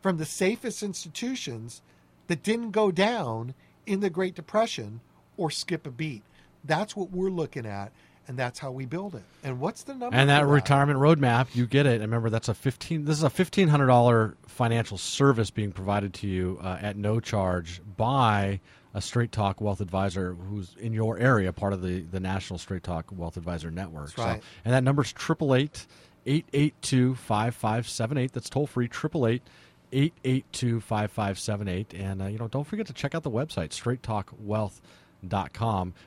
from 0.01 0.17
the 0.17 0.25
safest 0.25 0.83
institutions 0.83 1.81
that 2.27 2.43
didn't 2.43 2.71
go 2.71 2.91
down 2.91 3.53
in 3.85 4.01
the 4.01 4.09
Great 4.09 4.35
Depression 4.35 4.99
or 5.37 5.49
skip 5.49 5.87
a 5.87 5.91
beat. 5.91 6.23
That's 6.65 6.97
what 6.97 7.11
we're 7.11 7.29
looking 7.29 7.65
at, 7.65 7.93
and 8.29 8.37
that's 8.37 8.59
how 8.59 8.71
we 8.71 8.85
build 8.85 9.15
it. 9.15 9.23
And 9.43 9.59
what's 9.59 9.83
the 9.83 9.95
number? 9.95 10.15
And 10.15 10.29
that 10.29 10.41
for 10.41 10.47
retirement 10.47 10.99
roadmap, 10.99 11.55
you 11.55 11.65
get 11.65 11.87
it. 11.87 11.93
And 11.93 12.03
remember, 12.03 12.29
that's 12.29 12.47
a 12.47 12.53
fifteen. 12.53 13.03
This 13.03 13.17
is 13.17 13.23
a 13.23 13.29
fifteen 13.29 13.67
hundred 13.67 13.87
dollar 13.87 14.37
financial 14.45 14.99
service 14.99 15.49
being 15.49 15.71
provided 15.71 16.13
to 16.13 16.27
you 16.27 16.59
uh, 16.61 16.77
at 16.79 16.95
no 16.95 17.19
charge 17.19 17.81
by 17.97 18.59
a 18.93 19.01
Straight 19.01 19.31
Talk 19.31 19.59
Wealth 19.59 19.81
Advisor 19.81 20.35
who's 20.35 20.75
in 20.79 20.93
your 20.93 21.17
area, 21.17 21.51
part 21.51 21.73
of 21.73 21.81
the 21.81 22.01
the 22.01 22.19
National 22.19 22.59
Straight 22.59 22.83
Talk 22.83 23.07
Wealth 23.11 23.35
Advisor 23.35 23.71
Network. 23.71 24.09
That's 24.09 24.17
right. 24.19 24.41
So, 24.41 24.47
and 24.63 24.75
that 24.75 24.83
number's 24.83 25.11
triple 25.11 25.55
eight 25.55 25.87
eight 26.27 26.45
eight 26.53 26.79
two 26.83 27.15
five 27.15 27.55
five 27.55 27.89
seven 27.89 28.19
eight. 28.19 28.31
That's 28.31 28.49
toll 28.49 28.67
free. 28.67 28.87
Triple 28.87 29.27
eight. 29.27 29.41
882-5578 29.91 31.99
and 31.99 32.21
uh, 32.21 32.27
you 32.27 32.37
know 32.37 32.47
don't 32.47 32.67
forget 32.67 32.85
to 32.85 32.93
check 32.93 33.15
out 33.15 33.23
the 33.23 33.31
website 33.31 33.69
straighttalkwealth.com 33.69 34.81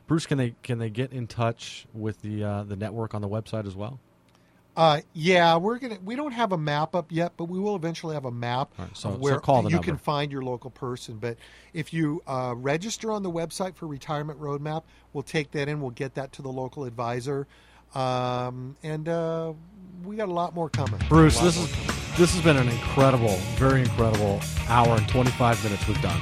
bruce 0.06 0.26
can 0.26 0.38
they 0.38 0.54
can 0.62 0.78
they 0.78 0.88
get 0.90 1.12
in 1.12 1.26
touch 1.26 1.86
with 1.92 2.22
the 2.22 2.42
uh, 2.42 2.62
the 2.64 2.76
network 2.76 3.14
on 3.14 3.20
the 3.22 3.28
website 3.28 3.66
as 3.66 3.74
well 3.76 3.98
Uh, 4.74 5.02
yeah, 5.12 5.54
we're 5.58 5.78
gonna. 5.78 5.98
We 6.02 6.16
don't 6.16 6.32
have 6.32 6.52
a 6.52 6.56
map 6.56 6.94
up 6.94 7.12
yet, 7.12 7.32
but 7.36 7.44
we 7.44 7.58
will 7.60 7.76
eventually 7.76 8.14
have 8.14 8.24
a 8.24 8.30
map 8.30 8.70
right, 8.78 8.88
so- 8.96 9.10
so 9.10 9.16
where 9.18 9.38
the 9.38 9.52
you 9.64 9.68
number. 9.76 9.84
can 9.84 9.98
find 9.98 10.32
your 10.32 10.40
local 10.40 10.70
person. 10.70 11.18
But 11.20 11.36
if 11.74 11.92
you 11.92 12.22
uh, 12.26 12.54
register 12.56 13.12
on 13.12 13.22
the 13.22 13.30
website 13.30 13.74
for 13.76 13.86
Retirement 13.86 14.40
Roadmap, 14.40 14.84
we'll 15.12 15.24
take 15.24 15.50
that 15.50 15.68
in. 15.68 15.82
We'll 15.82 15.90
get 15.90 16.14
that 16.14 16.32
to 16.32 16.40
the 16.42 16.48
local 16.48 16.84
advisor, 16.84 17.46
um, 17.94 18.74
and 18.82 19.10
uh, 19.10 19.52
we 20.06 20.16
got 20.16 20.30
a 20.30 20.32
lot 20.32 20.54
more 20.54 20.70
coming. 20.70 20.98
Bruce, 21.06 21.38
this 21.40 21.58
is 21.58 21.70
coming. 21.70 21.86
this 22.16 22.34
has 22.34 22.42
been 22.42 22.56
an 22.56 22.70
incredible, 22.70 23.36
very 23.56 23.80
incredible 23.82 24.40
hour 24.68 24.96
and 24.96 25.06
25 25.08 25.62
minutes 25.64 25.86
we've 25.86 26.00
done. 26.00 26.18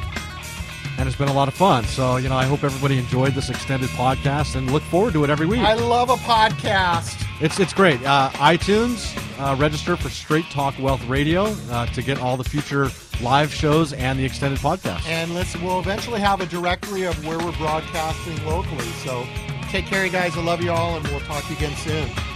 And 1.01 1.09
it's 1.09 1.17
been 1.17 1.29
a 1.29 1.33
lot 1.33 1.49
of 1.49 1.55
fun. 1.55 1.85
So, 1.85 2.17
you 2.19 2.29
know, 2.29 2.37
I 2.37 2.45
hope 2.45 2.63
everybody 2.63 2.99
enjoyed 2.99 3.33
this 3.33 3.49
extended 3.49 3.89
podcast 3.91 4.55
and 4.55 4.71
look 4.71 4.83
forward 4.83 5.15
to 5.15 5.25
it 5.25 5.31
every 5.31 5.47
week. 5.47 5.61
I 5.61 5.73
love 5.73 6.11
a 6.11 6.17
podcast. 6.17 7.27
It's 7.41 7.59
it's 7.59 7.73
great. 7.73 8.05
Uh, 8.05 8.29
iTunes, 8.35 9.17
uh, 9.41 9.57
register 9.57 9.97
for 9.97 10.11
Straight 10.11 10.45
Talk 10.51 10.79
Wealth 10.79 11.03
Radio 11.07 11.45
uh, 11.71 11.87
to 11.87 12.03
get 12.03 12.19
all 12.19 12.37
the 12.37 12.45
future 12.45 12.91
live 13.23 13.51
shows 13.51 13.95
and 13.95 14.19
the 14.19 14.27
extended 14.27 14.61
podcast. 14.61 15.07
And 15.07 15.35
let's 15.35 15.57
we'll 15.57 15.81
eventually 15.81 16.21
have 16.21 16.43
a 16.43 16.47
directory 16.47 17.05
of 17.05 17.27
where 17.27 17.39
we're 17.39 17.57
broadcasting 17.57 18.45
locally. 18.45 18.85
So 19.03 19.27
take 19.71 19.87
care, 19.87 20.05
you 20.05 20.13
guys. 20.13 20.37
I 20.37 20.43
love 20.43 20.63
you 20.63 20.71
all, 20.71 20.97
and 20.97 21.09
we'll 21.09 21.21
talk 21.21 21.43
to 21.45 21.51
you 21.51 21.57
again 21.57 21.77
soon. 21.77 22.30